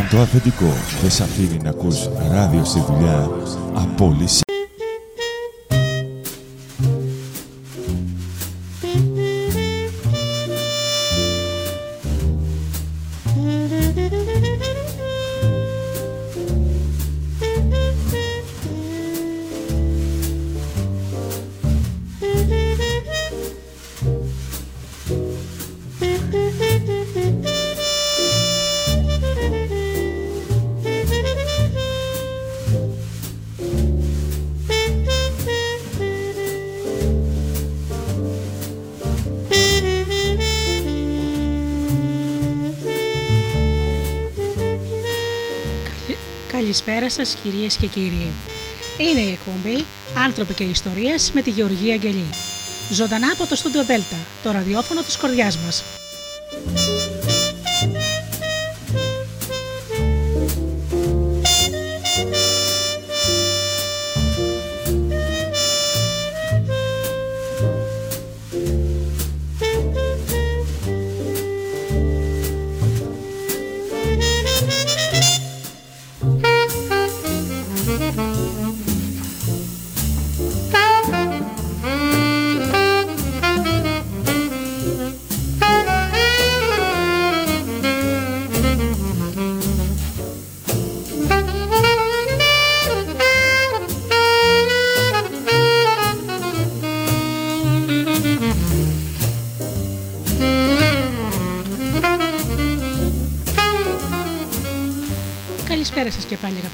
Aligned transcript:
Αν 0.00 0.08
το 0.10 0.20
αφεντικό 0.20 0.72
δεν 1.00 1.10
σ' 1.10 1.20
αφήνει 1.20 1.60
να 1.62 1.70
ακούς 1.70 2.08
ράδιο 2.30 2.64
στη 2.64 2.80
δουλειά, 2.80 3.30
απόλυση 3.74 4.49
σας 47.10 47.36
κυρίες 47.42 47.76
και 47.76 47.86
κύριοι. 47.86 48.32
Είναι 48.98 49.20
η 49.20 49.30
εκπομπή 49.32 49.84
«Άνθρωποι 50.24 50.54
και 50.54 50.64
Ιστορίες» 50.64 51.30
με 51.32 51.42
τη 51.42 51.50
Γεωργία 51.50 51.94
Αγγελή. 51.94 52.24
Ζωντανά 52.90 53.30
από 53.32 53.46
το 53.46 53.54
στούντιο 53.54 53.84
Δέλτα, 53.84 54.16
το 54.42 54.50
ραδιόφωνο 54.50 55.02
της 55.02 55.16
κορδιάς 55.16 55.58
μας. 55.58 55.99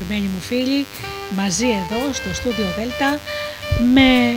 Αγαπημένοι 0.07 0.33
μου 0.35 0.41
φίλοι 0.41 0.87
μαζί 1.37 1.67
εδώ 1.67 2.13
στο 2.13 2.35
στούντιο 2.35 2.67
Δέλτα 2.77 3.21
με 3.95 4.35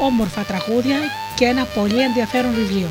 όμορφα 0.00 0.42
τραγούδια 0.42 0.98
και 1.34 1.44
ένα 1.44 1.64
πολύ 1.64 2.00
ενδιαφέρον 2.02 2.54
βιβλίο. 2.54 2.88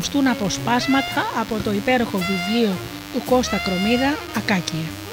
Ακουστούν 0.00 0.26
αποσπάσματα 0.26 1.24
από 1.40 1.64
το 1.64 1.72
υπέροχο 1.72 2.18
βιβλίο 2.18 2.70
του 3.12 3.22
Κώστα 3.24 3.56
Κρομίδα 3.56 4.16
«Ακάκια». 4.36 5.09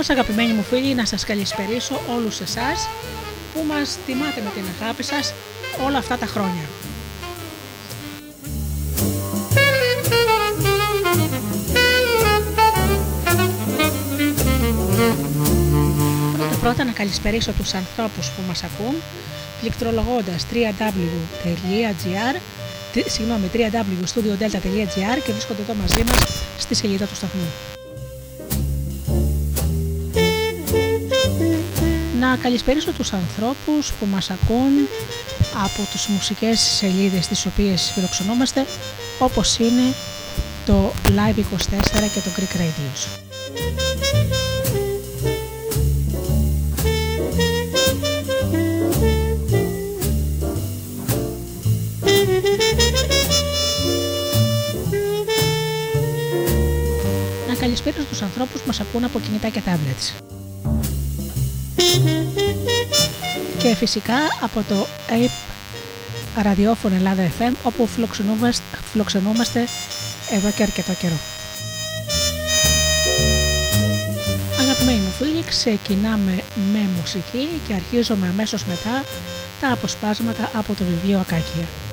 Όμως 0.00 0.18
αγαπημένοι 0.18 0.52
μου 0.52 0.62
φίλοι 0.62 0.94
να 0.94 1.04
σας 1.04 1.24
καλησπερίσω 1.24 2.00
όλους 2.16 2.40
εσάς 2.40 2.88
που 3.54 3.64
μας 3.68 3.98
τιμάτε 4.06 4.40
με 4.40 4.50
την 4.54 4.64
αγάπη 4.80 5.02
σας 5.02 5.32
όλα 5.86 5.98
αυτά 5.98 6.18
τα 6.18 6.26
χρόνια. 6.26 6.62
Πρώτα 16.38 16.56
πρώτα 16.60 16.84
να 16.84 16.92
καλησπερίσω 16.92 17.52
τους 17.52 17.74
ανθρώπους 17.74 18.28
που 18.30 18.42
μας 18.48 18.64
ακούν 18.64 18.94
πληκτρολογώντας 19.60 20.46
www.gr 20.52 22.36
συγγνώμη, 23.06 23.50
www.studiodelta.gr 23.54 25.18
και 25.24 25.32
βρίσκονται 25.32 25.62
εδώ 25.62 25.74
μαζί 25.74 26.04
μας 26.04 26.42
στη 26.58 26.74
σελίδα 26.74 27.06
του 27.06 27.14
σταθμού. 27.14 27.69
Να 32.20 32.36
καλησπερίσω 32.36 32.92
τους 32.92 33.12
ανθρώπους 33.12 33.92
που 33.92 34.06
μας 34.06 34.30
ακούν 34.30 34.88
από 35.64 35.82
τις 35.92 36.06
μουσικές 36.06 36.60
σελίδες 36.60 37.26
τις 37.26 37.46
οποίες 37.46 37.90
φιλοξενούμαστε 37.94 38.66
όπως 39.18 39.58
είναι 39.58 39.94
το 40.66 40.92
Live24 41.08 42.08
και 42.14 42.20
το 42.20 42.30
Greek 42.36 42.56
Radios. 42.56 43.18
Να 57.48 57.54
καλησπέρισω 57.54 58.04
τους 58.04 58.22
ανθρώπους 58.22 58.60
που 58.60 58.66
μας 58.66 58.80
ακούν 58.80 59.04
από 59.04 59.20
κινητά 59.20 59.48
και 59.48 59.62
tablets 59.66 60.30
και 63.62 63.74
φυσικά 63.74 64.14
από 64.40 64.62
το 64.68 64.86
ΑΕΠ 65.10 65.30
ραδιόφωνο 66.42 66.94
Ελλάδα 66.94 67.30
FM 67.38 67.52
όπου 67.62 67.88
φιλοξενούμαστε 68.92 69.66
εδώ 70.30 70.50
και 70.50 70.62
αρκετό 70.62 70.92
καιρό. 70.92 71.18
Αγαπημένοι 74.60 74.98
μου 74.98 75.10
φίλοι, 75.18 75.44
ξεκινάμε 75.44 76.42
με 76.72 76.88
μουσική 76.98 77.48
και 77.66 77.74
αρχίζουμε 77.74 78.26
αμέσως 78.28 78.64
μετά 78.64 79.04
τα 79.60 79.72
αποσπάσματα 79.72 80.50
από 80.54 80.74
το 80.74 80.84
βιβλίο 80.84 81.18
Ακάκια. 81.18 81.89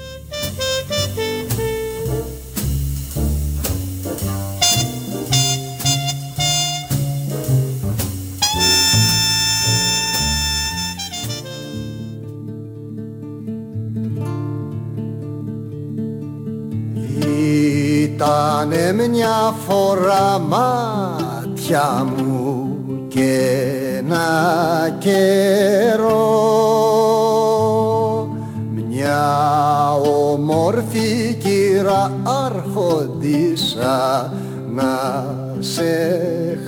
Ήτανε 18.57 19.07
μια 19.07 19.55
φορά 19.67 20.39
μάτια 20.39 22.07
μου 22.15 22.77
και 23.07 23.51
ένα 23.97 24.97
καιρό. 24.99 26.15
Μια 28.89 29.91
όμορφη 30.31 31.37
κύρα 31.43 32.11
άρχοντισα 32.45 34.31
να 34.73 35.25
σε 35.59 35.83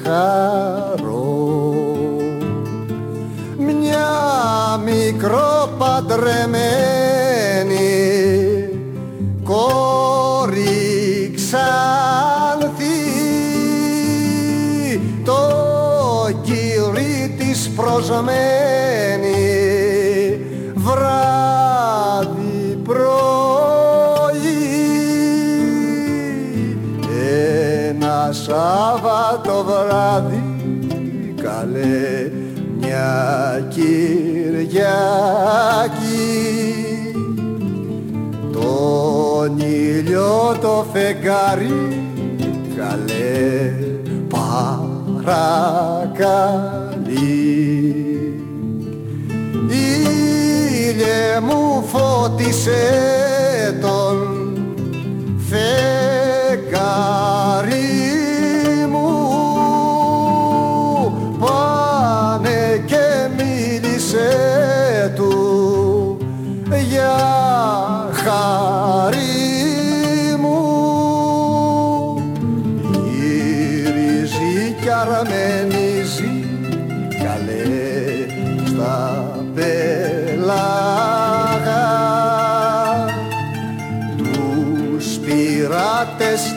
χαρώ. 0.03 1.73
Μια 3.57 4.07
μικρό 4.85 5.69
παντρεμένη 5.77 6.98
προσμένη 17.99 18.39
βράδυ 20.75 22.75
πρωί. 22.83 22.99
Ένα 27.89 28.29
Σάββατο 28.31 29.63
βράδυ 29.63 30.43
καλέ 31.41 32.31
μια 32.79 33.67
Κυριακή. 33.69 34.77
Τον 38.51 39.59
ήλιο 39.59 40.57
το 40.61 40.85
φεγγάρι 40.93 42.03
καλέ 42.75 43.73
παρακαλεί 45.17 46.78
μου 51.41 51.83
φώτισε 51.91 52.81
τον. 53.81 54.17
Φεγγάρι 56.57 56.99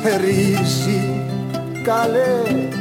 θερήσει 0.02 1.24
καλέ 1.84 2.71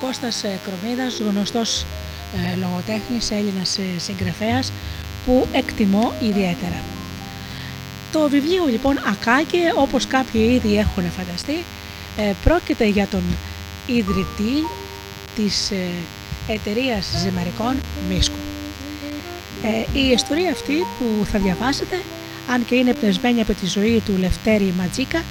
Κώστας 0.00 0.44
ε, 0.44 0.58
Κρομίδας, 0.64 1.18
γνωστός 1.18 1.86
ε, 2.36 2.56
λογοτέχνης, 2.56 3.30
Έλληνας 3.30 3.78
ε, 3.78 3.98
συγγραφέας, 3.98 4.72
που 5.26 5.46
εκτιμώ 5.52 6.12
ιδιαίτερα. 6.22 6.80
Το 8.12 8.28
βιβλίο 8.28 8.64
λοιπόν 8.66 8.98
Ακάκε, 9.06 9.58
όπως 9.76 10.06
κάποιοι 10.06 10.50
ήδη 10.54 10.78
έχουν 10.78 11.04
φανταστεί, 11.10 11.64
ε, 12.16 12.32
πρόκειται 12.44 12.86
για 12.86 13.06
τον 13.06 13.22
ιδρυτή 13.86 14.66
της 15.36 15.70
ε, 15.70 15.88
εταιρείας 16.52 17.06
ζυμαρικών 17.16 17.76
Μίσκου. 18.08 18.36
Ε, 19.62 19.98
η 19.98 20.10
ιστορία 20.10 20.50
αυτή 20.50 20.86
που 20.98 21.24
θα 21.24 21.38
διαβάσετε 21.38 22.00
αν 22.52 22.64
και 22.64 22.74
είναι 22.74 22.94
πνευσμένη 22.94 23.40
από 23.40 23.52
τη 23.52 23.66
ζωή 23.66 24.02
του 24.06 24.12
Λευτέρη 24.18 24.74
Ματζίκα, 24.76 25.22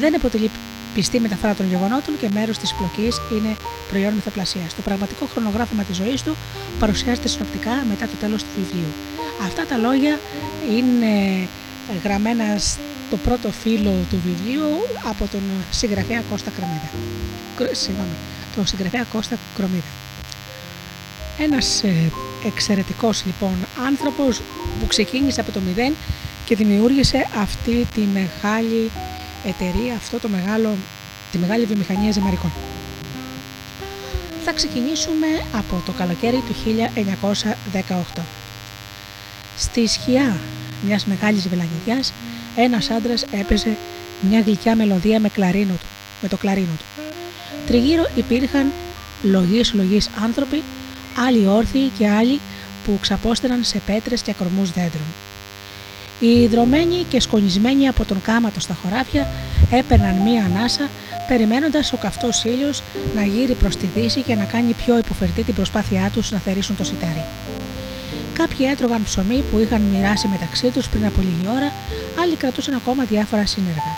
δεν 0.00 0.14
αποτελεί 0.14 0.50
πιστή 0.94 1.20
μεταφορά 1.20 1.54
των 1.54 1.68
γεγονότων 1.68 2.18
και 2.20 2.28
μέρος 2.32 2.58
της 2.58 2.74
πλοκής 2.74 3.20
είναι 3.32 3.56
προϊόν 3.92 4.12
μυθοπλασία. 4.14 4.66
Το 4.76 4.82
πραγματικό 4.82 5.24
χρονογράφημα 5.32 5.82
της 5.82 5.96
ζωής 5.96 6.22
του 6.22 6.36
παρουσιάζεται 6.78 7.28
συνοπτικά 7.28 7.74
μετά 7.88 8.04
το 8.06 8.16
τέλος 8.20 8.42
του 8.42 8.52
βιβλίου. 8.56 8.92
Αυτά 9.46 9.62
τα 9.66 9.76
λόγια 9.76 10.14
είναι 10.76 11.14
γραμμένα 12.04 12.44
στο 12.58 13.16
πρώτο 13.16 13.48
φύλλο 13.62 13.92
του 14.10 14.18
βιβλίου 14.26 14.68
από 15.10 15.24
τον 15.32 15.40
συγγραφέα 15.70 16.22
Κώστα 16.30 16.50
Κρομίδα. 16.56 16.88
Συγγνώμη, 17.72 18.16
τον 18.56 18.66
συγγραφέα 18.66 19.04
Κώστα 19.12 19.36
Κρομίδα. 19.56 19.92
Ένας 21.38 21.82
ε, 21.82 22.10
εξαιρετικός 22.46 23.24
λοιπόν 23.26 23.54
άνθρωπος 23.86 24.40
που 24.80 24.86
ξεκίνησε 24.86 25.40
από 25.40 25.52
το 25.52 25.60
μηδέν 25.60 25.92
και 26.44 26.56
δημιούργησε 26.56 27.26
αυτή 27.40 27.86
τη 27.94 28.00
μεγάλη 28.00 28.90
εταιρεία, 29.44 29.94
αυτό 29.94 30.18
το 30.18 30.28
μεγάλο, 30.28 30.70
τη 31.32 31.38
μεγάλη 31.38 31.64
βιομηχανία 31.64 32.10
ζυμαρικών. 32.12 32.52
Θα 34.44 34.52
ξεκινήσουμε 34.52 35.26
από 35.56 35.82
το 35.86 35.92
καλοκαίρι 35.92 36.42
του 36.46 36.54
1918. 38.16 38.20
Στη 39.58 39.86
σκιά 39.86 40.36
μιας 40.86 41.06
μεγάλης 41.06 41.48
βελανιδιάς, 41.48 42.12
ένας 42.56 42.90
άντρας 42.90 43.24
έπαιζε 43.32 43.76
μια 44.28 44.40
γλυκιά 44.40 44.76
μελωδία 44.76 45.20
με, 45.20 45.28
κλαρίνο 45.28 45.72
του, 45.72 45.86
με 46.22 46.28
το 46.28 46.36
κλαρίνο 46.36 46.76
του. 46.78 47.14
Τριγύρω 47.66 48.06
υπήρχαν 48.14 48.72
λογής 49.22 49.72
λογής 49.72 50.10
άνθρωποι, 50.22 50.62
άλλοι 51.26 51.46
όρθιοι 51.46 51.90
και 51.98 52.08
άλλοι 52.08 52.40
που 52.84 52.98
ξαπόστεναν 53.00 53.64
σε 53.64 53.80
πέτρες 53.86 54.22
και 54.22 54.32
κορμούς 54.32 54.70
δέντρων. 54.70 55.06
Οι 56.20 56.46
δρομένοι 56.46 57.04
και 57.08 57.20
σκονισμένοι 57.20 57.88
από 57.88 58.04
τον 58.04 58.22
κάματο 58.22 58.60
στα 58.60 58.76
χωράφια 58.82 59.28
έπαιρναν 59.70 60.14
μία 60.14 60.44
ανάσα, 60.44 60.88
περιμένοντας 61.32 61.92
ο 61.92 61.96
καυτός 61.96 62.44
ήλιος 62.44 62.82
να 63.16 63.24
γύρει 63.24 63.54
προς 63.54 63.76
τη 63.76 63.86
δύση 63.94 64.20
και 64.22 64.34
να 64.34 64.44
κάνει 64.44 64.72
πιο 64.72 64.98
υποφερτή 64.98 65.42
την 65.42 65.54
προσπάθειά 65.54 66.10
τους 66.12 66.30
να 66.30 66.38
θερήσουν 66.38 66.76
το 66.76 66.84
σιτάρι. 66.84 67.24
Κάποιοι 68.38 68.66
έτρωγαν 68.72 69.02
ψωμί 69.04 69.44
που 69.50 69.58
είχαν 69.58 69.80
μοιράσει 69.80 70.26
μεταξύ 70.28 70.68
τους 70.74 70.88
πριν 70.88 71.04
από 71.06 71.20
λίγη 71.20 71.46
ώρα, 71.56 71.72
άλλοι 72.22 72.34
κρατούσαν 72.36 72.74
ακόμα 72.74 73.02
διάφορα 73.04 73.46
σύνεργα. 73.46 73.92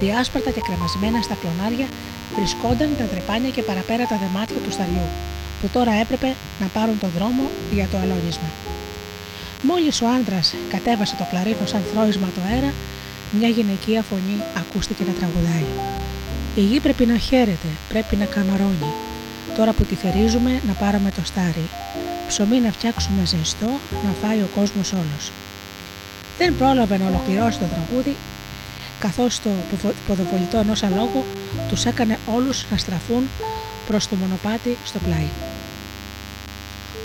Διάσπαρτα 0.00 0.50
και 0.50 0.60
κρεμασμένα 0.66 1.18
στα 1.22 1.36
κλονάρια 1.40 1.86
βρισκόνταν 2.36 2.90
τα 2.98 3.04
τρεπάνια 3.12 3.50
και 3.50 3.62
παραπέρα 3.62 4.04
τα 4.12 4.16
δεμάτια 4.22 4.60
του 4.64 4.72
σταριού, 4.76 5.06
που 5.60 5.66
τώρα 5.72 5.92
έπρεπε 6.02 6.28
να 6.60 6.66
πάρουν 6.66 6.98
τον 6.98 7.10
δρόμο 7.16 7.44
για 7.76 7.86
το 7.90 7.96
αλόγισμα. 8.02 8.50
Μόλις 9.62 9.96
ο 10.02 10.06
άντρας 10.16 10.54
κατέβασε 10.74 11.14
το 11.20 11.24
κλαρίνο 11.30 11.66
σαν 11.72 11.82
θρόισμα 11.90 12.28
το 12.34 12.40
αέρα, 12.48 12.70
μια 13.38 13.48
γυναικεία 13.56 14.02
φωνή 14.10 14.36
ακούστηκε 14.62 15.02
να 15.08 15.12
τραγουδάει. 15.18 15.66
Η 16.58 16.60
γη 16.60 16.80
πρέπει 16.80 17.06
να 17.06 17.18
χαίρεται, 17.18 17.70
πρέπει 17.88 18.16
να 18.16 18.24
καμαρώνει. 18.24 18.92
Τώρα 19.56 19.72
που 19.72 19.84
τη 19.84 19.94
θερίζουμε 19.94 20.60
να 20.66 20.72
πάρουμε 20.72 21.10
το 21.10 21.20
στάρι. 21.24 21.68
Ψωμί 22.28 22.58
να 22.58 22.70
φτιάξουμε 22.70 23.26
ζεστό, 23.26 23.70
να 24.04 24.12
φάει 24.22 24.38
ο 24.38 24.48
κόσμος 24.54 24.92
όλος. 24.92 25.32
Δεν 26.38 26.56
πρόλαβε 26.56 26.96
να 26.98 27.06
ολοκληρώσει 27.06 27.58
το 27.58 27.64
τραγούδι, 27.64 28.16
καθώς 28.98 29.40
το 29.40 29.50
ποδοβολητό 30.06 30.58
ενός 30.58 30.82
αλόγου 30.82 31.24
τους 31.68 31.84
έκανε 31.84 32.18
όλους 32.34 32.64
να 32.70 32.76
στραφούν 32.76 33.22
προς 33.86 34.08
το 34.08 34.16
μονοπάτι 34.16 34.76
στο 34.84 34.98
πλάι. 34.98 35.28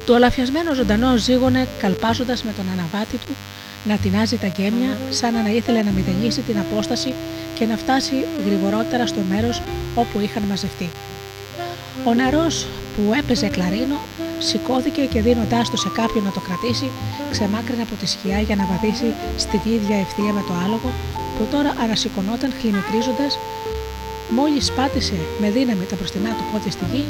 Το 0.06 0.14
ολαφιασμένο 0.14 0.74
ζωντανό 0.74 1.18
ζήγωνε 1.18 1.68
καλπάζοντας 1.80 2.44
με 2.44 2.52
τον 2.58 2.66
αναβάτη 2.72 3.18
του 3.26 3.36
να 3.84 3.98
τεινάζει 3.98 4.38
τα 4.38 4.48
γέμια 4.48 4.98
σαν 5.10 5.34
να 5.34 5.50
ήθελε 5.50 5.82
να 5.82 5.92
μηδενίσει 5.92 6.42
την 6.42 6.58
απόσταση 6.60 7.14
και 7.58 7.66
να 7.66 7.78
φτάσει 7.78 8.26
γρηγορότερα 8.46 9.08
στο 9.08 9.22
μέρος 9.30 9.62
όπου 9.96 10.20
είχαν 10.20 10.44
μαζευτεί. 10.44 10.90
Ο 12.06 12.14
νερός 12.14 12.68
που 12.96 13.14
έπαιζε 13.20 13.48
κλαρίνο 13.48 13.98
σηκώθηκε 14.40 15.02
και 15.02 15.22
δίνοντάς 15.22 15.70
του 15.70 15.78
σε 15.78 15.90
κάποιον 15.90 16.24
να 16.24 16.32
το 16.32 16.42
κρατήσει, 16.48 16.88
ξεμάκρυνε 17.32 17.82
από 17.82 17.96
τη 18.00 18.08
σκιά 18.08 18.40
για 18.40 18.56
να 18.56 18.66
βαδίσει 18.66 19.14
στην 19.38 19.62
ίδια 19.66 19.98
ευθεία 20.06 20.32
με 20.34 20.44
το 20.48 20.54
άλογο 20.64 20.90
που 21.38 21.44
τώρα 21.52 21.74
ανασηκωνόταν 21.84 22.54
χλιμικρίζοντας. 22.60 23.40
Μόλις 24.30 24.72
πάτησε 24.72 25.18
με 25.42 25.50
δύναμη 25.50 25.86
τα 25.90 25.96
μπροστινά 25.96 26.30
του 26.30 26.46
πόδια 26.52 26.72
στη 26.72 26.86
γη, 26.92 27.06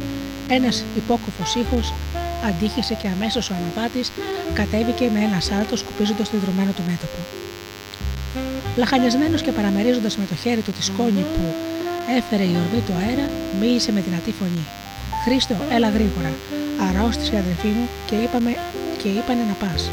ένας 0.48 0.84
υπόκοφος 0.96 1.56
ήχος 1.56 1.94
αντίχησε 2.48 2.94
και 3.02 3.08
αμέσως 3.08 3.50
ο 3.50 3.54
αναβάτη 3.58 4.02
κατέβηκε 4.54 5.10
με 5.14 5.20
ένα 5.20 5.40
σάλτο 5.40 5.76
σκουπίζοντας 5.78 6.30
το 6.30 6.38
ιδρωμένο 6.38 6.72
του 6.72 6.84
μέτωπο. 6.88 7.43
Λαχανιασμένος 8.76 9.42
και 9.42 9.52
παραμερίζοντας 9.52 10.18
με 10.18 10.26
το 10.30 10.36
χέρι 10.36 10.62
του 10.62 10.72
τη 10.72 10.84
σκόνη 10.84 11.26
που 11.34 11.44
έφερε 12.18 12.44
η 12.44 12.56
ορμή 12.62 12.82
του 12.86 12.94
αέρα, 13.00 13.26
μίλησε 13.60 13.92
με 13.92 14.02
δυνατή 14.02 14.32
φωνή. 14.40 14.66
Χρήστο, 15.26 15.56
έλα 15.76 15.90
γρήγορα. 15.90 16.32
Αρρώστησε 16.88 17.36
η 17.36 17.38
αδερφή 17.38 17.68
μου 17.68 17.88
και, 18.06 18.16
είπαμε, 18.16 18.52
και 19.02 19.08
είπανε 19.08 19.44
να 19.50 19.56
πας. 19.62 19.92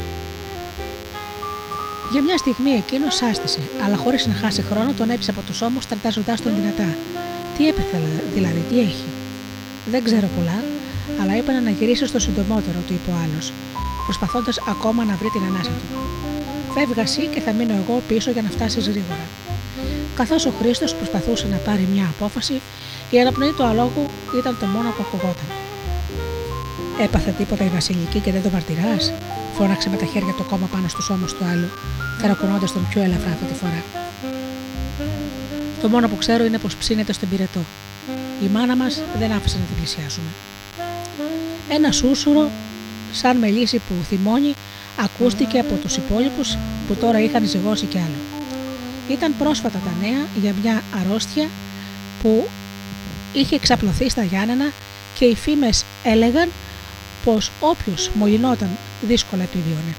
Για 2.11 2.21
μια 2.21 2.37
στιγμή 2.37 2.71
εκείνος 2.71 3.15
σάστησε, 3.15 3.61
αλλά 3.85 3.95
χωρίς 3.95 4.27
να 4.27 4.33
χάσει 4.33 4.61
χρόνο 4.61 4.91
τον 4.97 5.09
έψησε 5.09 5.31
από 5.31 5.41
τους 5.41 5.61
ώμους, 5.61 5.85
ταρτάζοντά 5.85 6.35
τον 6.43 6.53
δυνατά. 6.59 6.89
Τι 7.57 7.67
έπεθε, 7.67 7.97
δηλαδή, 8.33 8.61
τι 8.69 8.79
έχει; 8.79 9.09
Δεν 9.91 10.03
ξέρω 10.03 10.27
πολλά, 10.37 10.63
αλλά 11.21 11.37
είπα 11.37 11.51
να 11.59 11.69
γυρίσει 11.69 12.05
στο 12.05 12.19
συντομότερο, 12.19 12.79
του 12.87 12.93
είπε 12.93 13.11
ο 13.11 13.17
άλλος, 13.23 13.53
προσπαθώντας 14.05 14.59
ακόμα 14.67 15.03
να 15.03 15.15
βρει 15.15 15.29
την 15.29 15.43
ανάσα 15.49 15.71
του. 15.79 15.87
Φεύγα 16.73 17.01
εσύ 17.01 17.25
και 17.33 17.39
θα 17.39 17.51
μείνω 17.51 17.73
εγώ 17.73 18.01
πίσω 18.07 18.31
για 18.31 18.41
να 18.41 18.49
φτάσεις 18.49 18.87
γρήγορα. 18.87 19.25
Καθώς 20.15 20.45
ο 20.45 20.51
Χρήστος 20.59 20.95
προσπαθούσε 20.95 21.47
να 21.47 21.57
πάρει 21.57 21.87
μια 21.93 22.13
απόφαση, 22.15 22.61
η 23.09 23.19
αναπνοή 23.19 23.51
του 23.51 23.63
αλόγου 23.63 24.05
ήταν 24.39 24.57
το 24.59 24.65
μόνο 24.65 24.89
που 24.89 25.03
ακουγόταν. 25.07 25.49
Έπαθε 27.01 27.31
τίποτα 27.37 27.63
η 27.63 27.67
Βασιλική 27.67 28.19
και 28.19 28.31
δεν 28.31 28.43
το 28.43 28.49
μαρτυράς, 28.49 29.13
φώναξε 29.57 29.89
με 29.89 29.97
τα 29.97 30.05
χέρια 30.05 30.33
το 30.37 30.43
κόμμα 30.43 30.67
πάνω 30.71 30.87
στους 30.87 31.09
ώμους 31.09 31.33
του 31.33 31.45
άλλου, 31.51 31.69
θερακονώντα 32.19 32.65
τον 32.65 32.87
πιο 32.89 33.01
ελαφρά 33.01 33.31
αυτή 33.31 33.45
τη 33.45 33.53
φορά. 33.53 33.83
Το 35.81 35.89
μόνο 35.89 36.07
που 36.07 36.17
ξέρω 36.17 36.43
είναι 36.45 36.57
πως 36.57 36.75
ψήνεται 36.75 37.13
στον 37.13 37.29
πυρετό. 37.29 37.59
Η 38.43 38.47
μάνα 38.53 38.75
μας 38.75 39.01
δεν 39.19 39.31
άφησε 39.31 39.57
να 39.57 39.63
την 39.63 39.75
πλησιάσουμε. 39.75 40.29
Ένα 41.69 41.91
σούσουρο, 41.91 42.49
σαν 43.11 43.37
μελίσι 43.37 43.77
που 43.77 43.93
θυμώνει, 44.09 44.53
ακούστηκε 45.03 45.59
από 45.59 45.75
τους 45.75 45.95
υπόλοιπους 45.95 46.57
που 46.87 46.95
τώρα 46.95 47.19
είχαν 47.19 47.47
ζυγώσει 47.47 47.85
κι 47.85 47.97
άλλο. 47.97 48.45
Ήταν 49.09 49.35
πρόσφατα 49.37 49.79
τα 49.85 50.07
νέα 50.07 50.25
για 50.41 50.53
μια 50.61 50.83
αρρώστια 51.01 51.49
που 52.21 52.47
είχε 53.33 53.55
εξαπλωθεί 53.55 54.09
στα 54.09 54.23
Γιάννενα 54.23 54.71
και 55.17 55.25
οι 55.25 55.35
φήμες 55.35 55.83
έλεγαν 56.03 56.51
πως 57.23 57.51
όποιος 57.59 58.11
μολυνόταν 58.13 58.69
δύσκολα 59.01 59.43
επιβίωνε. 59.43 59.95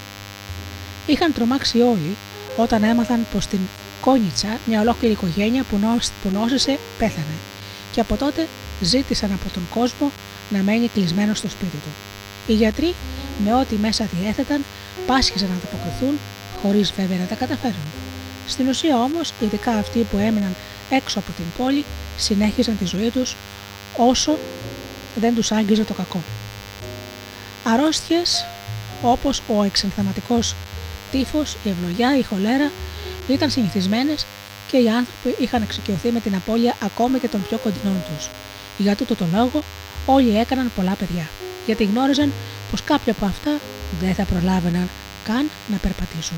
Είχαν 1.07 1.33
τρομάξει 1.33 1.81
όλοι 1.81 2.17
όταν 2.57 2.83
έμαθαν 2.83 3.27
πως 3.33 3.47
την 3.47 3.59
Κόνιτσα, 4.01 4.59
μια 4.67 4.81
ολόκληρη 4.81 5.13
οικογένεια 5.13 5.65
που 6.23 6.31
νόσησε, 6.33 6.79
πέθανε 6.99 7.37
και 7.93 8.01
από 8.01 8.17
τότε 8.17 8.49
ζήτησαν 8.81 9.33
από 9.33 9.53
τον 9.55 9.63
κόσμο 9.71 10.11
να 10.51 10.63
μένει 10.63 10.89
κλεισμένο 10.89 11.35
στο 11.35 11.49
σπίτι 11.49 11.77
του. 11.77 11.89
Οι 12.47 12.53
γιατροί, 12.53 12.95
με 13.45 13.55
ό,τι 13.55 13.75
μέσα 13.75 14.09
διέθεταν, 14.13 14.65
πάσχιζαν 15.07 15.49
να 15.49 15.55
ανταποκριθούν, 15.55 16.19
χωρίς 16.63 16.93
βέβαια 16.93 17.19
να 17.19 17.25
τα 17.25 17.35
καταφέρουν. 17.35 17.87
Στην 18.49 18.69
ουσία 18.69 18.99
όμως, 18.99 19.33
ειδικά 19.41 19.73
αυτοί 19.73 20.07
που 20.11 20.19
έμειναν 20.19 20.55
έξω 20.91 21.19
από 21.19 21.33
την 21.37 21.45
πόλη, 21.59 21.85
συνέχιζαν 22.17 22.79
τη 22.79 22.85
ζωή 22.85 23.11
τους 23.11 23.37
όσο 23.97 24.39
δεν 25.15 25.35
τους 25.35 25.53
άγγιζε 25.53 25.85
το 25.85 25.95
κακό. 25.95 26.23
Αρρώστιες 27.65 28.47
όπως 29.03 29.43
ο 29.49 29.63
εξενθαματικός 29.63 30.55
τύφος, 31.11 31.57
η 31.65 31.69
ευλογιά, 31.69 32.19
η 32.19 32.23
χολέρα 32.23 32.71
ήταν 33.29 33.51
συνηθισμένες 33.51 34.27
και 34.71 34.77
οι 34.77 34.89
άνθρωποι 34.89 35.43
είχαν 35.43 35.63
εξοικειωθεί 35.63 36.11
με 36.11 36.21
την 36.21 36.35
απώλεια 36.35 36.77
ακόμη 36.83 37.19
και 37.19 37.29
των 37.29 37.43
πιο 37.49 37.59
κοντινών 37.59 38.03
τους. 38.09 38.29
Για 38.79 38.97
τούτο 38.97 39.15
το 39.15 39.25
λόγο, 39.35 39.63
όλοι 40.07 40.39
έκαναν 40.39 40.71
πολλά 40.77 40.95
παιδιά, 40.99 41.29
γιατί 41.67 41.85
γνώριζαν 41.85 42.33
πως 42.71 42.83
κάποια 42.83 43.13
από 43.13 43.25
αυτά 43.25 43.51
δεν 44.01 44.15
θα 44.15 44.25
προλάβαιναν 44.25 44.89
καν 45.25 45.51
να 45.71 45.77
περπατήσουν. 45.77 46.37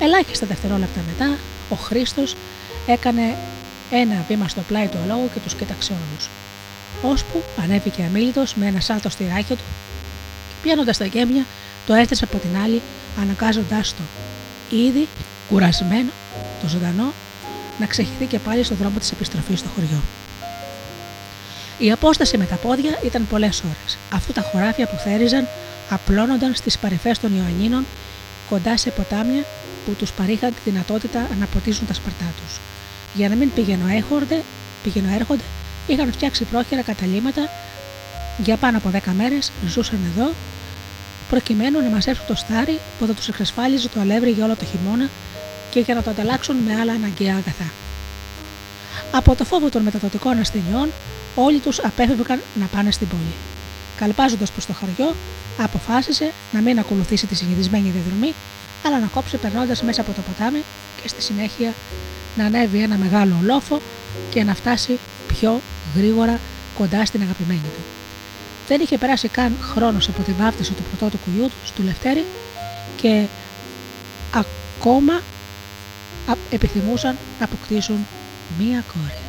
Ελάχιστα 0.00 0.46
δευτερόλεπτα 0.46 1.00
μετά, 1.06 1.36
ο 1.70 1.74
Χρήστος 1.74 2.36
έκανε 2.86 3.36
ένα 3.90 4.24
βήμα 4.28 4.48
στο 4.48 4.60
πλάι 4.68 4.86
του 4.86 4.98
αλόγου 5.04 5.30
και 5.34 5.40
τους 5.40 5.54
κοίταξε 5.54 5.92
όλους. 5.92 6.28
Ώσπου 7.02 7.42
ανέβηκε 7.62 8.02
αμήλυτο 8.02 8.44
με 8.54 8.66
ένα 8.66 8.80
σάλτο 8.80 9.08
στη 9.08 9.24
ράχια 9.34 9.56
του 9.56 9.64
και 10.48 10.54
πιάνοντας 10.62 10.96
τα 10.96 11.04
γέμια, 11.04 11.44
το 11.86 11.94
έστρεψε 11.94 12.24
από 12.24 12.38
την 12.38 12.56
άλλη, 12.62 12.82
αναγκάζοντάς 13.20 13.94
το 13.94 14.02
ήδη 14.76 15.08
κουρασμένο, 15.48 16.10
το 16.62 16.68
ζωντανό, 16.68 17.12
να 17.78 17.86
ξεχυθεί 17.86 18.24
και 18.24 18.38
πάλι 18.38 18.62
στο 18.62 18.74
δρόμο 18.74 18.98
της 18.98 19.10
επιστροφής 19.12 19.58
στο 19.58 19.68
χωριό. 19.74 20.02
Η 21.78 21.92
απόσταση 21.92 22.38
με 22.38 22.44
τα 22.44 22.54
πόδια 22.54 22.98
ήταν 23.04 23.26
πολλές 23.30 23.62
ώρες, 23.64 23.98
αφού 24.12 24.32
τα 24.32 24.40
χωράφια 24.40 24.86
που 24.86 24.96
θέριζαν 24.96 25.48
απλώνονταν 25.92 26.54
στις 26.54 26.78
παρυφές 26.78 27.18
των 27.18 27.36
Ιωαννίνων 27.36 27.86
κοντά 28.48 28.76
σε 28.76 28.90
ποτάμια 28.90 29.44
που 29.84 29.92
τους 29.92 30.12
παρήχαν 30.12 30.50
τη 30.50 30.70
δυνατότητα 30.70 31.28
να 31.40 31.46
ποτίζουν 31.46 31.86
τα 31.86 31.94
σπαρτά 31.94 32.32
τους. 32.36 32.60
Για 33.14 33.28
να 33.28 33.34
μην 33.34 33.52
πηγαίνω 33.52 33.88
έρχονται, 33.88 34.42
είχαν 35.86 36.12
φτιάξει 36.12 36.44
πρόχειρα 36.44 36.82
καταλήμματα 36.82 37.48
για 38.38 38.56
πάνω 38.56 38.78
από 38.78 38.90
10 38.92 38.98
μέρες 39.16 39.52
ζούσαν 39.66 39.98
εδώ 40.14 40.30
προκειμένου 41.28 41.80
να 41.80 41.88
μαζέψουν 41.88 42.26
το 42.26 42.34
στάρι 42.34 42.78
που 42.98 43.06
θα 43.06 43.12
τους 43.12 43.28
εξασφάλιζε 43.28 43.88
το 43.88 44.00
αλεύρι 44.00 44.30
για 44.30 44.44
όλο 44.44 44.56
το 44.56 44.64
χειμώνα 44.64 45.08
και 45.70 45.80
για 45.80 45.94
να 45.94 46.02
το 46.02 46.10
ανταλλάξουν 46.10 46.56
με 46.56 46.80
άλλα 46.80 46.92
αναγκαία 46.92 47.32
αγαθά. 47.32 47.72
Από 49.12 49.34
το 49.34 49.44
φόβο 49.44 49.68
των 49.68 49.82
μεταδοτικών 49.82 50.38
ασθενειών, 50.38 50.88
όλοι 51.34 51.58
τους 51.58 51.78
απέφευγαν 51.78 52.40
να 52.54 52.66
πάνε 52.66 52.90
στην 52.90 53.08
πόλη. 53.08 53.34
Καλπάζοντας 53.96 54.50
προς 54.50 54.66
το 54.66 54.72
χωριό, 54.72 55.14
αποφάσισε 55.58 56.32
να 56.52 56.60
μην 56.60 56.78
ακολουθήσει 56.78 57.26
τη 57.26 57.34
συνηθισμένη 57.34 57.90
διαδρομή, 57.90 58.34
αλλά 58.86 58.98
να 58.98 59.06
κόψει 59.06 59.36
περνώντας 59.36 59.82
μέσα 59.82 60.00
από 60.00 60.12
το 60.12 60.20
ποτάμι 60.20 60.62
και 61.02 61.08
στη 61.08 61.22
συνέχεια 61.22 61.74
να 62.36 62.44
ανέβει 62.44 62.78
ένα 62.82 62.96
μεγάλο 62.96 63.34
λόφο 63.42 63.80
και 64.30 64.44
να 64.44 64.54
φτάσει 64.54 64.98
πιο 65.26 65.60
γρήγορα 65.96 66.40
κοντά 66.78 67.04
στην 67.04 67.22
αγαπημένη 67.22 67.60
του. 67.60 67.82
Δεν 68.68 68.80
είχε 68.80 68.98
περάσει 68.98 69.28
καν 69.28 69.56
χρόνος 69.60 70.08
από 70.08 70.22
τη 70.22 70.32
βάφτιση 70.32 70.72
του 70.72 70.82
πρωτότου 70.82 71.18
γιού 71.34 71.46
του, 71.46 71.72
του 71.74 71.82
Λευτέρη 71.82 72.24
και 72.96 73.26
ακόμα 74.34 75.20
επιθυμούσαν 76.50 77.16
να 77.38 77.44
αποκτήσουν 77.44 78.06
μία 78.58 78.84
κόρη. 78.92 79.21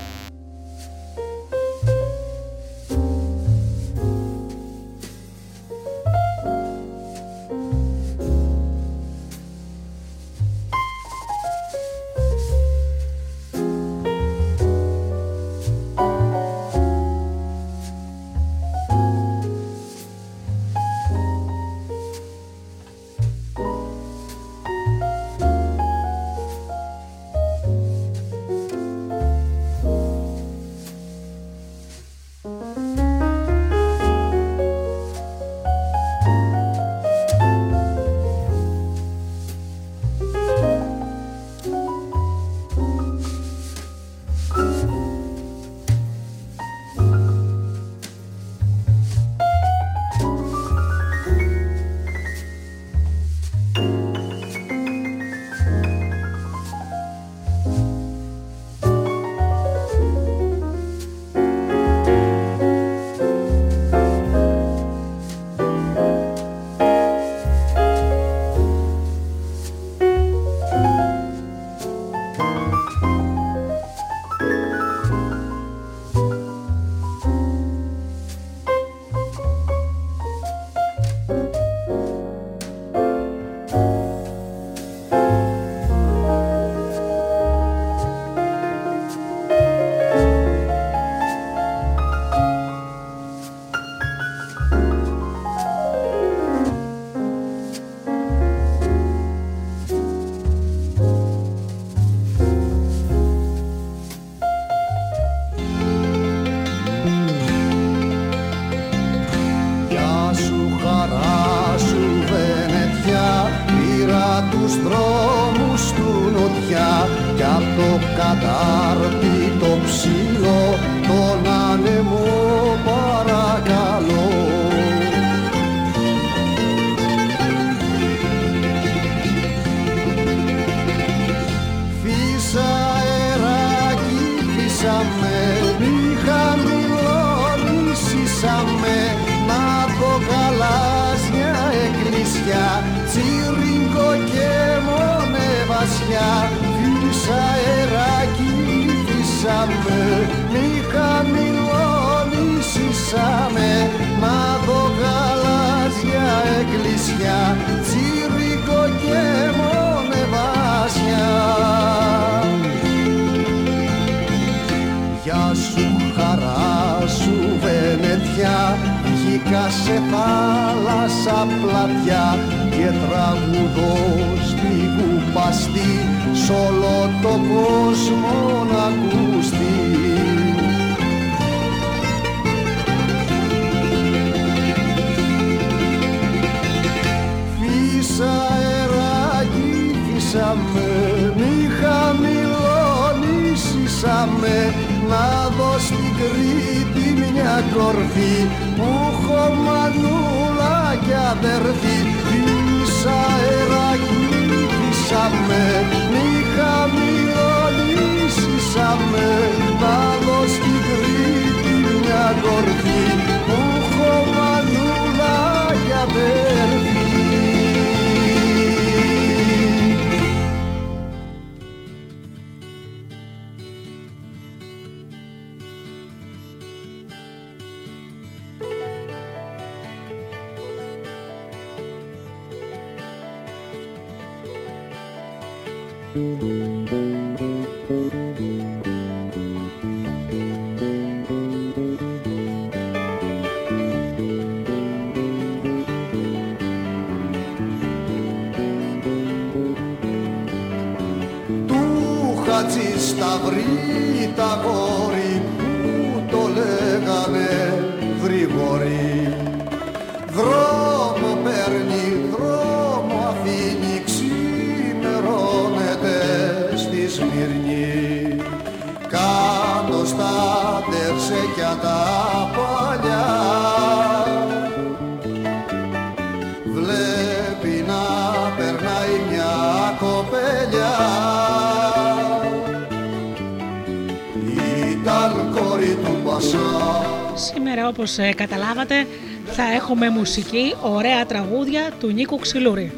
Όπως 288.04 288.18
ε, 288.18 288.34
καταλάβατε 288.34 289.08
θα 289.46 289.63
έχουμε 289.63 290.10
μουσική, 290.10 290.76
ωραία 290.82 291.26
τραγούδια 291.26 291.92
του 292.00 292.08
Νίκου 292.08 292.38
Ξυλούρη. 292.38 292.92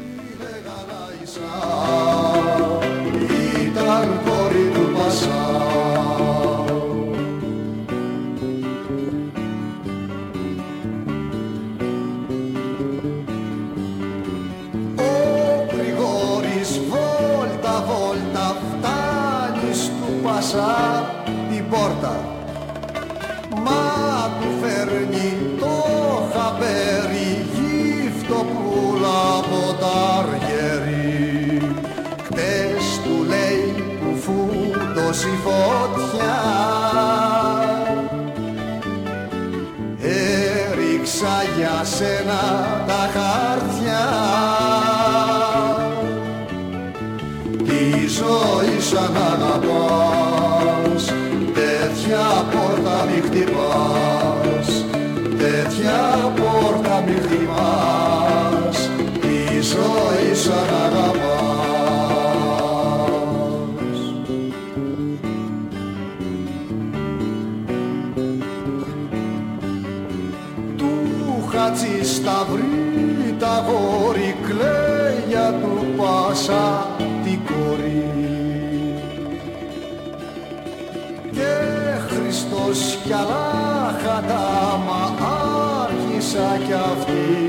Φωτιά. 35.46 36.38
Έριξα 40.02 41.36
για 41.56 41.84
σένα 41.84 42.42
τα 42.86 43.02
χαρτιά. 43.14 44.04
Τη 47.64 48.06
ζωή 48.06 48.80
σαν 48.80 49.16
κι 82.72 83.12
άλλα 83.12 83.98
χαντάμα 84.02 85.14
άρχισα 85.82 86.58
κι 86.66 86.72
αυτή 86.72 87.45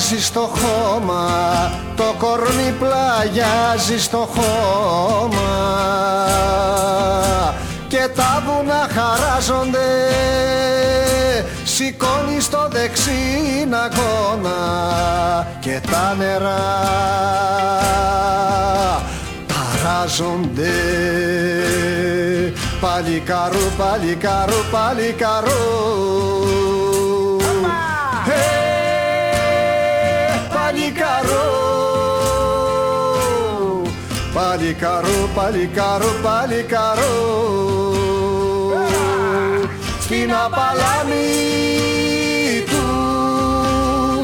πλαγιάζει 0.00 0.22
στο 0.22 0.40
χώμα 0.40 1.30
Το 1.96 2.14
κορμί 2.18 2.74
πλαγιάζει 2.78 4.00
στο 4.00 4.28
χώμα. 4.34 5.50
Και 7.88 8.08
τα 8.16 8.42
βουνά 8.46 8.88
χαράζονται 8.94 9.78
Σηκώνει 11.64 12.40
στο 12.40 12.68
δεξί 12.70 13.10
αγώνα 13.72 14.56
Και 15.60 15.80
τα 15.90 16.14
νερά 16.18 16.58
ταράζονται. 19.46 20.72
Παλικαρού, 22.80 23.66
παλικαρού, 23.78 24.60
παλικαρού 24.70 25.60
παλικαρό 30.70 31.48
Παλικαρό, 34.34 35.28
παλικαρό, 35.34 36.06
παλικαρό 36.22 37.14
Στην 40.00 40.34
απαλάμη 40.34 41.24
του 42.66 42.86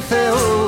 Θεού 0.09 0.65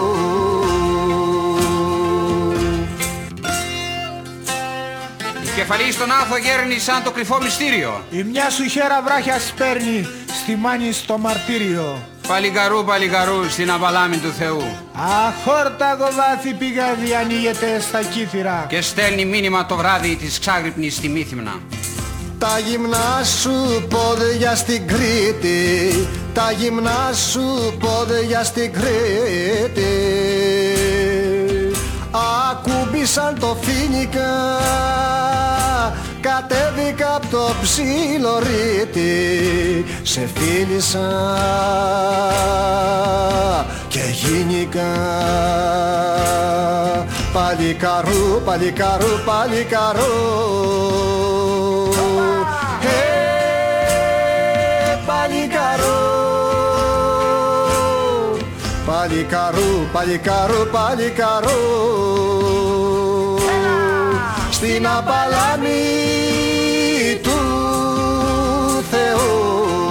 Η 5.42 5.48
κεφαλή 5.56 5.92
στον 5.92 6.10
άθο 6.10 6.36
γέρνει 6.36 6.78
σαν 6.78 7.02
το 7.02 7.10
κρυφό 7.10 7.38
μυστήριο. 7.42 8.04
Η 8.10 8.22
μια 8.22 8.50
σου 8.50 8.64
χέρα 8.68 9.02
βράχιας 9.02 9.46
σπέρνει 9.46 10.06
στη 10.42 10.56
μάνη 10.56 10.92
στο 10.92 11.18
μαρτύριο. 11.18 12.17
Παλικαρού, 12.28 12.84
παλικαρού 12.84 13.50
στην 13.50 13.70
απαλάμη 13.70 14.16
του 14.16 14.32
Θεού. 14.32 14.62
Αχόρταγο 14.92 16.08
βάθη 16.16 16.52
πηγάδι 16.52 17.14
ανοίγεται 17.14 17.80
στα 17.80 18.02
κύθυρα. 18.02 18.66
Και 18.68 18.80
στέλνει 18.80 19.24
μήνυμα 19.24 19.66
το 19.66 19.76
βράδυ 19.76 20.16
της 20.16 20.38
ξάγρυπνης 20.38 20.94
στη 20.94 21.08
Μύθυμνα. 21.08 21.60
Τα 22.38 22.58
γυμνά 22.58 23.24
σου 23.40 23.86
πόδια 23.88 24.54
στην 24.56 24.86
Κρήτη 24.86 26.08
Τα 26.34 26.50
γυμνά 26.50 27.10
σου 27.32 27.76
πόδια 27.78 28.44
στην 28.44 28.72
Κρήτη 28.72 29.88
Ακούμπησαν 32.50 33.38
το 33.40 33.56
φίνικα 33.60 34.58
Κατέβηκα 36.28 37.14
απ' 37.14 37.30
το 37.30 37.50
ψιλορίτι 37.62 39.14
Σε 40.02 40.28
φίλησα 40.34 41.08
και 43.88 44.00
γίνηκα. 44.12 44.92
Παλικαρού, 47.32 48.42
παλικαρού, 48.44 49.06
παλικαρού 49.24 50.00
Ε, 52.82 52.86
παλικαρού 55.06 55.98
Παλικαρού, 58.86 59.86
παλικαρού, 59.92 60.66
παλικαρού 60.72 62.37
Στην 64.58 64.86
απαλάμη 64.86 65.70
του 67.22 67.38
Θεού 68.90 69.87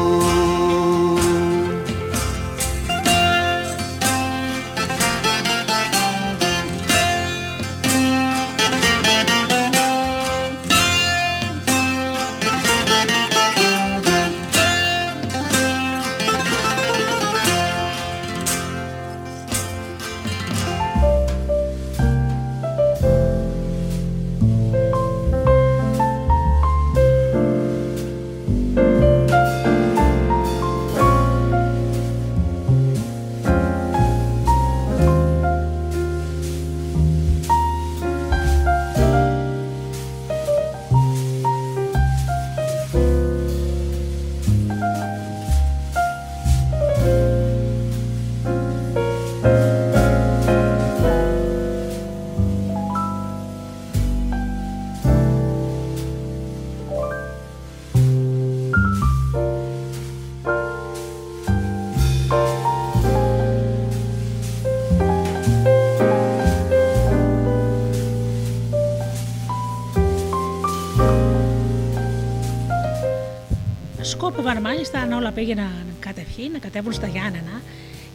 Ήθελαν 74.58 74.76
μάλιστα 74.76 75.00
αν 75.00 75.12
όλα 75.12 75.32
πήγαιναν 75.32 75.86
κατευχή 76.00 76.50
να 76.50 76.60
κατέβουν 76.60 76.93
στα 76.93 77.08
Γιάννενα 77.08 77.62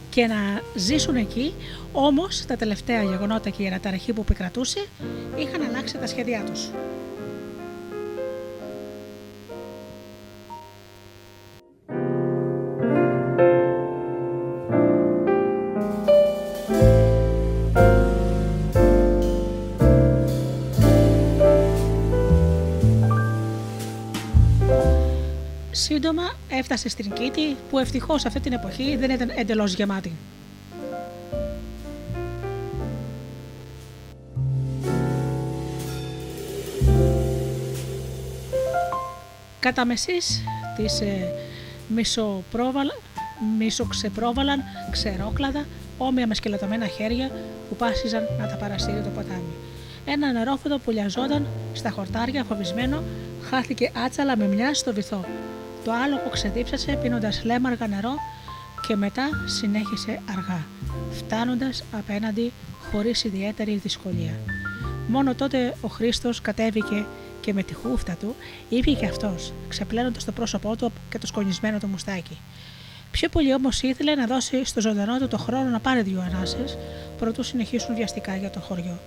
και 0.09 0.27
να 0.27 0.61
ζήσουν 0.75 1.15
εκεί, 1.15 1.53
όμως 1.91 2.45
τα 2.45 2.55
τελευταία 2.55 3.03
γεγονότα 3.03 3.49
και 3.49 3.63
η 3.63 3.67
αναταραχή 3.67 4.13
που 4.13 4.21
επικρατούσε 4.21 4.85
είχαν 5.37 5.61
αλλάξει 5.61 5.97
τα 5.97 6.07
σχέδιά 6.07 6.43
τους. 6.43 6.69
Σύντομα 25.93 26.33
έφτασε 26.49 26.89
στην 26.89 27.11
Κίτη 27.11 27.55
που 27.69 27.79
ευτυχώς 27.79 28.25
αυτή 28.25 28.39
την 28.39 28.53
εποχή 28.53 28.95
δεν 28.95 29.09
ήταν 29.09 29.29
εντελώς 29.35 29.73
γεμάτη. 29.73 30.11
Κατά 39.59 39.85
μεσής 39.85 40.43
της 40.75 41.01
ε, 41.01 41.33
μισοξεπρόβαλαν 43.57 44.63
ξερόκλαδα 44.91 45.65
όμοια 45.97 46.27
με 46.27 46.35
σκελετωμένα 46.35 46.85
χέρια 46.85 47.31
που 47.69 47.75
πάσιζαν 47.75 48.27
να 48.39 48.47
τα 48.47 48.55
παρασύρει 48.55 49.01
το 49.01 49.09
ποτάμι. 49.09 49.53
Ένα 50.05 50.31
νερόφωτο 50.31 50.79
που 50.79 50.91
λιαζόταν 50.91 51.47
στα 51.73 51.89
χορτάρια 51.89 52.43
φοβισμένο 52.43 53.03
χάθηκε 53.49 53.91
άτσαλα 54.05 54.37
με 54.37 54.47
μια 54.47 54.73
στο 54.73 54.93
βυθό 54.93 55.25
το 55.83 55.91
άλογο 55.91 56.29
ξεδίψασε 56.31 56.99
πίνοντας 57.01 57.43
λέμαργα 57.43 57.87
νερό 57.87 58.15
και 58.87 58.95
μετά 58.95 59.29
συνέχισε 59.45 60.21
αργά, 60.29 60.65
φτάνοντας 61.11 61.83
απέναντι 61.91 62.51
χωρίς 62.91 63.23
ιδιαίτερη 63.23 63.75
δυσκολία. 63.75 64.39
Μόνο 65.07 65.35
τότε 65.35 65.75
ο 65.81 65.87
Χρήστος 65.87 66.41
κατέβηκε 66.41 67.05
και 67.41 67.53
με 67.53 67.63
τη 67.63 67.73
χούφτα 67.73 68.15
του 68.19 68.35
είπε 68.69 68.91
και 68.91 69.05
αυτός, 69.05 69.53
ξεπλένοντας 69.69 70.25
το 70.25 70.31
πρόσωπό 70.31 70.75
του 70.75 70.91
και 71.09 71.17
το 71.17 71.27
σκονισμένο 71.27 71.77
του 71.77 71.87
μουστάκι. 71.87 72.37
Πιο 73.11 73.29
πολύ 73.29 73.53
όμως 73.53 73.81
ήθελε 73.81 74.15
να 74.15 74.25
δώσει 74.25 74.65
στο 74.65 74.81
ζωντανό 74.81 75.17
του 75.17 75.27
το 75.27 75.37
χρόνο 75.37 75.69
να 75.69 75.79
πάρει 75.79 76.01
δύο 76.01 76.21
ανάσες, 76.21 76.77
προτού 77.17 77.43
συνεχίσουν 77.43 77.95
βιαστικά 77.95 78.35
για 78.35 78.49
το 78.49 78.59
χωριό. 78.59 78.99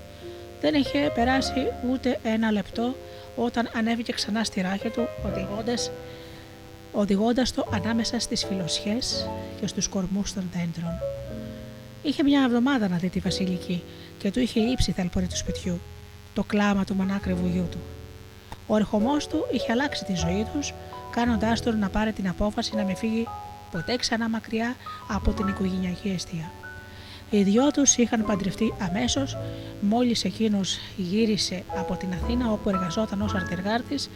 Δεν 0.61 0.75
είχε 0.75 1.11
περάσει 1.15 1.67
ούτε 1.91 2.19
ένα 2.23 2.51
λεπτό 2.51 2.95
όταν 3.37 3.71
ανέβηκε 3.75 4.13
ξανά 4.13 4.45
στη 4.45 4.61
ράχη 4.61 4.89
του, 4.89 5.09
οδηγώντας 5.27 5.91
οδηγώντας 6.97 7.53
το 7.53 7.67
ανάμεσα 7.73 8.21
στις 8.21 8.45
φιλοσιέ 8.45 8.99
και 9.61 9.67
στους 9.67 9.89
κορμούς 9.89 10.33
των 10.33 10.51
δέντρων. 10.53 10.93
Είχε 12.03 12.23
μια 12.23 12.43
εβδομάδα 12.43 12.89
να 12.89 12.97
δει 12.97 13.09
τη 13.09 13.19
Βασιλική 13.19 13.83
και 14.19 14.31
του 14.31 14.41
είχε 14.41 14.61
ύψη 14.61 14.93
θαλπορή 14.93 15.27
του 15.27 15.37
σπιτιού, 15.37 15.81
το 16.35 16.43
κλάμα 16.43 16.85
του 16.85 16.95
μονάκριβου 16.95 17.47
γιού 17.47 17.67
του. 17.71 17.79
Ο 18.67 18.77
ερχομός 18.77 19.27
του 19.27 19.47
είχε 19.53 19.73
αλλάξει 19.73 20.05
τη 20.05 20.15
ζωή 20.15 20.47
τους, 20.53 20.73
κάνοντάς 21.11 21.63
τον 21.63 21.79
να 21.79 21.89
πάρει 21.89 22.13
την 22.13 22.29
απόφαση 22.29 22.77
να 22.77 22.85
μην 22.85 22.97
φύγει 22.97 23.27
ποτέ 23.71 23.97
ξανά 23.97 24.29
μακριά 24.29 24.77
από 25.09 25.33
την 25.33 25.49
οικογενειακή 25.49 26.09
αιστεία. 26.09 26.51
Οι 27.31 27.43
δυο 27.43 27.71
τους 27.71 27.97
είχαν 27.97 28.25
παντρευτεί 28.25 28.75
αμέσως, 28.79 29.37
μόλις 29.81 30.25
εκείνος 30.25 30.79
γύρισε 30.97 31.63
από 31.77 31.95
την 31.95 32.09
Αθήνα 32.23 32.53
όπου 32.53 32.69
εργαζόταν 32.69 33.23
ως 33.23 33.35
αρτεργάρτης 33.35 34.11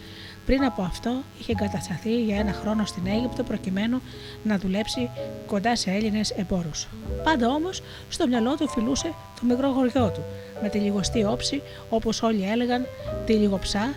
πριν 0.45 0.63
από 0.63 0.81
αυτό 0.81 1.11
είχε 1.39 1.51
εγκατασταθεί 1.51 2.23
για 2.23 2.37
ένα 2.37 2.53
χρόνο 2.53 2.85
στην 2.85 3.07
Αίγυπτο 3.07 3.43
προκειμένου 3.43 4.01
να 4.43 4.57
δουλέψει 4.57 5.09
κοντά 5.47 5.75
σε 5.75 5.91
Έλληνες 5.91 6.29
εμπόρους. 6.29 6.87
Πάντα 7.23 7.47
όμως 7.47 7.81
στο 8.09 8.27
μυαλό 8.27 8.55
του 8.55 8.69
φιλούσε 8.69 9.13
το 9.39 9.45
μικρό 9.45 9.71
χωριό 9.71 10.11
του 10.13 10.23
με 10.61 10.69
τη 10.69 10.77
λιγοστή 10.77 11.23
όψη 11.23 11.61
όπως 11.89 12.21
όλοι 12.21 12.49
έλεγαν 12.51 12.85
τη 13.25 13.33
λιγοψά 13.33 13.93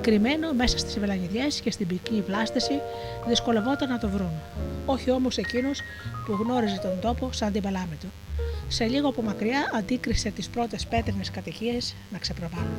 κρυμμένο 0.00 0.52
μέσα 0.52 0.78
στις 0.78 0.98
βελαγιδιές 0.98 1.60
και 1.60 1.70
στην 1.70 1.86
πυκνή 1.86 2.20
πλάστηση 2.20 2.80
δυσκολευόταν 3.28 3.88
να 3.88 3.98
το 3.98 4.08
βρουν. 4.08 4.32
Όχι 4.86 5.10
όμως 5.10 5.36
εκείνος 5.38 5.80
που 6.26 6.32
γνώριζε 6.32 6.78
τον 6.82 7.00
τόπο 7.00 7.32
σαν 7.32 7.52
την 7.52 7.62
παλάμη 7.62 7.96
του. 8.00 8.06
Σε 8.68 8.84
λίγο 8.84 9.08
από 9.08 9.22
μακριά 9.22 9.70
αντίκρισε 9.74 10.30
τις 10.30 10.48
πρώτες 10.48 10.86
πέτρινες 10.86 11.30
κατοικίες 11.30 11.94
να 12.10 12.18
ξεπροβάλλουν. 12.18 12.76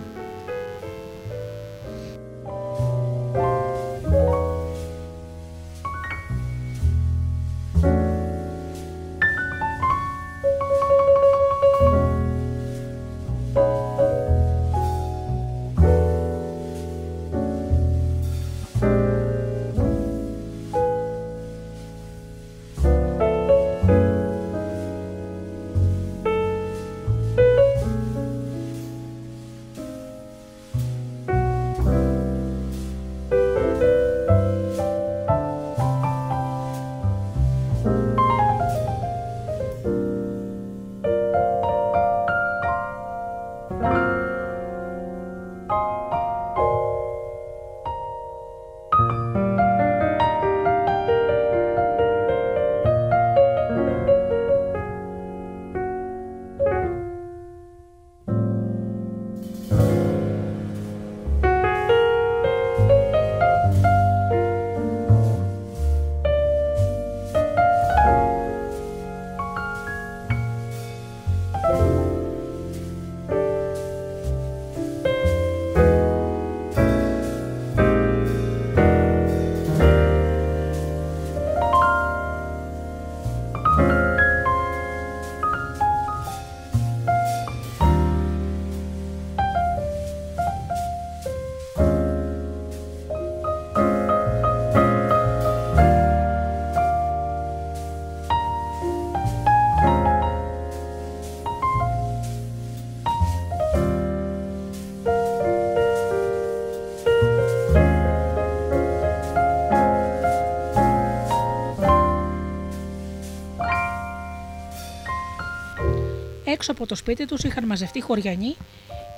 Έξω 116.63 116.75
από 116.75 116.87
το 116.87 116.95
σπίτι 116.95 117.25
τους 117.25 117.43
είχαν 117.43 117.65
μαζευτεί 117.65 118.01
χωριανοί, 118.01 118.55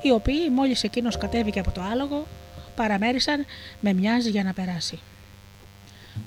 οι 0.02 0.12
οποίοι 0.12 0.40
μόλις 0.56 0.84
εκείνος 0.84 1.18
κατέβηκε 1.18 1.60
από 1.60 1.72
το 1.72 1.82
άλογο, 1.82 2.28
παραμέρισαν 2.76 3.46
με 3.80 3.94
μοιάζει 3.94 4.30
για 4.30 4.44
να 4.44 4.54
περάσει. 4.54 5.00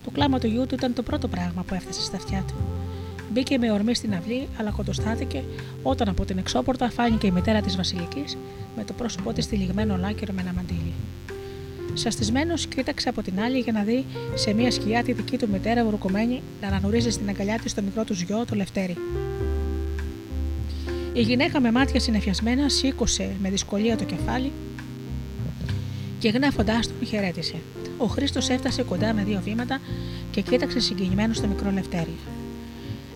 Το 0.05 0.11
κλάμα 0.11 0.39
του 0.39 0.47
γιού 0.47 0.67
του 0.67 0.75
ήταν 0.75 0.95
το 0.95 1.03
πρώτο 1.03 1.29
πράγμα 1.29 1.63
που 1.63 1.75
έφτασε 1.75 2.03
στα 2.03 2.17
αυτιά 2.17 2.45
του. 2.47 2.55
Μπήκε 3.33 3.59
με 3.59 3.71
ορμή 3.71 3.95
στην 3.95 4.15
αυλή, 4.15 4.49
αλλά 4.59 4.71
κοντοστάθηκε 4.71 5.45
όταν 5.83 6.09
από 6.09 6.25
την 6.25 6.39
εξώπορτα 6.39 6.91
φάνηκε 6.91 7.27
η 7.27 7.31
μητέρα 7.31 7.61
της 7.61 7.77
Βασιλικής 7.77 8.37
με 8.77 8.85
το 8.85 8.93
πρόσωπό 8.93 9.33
της 9.33 9.47
τυλιγμένο 9.47 9.97
λάκερο 9.97 10.33
με 10.33 10.41
ένα 10.41 10.53
μαντίλι. 10.53 10.93
Σαστισμένος 11.95 12.67
κοίταξε 12.67 13.09
από 13.09 13.23
την 13.23 13.41
άλλη 13.41 13.59
για 13.59 13.73
να 13.73 13.83
δει 13.83 14.05
σε 14.35 14.53
μια 14.53 14.71
σκιά 14.71 15.03
τη 15.03 15.13
δική 15.13 15.37
του 15.37 15.49
μητέρα 15.49 15.83
ουρκωμένη 15.83 16.43
να 16.61 16.69
ανανουρίζει 16.69 17.11
στην 17.11 17.29
αγκαλιά 17.29 17.59
της 17.59 17.75
το 17.75 17.83
μικρό 17.83 18.05
του 18.05 18.13
γιο, 18.13 18.45
το 18.45 18.55
Λευτέρι. 18.55 18.97
Η 21.19 21.23
γυναίκα 21.23 21.61
με 21.61 21.73
μάτια 21.73 22.01
συνεφιασμένα 22.01 22.69
σήκωσε 22.69 23.37
με 23.43 23.51
δυσκολία 23.51 23.97
το 23.97 24.05
κεφάλι 24.05 24.53
και 26.19 26.29
γνέφοντά 26.29 26.81
τον 26.81 27.07
χαιρέτησε. 27.07 27.55
Ο 27.99 28.07
Χρήστος 28.07 28.49
έφτασε 28.49 28.83
κοντά 28.83 29.13
με 29.15 29.25
δύο 29.25 29.41
βήματα 29.45 29.81
και 30.31 30.41
κοίταξε 30.41 30.81
συγκινημένος 30.81 31.37
στο 31.37 31.47
μικρό 31.47 31.71
λευτέρι. 31.71 32.17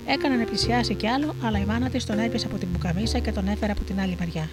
Έκανε 0.07 0.37
να 0.37 0.45
πλησιάσει 0.45 0.95
κι 0.95 1.07
άλλο, 1.07 1.35
αλλά 1.43 1.59
η 1.59 1.65
μάνα 1.65 1.88
της 1.88 2.05
τον 2.05 2.19
έπιασε 2.19 2.47
από 2.47 2.59
την 2.59 2.69
μπουκαμίσα 2.73 3.19
και 3.19 3.33
τον 3.33 3.49
έφερε 3.49 3.73
από 3.73 3.85
την 3.85 4.01
άλλη 4.01 4.17
μεριά. 4.19 4.49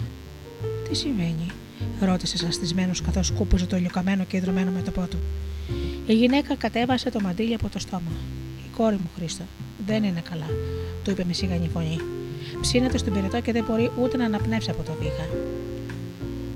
Τι 0.90 0.96
σημαίνει, 0.96 1.52
ρώτησε 2.00 2.38
σαστισμένος 2.38 3.02
καθώς 3.02 3.28
σκούπουζε 3.28 3.66
το 3.66 3.76
ηλιοκαμένο 3.76 4.24
και 4.24 4.38
ιδρωμένο 4.38 4.72
μέτωπό 4.72 5.08
του. 5.10 5.18
Η 6.06 6.14
γυναίκα 6.14 6.56
κατέβασε 6.56 7.10
το 7.10 7.20
μαντίλι 7.22 7.54
από 7.54 7.70
το 7.70 7.80
στόμα. 7.80 8.12
Η 8.66 8.70
κόρη 8.78 8.96
μου, 8.96 9.10
Χρήστο, 9.16 9.44
δεν 9.86 10.04
είναι 10.04 10.22
καλά, 10.30 10.48
του 11.04 11.12
είπε 11.12 11.24
με 11.28 11.34
σιγανή 11.34 11.70
φωνή. 11.74 12.00
Ψήνεται 12.62 12.98
στον 12.98 13.14
πυρετό 13.14 13.42
και 13.42 13.52
δεν 13.52 13.66
μπορεί 13.68 13.92
ούτε 14.02 14.18
να 14.18 14.26
αναπνεύσει 14.26 14.70
από 14.70 14.84
το 14.84 14.92
βήχα. 15.00 15.28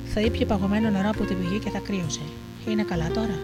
Θα 0.05 0.21
ήπια 0.21 0.45
παγωμένο 0.45 0.89
νερό 0.89 1.09
από 1.09 1.23
την 1.23 1.37
πηγή 1.37 1.59
και 1.59 1.69
θα 1.69 1.79
κρύωσε. 1.79 2.21
Είναι 2.69 2.83
καλά 2.83 3.07
τώρα, 3.07 3.37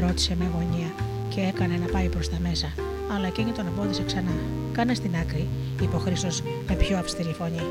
ρώτησε 0.00 0.36
με 0.38 0.44
αγωνία 0.44 0.90
και 1.28 1.40
έκανε 1.40 1.76
να 1.76 1.86
πάει 1.92 2.08
προς 2.08 2.28
τα 2.28 2.38
μέσα, 2.42 2.72
αλλά 3.14 3.26
εκείνη 3.26 3.50
τον 3.50 3.66
εμπόδισε 3.66 4.02
ξανά. 4.02 4.36
Κάνε 4.72 4.94
στην 4.94 5.16
άκρη, 5.16 5.48
είπε 5.82 5.96
ο 5.96 5.98
Χρήστο 5.98 6.28
με 6.68 6.74
πιο 6.74 6.98
αυστηρή 6.98 7.32
φωνή. 7.32 7.62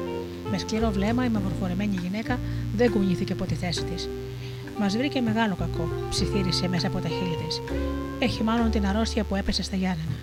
Με 0.51 0.57
σκληρό 0.57 0.91
βλέμμα 0.91 1.25
η 1.25 1.29
μαυροφορεμένη 1.29 1.97
γυναίκα 2.01 2.39
δεν 2.75 2.91
κουνήθηκε 2.91 3.33
από 3.33 3.45
τη 3.45 3.55
θέση 3.55 3.83
της. 3.83 4.09
Μας 4.79 4.97
βρήκε 4.97 5.21
μεγάλο 5.21 5.55
κακό, 5.55 5.89
ψιθύρισε 6.09 6.67
μέσα 6.67 6.87
από 6.87 6.99
τα 6.99 7.07
χείλη 7.07 7.37
της. 7.47 7.61
Έχει 8.19 8.43
μάλλον 8.43 8.71
την 8.71 8.85
αρρώστια 8.85 9.23
που 9.23 9.35
έπεσε 9.35 9.63
στα 9.63 9.75
Γιάννενα. 9.75 10.17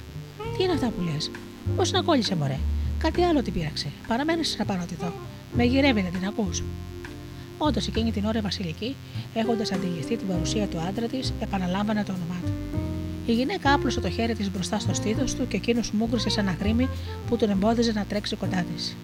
Τι 0.57 0.63
είναι 0.63 0.73
αυτά 0.73 0.87
που 0.87 1.03
λες, 1.03 1.31
Πώς 1.77 1.93
να 1.93 2.03
κόλλησε, 2.03 2.37
μωρέ; 2.37 2.59
Κάτι 3.05 3.23
άλλο 3.23 3.43
την 3.43 3.53
πείραξε. 3.53 3.87
Παραμένεις 4.09 4.49
σαν 4.49 4.67
πάνω 4.67 4.85
τη 4.85 4.95
δω. 4.95 5.13
Με 5.57 5.65
γυρεύει, 5.65 6.03
δεν 6.03 6.13
την 6.13 6.27
ακούς. 6.27 6.63
Όντως 7.59 7.87
εκείνη 7.87 8.13
την 8.13 8.25
ώρα 8.25 8.39
η 8.39 8.41
Βασιλική, 8.41 8.97
έχοντας 9.35 9.73
αντιληφθεί 9.73 10.17
την 10.17 10.27
παρουσία 10.27 10.67
του 10.67 10.79
άντρα 10.79 11.07
της, 11.07 11.33
επαναλάμβανε 11.41 12.05
το 12.05 12.13
όνομά 12.13 12.41
του. 12.45 12.53
Η 13.27 13.33
γυναίκα 13.33 13.73
άπλωσε 13.73 14.01
το 14.01 14.11
χέρι 14.11 14.35
της 14.35 14.51
μπροστά 14.51 14.79
στο 14.79 14.95
στήθος 14.95 15.35
του 15.35 15.49
και 15.49 15.57
εκείνος 15.57 15.91
μούγκρισε 15.91 16.29
σαν 16.29 16.47
ένα 16.47 16.57
γρήμι 16.61 16.89
που 17.29 17.37
τον 17.37 17.51
εμπόδιζε 17.51 17.93
να 17.93 18.05
τρέξει 18.05 18.37
κοντά 18.37 18.65
της. 18.75 18.97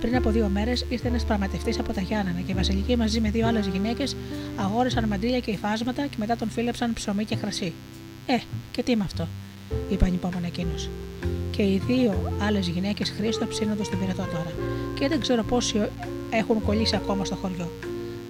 Πριν 0.00 0.16
από 0.16 0.30
δύο 0.30 0.48
μέρες 0.48 0.86
ήρθε 0.88 1.08
ένας 1.08 1.24
πραγματευτής 1.24 1.78
από 1.78 1.92
τα 1.92 2.00
Γιάννενα 2.00 2.40
και 2.40 2.52
η 2.52 2.54
Βασιλική 2.54 2.96
μαζί 2.96 3.20
με 3.20 3.30
δύο 3.30 3.46
άλλες 3.46 3.66
γυναίκες 3.66 4.16
αγόρεσαν 4.56 5.08
μαντίλια 5.08 5.40
και 5.40 5.50
υφάσματα 5.50 6.06
και 6.06 6.16
μετά 6.18 6.36
τον 6.36 6.50
φίλεψαν 6.50 6.92
ψωμί 6.92 7.24
και 7.24 7.36
κρασί. 7.36 7.72
Ε, 8.26 8.38
και 8.70 8.82
τι 8.82 8.96
με 8.96 9.04
αυτό, 9.04 9.28
είπε 9.88 10.04
ανυπόμονα 10.04 10.46
εκείνος. 10.46 10.88
Και 11.50 11.62
οι 11.62 11.82
δύο 11.86 12.32
άλλες 12.42 12.68
γυναίκες 12.68 13.10
Χρήστο 13.10 13.46
ψήνονται 13.46 13.84
στην 13.84 13.98
πυρετό 13.98 14.22
τώρα. 14.32 14.52
Και 14.94 15.08
δεν 15.08 15.20
ξέρω 15.20 15.42
πόσοι 15.42 15.88
έχουν 16.30 16.62
κολλήσει 16.62 16.96
ακόμα 16.96 17.24
στο 17.24 17.34
χωριό. 17.34 17.68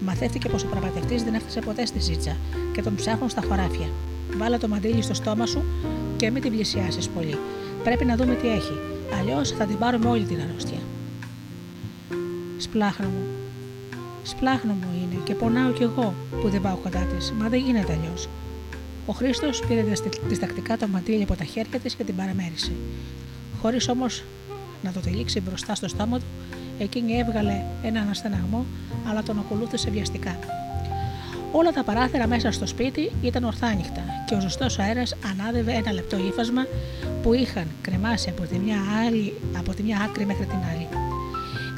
Μαθαίθηκε 0.00 0.48
πως 0.48 0.62
ο 0.62 0.66
πραγματευτή 0.66 1.16
δεν 1.16 1.34
έφτασε 1.34 1.60
ποτέ 1.60 1.86
στη 1.86 2.00
ζήτσα 2.00 2.36
και 2.72 2.82
τον 2.82 2.94
ψάχνουν 2.94 3.28
στα 3.28 3.42
χωράφια. 3.48 3.88
Βάλα 4.36 4.58
το 4.58 4.68
μαντίλι 4.68 5.02
στο 5.02 5.14
στόμα 5.14 5.46
σου 5.46 5.62
και 6.16 6.30
μην 6.30 6.42
την 6.42 6.50
πλησιάσεις 6.50 7.08
πολύ. 7.08 7.38
Πρέπει 7.84 8.04
να 8.04 8.16
δούμε 8.16 8.34
τι 8.34 8.48
έχει. 8.48 8.78
Αλλιώς 9.20 9.50
θα 9.50 9.64
την 9.64 9.78
πάρουμε 9.78 10.08
όλη 10.08 10.24
την 10.24 10.40
αρρώστια. 10.40 10.78
Σπλάχνο 12.58 13.08
μου. 13.08 13.22
Σπλάχνο 14.22 14.72
μου 14.72 14.88
είναι 15.02 15.20
και 15.24 15.34
πονάω 15.34 15.72
κι 15.72 15.82
εγώ 15.82 16.14
που 16.40 16.48
δεν 16.48 16.60
πάω 16.60 16.76
κοντά 16.76 17.00
της, 17.00 17.32
μα 17.38 17.48
δεν 17.48 17.60
γίνεται 17.60 17.92
αλλιώς. 17.92 18.28
Ο 19.06 19.12
Χρήστος 19.12 19.62
πήρε 19.68 19.84
διστακτικά 20.28 20.76
το 20.76 20.88
μαντίλι 20.88 21.22
από 21.22 21.34
τα 21.34 21.44
χέρια 21.44 21.78
της 21.78 21.94
και 21.94 22.04
την 22.04 22.16
παραμέρισε. 22.16 22.72
Χωρίς 23.60 23.88
όμως 23.88 24.22
να 24.82 24.92
το 24.92 25.00
τελείξει 25.00 25.40
μπροστά 25.40 25.74
στο 25.74 25.88
στόμα 25.88 26.18
του, 26.18 26.24
εκείνη 26.78 27.18
έβγαλε 27.18 27.64
έναν 27.82 28.08
ασθεναγμό, 28.10 28.66
αλλά 29.08 29.22
τον 29.22 29.38
ακολούθησε 29.38 29.90
βιαστικά. 29.90 30.38
Όλα 31.52 31.70
τα 31.70 31.84
παράθυρα 31.84 32.26
μέσα 32.26 32.50
στο 32.50 32.66
σπίτι 32.66 33.12
ήταν 33.22 33.44
ορθάνυχτα 33.44 34.00
και 34.26 34.34
ο 34.34 34.40
ζωστό 34.40 34.66
αέρας 34.78 35.14
ανάδευε 35.30 35.72
ένα 35.72 35.92
λεπτό 35.92 36.16
ύφασμα 36.16 36.66
που 37.22 37.32
είχαν 37.32 37.66
κρεμάσει 37.82 38.28
από 38.28 38.42
τη 38.42 38.58
μια, 38.58 38.76
άλλη, 39.06 39.34
από 39.58 39.74
τη 39.74 39.82
μια 39.82 40.00
άκρη 40.08 40.26
μέχρι 40.26 40.44
την 40.44 40.58
άλλη. 40.72 40.88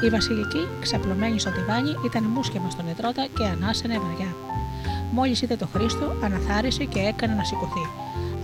Η 0.06 0.08
Βασιλική, 0.08 0.68
ξαπλωμένη 0.80 1.38
στο 1.38 1.50
τηβάνι, 1.50 1.94
ήταν 2.04 2.24
μουσκεμα 2.24 2.70
στον 2.70 2.88
ετρώτα 2.88 3.26
και 3.36 3.44
ανάσαινε 3.44 3.98
βαριά. 3.98 4.53
Μόλις 5.14 5.42
είδε 5.42 5.56
το 5.56 5.66
Χρήστο, 5.66 6.16
αναθάρισε 6.22 6.84
και 6.84 6.98
έκανε 6.98 7.34
να 7.34 7.44
σηκωθεί. 7.44 7.88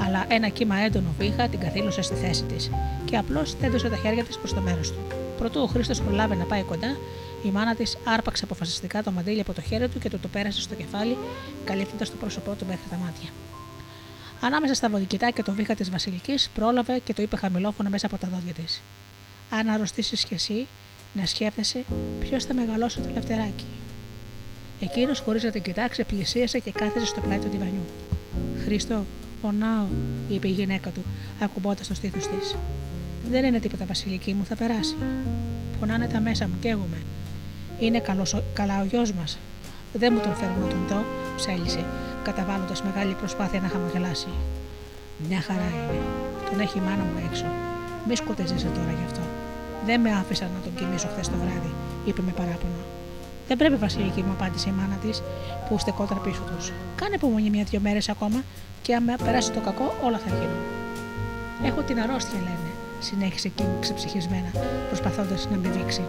Αλλά 0.05 0.25
ένα 0.29 0.49
κύμα 0.49 0.77
έντονο 0.77 1.15
βήχα 1.19 1.49
την 1.49 1.61
καθήλωσε 1.61 2.03
στη 2.03 2.15
θέση 2.15 2.45
της 2.45 2.71
και 3.05 3.17
απλώς 3.17 3.57
τέντωσε 3.59 3.89
τα 3.89 3.97
χέρια 3.97 4.25
της 4.25 4.39
προς 4.39 4.55
το 4.55 4.61
μέρος 4.61 4.93
του. 4.93 4.99
Προτού 5.39 5.61
ο 5.61 5.67
Χρήστος 5.67 6.01
προλάβει 6.01 6.37
να 6.37 6.45
πάει 6.45 6.63
κοντά, 6.63 6.97
η 7.43 7.49
μάνα 7.49 7.75
της 7.75 7.99
άρπαξε 8.05 8.45
αποφασιστικά 8.45 9.03
το 9.03 9.11
μαντίλι 9.11 9.41
από 9.41 9.53
το 9.53 9.61
χέρι 9.61 9.89
του 9.89 9.99
και 9.99 10.11
του 10.11 10.19
το 10.19 10.29
πέρασε 10.29 10.61
στο 10.61 10.75
κεφάλι, 10.75 11.17
καλύπτοντας 11.65 12.11
το 12.11 12.17
πρόσωπό 12.17 12.55
του 12.55 12.67
μέχρι 12.67 12.85
τα 12.91 12.97
μάτια. 12.97 13.29
Ανάμεσα 14.41 14.75
στα 14.75 14.89
βοδικητά 14.89 15.33
το 15.45 15.53
βήχα 15.53 15.75
της 15.75 15.91
Βασιλικής 15.91 16.51
πρόλαβε 16.55 16.99
και 17.05 17.15
το 17.15 17.23
είπε 17.23 17.37
χαμηλόφωνα 17.37 17.89
μέσα 17.89 18.07
από 18.07 18.17
τα 18.19 18.29
δόντια 18.29 18.53
της. 18.53 18.83
Αν 19.51 19.69
αρρωστήσεις 19.69 20.25
κι 20.25 20.35
εσύ, 20.35 20.67
να 21.13 21.27
σκέφτεσαι 21.27 21.85
ποιος 22.21 22.45
θα 22.45 22.55
μεγαλώσει 22.55 23.01
το 23.01 23.09
λευτεράκι. 23.15 23.65
Εκείνος, 24.83 25.21
χωρίς 25.21 25.43
να 25.43 25.51
την 25.51 25.63
κοιτάξει, 25.63 26.05
πλησίασε 26.05 26.59
και 26.59 26.71
κάθεσε 26.71 27.07
στο 27.07 27.21
πλάι 27.21 27.39
του 27.39 27.49
διβανιού. 27.51 27.85
Χρήστο, 28.65 29.05
πονάω, 29.43 29.87
είπε 30.29 30.49
η 30.49 30.51
γυναίκα 30.51 30.91
του, 30.91 31.03
ακουμπώντας 31.41 31.89
το 31.89 31.95
στήθος 31.95 32.27
της. 32.27 32.57
Δεν 33.31 33.45
είναι 33.45 33.61
τίποτα, 33.61 33.85
Βασιλική 33.85 34.33
μου, 34.33 34.45
θα 34.45 34.57
περάσει. 34.57 34.97
Πονάνε 35.81 36.07
τα 36.07 36.21
μέσα 36.21 36.49
μου, 36.49 36.55
καίγομαι. 36.61 36.97
Είναι 37.81 38.01
καλός, 38.01 38.43
καλά 38.53 38.81
ο 38.81 38.85
γιος 38.85 39.13
μας. 39.13 39.39
Δεν 39.93 40.13
μου 40.15 40.21
τον 40.21 40.35
φέρω 40.35 40.55
να 40.61 40.67
τον 40.67 40.87
δω, 40.89 41.05
ψέλισε, 41.37 41.85
καταβάλλοντας 42.23 42.83
μεγάλη 42.83 43.15
προσπάθεια 43.15 43.61
να 43.61 43.69
χαμογελάσει. 43.69 44.29
Μια 45.29 45.41
χαρά 45.41 45.69
είναι. 45.77 46.01
Τον 46.51 46.61
έχει 46.61 46.79
η 46.79 46.81
μάνα 46.81 47.03
μου 47.03 47.29
έξω. 47.31 47.45
Μη 48.09 48.17
σκοτεζέσαι 48.17 48.71
τώρα 48.75 48.91
γι' 48.99 49.05
αυτό. 49.05 49.21
Δεν 49.87 50.01
με 50.01 50.11
άφησαν 50.13 50.49
να 50.55 50.61
τον 50.65 50.75
κοιμήσω 50.75 51.09
χθες 51.13 51.29
το 51.29 51.37
βράδυ, 51.37 51.73
είπε 52.05 52.23
με 52.23 52.33
παράπονο. 52.33 52.81
Δεν 53.51 53.59
πρέπει, 53.59 53.77
Βασιλική 53.77 54.23
μου, 54.23 54.33
απάντησε 54.33 54.69
η 54.69 54.73
μάνα 54.73 54.97
της, 55.05 55.23
που 55.69 55.79
στεκόταν 55.79 56.21
πίσω 56.25 56.43
τους. 56.51 56.73
Κάνε 56.97 57.15
υπομονή 57.15 57.51
μια-δυο 57.51 57.81
μέρες 57.81 58.09
ακόμα 58.09 58.43
και 58.83 58.95
αν 58.95 59.05
περάσει 59.25 59.51
το 59.51 59.61
κακό, 59.61 59.95
όλα 60.05 60.19
θα 60.19 60.29
γίνουν. 60.29 60.63
Έχω 61.65 61.81
την 61.81 62.01
αρρώστια, 62.01 62.39
λένε, 62.39 62.71
συνέχισε 63.01 63.47
εκείνη 63.49 63.71
ξεψυχισμένα, 63.81 64.51
προσπαθώντας 64.89 65.49
να 65.51 65.57
με 65.57 65.69
δείξει. 65.69 66.05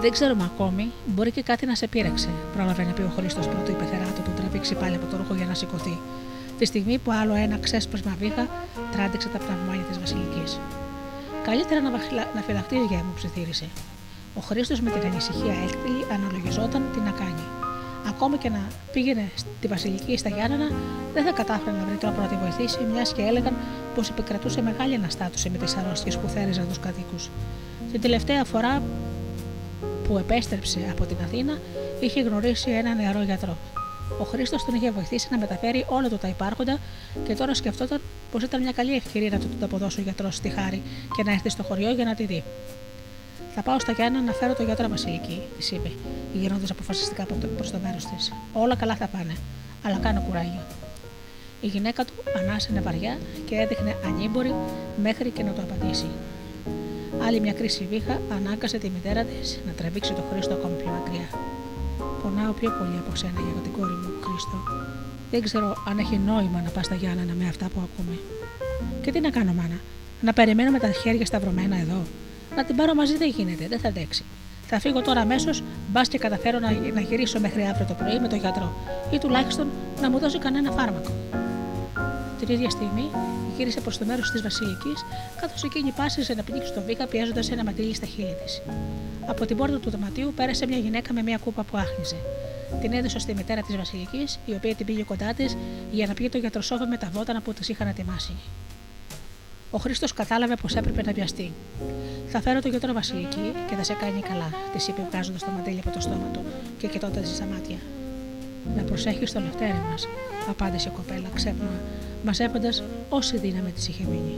Δεν 0.00 0.10
ξέρουμε 0.10 0.44
ακόμη, 0.44 0.90
μπορεί 1.06 1.30
και 1.30 1.42
κάτι 1.42 1.66
να 1.66 1.74
σε 1.74 1.86
πείραξε, 1.86 2.28
πρόλαβε 2.54 2.82
να 2.84 2.92
πει 2.92 3.02
ο 3.02 3.12
Χρήστος 3.16 3.48
πρώτο 3.48 3.70
η 3.70 3.74
πεθερά 3.74 4.10
του 4.14 4.22
που 4.22 4.30
τραβήξει 4.36 4.74
πάλι 4.74 4.94
από 4.94 5.06
το 5.06 5.16
ρούχο 5.16 5.34
για 5.34 5.46
να 5.46 5.54
σηκωθεί. 5.54 5.98
Τη 6.58 6.64
στιγμή 6.64 6.98
που 6.98 7.10
άλλο 7.12 7.34
ένα 7.34 7.58
ξέσπασμα 7.58 8.16
βήχα 8.18 8.46
τράντηξε 8.92 9.28
τα 9.28 9.38
πνευμόνια 9.38 9.84
της 9.88 9.98
Βασιλικής. 9.98 10.58
Καλύτερα 11.42 11.80
να, 11.80 11.90
να 12.34 12.40
φυλαχτείς 12.46 12.84
για 12.88 12.96
μου, 12.96 13.12
ψιθύρισε. 13.14 13.68
Ο 14.36 14.40
Χρήστος 14.40 14.80
με 14.80 14.90
την 14.90 15.10
ανησυχία 15.10 15.54
έκτηλη 15.64 16.04
αναλογιζόταν 16.12 16.82
τι 16.92 17.00
να 17.00 17.10
κάνει. 17.10 17.44
Ακόμη 18.08 18.36
και 18.36 18.48
να 18.48 18.66
πήγαινε 18.92 19.30
στη 19.36 19.66
Βασιλική 19.66 20.12
ή 20.12 20.16
στα 20.16 20.28
Γιάννενα, 20.28 20.68
δεν 21.14 21.24
θα 21.24 21.32
κατάφερε 21.32 21.76
να 21.76 21.84
βρει 21.84 21.96
τρόπο 21.96 22.20
να 22.20 22.26
τη 22.26 22.36
βοηθήσει, 22.36 22.78
μιας 22.92 23.12
και 23.12 23.22
έλεγαν 23.22 23.54
πως 23.94 24.08
επικρατούσε 24.08 24.62
μεγάλη 24.62 24.94
αναστάτωση 24.94 25.50
με 25.50 25.58
τις 25.58 25.76
αρρώστιες 25.76 26.18
που 26.18 26.28
θέριζαν 26.28 26.68
τους 26.68 26.78
κατοίκους. 26.78 27.30
Την 27.92 28.00
τελευταία 28.00 28.44
φορά 28.44 28.82
που 30.04 30.18
επέστρεψε 30.18 30.78
από 30.90 31.04
την 31.04 31.16
Αθήνα, 31.24 31.58
είχε 32.00 32.20
γνωρίσει 32.20 32.70
έναν 32.70 32.96
νεαρό 32.96 33.22
γιατρό. 33.22 33.56
Ο 34.20 34.24
Χρήστος 34.24 34.64
τον 34.64 34.74
είχε 34.74 34.90
βοηθήσει 34.90 35.28
να 35.30 35.38
μεταφέρει 35.38 35.84
όλα 35.88 36.08
του 36.08 36.18
τα 36.18 36.28
υπάρχοντα 36.28 36.78
και 37.26 37.34
τώρα 37.34 37.54
σκεφτόταν 37.54 38.00
πως 38.32 38.42
ήταν 38.42 38.62
μια 38.62 38.72
καλή 38.72 38.94
ευκαιρία 38.94 39.30
να 39.30 39.38
του 39.38 39.46
το 39.60 39.64
αποδώσει 39.64 40.00
ο 40.00 40.02
γιατρός 40.02 40.34
στη 40.34 40.48
χάρη 40.48 40.82
και 41.16 41.22
να 41.22 41.32
έρθει 41.32 41.48
στο 41.48 41.62
χωριό 41.62 41.90
για 41.90 42.04
να 42.04 42.14
τη 42.14 42.24
δει. 42.24 42.42
Θα 43.54 43.62
πάω 43.62 43.78
στα 43.78 43.92
Γιάννα 43.92 44.20
να 44.20 44.32
φέρω 44.32 44.54
το 44.54 44.62
γιατρό 44.62 44.88
Βασιλική, 44.88 45.40
τη 45.58 45.74
είπε, 45.74 45.90
γυρνώντα 46.32 46.66
αποφασιστικά 46.70 47.26
προς 47.56 47.70
το 47.70 47.78
μέρος 47.82 48.04
της. 48.04 48.32
Όλα 48.52 48.76
καλά 48.76 48.94
θα 48.96 49.06
πάνε, 49.06 49.34
αλλά 49.84 49.96
κάνω 49.96 50.24
κουράγιο. 50.26 50.62
Η 51.60 51.66
γυναίκα 51.66 52.04
του 52.04 52.12
ανάσαινε 52.38 52.80
βαριά 52.80 53.18
και 53.46 53.54
έδειχνε 53.54 53.96
ανήμπορη 54.06 54.54
μέχρι 55.02 55.30
και 55.30 55.42
να 55.42 55.52
το 55.52 55.62
απαντήσει. 55.62 56.06
Άλλη 57.26 57.40
μια 57.40 57.52
κρίση 57.52 57.86
βήχα 57.90 58.20
ανάγκασε 58.32 58.78
τη 58.78 58.88
μητέρα 58.90 59.24
της 59.24 59.60
να 59.66 59.72
τραβήξει 59.72 60.12
το 60.12 60.22
Χρήστο 60.32 60.54
ακόμη 60.54 60.76
πιο 60.82 60.90
μακριά. 60.90 61.28
Πονάω 62.22 62.52
πιο 62.52 62.70
πολύ 62.78 62.96
από 63.06 63.16
σένα 63.16 63.40
για 63.52 63.62
την 63.62 63.72
κόρη 63.72 63.92
μου, 63.92 64.10
Χρήστο. 64.24 64.56
Δεν 65.30 65.42
ξέρω 65.42 65.82
αν 65.88 65.98
έχει 65.98 66.16
νόημα 66.16 66.60
να 66.64 66.70
πας 66.70 66.84
στα 66.84 66.94
Γιάννα 66.94 67.34
με 67.38 67.48
αυτά 67.48 67.66
που 67.74 67.80
ακούμε. 67.86 68.18
Και 69.02 69.12
τι 69.12 69.20
να 69.20 69.30
κάνω, 69.30 69.52
μάνα, 69.52 69.78
να 70.20 70.32
περιμένω 70.32 70.70
με 70.70 70.78
τα 70.78 70.90
χέρια 70.90 71.26
σταυρωμένα 71.26 71.76
εδώ. 71.76 72.02
Να 72.56 72.64
την 72.64 72.76
πάρω 72.76 72.94
μαζί 72.94 73.16
δεν 73.16 73.28
γίνεται, 73.28 73.66
δεν 73.68 73.78
θα 73.78 73.88
αντέξει. 73.88 74.24
Θα 74.66 74.80
φύγω 74.80 75.00
τώρα 75.02 75.20
αμέσως, 75.20 75.62
μπας 75.88 76.08
και 76.08 76.18
καταφέρω 76.18 76.58
να, 76.58 76.70
να 76.70 77.00
γυρίσω 77.00 77.40
μέχρι 77.40 77.62
αύριο 77.62 77.86
το 77.86 77.94
πρωί 77.94 78.18
με 78.20 78.28
τον 78.28 78.38
γιατρό, 78.38 78.72
ή 79.10 79.18
τουλάχιστον 79.18 79.66
να 80.00 80.10
μου 80.10 80.18
δώσει 80.18 80.38
κανένα 80.38 80.70
φάρμακο. 80.70 81.10
Την 82.38 82.54
ίδια 82.54 82.70
στιγμή 82.70 83.10
γύρισε 83.56 83.80
προς 83.80 83.98
το 83.98 84.04
μέρος 84.04 84.30
της 84.30 84.42
Βασιλικής, 84.42 85.04
καθώς 85.40 85.62
εκείνη 85.62 85.90
πάσησε 85.90 86.34
να 86.34 86.42
πνίξει 86.42 86.72
το 86.72 86.82
βήκα 86.86 87.06
πιέζοντας 87.06 87.50
ένα 87.50 87.64
ματήλι 87.64 87.94
στα 87.94 88.06
χείλη 88.06 88.36
της. 88.44 88.62
Από 89.26 89.46
την 89.46 89.56
πόρτα 89.56 89.78
του 89.78 89.90
δωματίου 89.90 90.32
πέρασε 90.36 90.66
μια 90.66 90.78
γυναίκα 90.78 91.12
με 91.12 91.22
μια 91.22 91.38
κούπα 91.44 91.62
που 91.62 91.76
άχνιζε. 91.76 92.16
Την 92.80 92.92
έδωσε 92.92 93.18
στη 93.18 93.34
μητέρα 93.34 93.60
της 93.60 93.76
Βασιλικής, 93.76 94.38
η 94.46 94.52
οποία 94.52 94.74
την 94.74 94.86
πήγε 94.86 95.02
κοντά 95.02 95.34
της 95.34 95.56
για 95.90 96.06
να 96.06 96.14
πιει 96.14 96.28
το 96.28 96.38
γιατροσόβε 96.38 96.86
με 96.86 96.96
τα 96.96 97.08
βότανα 97.12 97.40
που 97.40 97.52
της 97.52 97.68
είχαν 97.68 97.88
ετοιμάσει. 97.88 98.32
Ο 99.74 99.78
Χρήστος 99.78 100.12
κατάλαβε 100.12 100.56
πως 100.62 100.74
έπρεπε 100.74 101.02
να 101.02 101.12
βιαστεί. 101.12 101.52
Θα 102.28 102.40
φέρω 102.40 102.60
το 102.60 102.68
γιατρό 102.68 102.92
Βασιλική 102.92 103.52
και 103.68 103.74
θα 103.74 103.82
σε 103.82 103.92
κάνει 103.92 104.20
καλά, 104.20 104.50
της 104.72 104.88
είπε 104.88 105.06
βγάζοντας 105.10 105.44
το 105.44 105.50
μαντέλι 105.56 105.80
από 105.84 105.94
το 105.94 106.00
στόμα 106.00 106.28
του 106.32 106.40
και 106.78 106.86
κοιτώντας 106.86 107.28
στα 107.28 107.44
μάτια. 107.44 107.76
Να 108.76 108.82
προσέχεις 108.82 109.32
το 109.32 109.40
λευτέρι 109.40 109.82
μας, 109.90 110.08
απάντησε 110.48 110.88
η 110.88 110.92
κοπέλα 110.96 111.28
ξέπνα, 111.34 111.70
μαζεύοντας 112.24 112.82
όση 113.08 113.36
δύναμη 113.36 113.70
της 113.70 113.88
είχε 113.88 114.04
μείνει. 114.04 114.36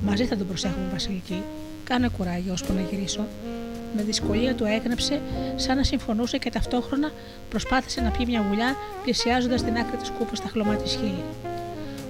Μαζί 0.00 0.24
θα 0.24 0.36
τον 0.36 0.46
προσέχουμε, 0.46 0.88
Βασιλική. 0.92 1.42
Κάνε 1.84 2.08
κουράγιο 2.08 2.52
ώσπου 2.52 2.72
να 2.72 2.80
γυρίσω. 2.80 3.26
Με 3.96 4.02
δυσκολία 4.02 4.54
του 4.54 4.64
έγνεψε, 4.64 5.20
σαν 5.56 5.76
να 5.76 5.82
συμφωνούσε 5.82 6.38
και 6.38 6.50
ταυτόχρονα 6.50 7.10
προσπάθησε 7.50 8.00
να 8.00 8.10
πιει 8.10 8.26
μια 8.28 8.44
γουλιά, 8.48 8.76
πλησιάζοντας 9.02 9.62
την 9.62 9.76
άκρη 9.76 9.96
της 9.96 10.10
κούπας 10.18 10.38
στα 10.38 10.48
χλωμά 10.48 10.74
της 10.74 10.92
χείλη. 10.92 11.24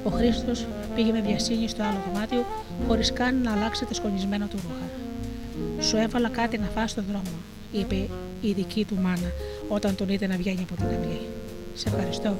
Ο 0.05 0.11
Χρήστος 0.11 0.66
πήγε 0.94 1.12
με 1.12 1.20
βιασύνη 1.20 1.68
στο 1.68 1.82
άλλο 1.82 1.98
δωμάτιο, 2.07 2.44
χωρίς 2.86 3.12
καν 3.12 3.42
να 3.42 3.53
αλλάξει 3.53 3.84
τα 3.84 3.94
σκονισμένα 3.94 4.46
του 4.46 4.57
ρούχα. 4.62 4.86
Σου 5.82 5.96
έβαλα 5.96 6.28
κάτι 6.28 6.59
να 6.59 6.66
φας 6.66 6.90
στον 6.90 7.05
δρόμο, 7.09 7.36
είπε 7.72 7.94
η 8.40 8.53
δική 8.53 8.84
του 8.84 8.96
μάνα 9.03 9.30
όταν 9.68 9.96
τον 9.96 10.09
είδε 10.09 10.26
να 10.26 10.36
βγαίνει 10.36 10.61
από 10.62 10.74
την 10.74 10.84
αυλή. 10.84 11.20
Σε 11.74 11.88
ευχαριστώ. 11.88 12.36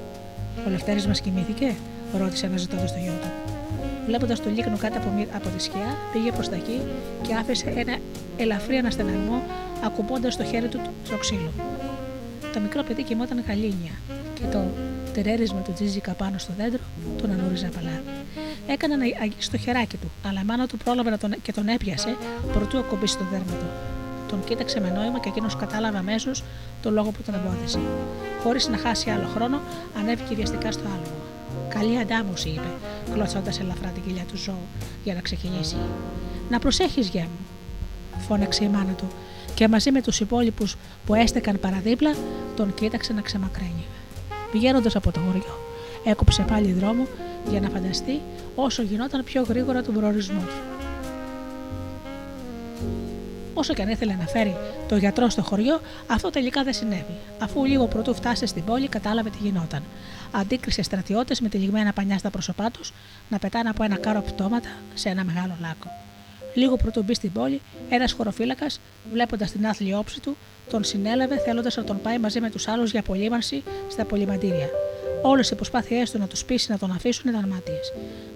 Ο 0.67 0.71
Λευτέρης 0.71 1.07
μας 1.07 1.21
κοιμήθηκε, 1.21 1.75
ρώτησε 2.19 2.47
αναζητώντας 2.47 2.93
το 2.93 2.99
γιο 2.99 3.13
του. 3.21 3.29
Βλέποντας 4.07 4.43
το 4.43 4.51
λίκνο 4.51 4.77
κάτω 4.77 4.99
από, 4.99 5.09
από 5.35 5.49
τη 5.49 5.63
σκιά, 5.63 5.97
πήγε 6.13 6.33
προς 6.33 6.49
τα 6.49 6.55
εκεί 6.55 6.81
και 7.23 7.35
άφησε 7.35 7.73
ένα 7.77 7.99
ελαφρύ 8.37 8.77
αναστεναγμό, 8.77 9.43
ακουμπώντας 9.85 10.37
το 10.37 10.45
χέρι 10.45 10.69
του 10.69 10.81
στο 11.05 11.17
ξύλο. 11.17 11.53
Το 12.53 12.61
μικρό 12.61 12.83
παιδί 12.83 13.03
κοιμόταν 13.03 13.45
γαλήνια 13.47 13.95
και 14.35 14.43
το 14.53 14.65
τερέρισμα 15.11 15.61
του 15.61 15.73
τζίζικα 15.73 16.13
πάνω 16.13 16.39
στο 16.39 16.53
δέντρο 16.57 16.81
τον 17.21 17.31
ανούριζε 17.31 17.67
απαλά. 17.67 18.03
Έκανε 18.67 18.97
να 18.97 19.05
αγγίσει 19.23 19.51
το 19.51 19.59
χεράκι 19.59 19.97
του, 19.97 20.11
αλλά 20.27 20.41
η 20.41 20.45
μάνα 20.45 20.67
του 20.67 20.77
πρόλαβε 20.77 21.11
να 21.11 21.19
τον, 21.19 21.35
και 21.43 21.53
τον 21.53 21.69
έπιασε 21.69 22.17
προτού 22.53 22.79
ακουμπήσει 22.79 23.19
το 23.19 23.25
δέρμα 23.31 23.53
του. 23.53 23.67
Τον 24.29 24.45
κοίταξε 24.45 24.81
με 24.81 24.91
νόημα 24.91 25.19
και 25.21 25.29
εκείνος 25.29 25.57
κατάλαβε 25.57 25.99
αμέσως 25.99 26.43
το 26.83 26.91
λόγο 26.91 27.11
που 27.11 27.23
τον 27.23 27.35
εμπόδισε. 27.35 27.81
Χωρίς 28.43 28.69
να 28.69 28.77
χάσει 28.77 29.11
άλλο 29.11 29.27
χρόνο, 29.35 29.61
ανέβηκε 29.99 30.35
βιαστικά 30.35 30.73
στο 30.73 30.83
άλογο. 30.85 31.21
Καλή 31.69 31.99
αντάμωση, 31.99 32.49
είπε, 32.49 32.71
κλωτσώντας 33.13 33.61
ελαφρά 33.61 33.89
την 33.89 34.03
κοιλιά 34.03 34.25
του 34.25 34.37
ζώου 34.37 34.67
για 35.05 35.15
να 35.15 35.21
ξεκινήσει. 35.21 35.77
Να 36.51 36.59
προσέχεις, 36.59 37.09
γεια 37.09 37.23
μου, 37.23 37.47
φώναξε 38.19 38.65
η 38.65 38.69
μάνα 38.69 38.93
του 38.93 39.09
και 39.55 39.69
μαζί 39.69 39.91
με 39.91 40.03
τους 40.03 40.21
υπόλοιπους 40.21 40.77
που 41.07 41.15
έστεκαν 41.15 41.61
παραδίπλα 41.61 42.15
τον 42.57 42.75
κοίταξε 42.75 43.13
να 43.13 43.21
ξεμακραίνει. 43.21 43.85
Πηγαίνοντας 44.53 44.97
από 44.97 45.13
το 45.13 45.21
χωριό, 45.21 45.59
έκοψε 46.05 46.43
πάλι 46.43 46.73
δρόμο 46.73 47.07
για 47.51 47.61
να 47.61 47.69
φανταστεί 47.69 48.21
όσο 48.55 48.83
γινόταν 48.83 49.25
πιο 49.25 49.43
γρήγορα 49.43 49.83
τον 49.83 49.95
προορισμό 49.95 50.41
του. 50.41 50.81
Όσο 53.55 53.75
και 53.75 53.83
αν 53.83 53.89
ήθελε 53.89 54.15
να 54.15 54.27
φέρει 54.27 54.57
το 54.89 54.97
γιατρό 54.97 55.29
στο 55.29 55.43
χωριό, 55.43 55.81
αυτό 56.07 56.31
τελικά 56.31 56.63
δεν 56.63 56.73
συνέβη. 56.73 57.17
Αφού 57.39 57.65
λίγο 57.65 57.87
πρωτού 57.87 58.15
φτάσει 58.15 58.47
στην 58.47 58.65
πόλη, 58.65 58.89
κατάλαβε 58.89 59.31
τι 59.31 59.39
γινόταν. 59.41 59.83
Αντίκρισε 60.33 60.83
στρατιώτες 60.83 61.41
με 61.41 61.49
τυλιγμένα 61.49 61.93
πανιά 61.93 62.19
στα 62.19 62.31
πρόσωπά 62.31 62.71
τους 62.71 62.93
να 63.29 63.39
πετάνε 63.39 63.69
από 63.69 63.83
ένα 63.83 63.97
κάρο 63.97 64.21
πτώματα 64.21 64.69
σε 64.95 65.09
ένα 65.09 65.25
μεγάλο 65.25 65.53
λάκκο. 65.61 65.89
Λίγο 66.55 66.77
πρωτού 66.77 67.03
μπει 67.03 67.15
στην 67.15 67.33
πόλη, 67.33 67.61
ένας 67.89 68.13
χωροφύλακας, 68.13 68.81
βλέποντας 69.13 69.51
την 69.51 69.67
άθλη 69.67 69.95
όψη 69.95 70.21
του, 70.21 70.37
τον 70.71 70.85
συνέλαβε 70.85 71.39
θέλοντας 71.39 71.77
να 71.77 71.85
τον 71.85 72.01
πάει 72.03 72.19
μαζί 72.19 72.41
με 72.41 72.51
τους 72.51 72.69
άλλους 72.69 72.91
για 72.91 73.01
απολύμανση 73.01 73.63
στα 73.91 74.05
πολυμαντήρια. 74.05 74.69
Όλες 75.23 75.51
οι 75.51 75.55
προσπάθειές 75.55 76.11
του 76.11 76.19
να 76.19 76.27
τους 76.27 76.45
πείσει 76.45 76.71
να 76.71 76.79
τον 76.79 76.91
αφήσουν 76.91 77.31
ήταν 77.31 77.49
μάτιε. 77.49 77.81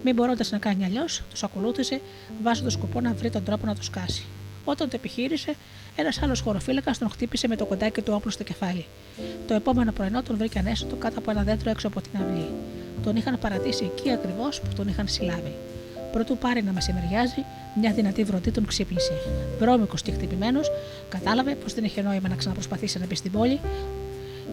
Μην 0.04 0.14
μπορώντας 0.14 0.50
να 0.50 0.58
κάνει 0.58 0.84
αλλιώς, 0.84 1.22
τους 1.30 1.42
ακολούθησε, 1.42 2.00
βάζοντας 2.42 2.72
σκοπό 2.72 3.00
να 3.00 3.12
βρει 3.12 3.30
τον 3.30 3.44
τρόπο 3.44 3.66
να 3.66 3.74
τους 3.74 3.86
σκάσει. 3.86 4.24
Όταν 4.64 4.88
το 4.88 4.96
επιχείρησε, 4.96 5.54
ένας 5.96 6.22
άλλος 6.22 6.40
χωροφύλακας 6.40 6.98
τον 6.98 7.10
χτύπησε 7.10 7.48
με 7.48 7.56
το 7.56 7.64
κοντάκι 7.64 8.00
του 8.00 8.12
όπλο 8.16 8.30
στο 8.30 8.44
κεφάλι. 8.44 8.86
Το 9.46 9.54
επόμενο 9.54 9.92
πρωινό 9.92 10.22
τον 10.22 10.36
βρήκε 10.36 10.58
ανέστοτο 10.58 10.96
κάτω 10.96 11.18
από 11.18 11.30
ένα 11.30 11.42
δέντρο 11.42 11.70
έξω 11.70 11.86
από 11.86 12.00
την 12.00 12.20
αυλή. 12.20 12.48
Τον 13.02 13.16
είχαν 13.16 13.38
παρατήσει 13.38 13.84
εκεί 13.84 14.10
ακριβώς 14.10 14.60
που 14.60 14.68
τον 14.76 14.88
είχαν 14.88 15.08
συλλάβει. 15.08 15.54
Προτού 16.14 16.38
πάρει 16.38 16.62
να 16.62 16.72
μεσημεριάζει, 16.72 17.44
μια 17.80 17.92
δυνατή 17.92 18.24
βροντή 18.24 18.50
τον 18.50 18.66
ξύπνησε. 18.66 19.12
Βρώμικος 19.58 20.02
και 20.02 20.12
χτυπημένος, 20.12 20.70
κατάλαβε 21.08 21.54
πως 21.54 21.74
δεν 21.74 21.84
είχε 21.84 22.02
νόημα 22.02 22.28
να 22.28 22.34
ξαναπροσπαθήσει 22.34 22.98
να 22.98 23.06
μπει 23.06 23.14
στην 23.14 23.30
πόλη 23.30 23.60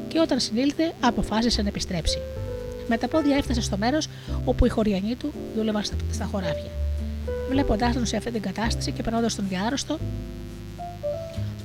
και 0.08 0.20
όταν 0.20 0.40
συνήλθε, 0.40 0.92
αποφάσισε 1.00 1.62
να 1.62 1.68
επιστρέψει. 1.68 2.18
Με 2.88 2.98
τα 2.98 3.08
πόδια 3.08 3.36
έφτασε 3.36 3.62
στο 3.62 3.78
μέρος 3.78 4.08
όπου 4.46 4.66
οι 4.66 4.70
χωριανοί 4.70 5.16
του 5.16 5.34
δούλευαν 5.56 5.84
στα 6.12 6.26
χωράφια. 6.32 6.72
Βλέποντάς 7.50 7.94
τον 7.94 8.06
σε 8.06 8.18
αυτή 8.18 8.32
την 8.32 8.42
κατάσταση 8.42 8.92
και 8.92 9.04
περνώντας 9.04 9.36
τον 9.36 9.46
διάρρωστο, 9.50 9.98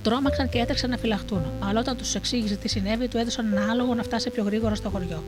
τρόμαξαν 0.03 0.49
και 0.49 0.59
έτρεξαν 0.59 0.91
να 0.91 0.97
φυλαχτούν. 0.97 1.43
Αλλά 1.69 1.81
όταν 1.81 1.97
τους 1.97 2.15
εξήγησε 2.15 2.57
τι 2.57 2.69
συνέβη, 2.69 3.09
του 3.09 3.19
έδωσαν 3.19 3.53
ένα 3.53 3.71
άλογο 3.71 3.95
να 3.95 4.03
φτάσει 4.03 4.31
πιο 4.31 4.43
γρήγορα 4.43 4.75
στο 4.75 4.89
χωριό. 4.89 5.23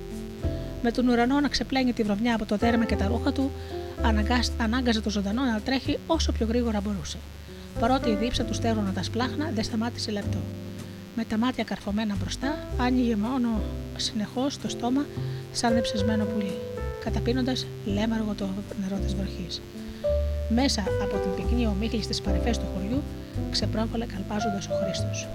Με 0.83 0.91
τον 0.91 1.09
ουρανό 1.09 1.41
να 1.41 1.49
ξεπλένει 1.49 1.93
τη 1.93 2.03
βρωμιά 2.03 2.35
από 2.35 2.45
το 2.45 2.57
δέρμα 2.57 2.85
και 2.85 2.97
τα 2.97 3.07
ρούχα 3.07 3.33
του, 3.33 3.51
ανάγκαζε 4.59 5.01
το 5.01 5.11
ζωντανό 5.11 5.43
να 5.43 5.61
τρέχει 5.61 5.99
όσο 6.07 6.33
πιο 6.33 6.47
γρήγορα 6.47 6.81
μπορούσε. 6.81 7.19
Παρότι 7.81 8.11
η 8.11 8.15
δίψα 8.15 8.45
του 8.45 8.55
στέρωνα 8.55 8.93
τα 8.93 9.03
σπλάχνα, 9.03 9.51
δεν 9.55 9.65
σταμάτησε 9.65 10.11
λεπτό. 10.11 10.39
Με 11.17 11.25
τα 11.25 11.39
μάτια 11.39 11.65
καρφωμένα 11.65 12.17
μπροστά, 12.21 12.67
άνοιγε 12.79 13.17
μόνο 13.17 13.49
συνεχώς 13.97 14.59
το 14.59 14.69
στόμα 14.69 15.07
σαν 15.53 15.75
δεψεσμένο 15.75 16.25
πουλί, 16.25 16.53
καταπίνοντας 17.05 17.67
λέμαργο 17.85 18.35
το 18.35 18.49
νερό 18.83 19.03
της 19.05 19.15
βροχής. 19.15 19.61
Μέσα 20.49 20.81
από 21.03 21.17
την 21.17 21.35
πυκνή 21.35 21.67
ομίχλη 21.67 22.03
στις 22.03 22.21
παρεφέ 22.21 22.51
του 22.51 22.67
χωριού 22.75 23.03
ξεπρόβαλε 23.51 24.07
καλπάζοντας 24.07 24.69
ο 24.69 24.71
Χρήστος. 24.83 25.29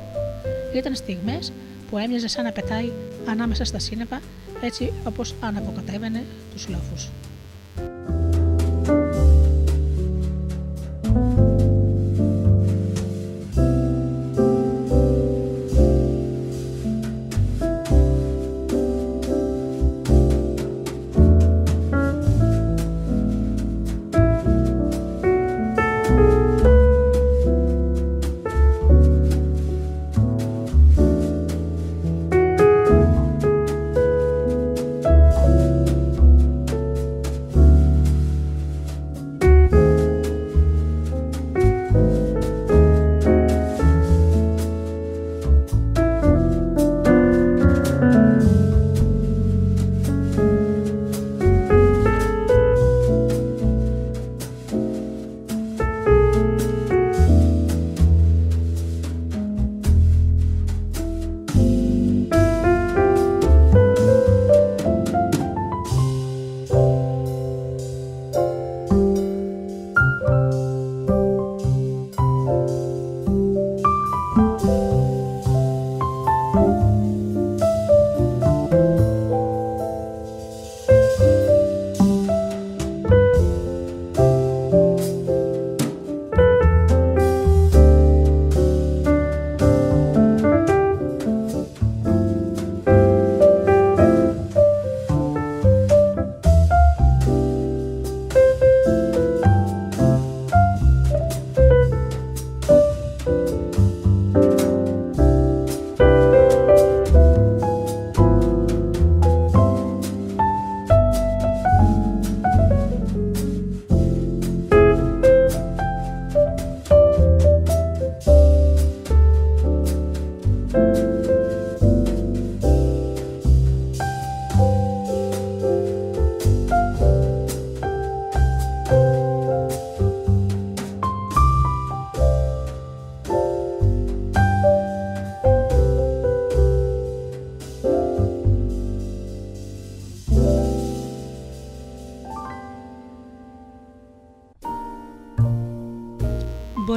Ήταν 0.76 0.96
στιγμές 0.96 1.52
που 1.90 1.98
έμοιαζε 1.98 2.28
σαν 2.28 2.44
να 2.44 2.52
πετάει 2.52 2.92
ανάμεσα 3.26 3.64
στα 3.66 3.80
σύννεφα 3.80 4.22
έτσι 4.62 4.94
όπως 5.04 5.36
αναποκατέβαινε 5.42 6.24
τους 6.54 6.68
λόφους. 6.68 7.10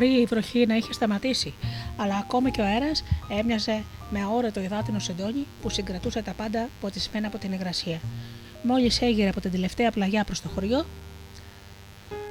Μπορεί 0.07 0.21
η 0.21 0.25
βροχή 0.25 0.67
να 0.67 0.77
είχε 0.77 0.93
σταματήσει, 0.93 1.55
αλλά 1.97 2.17
ακόμη 2.17 2.51
και 2.51 2.61
ο 2.61 2.65
αέρας 2.65 3.05
έμοιαζε 3.29 3.83
με 4.11 4.23
αόρατο 4.23 4.61
υδάτινο 4.61 4.99
σεντόνι 4.99 5.47
που 5.63 5.69
συγκρατούσε 5.69 6.23
τα 6.23 6.33
πάντα 6.33 6.69
ποτισμένα 6.81 7.27
από 7.27 7.39
την 7.39 7.53
υγρασία. 7.53 8.01
Μόλις 8.63 9.03
έγειρε 9.03 9.29
από 9.29 9.41
την 9.41 9.51
τελευταία 9.51 9.91
πλαγιά 9.91 10.25
προς 10.25 10.41
το 10.41 10.49
χωριό, 10.49 10.87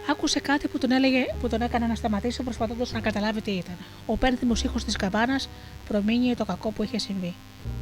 άκουσε 0.10 0.40
κάτι 0.40 0.68
που 0.68 0.78
τον, 0.78 0.92
έλεγε, 0.92 1.26
που 1.42 1.50
τον 1.50 1.62
έκανε 1.62 1.86
να 1.88 1.96
σταματήσει 1.96 2.44
προσπαθώντας 2.44 2.92
να 2.92 3.00
καταλάβει 3.00 3.42
τι 3.42 3.52
ήταν. 3.52 3.76
Ο 4.06 4.18
πένθυμος 4.18 4.64
ήχος 4.64 4.84
της 4.84 4.96
καμπάνας 4.96 5.50
προμήνυε 5.88 6.36
το 6.36 6.46
κακό 6.46 6.72
που 6.72 6.84
είχε 6.84 6.98
συμβεί. 6.98 7.34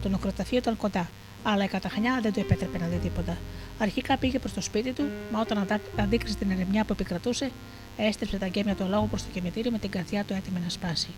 Το 0.01 0.09
νοκροταφείο 0.09 0.57
ήταν 0.57 0.77
κοντά, 0.77 1.09
αλλά 1.43 1.63
η 1.63 1.67
καταχνιά 1.67 2.19
δεν 2.21 2.33
του 2.33 2.39
επέτρεπε 2.39 2.77
να 2.77 2.87
δει 2.87 2.97
τίποτα. 2.97 3.37
Αρχικά 3.79 4.17
πήγε 4.17 4.39
προς 4.39 4.53
το 4.53 4.61
σπίτι 4.61 4.91
του, 4.91 5.03
μα 5.31 5.39
όταν 5.39 5.67
αντίκρισε 5.99 6.35
την 6.35 6.51
ερεμιά 6.51 6.83
που 6.83 6.93
επικρατούσε, 6.93 7.51
έστρεψε 7.97 8.37
τα 8.37 8.47
γκέμια 8.47 8.75
του 8.75 8.85
λόγου 8.89 9.07
προς 9.09 9.21
το 9.21 9.27
κημητήριο 9.33 9.71
με 9.71 9.77
την 9.77 9.89
καρδιά 9.89 10.23
του 10.23 10.33
έτοιμη 10.33 10.59
να 10.63 10.69
σπάσει. 10.69 11.09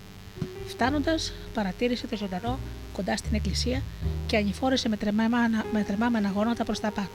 Φτάνοντας, 0.68 1.34
παρατήρησε 1.54 2.08
το 2.08 2.18
ζωντανό 2.18 2.60
κοντά 2.94 3.18
στην 3.18 3.36
εκκλησία 3.36 3.82
και 4.28 4.38
ανηφόρησε 4.38 4.90
με 4.90 4.98
τρεμάμενα, 4.98 5.66
με 5.74 5.84
τρεμάμενα 5.84 6.32
γόνατα 6.36 6.64
προς 6.64 6.80
τα 6.80 6.92
πάνω. 6.92 7.08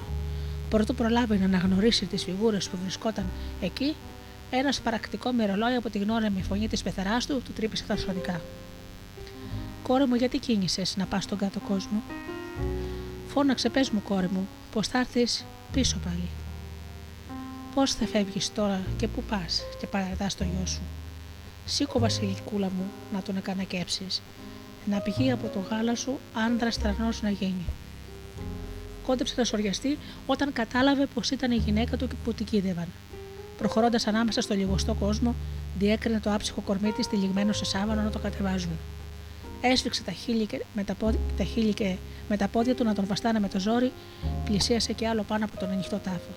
Πρωτού 0.71 0.95
προλάβει 0.95 1.39
να 1.39 1.45
αναγνωρίσει 1.45 2.07
τις 2.07 2.25
φιγούρες 2.25 2.69
που 2.69 2.79
βρισκόταν 2.83 3.25
εκεί, 3.61 3.95
ένας 4.51 4.81
παρακτικό 4.81 5.33
μυρολόι 5.33 5.75
από 5.75 5.91
τη 5.91 5.99
γνώρεμη 5.99 6.43
φωνή 6.43 6.69
της 6.69 6.83
πεθεράς 6.83 7.27
του 7.27 7.43
του 7.45 7.53
τρύπησε 7.53 7.85
τα 7.87 7.97
σωρικά. 7.97 8.41
Κόρη 9.83 10.07
μου, 10.07 10.15
γιατί 10.15 10.39
κίνησες 10.39 10.97
να 10.97 11.05
πας 11.07 11.25
στον 11.25 11.39
κάτω 11.39 11.61
κόσμο; 11.61 12.03
Φώναξε, 13.33 13.69
πες 13.69 13.91
μου, 13.91 14.03
κόρη 14.03 14.29
μου, 14.33 14.49
πως 14.73 14.89
θα 14.89 14.99
έρθεις 14.99 15.45
πίσω 15.73 15.97
πάλι. 16.05 16.29
Πώς 17.75 17.95
θα 17.95 18.07
φεύγεις 18.07 18.53
τώρα 18.53 18.81
και 18.97 19.09
πού 19.09 19.23
πας 19.23 19.63
και 19.81 19.87
παρατάς 19.87 20.37
το 20.37 20.45
γιο 20.45 20.67
σου. 20.67 20.81
Σήκω, 21.65 21.99
Βασιλικούλα 21.99 22.67
μου, 22.67 22.85
να 23.13 23.23
τον 23.23 23.37
εκανακέψεις. 23.37 24.23
Να 24.85 24.99
πηγεί 24.99 25.31
από 25.31 25.49
το 25.49 25.59
γάλα 25.71 25.95
σου 25.95 26.19
άντρας 26.35 26.79
τρανός 26.79 27.23
να 27.23 27.31
γίνει. 27.31 27.65
Κόντεψε 29.07 29.35
να 29.37 29.45
σοριαστεί 29.45 29.99
όταν 30.27 30.53
κατάλαβε 30.53 31.07
πως 31.15 31.31
ήταν 31.31 31.51
η 31.51 31.57
γυναίκα 31.57 31.97
του 31.97 32.09
που 32.25 32.33
την 32.33 32.47
κίδευαν. 32.47 32.87
Προχωρώντας 33.59 34.07
ανάμεσα 34.07 34.41
στο 34.41 34.55
λιγοστό 34.55 34.95
κόσμο, 34.95 35.35
διέκρινε 35.79 36.21
το 36.21 36.33
άψυχο 36.33 36.61
κορμί 36.61 36.93
της 36.93 37.09
τυλιγμένο 37.09 37.53
σε 37.53 37.65
σάβανο 37.65 38.03
να 38.03 38.11
το 38.11 38.19
κατεβάζουν. 38.19 38.79
Έσφιξε 39.61 40.03
τα 40.03 40.13
χείλη, 40.13 40.47
και, 40.47 40.65
με 40.75 40.85
τα, 40.85 40.95
πόδια, 40.95 41.21
τα 41.37 41.45
χείλη 41.45 41.75
και 41.75 41.97
με 42.29 42.37
τα 42.37 42.49
πόδια 42.49 42.75
του 42.75 42.85
να 42.85 42.95
τον 42.95 43.07
βαστάνε 43.07 43.41
με 43.41 43.49
το 43.49 43.61
ζόρι, 43.61 43.93
πλησίασε 44.45 44.93
και 44.93 45.09
άλλο 45.09 45.23
πάνω 45.23 45.45
από 45.45 45.57
τον 45.57 45.71
ανοιχτό 45.71 45.97
τάφο. 45.97 46.31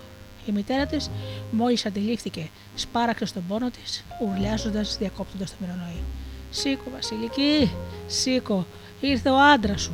Η 0.46 0.52
μητέρα 0.52 0.86
της, 0.86 1.10
μόλις 1.52 1.86
αντιλήφθηκε, 1.86 2.50
σπάραξε 2.76 3.26
στον 3.26 3.44
πόνο 3.48 3.70
της, 3.70 4.04
ουρλιάζοντας, 4.22 4.98
διακόπτοντας 4.98 5.50
το 5.50 5.56
μυρολόι. 5.60 6.04
Σήκω, 6.52 6.90
Βασιλική, 6.94 7.72
σήκω, 8.08 8.66
ήρθε 9.02 9.30
ο 9.30 9.40
άντρας 9.40 9.82
σου. 9.82 9.94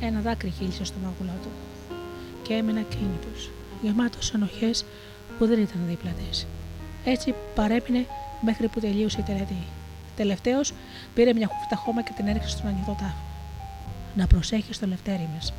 Ένα 0.00 0.20
δάκρυ 0.20 0.50
χύλισε 0.58 0.84
στο 0.84 0.96
μάγουλό 1.02 1.38
του 1.42 1.48
και 2.42 2.54
έμεινα 2.54 2.80
κίνητο, 2.80 3.28
γεμάτος 3.82 4.34
ενοχές 4.34 4.84
που 5.38 5.46
δεν 5.46 5.60
ήταν 5.60 5.80
δίπλα 5.88 6.10
της. 6.10 6.46
Έτσι 7.04 7.34
παρέμεινε 7.54 8.06
μέχρι 8.40 8.68
που 8.68 8.80
τελείωσε 8.80 9.20
η 9.20 9.22
τελετή. 9.22 9.75
Τελευταίος 10.16 10.72
πήρε 11.14 11.32
μια 11.32 11.46
χούφτα 11.46 11.76
χώμα 11.76 12.02
και 12.02 12.10
την 12.16 12.26
έριξε 12.26 12.48
στον 12.48 12.66
ανοιχτό 12.66 12.92
τάφο. 12.92 13.24
Να 14.14 14.26
προσέχει 14.26 14.72
στο 14.72 14.86
λευτέρι 14.86 15.28
μας. 15.34 15.52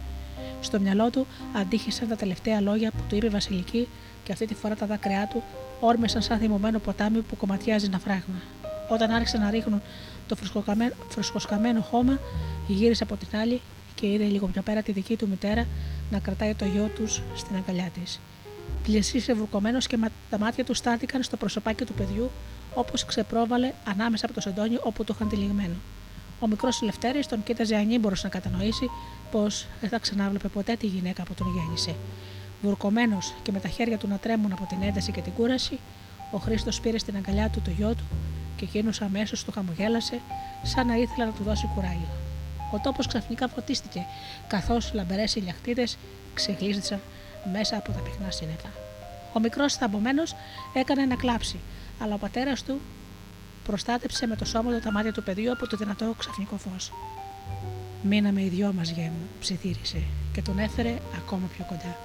Στο 0.62 0.80
μυαλό 0.80 1.10
του 1.10 1.28
αντίχησαν 1.56 2.08
τα 2.08 2.16
τελευταία 2.16 2.62
λόγια 2.62 2.92
που 2.92 3.04
του 3.10 3.16
είπε 3.16 3.26
η 3.26 3.30
Βασιλική 3.30 3.88
και 4.24 4.32
αυτή 4.32 4.46
τη 4.46 4.54
φορά 4.54 4.76
τα 4.76 4.86
δάκρυά 4.86 5.28
του 5.28 5.44
όρμησαν 5.80 6.22
σαν 6.22 6.38
θυμωμένο 6.40 6.80
ποτάμι 6.80 7.22
που 7.22 7.38
κομματιάζει 7.38 7.86
ένα 7.86 8.00
φράγμα. 8.00 8.42
Όταν 8.90 9.12
άρχισαν 9.12 9.42
να 9.42 9.50
ρίχνουν 9.50 9.82
το 10.28 10.36
φρουσκοσκαμένο 11.10 11.82
χώμα, 11.82 12.20
γύρισε 12.68 13.04
από 13.04 13.16
την 13.16 13.40
άλλη 13.40 13.62
και 13.96 14.08
είδε 14.08 14.24
λίγο 14.24 14.48
πιο 14.48 14.62
πέρα 14.62 14.82
τη 14.82 14.92
δική 14.92 15.16
του 15.16 15.28
μητέρα 15.28 15.66
να 16.12 16.20
κρατάει 16.20 16.54
το 16.54 16.66
γιο 16.66 16.92
τους 16.96 17.22
στην 17.36 17.56
αγκαλιά 17.56 17.90
της. 18.02 18.20
Πλησίσε 18.84 19.34
βουρκωμένος 19.34 19.88
και 19.88 19.98
τα 20.30 20.38
μάτια 20.38 20.64
του 20.64 20.74
στάθηκαν 20.74 21.24
στο 21.24 21.38
προσωπάκι 21.38 21.86
του 21.86 21.94
παιδιού, 21.94 22.32
όπως 22.78 23.06
ξεπρόβαλε 23.06 23.74
ανάμεσα 23.86 24.26
από 24.26 24.34
το 24.34 24.42
σεντόνι 24.42 24.78
όπου 24.84 25.04
το 25.04 25.14
είχαν 25.16 25.30
τυλιγμένο. 25.30 25.76
Ο 26.40 26.48
μικρός 26.48 26.82
Λευτέρης 26.82 27.28
τον 27.28 27.44
κοίταζε 27.44 27.76
ανήμπορο 27.76 28.16
να 28.24 28.30
κατανοήσει 28.30 28.90
πως 29.32 29.68
δεν 29.82 29.90
θα 29.90 30.00
ξανάβλεπε 30.00 30.48
ποτέ 30.48 30.76
τη 30.76 30.88
γυναίκα 30.88 31.24
που 31.24 31.34
τον 31.34 31.48
γέννησε. 31.56 31.96
Βουρκωμένος 32.62 33.34
και 33.44 33.52
με 33.52 33.60
τα 33.60 33.68
χέρια 33.68 33.98
του 33.98 34.08
να 34.08 34.18
τρέμουν 34.18 34.52
από 34.52 34.66
την 34.66 34.78
ένταση 34.82 35.12
και 35.12 35.22
την 35.22 35.34
κούραση, 35.34 35.80
ο 36.32 36.38
Χρήστος 36.38 36.80
πήρε 36.80 36.98
στην 36.98 37.16
αγκαλιά 37.16 37.50
του 37.50 37.62
το 37.62 37.72
γιο 37.72 37.90
του 37.90 38.04
και 38.56 38.66
εκείνος 38.66 39.02
αμέσως 39.02 39.44
του 39.44 39.52
χαμογέλασε, 39.52 40.20
σαν 40.64 40.88
να 40.88 40.96
ήθελε 40.96 41.26
να 41.26 41.32
του 41.32 41.44
δώσει 41.44 41.70
κουράγιο. 41.76 42.10
Ο 42.74 42.80
τόπος 42.80 43.08
ξαφνικά 43.08 43.48
φωτίστηκε, 43.48 44.06
καθώς 44.48 44.94
λαμπερές 44.94 45.36
ηλιακτήτε 45.36 45.88
ξεγλίστησαν 46.34 47.00
μέσα 47.52 47.78
από 47.78 47.92
τα 47.92 48.00
πυκνά 48.00 48.32
σύννεφα. 48.32 48.70
Ο 49.34 49.40
μικρός 49.40 49.74
θαμπομένος 49.74 50.36
έκανε 50.74 51.06
να 51.06 51.16
κλάψει, 51.16 51.60
αλλά 52.00 52.14
ο 52.14 52.18
πατέρας 52.18 52.64
του 52.64 52.80
προστάτεψε 53.64 54.28
με 54.28 54.36
το 54.36 54.46
σώμα 54.46 54.72
του 54.72 54.80
τα 54.80 54.92
μάτια 54.92 55.14
του 55.14 55.24
παιδιού 55.24 55.52
από 55.52 55.68
το 55.68 55.78
δυνατό 55.78 56.14
ξαφνικό 56.18 56.58
φως. 56.58 56.92
Μείναμε 58.02 58.42
οι 58.42 58.48
δυο 58.48 58.74
μας 58.74 58.90
γέμου, 58.90 59.28
ψιθύρισε 59.40 60.02
και 60.34 60.42
τον 60.42 60.60
έφερε 60.60 60.98
ακόμα 61.18 61.50
πιο 61.56 61.66
κοντά. 61.70 61.96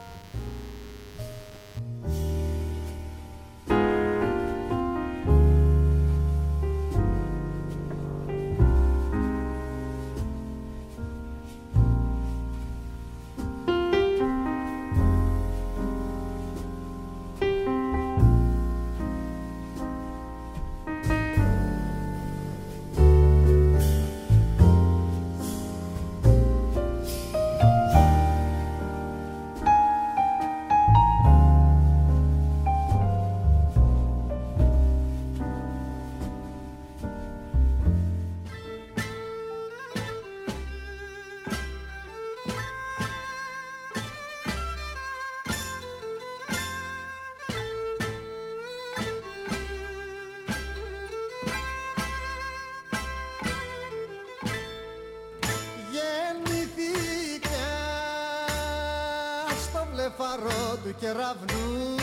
Κεραυνού 61.00 61.96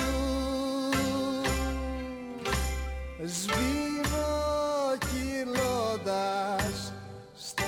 σβήνω 3.25 4.29
κυλώντας 4.99 6.77
στα 7.37 7.63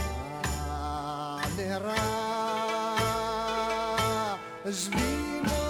νερά. 1.56 2.10
Σβήνω 4.64 5.66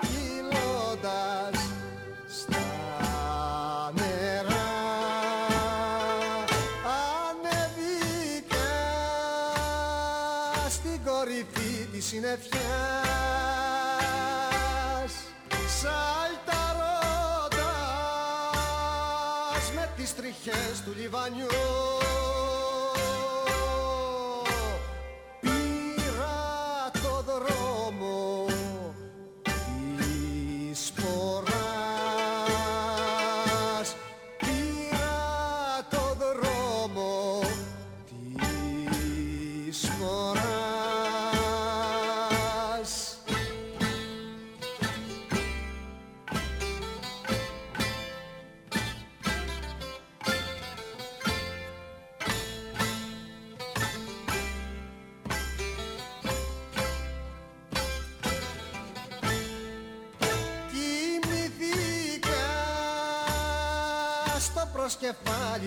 κυλώντας 0.00 1.58
στα 2.40 2.64
νερά. 3.94 4.68
Ανέβηκα 7.28 8.70
στην 10.68 10.98
κορυφή 11.04 11.86
της 11.92 12.04
συννεφιάς 12.06 12.69
Giovanni 21.10 21.79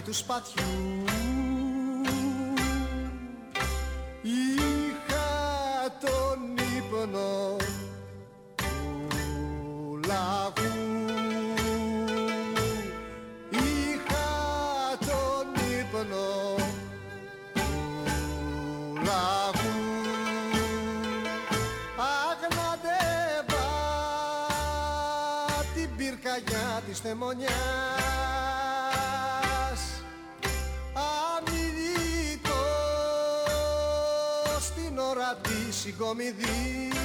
του 0.04 0.12
λιβανιού 0.12 0.12
προσκεφάλι 0.12 0.12
του 0.12 0.14
σπαθιού 0.14 1.04
Είχα 4.24 5.30
τον 6.00 6.58
ύπνο 6.78 7.56
του 8.56 10.00
λαγού. 10.08 10.72
Είχα 13.50 14.98
τον 15.00 15.48
ύπνο 15.80 16.56
του 17.54 17.68
λαγού. 19.04 19.82
Αγναντεύα 21.98 23.70
την 25.74 25.90
πυρκαγιά 25.96 26.82
της 26.88 27.00
θεμονιάς 27.00 27.83
ώρα 35.86 36.16
της 36.16 37.03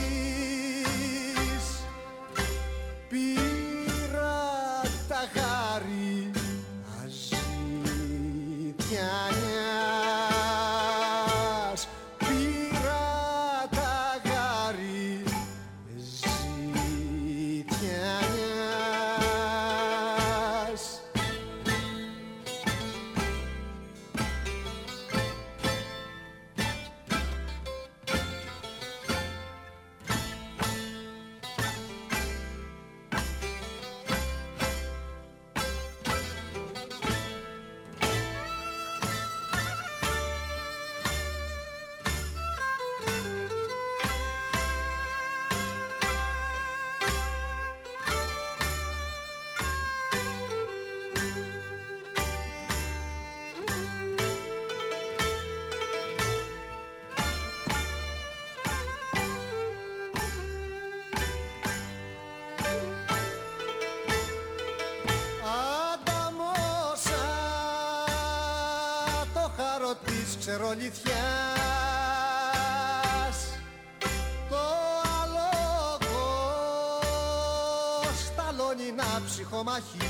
να 79.64 80.07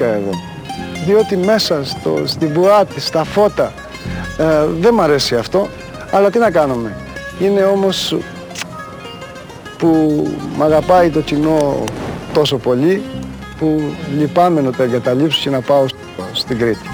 Σκραβώθηκα 0.00 0.06
εδώ, 0.06 0.30
διότι 1.06 1.36
μέσα 1.36 1.84
στο, 1.84 2.22
στην 2.24 2.48
μπουάτη, 2.50 3.00
στα 3.00 3.24
φώτα, 3.24 3.72
ε, 4.38 4.44
δεν 4.80 4.94
μ' 4.94 5.00
αρέσει 5.00 5.34
αυτό, 5.36 5.68
αλλά 6.12 6.30
τι 6.30 6.38
να 6.38 6.50
κάνουμε. 6.50 6.96
Είναι 7.40 7.62
όμως 7.64 8.16
που 9.78 9.88
μ' 10.56 10.62
αγαπάει 10.62 11.10
το 11.10 11.20
κοινό 11.20 11.84
τόσο 12.32 12.56
πολύ, 12.58 13.02
που 13.58 13.82
λυπάμαι 14.18 14.60
να 14.60 14.72
το 14.72 14.82
εγκαταλείψω 14.82 15.40
και 15.42 15.50
να 15.50 15.60
πάω 15.60 15.88
στο- 15.88 15.98
στην 16.32 16.58
Κρήτη. 16.58 16.89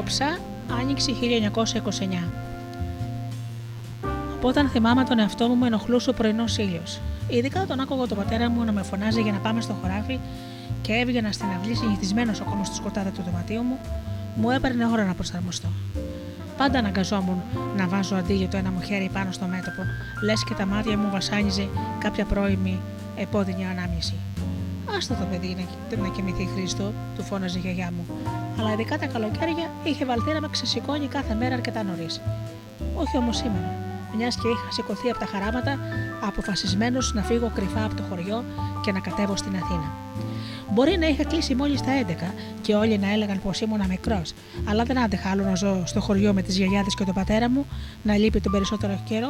Λιγοψά, 0.00 0.38
άνοιξη 0.80 1.16
1929. 2.24 2.28
Όταν 4.42 4.68
θυμάμαι 4.68 5.04
τον 5.04 5.18
εαυτό 5.18 5.48
μου, 5.48 5.56
με 5.56 5.66
ενοχλούσε 5.66 6.10
ο 6.10 6.12
πρωινός 6.12 6.58
ήλιος. 6.58 7.00
Ειδικά 7.28 7.62
όταν 7.62 7.80
άκουγα 7.80 8.06
τον 8.06 8.16
πατέρα 8.16 8.50
μου 8.50 8.64
να 8.64 8.72
με 8.72 8.82
φωνάζει 8.82 9.20
για 9.20 9.32
να 9.32 9.38
πάμε 9.38 9.60
στο 9.60 9.72
χωράφι 9.82 10.18
και 10.82 10.92
έβγαινα 10.92 11.32
στην 11.32 11.46
αυλή 11.58 11.74
συνηθισμένος 11.74 12.40
ακόμα 12.40 12.64
στο 12.64 12.74
σκοτάδι 12.74 13.10
του 13.10 13.22
δωματίου 13.22 13.62
μου, 13.62 13.78
μου 14.34 14.50
έπαιρνε 14.50 14.86
ώρα 14.86 15.04
να 15.04 15.14
προσαρμοστώ. 15.14 15.68
Πάντα 16.56 16.78
αναγκαζόμουν 16.78 17.42
να 17.76 17.88
βάζω 17.88 18.16
αντί 18.16 18.34
για 18.34 18.48
το 18.48 18.56
ένα 18.56 18.70
μου 18.70 18.80
χέρι 18.82 19.10
πάνω 19.12 19.32
στο 19.32 19.46
μέτωπο, 19.46 19.82
λες 20.24 20.44
και 20.44 20.54
τα 20.54 20.66
μάτια 20.66 20.98
μου 20.98 21.10
βασάνιζε 21.10 21.68
κάποια 21.98 22.24
πρώιμη 22.24 22.80
επώδυνη 23.16 23.66
ανάμνηση. 23.66 24.14
Άστο 24.96 25.14
το 25.14 25.26
παιδί 25.30 25.66
να, 25.90 26.02
να 26.02 26.08
κοιμηθεί 26.08 26.48
Χρήστο, 26.54 26.92
του 27.16 27.22
φώναζε 27.22 27.58
η 27.58 27.60
γιαγιά 27.60 27.92
μου. 27.96 28.06
Αλλά 28.60 28.72
ειδικά 28.72 28.98
τα 28.98 29.06
καλοκαίρια 29.06 29.70
είχε 29.84 30.04
βαλθεί 30.04 30.32
να 30.32 30.40
με 30.40 30.48
ξεσηκώνει 30.50 31.06
κάθε 31.06 31.34
μέρα 31.34 31.54
αρκετά 31.54 31.82
νωρίς. 31.82 32.20
Όχι 32.94 33.16
όμως 33.16 33.36
σήμερα, 33.36 33.74
μιας 34.16 34.36
και 34.36 34.48
είχα 34.48 34.70
σηκωθεί 34.70 35.10
από 35.10 35.18
τα 35.18 35.26
χαράματα, 35.26 35.78
αποφασισμένος 36.20 37.14
να 37.14 37.22
φύγω 37.22 37.50
κρυφά 37.54 37.84
από 37.84 37.94
το 37.94 38.02
χωριό 38.08 38.44
και 38.80 38.92
να 38.92 39.00
κατέβω 39.00 39.36
στην 39.36 39.56
Αθήνα. 39.56 39.92
Μπορεί 40.72 40.98
να 40.98 41.06
είχα 41.06 41.24
κλείσει 41.24 41.54
μόλις 41.54 41.80
τα 41.80 41.92
11 42.08 42.32
και 42.62 42.74
όλοι 42.74 42.98
να 42.98 43.12
έλεγαν 43.12 43.40
πως 43.42 43.60
ήμουν 43.60 43.80
μικρός, 43.88 44.32
αλλά 44.64 44.84
δεν 44.84 44.98
άντεχα 44.98 45.30
άλλο 45.30 45.44
να 45.44 45.54
ζω 45.54 45.82
στο 45.86 46.00
χωριό 46.00 46.32
με 46.32 46.42
τις 46.42 46.56
γιαγιάδες 46.56 46.94
και 46.94 47.04
τον 47.04 47.14
πατέρα 47.14 47.50
μου, 47.50 47.66
να 48.02 48.16
λείπει 48.16 48.40
τον 48.40 48.52
περισσότερο 48.52 49.00
καιρό. 49.04 49.28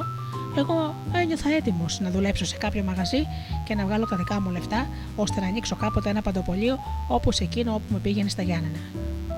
Εγώ 0.57 0.95
ένιωθα 1.15 1.51
έτοιμος 1.51 2.01
να 2.01 2.11
δουλέψω 2.11 2.45
σε 2.45 2.57
κάποιο 2.57 2.83
μαγαζί 2.83 3.27
και 3.65 3.75
να 3.75 3.85
βγάλω 3.85 4.07
τα 4.07 4.17
δικά 4.17 4.41
μου 4.41 4.51
λεφτά, 4.51 4.89
ώστε 5.17 5.41
να 5.41 5.47
ανοίξω 5.47 5.77
κάποτε 5.77 6.11
ένα 6.11 6.23
παντοπολείο 6.23 6.79
όπως 7.09 7.41
εκείνο 7.41 7.75
όπου 7.75 7.85
με 7.93 7.99
πήγαινε 7.99 8.29
στα 8.29 8.43
Γιάννενα. 8.43 8.79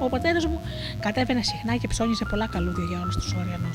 Ο 0.01 0.09
πατέρας 0.09 0.47
μου 0.47 0.61
κατέβαινε 1.01 1.43
συχνά 1.43 1.77
και 1.77 1.89
ψώνιζε 1.89 2.25
πολλά 2.31 2.47
καλούδια 2.47 2.85
για 2.89 3.01
όλους 3.01 3.17
τους 3.17 3.33
Όριανου. 3.33 3.71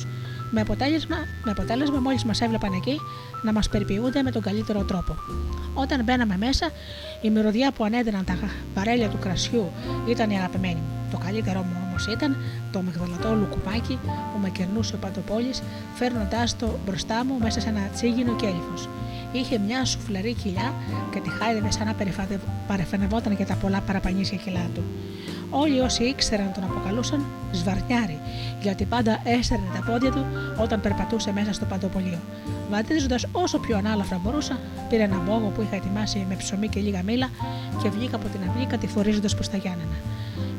Με 0.52 0.62
αποτέλεσμα, 0.62 1.16
με 1.46 1.52
αποτέλεσμα 1.52 2.00
μόλις 2.00 2.24
μας 2.24 2.42
έβλεπαν 2.42 2.74
εκεί, 2.74 3.00
να 3.44 3.54
μας 3.54 3.70
περιποιούνται 3.70 4.22
με 4.22 4.32
τον 4.32 4.42
καλύτερο 4.42 4.84
τρόπο. 4.84 5.16
Όταν 5.74 6.04
μπαίναμε 6.04 6.38
μέσα, 6.38 6.70
η 7.22 7.30
μυρωδιά 7.30 7.72
που 7.72 7.84
ανέδυναν 7.84 8.26
τα 8.26 8.38
βαρέλια 8.76 9.10
του 9.10 9.18
κρασιού 9.20 9.72
ήταν 10.10 10.30
η 10.30 10.38
αγαπημένη 10.38 10.76
μου. 10.76 11.10
Το 11.12 11.18
καλύτερό 11.18 11.60
μου 11.60 11.76
όμως 11.88 12.08
ήταν 12.08 12.38
το 12.72 12.82
μεγδαλωτό 12.82 13.36
λουκουμάκι 13.36 14.00
που 14.04 14.40
με 14.42 14.50
κερνούσε 14.50 14.96
ο 14.96 14.98
Παντοπόλης, 14.98 15.62
φέρνοντάς 15.96 16.58
το 16.58 16.80
μπροστά 16.86 17.26
μου 17.26 17.38
μέσα 17.42 17.60
σε 17.60 17.70
ένα 17.70 17.90
τσίγινο 17.94 18.36
κέλυφος. 18.36 18.90
Είχε 19.32 19.58
μια 19.58 19.86
σουφλερή 19.86 20.34
κοιλιά 20.34 20.74
και 21.14 21.20
τη 21.20 21.30
χάιδευε 21.30 21.72
σαν 21.72 21.86
να 21.86 21.96
παρεφανευόταν 22.68 23.34
για 23.34 23.46
τα 23.46 23.56
πολλά 23.56 23.82
παραπανίσια 23.82 24.38
κιλά 24.38 24.70
του. 24.74 24.84
Όλοι 25.50 25.80
όσοι 25.80 26.04
ήξεραν 26.04 26.52
τον 26.54 26.64
αποκαλούσαν 26.64 27.26
Σβαρνιάρη, 27.52 28.20
γιατί 28.62 28.86
πάντα 28.86 29.22
έστερνε 29.24 29.66
τα 29.76 29.92
πόδια 29.92 30.12
του 30.12 30.26
όταν 30.62 30.82
περπατούσε 30.82 31.32
μέσα 31.32 31.54
στο 31.54 31.66
παντοπολείο. 31.66 32.20
Βαδίζοντας 32.70 33.26
όσο 33.32 33.60
πιο 33.60 33.78
ανάλαφρα 33.78 34.20
μπορούσα, 34.24 34.60
πήρε 34.90 35.04
ένα 35.04 35.18
μπόγο 35.18 35.48
που 35.56 35.62
είχα 35.62 35.76
ετοιμάσει 35.76 36.26
με 36.30 36.36
ψωμί 36.36 36.68
και 36.68 36.80
λίγα 36.80 37.04
μήλα 37.04 37.30
και 37.82 37.90
βγήκα 37.90 38.16
από 38.16 38.28
την 38.28 38.50
αυλή 38.50 38.66
κατηφορίζοντας 38.66 39.34
προς 39.34 39.50
τα 39.50 39.58
Γιάννενα. 39.58 39.98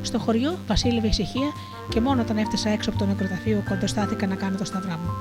Στο 0.01 0.19
χωριό 0.19 0.57
βασίλευε 0.67 1.07
ησυχία 1.07 1.51
και 1.89 2.01
μόνο 2.01 2.21
όταν 2.21 2.37
έφτασα 2.37 2.69
έξω 2.69 2.89
από 2.89 2.99
το 2.99 3.05
νεκροταφείο 3.05 3.63
κοντοστάθηκα 3.69 4.27
να 4.27 4.35
κάνω 4.35 4.57
το 4.57 4.65
σταυρά 4.65 4.99
μου. 5.03 5.11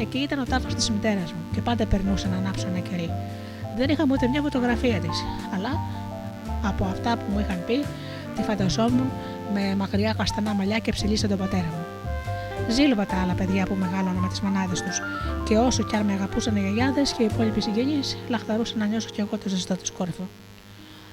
Εκεί 0.00 0.18
ήταν 0.18 0.38
ο 0.38 0.44
τάφος 0.44 0.74
της 0.74 0.90
μητέρας 0.90 1.32
μου 1.32 1.40
και 1.54 1.60
πάντα 1.60 1.86
περνούσα 1.86 2.28
να 2.28 2.36
ανάψω 2.36 2.66
ένα 2.66 2.78
κερί. 2.78 3.10
Δεν 3.76 3.88
είχαμε 3.88 4.12
ούτε 4.12 4.28
μια 4.28 4.40
φωτογραφία 4.40 4.98
της, 4.98 5.24
αλλά 5.54 5.80
από 6.62 6.84
αυτά 6.84 7.16
που 7.16 7.24
μου 7.32 7.38
είχαν 7.38 7.62
πει 7.66 7.84
τη 8.36 8.42
φανταζόμουν 8.42 9.10
με 9.54 9.74
μακριά 9.76 10.14
καστανά 10.18 10.54
μαλλιά 10.54 10.78
και 10.78 10.92
ψηλή 10.92 11.16
σαν 11.16 11.28
τον 11.28 11.38
πατέρα 11.38 11.64
μου. 11.64 11.84
Ζήλευα 12.68 13.06
τα 13.06 13.16
άλλα 13.16 13.32
παιδιά 13.32 13.66
που 13.66 13.74
μεγάλωναν 13.74 14.14
με 14.14 14.28
τις 14.28 14.40
μανάδε 14.40 14.72
τους, 14.72 15.00
και 15.48 15.56
όσο 15.56 15.82
κι 15.82 15.96
αν 15.96 16.04
με 16.04 16.12
αγαπούσαν 16.12 16.56
οι 16.56 16.60
γιαγιάδες 16.60 17.12
και 17.12 17.22
οι 17.22 17.28
υπόλοιποι 17.32 17.60
συγγενείς, 17.60 18.16
λαχταρούσα 18.28 18.76
να 18.76 18.86
νιώσω 18.86 19.08
κι 19.08 19.20
εγώ 19.20 19.38
το 19.38 19.48
ζεστό 19.48 19.74
τη 19.76 19.92
κόρυφο. 19.92 20.28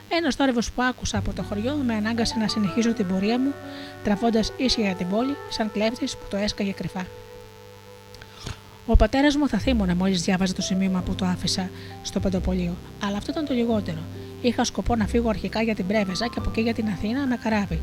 Ένας 0.09 0.35
θόρυβος 0.35 0.71
που 0.71 0.81
άκουσα 0.81 1.17
από 1.17 1.33
το 1.33 1.43
χωριό 1.43 1.75
με 1.85 1.93
ανάγκασε 1.93 2.35
να 2.39 2.47
συνεχίσω 2.47 2.93
την 2.93 3.07
πορεία 3.07 3.39
μου, 3.39 3.53
τραβώντας 4.03 4.51
ίσια 4.57 4.85
για 4.85 4.95
την 4.95 5.09
πόλη, 5.09 5.35
σαν 5.49 5.71
κλέφτης 5.71 6.15
που 6.17 6.25
το 6.29 6.37
έσκαγε 6.37 6.71
κρυφά. 6.71 7.05
Ο 8.85 8.95
πατέρας 8.95 9.35
μου 9.35 9.47
θα 9.47 9.57
θύμωνε 9.57 9.95
μόλις 9.95 10.21
διάβαζε 10.21 10.53
το 10.53 10.61
σημείωμα 10.61 11.01
που 11.01 11.15
το 11.15 11.25
άφησα 11.25 11.69
στο 12.01 12.19
παντοπολείο, 12.19 12.75
αλλά 13.03 13.17
αυτό 13.17 13.31
ήταν 13.31 13.45
το 13.45 13.53
λιγότερο. 13.53 13.99
Είχα 14.43 14.63
σκοπό 14.63 14.95
να 14.95 15.07
φύγω 15.07 15.29
αρχικά 15.29 15.61
για 15.61 15.75
την 15.75 15.87
Πρέβεζα 15.87 16.27
και 16.27 16.35
από 16.37 16.49
εκεί 16.49 16.61
για 16.61 16.73
την 16.73 16.87
Αθήνα 16.87 17.27
με 17.27 17.37
καράβι. 17.43 17.79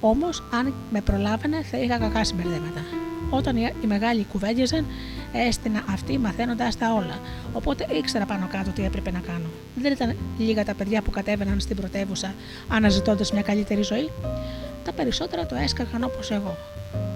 Όμως, 0.00 0.42
αν 0.52 0.74
με 0.90 1.00
προλάβαινε, 1.00 1.62
θα 1.62 1.78
είχα 1.78 1.98
κακά 1.98 2.24
συμπερδέματα. 2.24 2.80
Όταν 3.30 3.56
οι 3.56 3.86
μεγάλοι 3.86 4.26
κουβέντιαζαν, 4.32 4.86
έστεινα 5.32 5.82
αυτή 5.90 6.18
μαθαίνοντας 6.18 6.76
τα 6.76 6.94
όλα. 6.94 7.18
Οπότε 7.52 7.86
ήξερα 7.98 8.24
πάνω 8.24 8.48
κάτω 8.50 8.70
τι 8.70 8.84
έπρεπε 8.84 9.10
να 9.10 9.18
κάνω. 9.18 9.48
Δεν 9.74 9.92
ήταν 9.92 10.16
λίγα 10.38 10.64
τα 10.64 10.74
παιδιά 10.74 11.02
που 11.02 11.10
κατέβαιναν 11.10 11.60
στην 11.60 11.76
πρωτεύουσα 11.76 12.34
αναζητώντας 12.68 13.32
μια 13.32 13.42
καλύτερη 13.42 13.82
ζωή. 13.82 14.10
Τα 14.84 14.92
περισσότερα 14.92 15.46
το 15.46 15.54
έσκαγαν 15.54 16.04
όπως 16.04 16.30
εγώ 16.30 16.56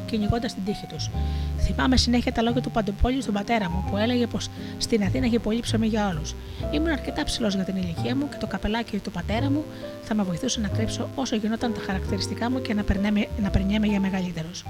κυνηγώντας 0.06 0.54
την 0.54 0.64
τύχη 0.64 0.86
τους. 0.86 1.10
Θυμάμαι 1.58 1.96
συνέχεια 1.96 2.32
τα 2.32 2.42
λόγια 2.42 2.60
του 2.60 2.70
Παντοπόλη 2.70 3.22
στον 3.22 3.34
πατέρα 3.34 3.70
μου 3.70 3.84
που 3.90 3.96
έλεγε 3.96 4.26
πως 4.26 4.48
στην 4.78 5.02
Αθήνα 5.02 5.26
είχε 5.26 5.38
πολύ 5.38 5.60
ψωμί 5.60 5.86
για 5.86 6.08
όλους. 6.08 6.34
Ήμουν 6.70 6.88
αρκετά 6.88 7.24
ψηλός 7.24 7.54
για 7.54 7.64
την 7.64 7.76
ηλικία 7.76 8.16
μου 8.16 8.28
και 8.28 8.36
το 8.40 8.46
καπελάκι 8.46 8.98
του 8.98 9.10
πατέρα 9.10 9.50
μου 9.50 9.64
θα 10.02 10.14
με 10.14 10.22
βοηθούσε 10.22 10.60
να 10.60 10.68
κρύψω 10.68 11.08
όσο 11.14 11.36
γινόταν 11.36 11.74
τα 11.74 11.80
χαρακτηριστικά 11.86 12.50
μου 12.50 12.62
και 12.62 12.74
να, 12.74 12.82
περνέμε, 12.82 13.28
να 13.42 13.50
περνιέμαι 13.50 13.86
για 13.86 14.00
μεγαλύτερος. 14.00 14.64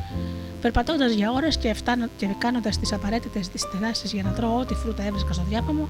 Περπατώντας 0.60 1.12
για 1.12 1.30
ώρες 1.30 1.56
και, 1.56 1.74
και 2.16 2.26
κάνοντας 2.38 2.78
τις 2.78 2.92
απαραίτητες 2.92 3.48
διστενάσει 3.48 4.06
για 4.06 4.22
να 4.22 4.30
τρώω 4.30 4.58
ό,τι 4.58 4.74
φρούτα 4.74 5.02
έβρισκα 5.02 5.32
στο 5.32 5.44
διάπα 5.48 5.72
μου, 5.72 5.88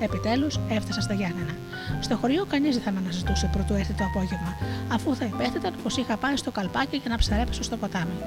επιτέλους 0.00 0.58
έφτασα 0.68 1.00
στα 1.00 1.14
Γιάννενα. 1.14 1.54
Στο 2.00 2.16
χωριό 2.16 2.44
κανείς 2.44 2.74
δεν 2.74 2.84
θα 2.84 2.90
με 2.90 2.98
αναζητούσε 2.98 3.50
πρωτού 3.52 3.74
έρθει 3.74 3.92
το 3.92 4.04
απόγευμα, 4.04 4.56
αφού 4.92 5.14
θα 5.14 5.24
υπέθεταν 5.24 5.72
πως 5.82 5.96
είχα 5.96 6.16
πάει 6.16 6.36
στο 6.36 6.50
καλπάκι 6.50 6.96
για 6.96 7.10
να 7.10 7.16
ψαρέψω 7.16 7.62
στο 7.62 7.76
ποτάμι. 7.76 8.18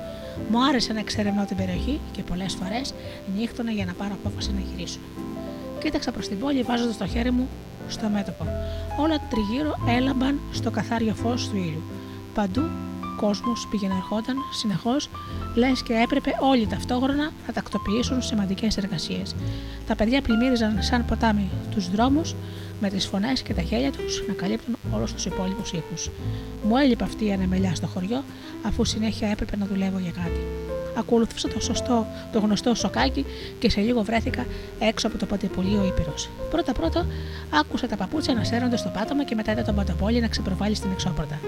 Μου 0.50 0.66
άρεσε 0.66 0.94
να 0.94 1.00
εξερευνώ 1.00 1.46
την 1.46 1.58
περιοχή 1.58 2.00
και 2.12 2.24
πολλές 2.24 2.54
φορές 2.54 2.94
νύχτωνα 3.38 3.72
για 3.72 3.86
να 3.86 3.94
πάρω 3.94 4.14
απόφαση 4.24 4.52
να 4.54 4.60
γυρίσω. 4.60 5.00
Κοίταξα 5.80 6.12
προς 6.12 6.28
την 6.28 6.40
πόλη 6.40 6.62
βάζοντας 6.62 6.98
το 6.98 7.08
χέρι 7.08 7.32
μου 7.32 7.48
στο 7.88 8.08
μέτωπο. 8.08 8.46
Όλα 9.00 9.18
τριγύρω 9.30 9.76
έλαμπαν 9.98 10.40
στο 10.52 10.72
καθάριο 10.72 11.14
φως 11.14 11.50
του 11.50 11.58
ήλιου. 11.58 11.84
Παντού 12.34 12.62
κόσμος 13.18 13.68
πήγαινε 13.70 13.94
ερχόταν 13.94 14.36
συνεχώς, 14.52 15.10
λες 15.56 15.84
και 15.84 15.94
έπρεπε 15.94 16.36
όλοι 16.40 16.68
ταυτόχρονα 16.68 17.32
να 17.48 17.54
τακτοποιήσουν 17.54 18.22
σημαντικές 18.22 18.78
εργασίες. 18.78 19.36
Τα 19.88 19.96
παιδιά 19.96 20.22
πλημμύριζαν 20.22 20.78
σαν 20.84 21.06
ποτάμι 21.06 21.50
τους 21.72 21.90
δρόμους, 21.90 22.36
με 22.82 22.90
τις 22.90 23.06
φωνές 23.06 23.42
και 23.42 23.54
τα 23.54 23.62
χέρια 23.62 23.92
τους 23.92 24.24
να 24.28 24.34
καλύπτουν 24.34 24.77
όλους 24.98 25.14
τους 25.14 25.26
υπόλοιπους 25.26 25.72
ήχους. 25.72 26.10
Μου 26.68 26.78
έλειπε 26.78 27.04
αυτή 27.04 27.26
η 27.26 27.32
ανεμελιά 27.32 27.76
στο 27.76 27.88
χωριό, 27.88 28.24
αφού 28.66 28.86
συνέχεια 28.86 29.28
έπρεπε 29.30 29.58
να 29.58 29.66
δουλεύω 29.66 30.00
για 30.00 30.12
κάτι. 30.12 30.42
Ακολουθούσα 30.98 31.48
το, 31.48 31.60
σωστό, 31.60 32.06
το 32.32 32.40
γνωστό 32.40 32.76
σοκάκι 32.76 33.26
και 33.60 33.70
σε 33.70 33.82
λίγο 33.82 34.02
βρέθηκα 34.02 34.46
έξω 34.80 35.08
από 35.08 35.18
το 35.18 35.26
πατεπολείο 35.26 35.86
Ήπειρος. 35.86 36.30
Πρώτα-πρώτα 36.50 37.06
άκουσα 37.50 37.88
τα 37.88 37.96
παπούτσια 37.96 38.34
να 38.34 38.44
σέρνονται 38.44 38.78
στο 38.78 38.90
πάτωμα 38.90 39.24
και 39.24 39.36
μετά 39.36 39.52
είδα 39.52 39.64
τον 39.64 39.76
πατοπόλι 39.76 40.20
να 40.20 40.28
ξεπροβάλλει 40.28 40.76
στην 40.76 40.92
εξώπορτα. 40.92 41.40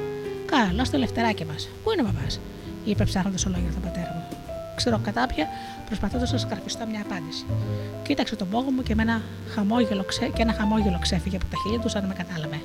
Καλά, 0.45 0.85
στο 0.85 0.97
λεφτεράκι 0.97 1.45
μας. 1.45 1.69
Πού 1.83 1.91
είναι 1.91 2.01
ο 2.01 2.05
παπάς, 2.05 2.39
είπε 2.85 3.03
ψάχνοντας 3.03 3.45
ολόγια 3.45 3.71
τον 3.71 3.81
πατέρα 3.81 4.13
μου. 4.15 4.37
Ξέρω 4.75 4.99
κατάπια, 5.03 5.47
προσπαθώντας 5.85 6.31
να 6.31 6.37
σκαρφιστώ 6.37 6.85
μια 6.91 7.01
απάντηση. 7.09 7.45
Κοίταξε 8.03 8.35
τον 8.35 8.49
πόγο 8.49 8.71
μου 8.71 8.83
και, 8.83 8.95
με 8.95 9.01
ένα 9.01 9.21
χαμόγελο 9.53 10.03
ξέ... 10.03 10.25
και 10.25 10.41
ένα 10.41 10.53
χαμόγελο 10.53 10.99
ξέφυγε 11.01 11.35
από 11.35 11.45
τα 11.45 11.57
χείλη 11.63 11.79
του, 11.79 11.89
σαν 11.89 12.05
με 12.05 12.13
κατάλαβε. 12.13 12.61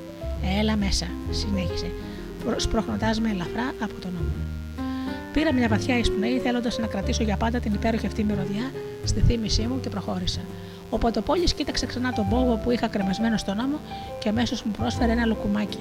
Έλα 0.59 0.75
μέσα, 0.75 1.05
συνέχισε, 1.29 1.91
σπρώχνοντά 2.57 3.15
με 3.21 3.29
ελαφρά 3.29 3.73
από 3.81 3.93
τον 4.01 4.11
νόμο. 4.13 4.31
Πήρα 5.33 5.53
μια 5.53 5.67
βαθιά 5.67 5.97
εισπνοή, 5.97 6.39
θέλοντας 6.39 6.77
να 6.77 6.87
κρατήσω 6.87 7.23
για 7.23 7.37
πάντα 7.37 7.59
την 7.59 7.73
υπέροχη 7.73 8.05
αυτή 8.05 8.23
μυρωδιά 8.23 8.71
στη 9.03 9.19
θύμησή 9.19 9.61
μου 9.61 9.79
και 9.79 9.89
προχώρησα. 9.89 10.39
Ο 10.89 10.97
Παντοπόλη 10.97 11.43
κοίταξε 11.43 11.85
ξανά 11.85 12.13
τον 12.13 12.27
πόγο 12.29 12.59
που 12.63 12.71
είχα 12.71 12.87
κρεμασμένο 12.87 13.37
στον 13.37 13.59
ώμο 13.59 13.79
και 14.19 14.29
αμέσως 14.29 14.63
μου 14.63 14.71
πρόσφερε 14.71 15.11
ένα 15.11 15.25
λουκουμάκι. 15.25 15.79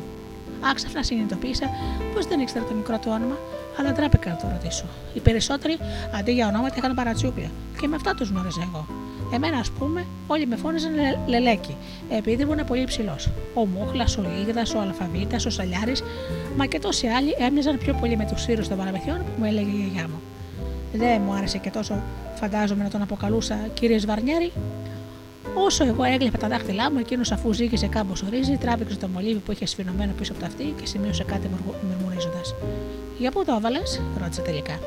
Άξαφνα 0.70 1.02
συνειδητοποίησα 1.02 1.70
πως 2.14 2.26
δεν 2.26 2.40
ήξερα 2.40 2.64
το 2.64 2.74
μικρό 2.74 2.98
του 2.98 3.10
όνομα, 3.12 3.38
αλλά 3.78 3.92
ντράπηκα 3.92 4.30
να 4.30 4.36
το 4.36 4.48
ρωτήσω. 4.52 4.84
Οι 5.14 5.20
περισσότεροι 5.20 5.78
αντί 6.18 6.32
για 6.32 6.46
ονόματα 6.46 6.74
είχαν 6.76 6.94
παρατσούπια 6.94 7.50
και 7.80 7.86
με 7.86 7.96
αυτά 7.96 8.14
τους 8.14 8.28
γνώριζα 8.28 8.62
εγώ. 8.62 8.86
Εμένα, 9.34 9.58
ας 9.58 9.70
πούμε, 9.70 10.06
όλοι 10.26 10.46
με 10.46 10.56
φώναζαν 10.56 10.94
λε, 10.94 11.16
λελέκι, 11.26 11.76
επειδή 12.10 12.42
ήμουν 12.42 12.64
πολύ 12.66 12.84
ψηλό. 12.84 13.16
Ο 13.54 13.66
Μούχλα, 13.66 14.06
ο 14.18 14.40
Ήγδας, 14.40 14.74
ο 14.74 14.80
Αλφαβήτας, 14.80 15.46
ο 15.46 15.50
Σαλιάρης, 15.50 16.02
μα 16.56 16.66
και 16.66 16.78
τόσοι 16.78 17.06
άλλοι 17.06 17.34
έμοιαζαν 17.38 17.78
πιο 17.78 17.94
πολύ 17.94 18.16
με 18.16 18.28
τους 18.32 18.42
σύρους 18.42 18.68
των 18.68 18.78
παραμεθιών 18.78 19.16
που 19.16 19.32
μου 19.38 19.44
έλεγε 19.44 19.70
η 19.70 19.80
γιαγιά 19.80 20.08
μου. 20.08 20.20
Δεν 20.92 21.20
μου 21.24 21.32
άρεσε 21.32 21.58
και 21.58 21.70
τόσο, 21.70 22.02
φαντάζομαι, 22.34 22.82
να 22.82 22.90
τον 22.90 23.02
αποκαλούσα 23.02 23.58
κύριε 23.74 23.98
Σβαρνιάρη. 23.98 24.52
Όσο 25.54 25.84
εγώ 25.84 26.04
έγλειπα 26.04 26.38
τα 26.38 26.48
δάχτυλά 26.48 26.92
μου, 26.92 26.98
εκείνος 26.98 27.32
αφού 27.32 27.52
ζήγησε 27.52 27.86
κάμπο 27.86 28.12
ρύζι, 28.30 28.56
τράβηξε 28.56 28.96
το 28.96 29.08
μολύβι 29.08 29.38
που 29.38 29.52
είχε 29.52 29.66
σφινωμένο 29.66 30.12
πίσω 30.12 30.32
από 30.32 30.40
τα 30.40 30.46
αυτή 30.46 30.74
και 30.80 30.86
σημείωσε 30.86 31.24
κάτι 31.24 31.50
μουρμουρίζοντας. 31.88 32.54
Για 33.18 33.30
πού 33.30 33.44
το 33.44 33.54
έβαλες, 33.56 34.00
ρώτησε 34.20 34.40
τελικά. 34.40 34.78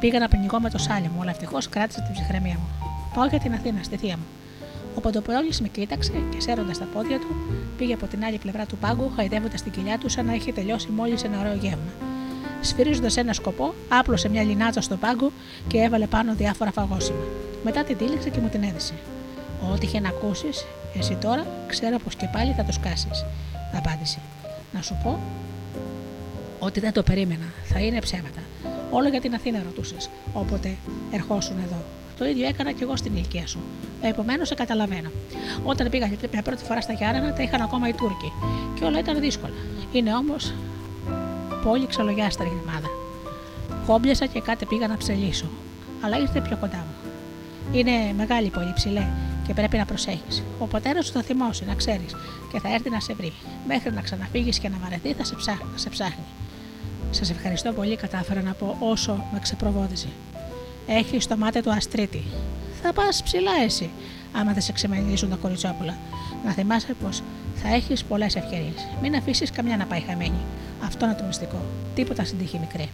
Πήγα 0.00 0.18
να 0.18 0.28
πνιγώ 0.28 0.60
με 0.60 0.70
το 0.70 0.78
σάλι 0.78 1.10
μου, 1.14 1.20
αλλά 1.20 1.30
ευτυχώς 1.30 1.68
κράτησα 1.68 2.02
την 2.02 2.12
ψυχραιμία 2.12 2.56
μου. 2.58 2.89
Πάω 3.14 3.26
για 3.26 3.38
την 3.38 3.52
Αθήνα, 3.52 3.82
στη 3.82 3.96
θεία 3.96 4.16
μου. 4.16 4.24
Ο 4.94 5.00
Ποντοπρόλη 5.00 5.52
με 5.60 5.68
κοίταξε 5.68 6.12
και 6.30 6.40
σέροντας 6.40 6.78
τα 6.78 6.84
πόδια 6.84 7.18
του, 7.18 7.36
πήγε 7.76 7.94
από 7.94 8.06
την 8.06 8.24
άλλη 8.24 8.38
πλευρά 8.38 8.66
του 8.66 8.76
πάγκου, 8.76 9.10
χαϊδεύοντας 9.16 9.62
την 9.62 9.72
κοιλιά 9.72 9.98
του 9.98 10.08
σαν 10.08 10.26
να 10.26 10.34
είχε 10.34 10.52
τελειώσει 10.52 10.88
μόλις 10.88 11.24
ένα 11.24 11.40
ωραίο 11.40 11.54
γεύμα. 11.54 11.92
Σφυρίζοντας 12.60 13.16
ένα 13.16 13.32
σκοπό, 13.32 13.74
άπλωσε 13.88 14.28
μια 14.28 14.42
λινάτσα 14.42 14.80
στο 14.80 14.96
πάγκο 14.96 15.32
και 15.66 15.78
έβαλε 15.78 16.06
πάνω 16.06 16.34
διάφορα 16.34 16.72
φαγόσιμα. 16.72 17.24
Μετά 17.64 17.84
την 17.84 17.96
τύλιξε 17.96 18.30
και 18.30 18.40
μου 18.40 18.48
την 18.48 18.62
έδισε. 18.62 18.94
Ό,τι 19.72 19.86
είχε 19.86 20.00
να 20.00 20.08
ακούσεις, 20.08 20.66
εσύ 20.98 21.14
τώρα 21.14 21.46
ξέρω 21.66 21.98
πως 21.98 22.14
και 22.14 22.28
πάλι 22.32 22.52
θα 22.52 22.64
το 22.64 22.72
σκάσεις, 22.72 23.24
απάντησε. 23.74 24.18
Να 24.72 24.82
σου 24.82 24.98
πω 25.02 25.20
ότι 26.58 26.80
δεν 26.80 26.92
το 26.92 27.02
περίμενα, 27.02 27.46
θα 27.64 27.80
είναι 27.80 27.98
ψέματα. 27.98 28.40
Όλο 28.90 29.08
για 29.08 29.20
την 29.20 29.34
Αθήνα 29.34 29.62
ρωτούσες, 29.64 30.10
όποτε 30.32 30.76
ερχόσουν 31.10 31.56
εδώ. 31.64 31.82
Το 32.20 32.26
ίδιο 32.26 32.46
έκανα 32.46 32.72
και 32.72 32.82
εγώ 32.82 32.96
στην 32.96 33.16
ηλικία 33.16 33.46
σου. 33.46 33.58
Επομένως, 34.00 34.48
σε 34.48 34.54
καταλαβαίνω. 34.54 35.10
Όταν 35.64 35.88
πήγα 35.90 36.06
για 36.06 36.42
πρώτη 36.42 36.64
φορά 36.64 36.80
στα 36.80 36.92
Γιάννενα, 36.92 37.32
τα 37.32 37.42
είχαν 37.42 37.60
ακόμα 37.60 37.88
οι 37.88 37.92
Τούρκοι 37.92 38.32
και 38.78 38.84
όλα 38.84 38.98
ήταν 38.98 39.20
δύσκολα. 39.20 39.54
Είναι 39.92 40.14
όμως 40.14 40.52
πολύ 41.64 41.86
ξαλογιάστερη 41.86 42.48
η 42.48 42.60
ομάδα. 42.66 42.88
Κόμπλιασα 43.86 44.26
και 44.26 44.40
κάτι 44.40 44.64
πήγα 44.64 44.86
να 44.88 44.96
ψελίσω, 44.96 45.48
αλλά 46.00 46.18
ήρθε 46.18 46.40
πιο 46.40 46.56
κοντά 46.56 46.76
μου. 46.76 46.94
Είναι 47.72 48.12
μεγάλη 48.16 48.48
πολύ 48.48 48.72
ψηλέ 48.74 49.06
και 49.46 49.54
πρέπει 49.54 49.76
να 49.76 49.84
προσέχεις. 49.84 50.42
Ο 50.58 50.66
πατέρας 50.66 51.06
σου 51.06 51.12
θα 51.12 51.22
θυμώσει, 51.22 51.64
να 51.64 51.74
ξέρεις, 51.74 52.16
και 52.52 52.60
θα 52.60 52.74
έρθει 52.74 52.90
να 52.90 53.00
σε 53.00 53.14
βρει. 53.14 53.32
Μέχρι 53.66 53.92
να 53.92 54.00
ξαναφύγεις 54.00 54.58
και 54.58 54.68
να 54.68 54.76
βαρεθεί, 54.82 55.12
θα 55.12 55.24
σε, 55.24 55.34
να 55.72 55.78
σε 55.78 55.88
ψάχνει. 55.88 56.24
Σας 57.10 57.30
ευχαριστώ 57.30 57.72
πολύ, 57.72 57.96
κατάφερα 57.96 58.42
να 58.42 58.52
πω 58.52 58.76
όσο 58.80 59.24
με 59.32 59.38
ξεπροβόδιζε. 59.38 60.08
Έχει 60.92 61.18
το 61.28 61.36
μάτι 61.36 61.62
του 61.62 61.70
αστρίτη. 61.70 62.22
Θα 62.82 62.92
πας 62.92 63.22
ψηλά 63.22 63.50
εσύ, 63.64 63.90
άμα 64.32 64.52
δεν 64.52 64.62
σε 64.62 64.72
ξεμελήσουν 64.72 65.30
τα 65.30 65.36
κοριτσόπουλα. 65.36 65.94
Να 66.44 66.52
θυμάσαι 66.52 66.94
πως 67.02 67.22
θα 67.54 67.74
έχεις 67.74 68.04
πολλές 68.04 68.36
ευκαιρίες. 68.36 68.88
Μην 69.02 69.14
αφήσεις 69.14 69.50
καμιά 69.50 69.76
να 69.76 69.84
πάει 69.84 70.00
χαμένη. 70.00 70.40
Αυτό 70.84 71.04
είναι 71.04 71.14
το 71.14 71.24
μυστικό. 71.24 71.62
Τίποτα 71.94 72.24
στην 72.24 72.38
τύχη 72.38 72.58
μικρή. 72.58 72.88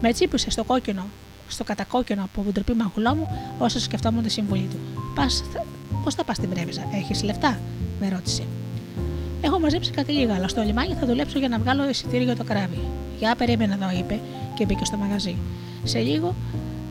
Με 0.00 0.12
τσίπουσε 0.12 0.50
στο 0.50 0.64
κόκκινο, 0.64 1.06
στο 1.48 1.64
κατακόκκινο 1.64 2.22
από 2.22 2.42
την 2.42 2.52
τροπή 2.52 2.72
μαγουλό 2.72 3.14
μου, 3.14 3.28
όσο 3.58 3.80
σκεφτόμουν 3.80 4.22
τη 4.22 4.30
συμβουλή 4.30 4.68
του. 4.70 4.78
Πώς 6.04 6.14
θα 6.14 6.24
πας 6.24 6.36
στην 6.36 6.48
πρέβεζα, 6.48 6.82
έχεις 6.94 7.22
λεφτά, 7.22 7.58
με 8.00 8.08
ρώτησε. 8.08 8.42
Έχω 9.40 9.60
μαζέψει 9.60 9.90
κάτι 9.90 10.12
λίγα, 10.12 10.34
αλλά 10.34 10.48
στο 10.48 10.62
λιμάνι 10.62 10.94
θα 10.94 11.06
δουλέψω 11.06 11.38
για 11.38 11.48
να 11.48 11.58
βγάλω 11.58 11.88
εισιτήριο 11.88 12.24
για 12.24 12.36
το 12.36 12.44
καράβι. 12.44 12.80
Για 13.18 13.34
περίμενα 13.34 13.74
εδώ, 13.74 13.98
είπε 13.98 14.20
και 14.54 14.64
μπήκε 14.64 14.84
στο 14.84 14.96
μαγαζί. 14.96 15.36
Σε 15.84 15.98
λίγο 15.98 16.34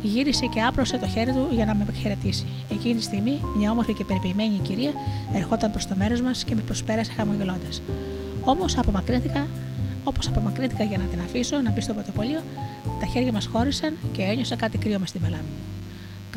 γύρισε 0.01 0.45
και 0.45 0.61
άπλωσε 0.61 0.97
το 0.97 1.07
χέρι 1.07 1.31
του 1.31 1.47
για 1.51 1.65
να 1.65 1.75
με 1.75 1.85
χαιρετήσει. 2.01 2.45
Εκείνη 2.71 2.95
τη 2.95 3.03
στιγμή, 3.03 3.41
μια 3.57 3.71
όμορφη 3.71 3.93
και 3.93 4.03
περιποιημένη 4.03 4.59
κυρία 4.61 4.91
ερχόταν 5.33 5.71
προς 5.71 5.87
το 5.87 5.95
μέρος 5.97 6.21
μας 6.21 6.43
και 6.43 6.55
με 6.55 6.61
προσπέρασε 6.61 7.11
χαμογελώντας. 7.11 7.81
Όμως 8.43 8.77
απομακρύνθηκα, 8.77 9.47
όπως 10.03 10.27
απομακρύνθηκα 10.27 10.83
για 10.83 10.97
να 10.97 11.03
την 11.03 11.19
αφήσω 11.19 11.61
να 11.61 11.71
μπει 11.71 11.81
στο 11.81 11.93
πρωτοπολείο, 11.93 12.41
τα 12.99 13.05
χέρια 13.05 13.31
μας 13.31 13.45
χώρισαν 13.45 13.97
και 14.11 14.21
ένιωσα 14.21 14.55
κάτι 14.55 14.77
κρύο 14.77 14.99
μες 14.99 15.09
στην 15.09 15.21
πελάμη. 15.21 15.51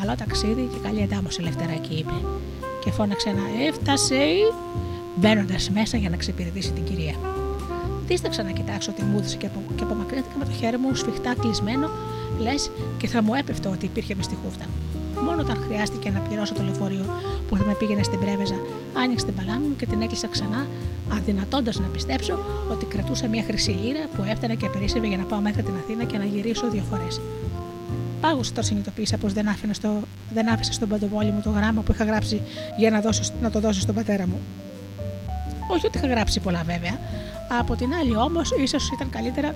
Καλό 0.00 0.14
ταξίδι 0.14 0.68
και 0.72 0.88
καλή 0.88 1.00
εντάμωση, 1.00 1.42
Λευτεράκη, 1.42 1.94
είπε. 1.94 2.14
Και 2.84 2.90
φώναξε 2.90 3.28
ένα 3.28 3.42
Έφτασε, 3.68 4.16
μπαίνοντας 5.16 5.70
μέσα 5.70 5.96
για 5.96 6.10
να 6.10 6.16
ξεπηρετήσει 6.16 6.72
την 6.72 6.84
κυρία. 6.84 7.14
Δίσταξα 8.06 8.42
να 8.42 8.50
κοιτάξω 8.50 8.92
τη 8.92 9.02
μούδηση 9.02 9.36
και, 9.36 9.46
απο, 9.46 9.60
και 9.76 9.82
απομακρύνθηκα 9.82 10.38
με 10.38 10.44
το 10.44 10.50
χέρι 10.50 10.76
μου 10.76 10.94
σφιχτά 10.94 11.34
κλεισμένο, 11.40 11.88
λες 12.38 12.70
και 12.98 13.06
θα 13.06 13.22
μου 13.22 13.34
έπεφτε 13.34 13.68
ότι 13.68 13.84
υπήρχε 13.84 14.14
με 14.14 14.22
στη 14.22 14.36
χούφτα. 14.44 14.64
Μόνο 15.24 15.40
όταν 15.40 15.56
χρειάστηκε 15.66 16.10
να 16.10 16.20
πληρώσω 16.20 16.54
το 16.54 16.62
λεωφορείο 16.62 17.04
που 17.48 17.56
θα 17.56 17.64
με 17.64 17.74
πήγαινε 17.74 18.02
στην 18.02 18.18
πρέβεζα, 18.18 18.54
άνοιξε 18.94 19.24
την 19.24 19.34
παλάμη 19.34 19.66
μου 19.66 19.76
και 19.76 19.86
την 19.86 20.02
έκλεισα 20.02 20.28
ξανά, 20.28 20.66
αδυνατώντας 21.12 21.78
να 21.78 21.86
πιστέψω 21.86 22.38
ότι 22.70 22.84
κρατούσα 22.84 23.26
μια 23.28 23.42
χρυσή 23.42 23.70
λίρα 23.70 24.08
που 24.16 24.24
έφτανε 24.28 24.54
και 24.54 24.68
περίσσευε 24.68 25.06
για 25.06 25.16
να 25.16 25.24
πάω 25.24 25.40
μέχρι 25.40 25.62
την 25.62 25.74
Αθήνα 25.82 26.04
και 26.04 26.18
να 26.18 26.24
γυρίσω 26.24 26.70
δύο 26.70 26.82
φορές. 26.90 27.20
Πάγωσε 28.20 28.50
τώρα 28.50 28.66
συνειδητοποίησα 28.66 29.16
πως 29.16 29.32
δεν, 29.32 29.46
στο, 29.70 30.00
δεν 30.34 30.48
άφησα 30.52 30.72
στον 30.72 30.88
παντοβόλι 30.88 31.30
μου 31.30 31.40
το 31.44 31.50
γράμμα 31.50 31.82
που 31.82 31.92
είχα 31.92 32.04
γράψει 32.04 32.40
για 32.76 32.90
να, 32.90 33.00
δώσω, 33.00 33.22
να 33.42 33.50
το 33.50 33.60
δώσω 33.60 33.80
στον 33.80 33.94
πατέρα 33.94 34.26
μου. 34.26 34.38
Όχι 35.68 35.86
ότι 35.86 35.98
είχα 35.98 36.06
γράψει 36.06 36.40
πολλά 36.40 36.62
βέβαια. 36.66 36.98
Από 37.60 37.76
την 37.76 37.94
άλλη 37.94 38.16
όμως, 38.16 38.50
ίσως 38.50 38.90
ήταν 38.90 39.10
καλύτερα 39.10 39.54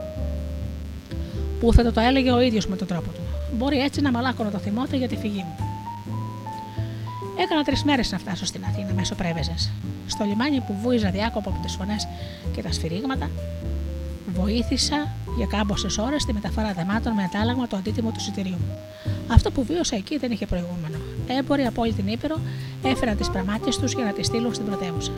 που 1.61 1.73
θα 1.73 1.83
το, 1.83 1.93
το 1.93 2.01
έλεγε 2.01 2.31
ο 2.31 2.41
ίδιος 2.41 2.67
με 2.67 2.77
τον 2.77 2.87
τρόπο 2.87 3.11
του. 3.11 3.21
Μπορεί 3.57 3.79
έτσι 3.81 4.01
να 4.01 4.11
μαλάκωνο 4.11 4.51
το 4.51 4.59
θυμόταν 4.59 4.99
για 4.99 5.09
τη 5.09 5.17
φυγή 5.17 5.45
μου. 5.49 5.57
Έκανα 7.39 7.65
τρεις 7.65 7.85
μέρες 7.85 8.13
να 8.13 8.19
φτάσω 8.19 8.45
στην 8.45 8.65
Αθήνα 8.65 8.93
μέσω 8.95 9.15
πρέβεζες. 9.15 9.71
Στο 10.07 10.25
λιμάνι 10.25 10.61
που 10.61 10.75
βούιζα 10.83 11.11
διάκοπο 11.11 11.51
από 11.51 11.63
τις 11.63 11.75
φωνές 11.75 12.09
και 12.55 12.63
τα 12.63 12.73
σφυρίγματα, 12.73 13.31
βοήθησα 14.35 15.09
για 15.37 15.47
κάμποσες 15.47 15.99
ώρες 15.99 16.25
τη 16.25 16.33
μεταφορά 16.33 16.73
δεμάτων 16.73 17.13
με 17.13 17.23
αντάλλαγμα 17.23 17.67
το 17.67 17.77
αντίτιμο 17.77 18.11
του 18.11 18.17
εισιτηρίου 18.19 18.57
μου. 18.59 18.79
Αυτό 19.29 19.51
που 19.51 19.65
βίωσα 19.65 19.97
εκεί 19.97 20.19
δεν 20.19 20.31
είχε 20.31 20.47
προηγούμενο. 20.47 20.99
Έμποροι 21.39 21.67
από 21.67 21.83
όλη 21.83 21.93
την 21.93 22.07
Ήπειρο 22.07 22.41
έφεραν 22.83 23.17
τις 23.17 23.31
πραμάτιες 23.31 23.79
τους 23.79 23.93
για 23.93 24.05
να 24.05 24.13
τις 24.13 24.27
στείλουν 24.27 24.55
στην 24.55 24.67
πρωτεύουσα. 24.67 25.13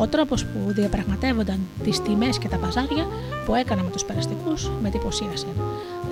Ο 0.00 0.06
τρόπος 0.06 0.44
που 0.44 0.58
διαπραγματεύονταν 0.72 1.58
τις 1.84 2.02
τιμές 2.02 2.38
και 2.38 2.48
τα 2.48 2.56
παζάρια 2.56 3.06
που 3.46 3.54
έκανα 3.54 3.82
με 3.82 3.90
τους 3.90 4.04
περαστικούς 4.04 4.70
με 4.82 4.88
εντυπωσίασε. 4.88 5.46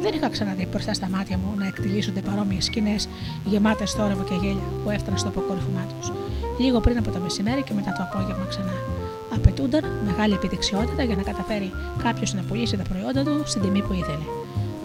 Δεν 0.02 0.14
είχα 0.14 0.28
ξαναδεί 0.28 0.66
μπροστά 0.70 0.94
στα 0.94 1.08
μάτια 1.08 1.36
μου 1.36 1.54
να 1.56 1.66
εκτιλήσονται 1.66 2.20
παρόμοιες 2.20 2.64
σκηνές 2.64 3.08
γεμάτες 3.44 3.92
θόρυβο 3.92 4.22
και 4.24 4.34
γέλια 4.34 4.68
που 4.84 4.90
έφταναν 4.90 5.18
στο 5.18 5.28
αποκορύφωμά 5.28 5.86
τους. 5.98 6.12
Λίγο 6.58 6.80
πριν 6.80 6.98
από 6.98 7.10
το 7.10 7.18
μεσημέρι 7.18 7.62
και 7.62 7.74
μετά 7.74 7.92
το 7.92 8.02
απόγευμα 8.02 8.46
ξανά. 8.48 8.74
Απαιτούνταν 9.34 9.84
μεγάλη 10.04 10.34
επιδεξιότητα 10.34 11.02
για 11.02 11.16
να 11.16 11.22
καταφέρει 11.22 11.70
κάποιος 12.02 12.34
να 12.34 12.42
πουλήσει 12.42 12.76
τα 12.76 12.82
προϊόντα 12.82 13.22
του 13.22 13.42
στην 13.44 13.62
τιμή 13.62 13.82
που 13.82 13.92
ήθελε. 13.92 14.24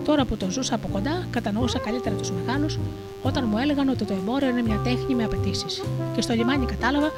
Τώρα 0.05 0.25
που 0.25 0.37
το 0.37 0.49
ζούσα 0.49 0.75
από 0.75 0.87
κοντά, 0.91 1.27
κατανοούσα 1.29 1.79
καλύτερα 1.79 2.15
τους 2.15 2.31
μεγάλους 2.31 2.79
όταν 3.21 3.45
μου 3.49 3.57
έλεγαν 3.57 3.89
ότι 3.89 4.05
το 4.05 4.13
εμπόριο 4.13 4.49
είναι 4.49 4.61
μια 4.61 4.79
τέχνη 4.83 5.15
με 5.15 5.23
απαιτήσεις. 5.23 5.81
Και 6.15 6.21
στο 6.21 6.33
λιμάνι 6.33 6.65
κατάλαβα 6.65 7.09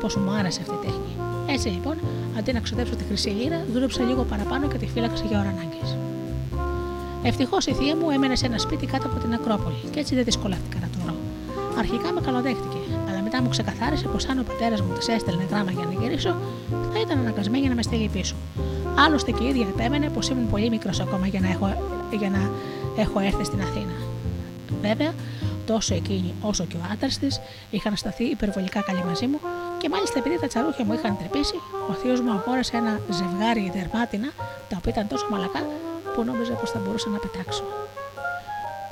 πόσο 0.00 0.18
μου 0.20 0.30
άρεσε 0.30 0.60
αυτή 0.60 0.74
η 0.74 0.86
τέχνη. 0.86 1.33
Έτσι 1.46 1.68
λοιπόν, 1.68 1.96
αντί 2.38 2.52
να 2.52 2.60
ξοδέψω 2.60 2.96
τη 2.96 3.04
χρυσή 3.04 3.28
λίρα, 3.28 3.64
δούλεψα 3.72 4.02
λίγο 4.02 4.22
παραπάνω 4.22 4.68
και 4.68 4.78
τη 4.78 4.86
φύλαξα 4.86 5.24
για 5.24 5.40
ώρα 5.40 5.48
ανάγκης. 5.48 5.96
Ευτυχώς 7.22 7.66
η 7.66 7.72
θεία 7.72 7.96
μου 7.96 8.10
έμενε 8.10 8.36
σε 8.36 8.46
ένα 8.46 8.58
σπίτι 8.58 8.86
κάτω 8.86 9.06
από 9.06 9.18
την 9.18 9.32
Ακρόπολη 9.32 9.76
και 9.90 10.00
έτσι 10.00 10.14
δεν 10.14 10.24
δυσκολεύτηκα 10.24 10.78
να 10.80 10.88
το 10.92 10.98
βρω. 11.04 11.14
Αρχικά 11.78 12.12
με 12.12 12.20
καλοδέχτηκε, 12.20 12.78
αλλά 13.08 13.22
μετά 13.22 13.42
μου 13.42 13.48
ξεκαθάρισε 13.48 14.06
πως 14.06 14.28
αν 14.28 14.38
ο 14.38 14.42
πατέρας 14.42 14.80
μου 14.80 14.92
της 14.98 15.08
έστελνε 15.08 15.46
γράμμα 15.50 15.70
για 15.70 15.84
να 15.84 16.00
γυρίσω, 16.00 16.36
θα 16.92 17.00
ήταν 17.00 17.18
αναγκασμένη 17.18 17.68
να 17.68 17.74
με 17.74 17.82
στείλει 17.82 18.08
πίσω. 18.08 18.34
Άλλωστε 18.98 19.30
και 19.30 19.44
η 19.44 19.48
ίδια 19.48 19.66
επέμενε 19.68 20.08
πως 20.08 20.28
ήμουν 20.28 20.50
πολύ 20.50 20.70
μικρός 20.70 21.00
ακόμα 21.00 21.26
για 21.26 21.40
να, 21.40 21.48
έχω, 21.48 21.66
για 22.18 22.30
να 22.30 22.50
έχω 23.02 23.20
έρθει 23.20 23.44
στην 23.44 23.60
Αθήνα. 23.60 23.94
Βέβαια, 24.82 25.12
τόσο 25.66 25.94
εκείνη 25.94 26.34
όσο 26.40 26.64
και 26.64 26.76
ο 26.76 26.80
άντρας 26.92 27.18
της 27.18 27.40
είχαν 27.70 27.96
σταθεί 27.96 28.24
υπερβολικά 28.24 28.80
καλοί 28.80 29.04
μαζί 29.04 29.26
μου 29.26 29.40
και 29.84 29.90
μάλιστα 29.90 30.18
επειδή 30.18 30.38
τα 30.40 30.46
τσαρούχια 30.46 30.84
μου 30.84 30.92
είχαν 30.92 31.16
τρυπήσει, 31.20 31.56
ο 31.90 31.92
θείος 31.92 32.20
μου 32.20 32.32
αγόρασε 32.36 32.76
ένα 32.76 33.00
ζευγάρι 33.18 33.72
δερμάτινα 33.76 34.30
τα 34.68 34.74
οποία 34.78 34.92
ήταν 34.94 35.06
τόσο 35.08 35.26
μαλακά 35.30 35.62
που 36.14 36.24
νόμιζα 36.24 36.52
πως 36.60 36.70
θα 36.70 36.78
μπορούσα 36.82 37.08
να 37.08 37.18
πετάξω. 37.18 37.64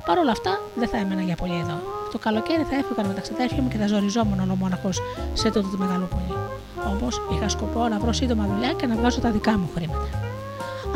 Παρ' 0.05 0.17
όλα 0.17 0.31
αυτά 0.31 0.61
δεν 0.75 0.87
θα 0.87 0.97
έμενα 0.97 1.21
για 1.21 1.35
πολύ 1.35 1.57
εδώ. 1.63 1.77
Το 2.11 2.17
καλοκαίρι 2.17 2.63
θα 2.69 2.75
έφυγαν 2.81 3.05
με 3.05 3.13
τα 3.13 3.21
ξαδέρφια 3.21 3.61
μου 3.61 3.69
και 3.71 3.77
θα 3.77 3.87
ζοριζόμουν 3.87 4.39
ολομόναχο 4.39 4.89
σε 5.33 5.47
τούτο 5.51 5.67
το 5.73 5.77
μεγαλούπολι. 5.77 6.33
Όμως 6.91 7.21
είχα 7.33 7.49
σκοπό 7.49 7.87
να 7.87 7.97
βρω 7.99 8.13
σύντομα 8.13 8.43
δουλειά 8.51 8.71
και 8.73 8.85
να 8.85 8.95
βγάζω 8.95 9.19
τα 9.19 9.29
δικά 9.29 9.57
μου 9.57 9.69
χρήματα. 9.75 10.07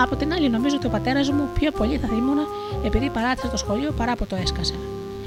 Από 0.03 0.15
την 0.15 0.33
άλλη, 0.33 0.49
νομίζω 0.49 0.75
ότι 0.75 0.87
ο 0.87 0.89
πατέρας 0.89 1.29
μου 1.29 1.49
πιο 1.53 1.71
πολύ 1.71 1.97
θα 1.97 2.07
ήμουν 2.19 2.39
επειδή 2.83 3.09
παράτησε 3.09 3.47
το 3.47 3.57
σχολείο 3.57 3.91
παρά 3.91 4.11
από 4.11 4.25
το 4.25 4.35
έσκασα. 4.35 4.75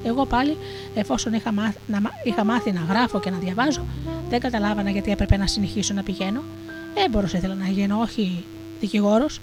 Εγώ 0.05 0.27
πάλι, 0.27 0.57
εφόσον 0.95 1.33
είχα, 1.33 1.53
μάθει 1.53 1.79
να, 1.87 2.01
είχα 2.25 2.45
μάθει 2.45 2.73
να 2.73 2.81
γράφω 2.81 3.21
και 3.21 3.31
να 3.31 3.37
διαβάζω, 3.37 3.85
δεν 4.29 4.41
καταλάβανα 4.41 4.91
γιατί 4.91 5.11
έπρεπε 5.11 5.37
να 5.37 5.47
συνεχίσω 5.47 5.95
να 5.95 6.03
πηγαίνω. 6.03 6.43
Έμπορος 6.95 7.33
ήθελα 7.33 7.55
να 7.55 7.67
γίνω, 7.67 7.99
όχι 8.01 8.45
δικηγόρος. 8.81 9.41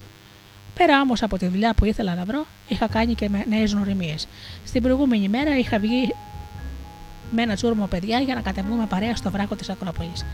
Πέρα 0.76 1.02
όμως 1.02 1.24
από 1.24 1.38
τη 1.38 1.48
δουλειά 1.48 1.74
που 1.74 1.86
ήθελα 1.86 2.16
να 2.16 2.26
βρω, 2.26 2.46
είχα 2.68 2.88
κάνει 2.88 3.14
και 3.14 3.30
νέες 3.50 3.74
γνωριμίες. 3.74 4.28
Στην 4.66 4.82
προηγούμενη 4.82 5.30
μέρα 5.30 5.58
είχα 5.58 5.80
βγει 5.80 6.14
με 7.32 7.42
ένα 7.42 7.56
τσούρμο 7.56 7.86
παιδιά 7.86 8.20
για 8.20 8.36
να 8.36 8.42
κατεβούμε 8.42 8.86
παρέα 8.86 9.16
στο 9.16 9.32
βράκο 9.32 9.56
της 9.56 9.70
Ακρόπολης. 9.70 10.26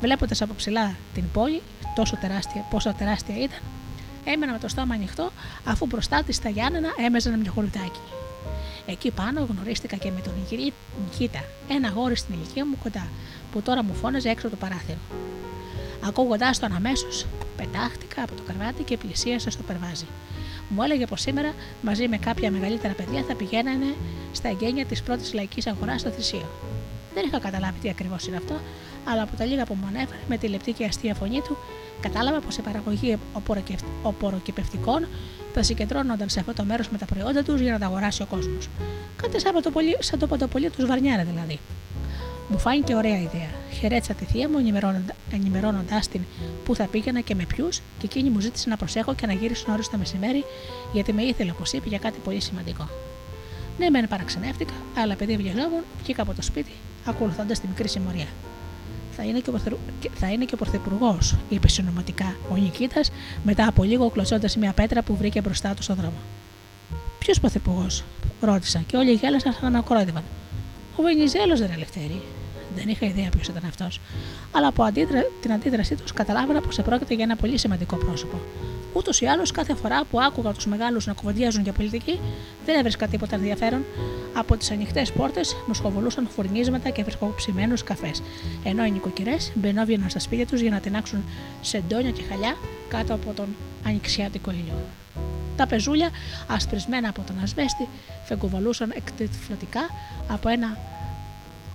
Βλέποντας 0.00 0.42
από 0.42 0.54
ψηλά 0.54 0.94
την 1.14 1.24
πόλη, 1.32 1.62
τόσο 1.94 2.16
τεράστια, 2.16 2.64
πόσο 2.70 2.94
τεράστια 2.98 3.36
ήταν, 3.36 3.58
έμενα 4.24 4.52
με 4.52 4.58
το 4.58 4.68
στόμα 4.68 4.94
ανοιχτό, 4.94 5.30
αφού 5.64 5.86
μπροστά 5.86 6.22
της 6.22 6.36
στα 6.36 6.48
Γιάννενα 6.48 6.88
έμεζαν 7.06 7.38
μια 7.38 7.50
χωριτάκι. 7.50 8.00
Εκεί 8.86 9.10
πάνω 9.10 9.48
γνωρίστηκα 9.50 9.96
και 9.96 10.10
με 10.10 10.20
τον 10.20 10.32
Νικήτα, 11.04 11.44
ένα 11.68 11.88
γόρι 11.88 12.16
στην 12.16 12.34
ηλικία 12.34 12.66
μου 12.66 12.76
κοντά, 12.82 13.08
που 13.52 13.62
τώρα 13.62 13.84
μου 13.84 13.94
φώναζε 13.94 14.28
έξω 14.28 14.48
το 14.48 14.56
παράθυρο. 14.56 14.98
Ακούγοντάς 16.06 16.58
τον 16.58 16.72
αμέσως, 16.72 17.26
πετάχτηκα 17.56 18.22
από 18.22 18.34
το 18.34 18.42
κρεβάτι 18.46 18.82
και 18.82 18.96
πλησίασα 18.96 19.50
στο 19.50 19.62
περβάζι. 19.62 20.06
Μου 20.68 20.82
έλεγε 20.82 21.06
πως 21.06 21.20
σήμερα 21.20 21.52
μαζί 21.82 22.08
με 22.08 22.16
κάποια 22.18 22.50
μεγαλύτερα 22.50 22.94
παιδιά 22.94 23.24
θα 23.28 23.34
πηγαίνανε 23.34 23.94
στα 24.32 24.48
εγγένεια 24.48 24.84
της 24.84 25.02
πρώτης 25.02 25.34
λαϊκής 25.34 25.66
αγοράς 25.66 26.00
στο 26.00 26.10
Θησίο. 26.10 26.48
Δεν 27.14 27.24
είχα 27.26 27.38
καταλάβει 27.38 27.78
τι 27.78 27.88
ακριβώς 27.88 28.26
είναι 28.26 28.36
αυτό, 28.36 28.60
αλλά 29.04 29.22
από 29.22 29.36
τα 29.36 29.44
λίγα 29.44 29.64
που 29.64 29.74
μου 29.74 29.86
ανέφερε 29.86 30.20
με 30.28 30.36
τη 30.36 30.48
λεπτή 30.48 30.72
και 30.72 30.84
αστεία 30.84 31.14
φωνή 31.14 31.40
του, 31.40 31.56
κατάλαβα 32.00 32.40
πως 32.40 32.56
η 32.56 32.60
παραγωγή 32.60 33.18
οποροκυπευτικών 34.02 35.06
θα 35.54 35.62
συγκεντρώνονταν 35.62 36.28
σε 36.28 36.40
αυτό 36.40 36.52
το 36.52 36.64
μέρος 36.64 36.88
με 36.88 36.98
τα 36.98 37.04
προϊόντα 37.04 37.42
τους 37.42 37.60
για 37.60 37.72
να 37.72 37.78
τα 37.78 37.86
αγοράσει 37.86 38.22
ο 38.22 38.26
κόσμος. 38.26 38.68
Κάτι 39.16 39.40
σαν 39.98 40.18
το 40.18 40.26
παντοπολί 40.26 40.70
τους 40.70 40.86
Βαρνιάρα 40.86 41.24
δηλαδή. 41.24 41.58
Μου 42.48 42.58
φάνηκε 42.58 42.94
ωραία 42.94 43.16
ιδέα. 43.16 43.48
Χαιρέτησα 43.80 44.14
τη 44.14 44.24
θεία 44.24 44.48
μου 44.48 44.58
ενημερώνοντάς 45.32 46.08
την 46.08 46.20
πού 46.64 46.74
θα 46.74 46.84
πήγαινα 46.84 47.20
και 47.20 47.34
με 47.34 47.44
ποιους, 47.44 47.78
και 47.78 48.04
εκείνη 48.04 48.30
μου 48.30 48.40
ζήτησε 48.40 48.68
να 48.68 48.76
προσέχω 48.76 49.14
και 49.14 49.26
να 49.26 49.32
γυρίσω 49.32 49.64
νωρίς 49.68 49.88
το 49.88 49.96
μεσημέρι, 49.96 50.44
γιατί 50.92 51.12
με 51.12 51.22
ήθελε, 51.22 51.50
όπως 51.50 51.72
είπε, 51.72 51.88
για 51.88 51.98
κάτι 51.98 52.18
πολύ 52.24 52.40
σημαντικό. 52.40 52.88
Ναι, 53.78 53.90
μεν 53.90 54.08
παραξενεύτηκα, 54.08 54.72
αλλά 54.96 55.12
επειδή 55.12 55.36
βιαζόμουν, 55.36 55.82
βγήκα 56.02 56.22
από 56.22 56.34
το 56.34 56.42
σπίτι, 56.42 56.72
ακολουθώντας 57.04 57.60
τη 57.60 57.66
μικρή 57.66 57.88
συμμορία. 57.88 58.26
Θα 59.16 59.22
είναι 59.24 59.38
και 59.38 59.50
ο, 59.50 59.60
θα 60.14 60.32
είναι 60.32 60.44
και 60.44 60.54
ο 60.54 60.56
Πρωθυπουργός, 60.56 61.36
είπε 61.48 61.68
συνοματικά 61.68 62.36
ο 62.52 62.56
Νικήτας, 62.56 63.10
μετά 63.44 63.68
από 63.68 63.82
λίγο 63.84 64.10
κλωτσώντας 64.10 64.56
μια 64.56 64.72
πέτρα 64.72 65.02
που 65.02 65.16
βρήκε 65.16 65.40
μπροστά 65.40 65.74
του 65.74 65.82
στον 65.82 65.96
δρόμο. 65.96 66.18
Ποιος 67.18 67.40
Πρωθυπουργός, 67.40 68.04
ρώτησα 68.40 68.82
και 68.86 68.96
όλοι 68.96 69.12
γέλασαν 69.12 69.52
σαν 69.52 69.72
να 69.72 69.78
ακρόδιβαν. 69.78 70.22
Ο 70.96 71.02
Βενιζέλος 71.02 71.60
δεν 71.60 71.70
ελευθερεί. 71.72 72.22
Δεν 72.76 72.88
είχα 72.88 73.06
ιδέα 73.06 73.28
ποιος 73.28 73.48
ήταν 73.48 73.62
αυτός, 73.66 74.00
αλλά 74.52 74.66
από 74.66 74.82
αντίδρα... 74.82 75.22
την 75.40 75.52
αντίδρασή 75.52 75.94
τους 75.94 76.12
καταλάβαινα 76.12 76.60
πως 76.60 76.78
επρόκειται 76.78 77.14
για 77.14 77.24
ένα 77.24 77.36
πολύ 77.36 77.58
σημαντικό 77.58 77.96
πρόσωπο. 77.96 78.40
Ούτως 78.94 79.20
ή 79.20 79.26
άλλως, 79.26 79.50
κάθε 79.50 79.74
φορά 79.74 80.04
που 80.04 80.20
άκουγα 80.20 80.52
τους 80.52 80.66
μεγάλους 80.66 81.06
να 81.06 81.12
κουβεντιάζουν 81.12 81.62
για 81.62 81.72
πολιτική, 81.72 82.20
δεν 82.64 82.78
έβρισκα 82.78 83.06
τίποτα 83.06 83.34
ενδιαφέρον. 83.34 83.84
Από 84.34 84.56
τις 84.56 84.70
ανοιχτές 84.70 85.12
πόρτες 85.12 85.56
μου 85.66 85.74
σχοβολούσαν 85.74 86.28
φουρνίσματα 86.28 86.88
και 86.88 87.02
φρεσκοψημένου 87.02 87.74
καφές, 87.84 88.22
ενώ 88.64 88.84
οι 88.84 88.90
νοικοκυρές 88.90 89.52
μπαινόβγαιναν 89.54 90.10
στα 90.10 90.18
σπίτια 90.18 90.46
τους 90.46 90.60
για 90.60 90.70
να 90.70 90.80
τεινάξουν 90.80 91.24
σεντόνια 91.60 92.10
και 92.10 92.22
χαλιά 92.28 92.56
κάτω 92.88 93.14
από 93.14 93.32
τον 93.32 93.48
ανοιξιάτικο 93.86 94.50
ήλιο. 94.50 94.74
Τα 95.56 95.66
πεζούλια, 95.66 96.10
ασπρισμένα 96.48 97.08
από 97.08 97.22
τον 97.26 97.36
ασβέστη, 97.42 97.88
φεγκοβαλούσαν 98.24 98.92
εκτεθρωτικά 98.96 99.80
από 100.28 100.48
ένα 100.48 100.78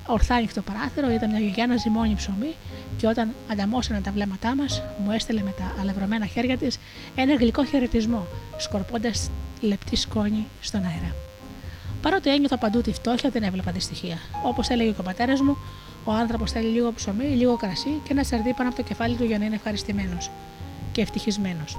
ορθάνυχτο 0.10 0.62
παράθυρο, 0.62 1.12
ήταν 1.12 1.30
μια 1.30 1.40
γιαγιά 1.40 1.68
να 1.68 1.76
ζυμώνει 1.76 2.16
ψωμί 2.16 2.56
και 2.98 3.08
όταν 3.08 3.34
ανταμώσανε 3.52 4.02
τα 4.02 4.12
βλέμματά 4.12 4.56
μας, 4.56 4.84
μου 5.04 5.12
έστειλε 5.12 5.42
με 5.42 5.54
τα 5.58 5.82
αλευρωμένα 5.82 6.26
χέρια 6.26 6.58
της 6.58 6.80
ένα 7.16 7.34
γλυκό 7.34 7.66
χαιρετισμό, 7.66 8.28
σκορπώντας 8.58 9.30
λεπτή 9.62 9.96
σκόνη 9.96 10.46
στον 10.62 10.84
αέρα. 10.84 11.16
Παρότι 12.02 12.30
ένιωθα 12.30 12.58
παντού 12.58 12.82
τη 12.82 12.92
φτώχεια, 12.92 13.30
δεν 13.30 13.44
έβλεπα 13.44 13.72
δυστυχία. 13.72 14.18
Όπως 14.46 14.70
έλεγε 14.70 14.92
και 14.92 15.00
ο 15.00 15.04
πατέρας 15.04 15.42
μου, 15.42 15.58
ο 16.04 16.12
άνθρωπος 16.12 16.52
θέλει 16.52 16.68
λίγο 16.68 16.94
ψωμί, 16.94 17.26
λίγο 17.26 17.56
κρασί 17.56 18.02
και 18.04 18.12
ένα 18.12 18.24
σαρδί 18.24 18.54
πάνω 18.54 18.70
από 18.70 18.78
το 18.78 18.84
κεφάλι 18.84 19.16
του 19.16 19.24
για 19.24 19.38
να 19.38 19.46
είναι 19.46 19.56
ευχαριστημένος 19.56 20.30
και 20.92 21.02
ευτυχισμένος. 21.02 21.78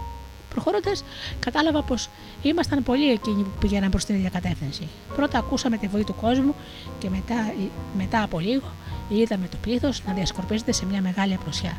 Προχωρώντας, 0.51 1.05
κατάλαβα 1.39 1.83
πως 1.83 2.09
ήμασταν 2.43 2.83
πολλοί 2.83 3.11
εκείνοι 3.11 3.43
που 3.43 3.59
πηγαίναν 3.61 3.91
προς 3.91 4.05
την 4.05 4.15
ίδια 4.15 4.31
κατεύθυνση. 4.31 4.89
Πρώτα 5.17 5.39
ακούσαμε 5.39 5.77
τη 5.77 5.87
βοή 5.87 6.05
του 6.05 6.15
κόσμου 6.15 6.55
και 6.99 7.11
μετά, 7.11 7.55
μετά 7.97 8.23
από 8.23 8.39
λίγο 8.39 8.73
είδαμε 9.09 9.49
το 9.51 9.57
πλήθος 9.63 10.03
να 10.07 10.13
διασκορπίζεται 10.13 10.73
σε 10.73 10.87
μια 10.87 11.01
μεγάλη 11.01 11.35
απλωσιά. 11.35 11.77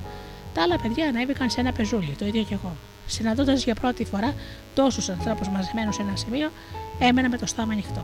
Τα 0.54 0.62
άλλα 0.62 0.78
παιδιά 0.80 1.08
ανέβηκαν 1.08 1.50
σε 1.50 1.60
ένα 1.60 1.72
πεζούλι, 1.72 2.16
το 2.20 2.26
ίδιο 2.26 2.44
κι 2.44 2.54
εγώ. 2.54 2.76
Συναντώντας 3.08 3.64
για 3.64 3.76
πρώτη 3.76 4.06
φορά 4.06 4.34
τόσους 4.74 5.10
ανθρώπους 5.10 5.50
μαζεμένους 5.50 5.96
σε 5.96 6.02
ένα 6.02 6.16
σημείο, 6.16 6.52
έμενα 7.00 7.30
με 7.30 7.38
το 7.38 7.46
στόμα 7.46 7.72
ανοιχτό. 7.72 8.04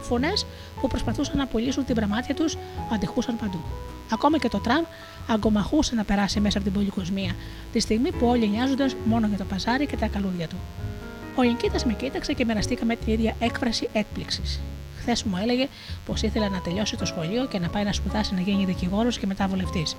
Φωνές 0.00 0.46
που 0.80 0.88
προσπαθούσαν 0.88 1.36
να 1.36 1.46
πουλήσουν 1.46 1.84
την 1.84 1.94
πραμάτια 1.94 2.34
τους 2.34 2.56
αντιχούσαν 2.92 3.36
παντού. 3.36 3.60
Ακόμα 4.12 4.38
και 4.38 4.48
το 4.48 4.58
τραμ 4.58 4.84
αγκομαχούσε 5.32 5.94
να 5.94 6.04
περάσει 6.04 6.40
μέσα 6.40 6.58
από 6.58 6.66
την 6.66 6.76
πολυκοσμία, 6.76 7.32
τη 7.72 7.80
στιγμή 7.80 8.12
που 8.12 8.26
όλοι 8.26 8.48
νοιάζονταν 8.48 8.92
μόνο 9.04 9.26
για 9.26 9.38
το 9.38 9.44
παζάρι 9.44 9.86
και 9.86 9.96
τα 9.96 10.06
καλούδια 10.06 10.48
του. 10.48 10.56
Ο 11.34 11.42
Ινκίτα 11.42 11.78
με 11.86 11.92
κοίταξε 11.92 12.32
και 12.32 12.44
μοιραστήκαμε 12.44 12.96
την 12.96 13.12
ίδια 13.12 13.34
έκφραση 13.40 13.88
έκπληξης. 13.92 14.60
Χθες 14.98 15.22
μου 15.22 15.36
έλεγε 15.42 15.68
πως 16.06 16.22
ήθελε 16.22 16.48
να 16.48 16.60
τελειώσει 16.60 16.96
το 16.96 17.04
σχολείο 17.04 17.46
και 17.46 17.58
να 17.58 17.68
πάει 17.68 17.84
να 17.84 17.92
σπουδάσει 17.92 18.34
να 18.34 18.40
γίνει 18.40 18.64
δικηγόρος 18.64 19.18
και 19.18 19.26
μετά 19.26 19.46
βουλευτής. 19.46 19.96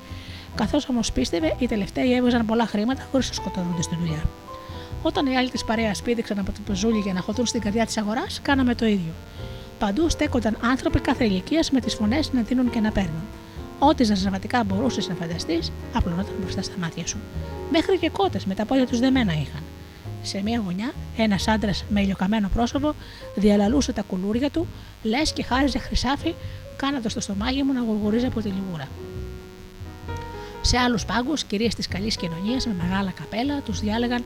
Καθώς 0.56 0.90
όμως 0.90 1.12
πίστευε, 1.12 1.56
οι 1.60 1.68
τελευταίοι 1.68 2.14
έβγαζαν 2.14 2.46
πολλά 2.46 2.66
χρήματα 2.66 3.08
χωρίς 3.12 3.28
να 3.28 3.34
σκοτώνονται 3.34 3.82
στη 3.82 3.96
δουλειά. 4.00 4.24
Όταν 5.04 5.26
οι 5.26 5.38
άλλοι 5.38 5.50
της 5.50 5.64
παρέας 5.64 6.02
πήδηξαν 6.02 6.40
από 6.40 6.52
το 6.52 6.60
πεζούλι 6.66 7.00
για 7.00 7.14
να 7.14 7.22
χωθούν 7.22 7.46
στην 7.46 7.62
καρδιά 7.62 7.86
της 7.86 7.98
αγοράς, 7.98 8.40
κάναμε 8.42 8.76
το 8.76 8.86
ίδιο. 8.86 9.14
Παντού 9.80 10.10
στέκονταν 10.10 10.58
άνθρωποι 10.62 11.00
κάθε 11.00 11.26
ηλικίας 11.26 11.72
με 11.72 11.80
τις 11.80 11.94
φωνές 11.94 12.34
να 12.34 12.42
δίνουν 12.42 12.70
και 12.70 12.80
να 12.80 12.92
παίρνουν. 12.92 13.22
Ό,τι 13.84 14.04
ζαζαβατικά 14.04 14.64
μπορούσες 14.64 15.08
να 15.08 15.16
φανταστείς, 15.16 15.72
απλωνόταν 15.94 16.34
μπροστά 16.42 16.62
στα 16.62 16.74
μάτια 16.80 17.08
σου. 17.08 17.18
Μέχρι 17.72 17.98
και 17.98 18.10
κότες 18.10 18.46
με 18.46 18.54
τα 18.54 18.66
πόδια 18.66 18.88
τους 18.88 19.00
δεμένα 19.00 19.34
είχαν. 19.34 19.64
Σε 20.22 20.42
μια 20.42 20.62
γωνιά, 20.66 20.94
ένας 21.18 21.48
άντρας 21.48 21.84
με 21.90 22.02
ηλιοκαμένο 22.02 22.50
πρόσωπο 22.54 22.96
διαλαλούσε 23.36 23.94
τα 23.94 24.02
κουλούρια 24.02 24.50
του, 24.50 24.68
λες 25.04 25.34
και 25.34 25.44
χάριζε 25.44 25.78
χρυσάφι, 25.78 26.34
κάνοντας 26.76 27.14
το 27.14 27.20
στομάχι 27.20 27.64
μου 27.64 27.74
να 27.74 27.80
γουργουρίζει 27.82 28.26
από 28.26 28.42
τη 28.42 28.48
λιγούρα. 28.48 28.88
Σε 30.62 30.78
άλλους 30.78 31.06
πάγκους, 31.06 31.44
κυρίες 31.44 31.76
της 31.76 31.88
καλής 31.88 32.16
κοινωνίας 32.16 32.66
με 32.66 32.76
μεγάλα 32.82 33.12
καπέλα, 33.12 33.62
τους 33.62 33.80
διάλεγαν 33.80 34.24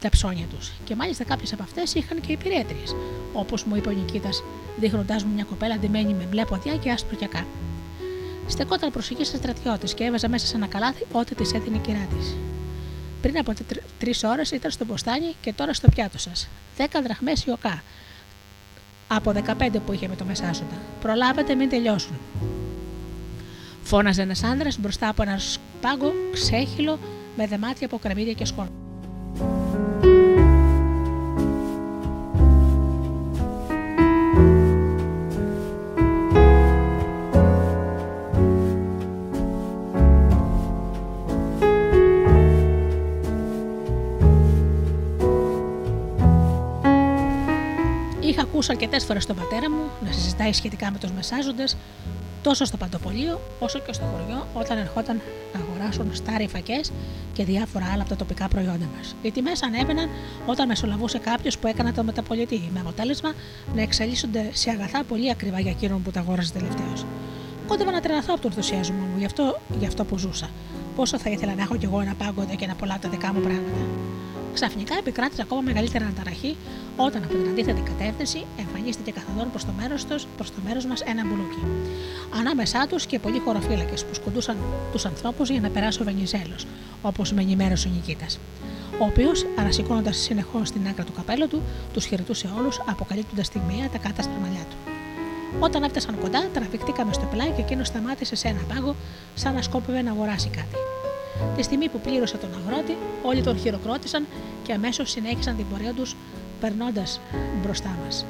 τα 0.00 0.08
ψώνια 0.08 0.46
τους. 0.56 0.72
Και 0.84 0.94
μάλιστα 0.94 1.24
κάποιες 1.24 1.52
από 1.52 1.62
αυτές 1.62 1.94
είχαν 1.94 2.20
και 2.20 2.32
υπηρέτριες, 2.32 2.94
όπως 3.32 3.64
μου 3.64 3.76
είπε 3.76 3.88
ο 3.88 3.92
Νικήτας, 3.92 4.42
δείχνοντάς 4.78 5.24
μου 5.24 5.34
μια 5.34 5.44
κοπέλα 5.44 5.78
ντυμένη 5.78 6.14
με 6.14 6.26
μπλε 6.30 6.44
ποδιά 6.44 6.76
και 6.76 6.90
άσπρο 6.90 7.16
κιακά. 7.16 7.46
Στεκόταν 8.48 8.90
προσοχή 8.90 9.24
σε 9.24 9.36
στρατιώτη 9.36 9.94
και 9.94 10.04
έβαζα 10.04 10.28
μέσα 10.28 10.46
σε 10.46 10.56
ένα 10.56 10.66
καλάθι 10.66 11.06
ό,τι 11.12 11.34
της 11.34 11.52
έδινε 11.52 11.76
η 11.76 11.80
κυρά 11.80 12.06
της. 12.16 12.36
Πριν 13.22 13.38
από 13.38 13.52
τρεις 13.98 14.24
ώρες 14.24 14.50
ήταν 14.50 14.70
στο 14.70 14.84
ποστάνι 14.84 15.34
και 15.40 15.52
τώρα 15.52 15.72
στο 15.72 15.88
πιάτο 15.88 16.18
σας. 16.18 16.48
Δέκα 16.76 17.02
δραχμές 17.02 17.44
ιοκά. 17.44 17.82
Από 19.08 19.32
15 19.32 19.80
που 19.86 19.92
είχε 19.92 20.08
με 20.08 20.16
το 20.16 20.24
μεσάζοντα. 20.24 20.76
Προλάβετε, 21.00 21.54
μην 21.54 21.68
τελειώσουν. 21.68 22.18
Φώναζε 23.82 24.22
ένας 24.22 24.42
άνδρας 24.42 24.78
μπροστά 24.78 25.08
από 25.08 25.22
ένα 25.22 25.38
σπάγκο 25.38 26.12
ξέχυλο 26.32 26.98
με 27.36 27.46
δεμάτια 27.46 27.86
από 27.86 27.98
κρεμμύδια 27.98 28.32
και 28.32 28.44
σκόρπια. 28.44 30.17
Ακούσα 48.58 48.72
αρκετές 48.72 49.04
φορές 49.04 49.26
τον 49.26 49.36
πατέρα 49.36 49.70
μου 49.70 49.82
να 50.04 50.12
συζητάει 50.12 50.52
σχετικά 50.52 50.90
με 50.90 50.98
τους 50.98 51.10
μεσάζοντε, 51.12 51.64
τόσο 52.42 52.64
στο 52.64 52.76
παντοπολείο 52.76 53.40
όσο 53.58 53.78
και 53.78 53.92
στο 53.92 54.04
χωριό, 54.04 54.46
όταν 54.54 54.78
ερχόταν 54.78 55.20
να 55.54 55.60
αγοράσουν 55.60 56.14
στάρι 56.14 56.48
φακές 56.48 56.92
και 57.32 57.44
διάφορα 57.44 57.84
άλλα 57.92 58.00
από 58.00 58.10
τα 58.10 58.16
τοπικά 58.16 58.48
προϊόντα 58.48 58.88
μας. 58.96 59.16
Οι 59.22 59.30
τιμές 59.30 59.62
ανέβαιναν 59.62 60.08
όταν 60.46 60.66
μεσολαβούσε 60.66 61.18
κάποιος 61.18 61.58
που 61.58 61.66
έκανε 61.66 61.92
το 61.92 62.02
μεταπολιτή, 62.04 62.70
με 62.72 62.80
αποτέλεσμα 62.80 63.32
να 63.74 63.82
εξελίσσονται 63.82 64.50
σε 64.52 64.70
αγαθά 64.70 65.04
πολύ 65.04 65.30
ακριβά 65.30 65.60
για 65.60 65.70
εκείνον 65.70 66.02
που 66.02 66.10
τα 66.10 66.20
αγόρασε 66.20 66.52
τελευταίο. 66.52 66.92
Κόντευα 67.66 67.90
να 67.90 68.00
τρελαθώ 68.00 68.32
από 68.32 68.42
τον 68.42 68.50
ενθουσιασμό 68.50 69.04
μου, 69.12 69.18
γι' 69.18 69.24
αυτό, 69.24 69.60
γι 69.78 69.86
αυτό 69.86 70.04
που 70.04 70.18
ζούσα. 70.18 70.48
Πόσο 70.96 71.18
θα 71.18 71.30
ήθελα 71.30 71.54
να 71.54 71.62
έχω 71.62 71.76
κι 71.76 71.84
εγώ 71.84 72.00
ένα 72.00 72.14
πάγκοντα 72.14 72.54
και 72.54 72.66
να 72.66 72.74
πολλά 72.74 72.98
τα 73.00 73.08
δικά 73.08 73.32
μου 73.32 73.40
πράγματα. 73.40 73.78
Ξαφνικά 74.54 74.94
επικράτησε 74.98 75.42
ακόμα 75.42 75.60
μεγαλύτερη 75.60 76.04
αναταραχή 76.04 76.56
όταν 76.96 77.24
από 77.24 77.34
την 77.34 77.48
αντίθετη 77.48 77.80
κατεύθυνση 77.80 78.44
εμφανίστηκε 78.58 79.10
καθοδόν 79.10 79.50
προς 79.50 79.64
το 79.64 79.72
μέρος 79.80 80.04
προς 80.36 80.50
το 80.50 80.56
μέρος 80.64 80.86
μας 80.86 81.00
ένα 81.00 81.24
μπουλούκι. 81.26 81.62
Ανάμεσά 82.38 82.86
τους 82.88 83.06
και 83.06 83.18
πολλοί 83.18 83.38
χωροφύλακες 83.38 84.04
που 84.04 84.14
σκουντούσαν 84.14 84.56
τους 84.92 85.04
ανθρώπους 85.04 85.50
για 85.50 85.60
να 85.60 85.68
περάσει 85.68 86.02
ο 86.02 86.04
Βενιζέλος, 86.04 86.66
όπως 87.02 87.32
με 87.32 87.40
ενημέρωσε 87.42 87.88
ο 87.88 87.90
Νικήτα. 87.90 88.26
Ο 89.00 89.04
οποίος, 89.04 89.46
ανασηκώνοντας 89.58 90.16
συνεχώς 90.16 90.70
την 90.70 90.88
άκρα 90.88 91.04
του 91.04 91.12
καπέλου 91.12 91.48
του, 91.48 91.62
τους 91.92 92.04
χαιρετούσε 92.04 92.50
όλους, 92.58 92.80
αποκαλύπτοντας 92.86 93.48
τη 93.48 93.58
μία 93.68 93.88
τα 93.92 93.98
κάτασπρα 93.98 94.38
μαλλιά 94.42 94.64
του. 94.70 94.76
Όταν 95.60 95.82
έφτασαν 95.82 96.18
κοντά, 96.20 96.48
τραβηχτήκαμε 96.52 97.12
στο 97.12 97.26
πλάι 97.32 97.50
και 97.50 97.60
εκείνος 97.60 97.86
σταμάτησε 97.86 98.36
σε 98.36 98.48
ένα 98.48 98.60
πάγο, 98.68 98.94
σαν 99.34 99.54
να 99.54 99.62
σκόπευε 99.62 100.02
να 100.02 100.10
αγοράσει 100.10 100.48
κάτι. 100.48 100.76
Τη 101.56 101.62
στιγμή 101.62 101.88
που 101.88 102.00
πλήρωσε 102.00 102.36
τον 102.36 102.50
αγρότη, 102.54 102.96
όλοι 103.22 103.42
τον 103.42 103.58
χειροκρότησαν 103.58 104.26
και 104.62 104.72
αμέσως 104.72 105.10
συνέχισαν 105.10 105.56
την 105.56 105.66
πορεία 105.70 105.92
τους 105.92 106.16
περνώντας 106.60 107.20
μπροστά 107.62 107.96
μας. 108.04 108.24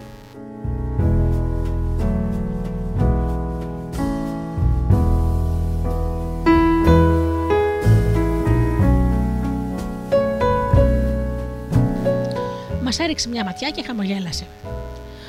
Μας 12.83 12.99
έριξε 12.99 13.29
μια 13.29 13.45
ματιά 13.45 13.71
και 13.71 13.83
χαμογέλασε. 13.87 14.47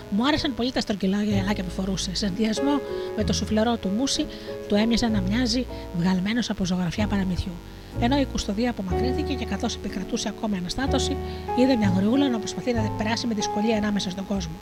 Μου 0.09 0.27
άρεσαν 0.27 0.53
πολύ 0.55 0.71
τα 0.71 0.79
στρογγυλάκια 0.79 1.63
που 1.63 1.69
φορούσε. 1.69 2.15
Σε 2.15 2.25
συνδυασμό 2.25 2.79
με 3.17 3.23
το 3.23 3.33
σουφλερό 3.33 3.77
του 3.77 3.89
μουσι, 3.97 4.25
του 4.67 4.75
έμοιαζε 4.75 5.07
να 5.07 5.21
μοιάζει 5.21 5.65
βγαλμένος 5.97 6.49
από 6.49 6.65
ζωγραφιά 6.65 7.07
παραμυθιού. 7.07 7.51
Ενώ 7.99 8.19
η 8.19 8.25
κουστοδία 8.25 8.69
απομακρύνθηκε 8.69 9.33
και 9.33 9.45
καθώς 9.45 9.75
επικρατούσε 9.75 10.27
ακόμη 10.27 10.57
αναστάτωση, 10.57 11.17
είδε 11.59 11.75
μια 11.75 11.93
γριούλα 11.97 12.29
να 12.29 12.37
προσπαθεί 12.37 12.73
να 12.73 12.91
περάσει 12.97 13.27
με 13.27 13.33
δυσκολία 13.33 13.77
ανάμεσα 13.77 14.09
στον 14.09 14.25
κόσμο. 14.25 14.53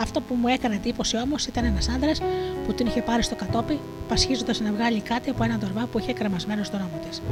Αυτό 0.00 0.20
που 0.20 0.34
μου 0.34 0.48
έκανε 0.48 0.74
εντύπωση 0.74 1.16
όμως 1.16 1.46
ήταν 1.46 1.64
ένας 1.64 1.88
άντρας 1.88 2.20
που 2.66 2.72
την 2.72 2.86
είχε 2.86 3.02
πάρει 3.02 3.22
στο 3.22 3.34
κατόπι, 3.34 3.78
πασχίζοντας 4.08 4.60
να 4.60 4.72
βγάλει 4.72 5.00
κάτι 5.00 5.30
από 5.30 5.44
έναν 5.44 5.60
τορβά 5.60 5.86
που 5.86 5.98
είχε 5.98 6.12
κρεμασμένο 6.12 6.64
στον 6.64 6.80
ώμο 6.80 7.00
της. 7.08 7.22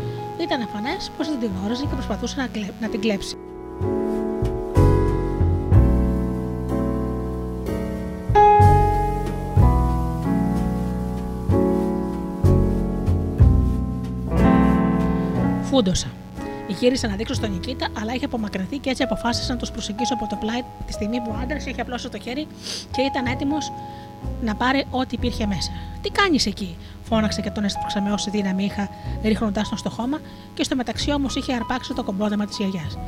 Ήταν 0.41 0.61
εμφανέ 0.61 0.97
πως 1.17 1.29
δεν 1.29 1.39
την 1.39 1.51
γνώριζε 1.59 1.83
και 1.83 1.95
προσπαθούσε 1.95 2.35
να, 2.37 2.49
να 2.81 2.89
την 2.89 3.01
κλέψει. 3.01 3.37
Φούντοσα. 15.81 16.07
Γύρισα 16.69 17.09
να 17.09 17.15
δείξω 17.17 17.35
στον 17.35 17.51
Νικήτα, 17.51 17.89
αλλά 18.01 18.15
είχε 18.15 18.25
απομακρυνθεί 18.25 18.79
και 18.79 18.91
έτσι 18.91 19.03
αποφάσισα 19.03 19.53
να 19.53 19.59
τους 19.59 19.71
προσεγγίσω 19.71 20.15
από 20.15 20.27
το 20.27 20.37
πλάι 20.37 20.63
τη 20.87 20.93
στιγμή 20.93 21.21
που 21.21 21.31
ο 21.31 21.39
άντρας 21.43 21.67
είχε 21.67 21.81
απλώσει 21.81 22.09
το 22.09 22.19
χέρι 22.21 22.47
και 22.91 23.03
ήταν 23.03 23.27
έτοιμος 23.27 23.73
να 24.43 24.55
πάρει 24.55 24.85
ό,τι 24.91 25.15
υπήρχε 25.15 25.47
μέσα. 25.47 25.71
Τι 26.03 26.11
κάνεις 26.11 26.47
εκεί, 26.47 26.77
φώναξε 27.03 27.41
και 27.41 27.51
τον 27.51 27.65
έστρωξα 27.65 28.01
με 28.01 28.13
όση 28.13 28.31
δύναμη 28.31 28.65
είχα, 28.65 28.89
ρίχνοντάς 29.23 29.69
τον 29.69 29.79
στο 29.79 29.91
χώμα 29.91 30.19
και 30.55 30.63
στο 30.63 30.77
μεταξύ 30.77 31.13
όμως 31.13 31.37
είχε 31.37 31.53
αρπάξει 31.55 31.95
το 31.95 32.03
κομπόδεμα 32.03 32.47
της 32.47 32.57
γιαγιάς. 32.57 32.99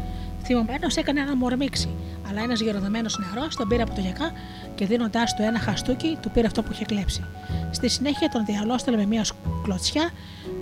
Θυμωμένος 0.44 0.96
έκανε 0.96 1.20
ένα 1.20 1.36
μορμίξι, 1.36 1.88
αλλά 2.28 2.42
ένας 2.42 2.60
γεροδεμένος 2.60 3.18
νεαρός 3.18 3.56
τον 3.56 3.68
πήρε 3.68 3.82
από 3.82 3.94
το 3.94 4.00
γιακά 4.00 4.32
και 4.74 4.86
δίνοντάς 4.86 5.34
του 5.34 5.42
ένα 5.42 5.58
χαστούκι, 5.58 6.18
του 6.22 6.30
πήρε 6.30 6.46
αυτό 6.46 6.62
που 6.62 6.72
είχε 6.72 6.84
κλέψει. 6.84 7.24
Στη 7.70 7.88
συνέχεια 7.88 8.28
τον 8.28 8.44
διαλώστελε 8.44 8.96
με 8.96 9.06
μια 9.06 9.24
κλωτσιά 9.62 10.10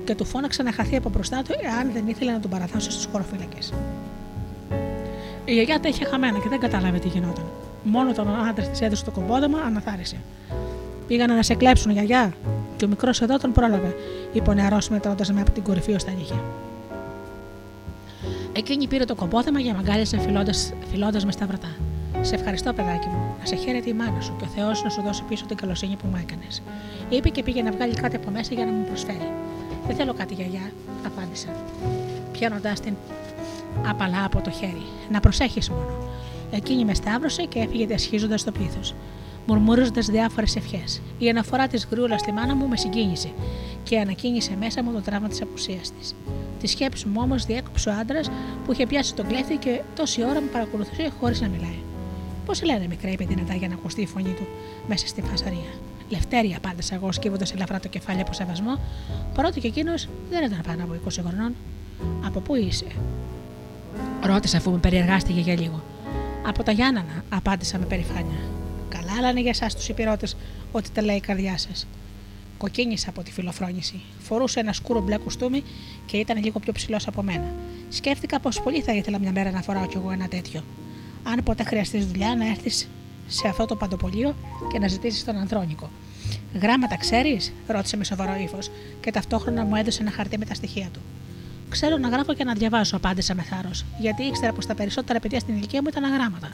και 0.05 0.15
του 0.15 0.25
φώναξε 0.25 0.63
να 0.63 0.73
χαθεί 0.73 0.97
από 0.97 1.09
μπροστά 1.09 1.43
του, 1.43 1.55
εάν 1.63 1.93
δεν 1.93 2.07
ήθελε 2.07 2.33
να 2.33 2.41
τον 2.41 2.51
παραδώσει 2.51 2.91
στους 2.91 3.09
χωροφύλακες. 3.13 3.73
Η 5.45 5.53
γιαγιά 5.53 5.81
τα 5.81 5.89
είχε 5.89 6.05
χαμένα 6.05 6.39
και 6.39 6.49
δεν 6.49 6.61
κατάλαβε 6.61 6.99
τι 6.99 7.09
γινόταν. 7.09 7.45
Μόνο 7.83 8.13
τον 8.13 8.29
άντρα 8.49 8.67
της 8.67 8.81
έδωσε 8.81 9.05
το 9.05 9.11
κομπόδεμα, 9.11 9.59
αναθάρισε. 9.59 10.17
Πήγανε 11.07 11.35
να 11.35 11.43
σε 11.43 11.55
κλέψουν, 11.55 11.91
γιαγιά, 11.91 12.33
και 12.77 12.85
ο 12.85 12.89
μικρός 12.89 13.21
εδώ 13.21 13.39
τον 13.39 13.53
πρόλαβε, 13.53 13.95
είπε 14.33 14.51
ο 14.51 14.53
νεαρός 14.53 14.89
μετρώντας 14.89 15.33
με 15.33 15.41
από 15.41 15.51
την 15.51 15.63
κορυφή 15.63 15.93
ως 15.93 16.05
τα 16.05 16.11
νύχια. 16.11 16.43
Εκείνη 18.53 18.87
πήρε 18.87 19.05
το 19.05 19.15
κομπόδεμα 19.15 19.61
για 19.61 19.75
μαγκάλισε 19.75 20.19
φιλώντας 20.91 21.25
με 21.25 21.33
στα 21.33 21.47
βρατά. 21.47 21.77
Σε 22.21 22.35
ευχαριστώ, 22.35 22.73
παιδάκι 22.73 23.09
μου. 23.09 23.35
Να 23.41 23.47
σε 23.47 23.57
χαίρεται 23.57 23.91
η 23.91 23.93
μάνα 23.93 24.21
σου 24.21 24.37
και 24.39 24.45
ο 24.45 24.47
Θεός 24.47 24.83
να 24.83 24.91
σου 24.91 25.03
δώσει 25.03 25.23
πίσω 25.29 25.45
την 25.47 25.57
καλοσύνη 25.57 25.97
που 25.97 26.07
μου 26.07 26.17
έκανες. 26.23 26.63
Είπε 27.09 27.29
και 27.29 27.43
πήγε 27.43 27.63
να 27.63 27.71
βγάλει 27.71 27.95
κάτι 27.95 28.17
από 28.17 28.31
μέσα 28.31 28.55
για 28.55 28.65
να 28.65 28.73
μου 28.73 28.85
προσφέρει. 28.85 29.31
Δεν 29.87 29.97
θέλω 29.97 30.15
κάτι, 30.15 30.35
γιαγιά, 30.35 30.73
απάντησα, 31.07 31.49
πιάνοντάς 32.33 32.81
την 32.81 32.95
απαλά 33.89 34.25
από 34.25 34.41
το 34.41 34.51
χέρι. 34.51 34.83
Να 35.11 35.21
προσέχεις 35.21 35.71
μόνο. 35.71 36.09
Εκείνη 36.51 36.85
με 36.85 36.95
σταύρωσε 36.95 37.43
και 37.43 37.59
έφυγε 37.59 37.87
διασχίζοντας 37.87 38.45
το 38.45 38.53
πλήθος, 38.53 38.95
μουρμουρίζοντα 39.47 40.01
διάφορες 40.01 40.57
ευχές. 40.57 41.01
Η 41.19 41.29
αναφορά 41.29 41.67
της 41.67 41.89
γρούλα 41.91 42.19
στη 42.19 42.33
μάνα 42.33 42.55
μου 42.55 42.69
με 42.69 42.77
συγκίνησε 42.77 43.31
και 43.91 43.99
ανακοίνησε 43.99 44.57
μέσα 44.59 44.83
μου 44.83 44.93
το 44.93 45.01
τραύμα 45.01 45.29
της 45.29 45.43
απουσίας 45.43 45.93
της. 45.99 46.15
Τη 46.61 46.67
σκέψη 46.67 47.09
μου 47.09 47.21
όμως 47.23 47.45
διέκοψε 47.45 47.89
ο 47.89 47.93
άντρας 47.93 48.31
που 48.65 48.73
είχε 48.73 48.87
πιάσει 48.87 49.15
τον 49.15 49.27
κλέφτη 49.27 49.57
και 49.57 49.81
τόση 49.97 50.25
ώρα 50.25 50.41
με 50.41 50.47
παρακολουθούσε 50.53 51.13
χωρίς 51.21 51.41
να 51.41 51.49
μιλάει. 51.49 51.79
Πώς 52.47 52.63
λένε 52.63 52.87
μικρά, 52.87 53.11
είπε 53.11 53.25
δυνατά 53.25 53.55
για 53.55 53.69
να 53.69 53.75
ακουστεί 53.75 54.01
η 54.01 54.07
φωνή 54.07 54.33
του 54.33 54.47
μέσα 54.89 55.07
στη 55.07 55.23
φασαρία. 55.23 55.73
Λευτέρια, 56.09 56.57
απάντησα 56.57 56.95
εγώ, 56.95 57.13
σκύβοντας 57.13 57.53
ελαφρά 57.53 57.81
το 57.81 57.89
κεφάλι 57.89 58.21
από 58.21 58.33
σεβασμό, 58.33 58.79
παρότι 59.35 59.61
και 59.61 59.67
εκείνος 59.67 60.09
δεν 60.31 60.45
ήταν 60.45 60.61
πάνω 60.67 60.85
από 60.85 60.95
20 61.09 61.23
χρονών. 61.27 61.55
Από 62.27 62.41
πού 62.41 62.55
είσαι, 62.55 62.87
ρώτησα 64.23 64.57
αφού 64.57 64.71
με 64.71 64.79
περιεργάστηκε 64.79 65.41
για 65.41 65.55
λίγο. 65.55 65.83
Από 66.47 66.63
τα 66.63 66.73
Γιάννανα, 66.73 67.25
απάντησα 67.29 67.79
με 67.79 67.85
περηφάνεια. 67.85 68.41
Καλά 68.89 69.21
λένε 69.21 69.41
για 69.41 69.51
εσάς 69.51 69.75
τους 69.75 69.89
υπηρώτες 69.89 70.37
ότι 70.73 70.91
τα 70.91 71.03
λέει 71.03 71.17
η 71.17 71.21
καρδιά 71.21 71.59
σας. 71.59 71.87
Κοκκίνησα 72.61 73.09
από 73.09 73.23
τη 73.23 73.33
φιλοφρόνηση. 73.33 74.01
Φορούσε 74.19 74.61
ένα 74.61 74.73
σκούρο 74.73 75.01
μπλε 75.01 75.17
κουστούμι 75.17 75.63
και 76.07 76.17
ήταν 76.17 76.43
λίγο 76.45 76.59
πιο 76.59 76.73
ψηλός 76.73 77.07
από 77.07 77.23
μένα. 77.23 77.55
Σκέφτηκα 77.89 78.41
πως 78.41 78.61
πολύ 78.61 78.81
θα 78.81 78.93
ήθελα 78.93 79.19
μια 79.19 79.33
μέρα 79.33 79.51
να 79.51 79.63
φοράω 79.63 79.87
κι 79.87 79.97
εγώ 79.97 80.11
ένα 80.11 80.29
τέτοιο. 80.29 80.65
Αν 81.23 81.43
ποτέ 81.43 81.63
χρειαστείς 81.65 82.07
δουλειά, 82.07 82.35
να 82.35 82.47
έρθεις 82.49 82.89
σε 83.27 83.49
αυτό 83.49 83.67
το 83.67 83.77
παντοπολείο 83.77 84.35
και 84.73 84.79
να 84.79 84.89
ζητήσεις 84.89 85.25
τον 85.25 85.37
Ανδρώνικο. 85.37 85.91
Γράμματα 86.61 86.97
ξέρεις, 86.97 87.53
ρώτησε 87.67 87.97
με 87.97 88.05
σοβαρό 88.05 88.35
ύφος 88.43 88.71
και 89.01 89.11
ταυτόχρονα 89.11 89.65
μου 89.65 89.75
έδωσε 89.77 90.03
ένα 90.03 90.11
χαρτί 90.11 90.39
με 90.39 90.45
τα 90.45 90.55
στοιχεία 90.55 90.89
του. 90.93 91.01
Ξέρω 91.71 91.97
να 91.97 92.09
γράφω 92.09 92.35
και 92.35 92.45
να 92.45 92.53
διαβάζω, 92.53 92.97
απάντησα 92.97 93.35
με 93.35 93.43
θάρρος, 93.43 93.85
γιατί 93.99 94.23
ήξερα 94.23 94.53
πως 94.53 94.67
τα 94.67 94.75
περισσότερα 94.75 95.21
παιδιά 95.21 95.41
στην 95.41 95.57
ηλικία 95.57 95.83
μου 95.83 95.89
ήταν 95.91 96.05
αγράμματα. 96.05 96.49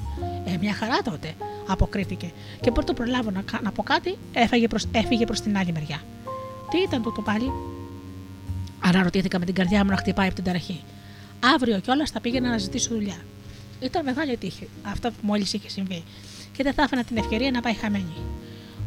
Ε, 0.46 0.56
μια 0.60 0.72
χαρά 0.72 0.98
τότε, 1.04 1.34
αποκρίθηκε, 1.66 2.32
και 2.60 2.70
πρώτο 2.70 2.92
προλάβω 2.92 3.30
να, 3.30 3.44
να 3.62 3.72
πω 3.72 3.82
κάτι, 3.82 4.18
έφαγε 4.32 4.68
προς, 4.68 4.86
έφυγε 4.92 5.24
προς 5.24 5.40
την 5.40 5.56
άλλη 5.56 5.72
μεριά. 5.72 6.02
Τι 6.70 6.78
ήταν 6.78 7.02
τούτο 7.02 7.22
πάλι, 7.22 7.52
Αναρωτήθηκα 8.80 9.38
με 9.38 9.44
την 9.44 9.54
καρδιά 9.54 9.84
μου 9.84 9.90
να 9.90 9.96
χτυπάει 9.96 10.26
από 10.26 10.34
την 10.34 10.44
ταραχή. 10.44 10.80
Αύριο 11.54 11.80
κιόλας 11.80 12.10
θα 12.10 12.20
πήγαινα 12.20 12.50
να 12.50 12.58
ζητήσω 12.58 12.94
δουλειά. 12.94 13.16
Ήταν 13.80 14.04
μεγάλη 14.04 14.36
τύχη 14.36 14.68
αυτό 14.82 15.10
που 15.10 15.16
μόλις 15.22 15.52
είχε 15.52 15.68
συμβεί 15.68 16.04
και 16.52 16.62
δεν 16.62 16.72
θα 16.72 16.82
άφηνα 16.82 17.04
την 17.04 17.16
ευκαιρία 17.16 17.50
να 17.50 17.60
πάει 17.60 17.74
χαμένη. 17.74 18.16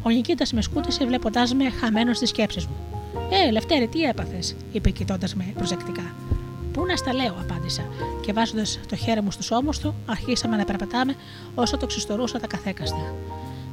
Ο 0.02 0.10
Νικήτας 0.10 0.52
με 0.52 0.62
σκούτησε 0.62 1.04
βλέποντάς 1.04 1.54
με 1.54 1.70
χαμένο 1.70 2.12
στις 2.12 2.28
σκέψεις 2.28 2.66
μου. 2.66 2.99
Ε, 3.32 3.50
Λευτέρη, 3.50 3.88
τι 3.88 4.02
έπαθες, 4.02 4.56
είπε 4.72 4.90
κοιτώντας 4.90 5.34
με 5.34 5.52
προσεκτικά. 5.56 6.14
Πού 6.72 6.86
να 6.86 6.96
στα 6.96 7.14
λέω, 7.14 7.34
απάντησα, 7.40 7.82
και 8.20 8.32
βάζοντας 8.32 8.80
το 8.88 8.96
χέρι 8.96 9.20
μου 9.20 9.30
στου 9.30 9.56
ώμου 9.60 9.70
του, 9.82 9.94
αρχίσαμε 10.06 10.56
να 10.56 10.64
περπατάμε 10.64 11.14
όσο 11.54 11.76
το 11.76 11.86
ξυστορούσα 11.86 12.38
τα 12.38 12.46
καθέκαστα. 12.46 13.14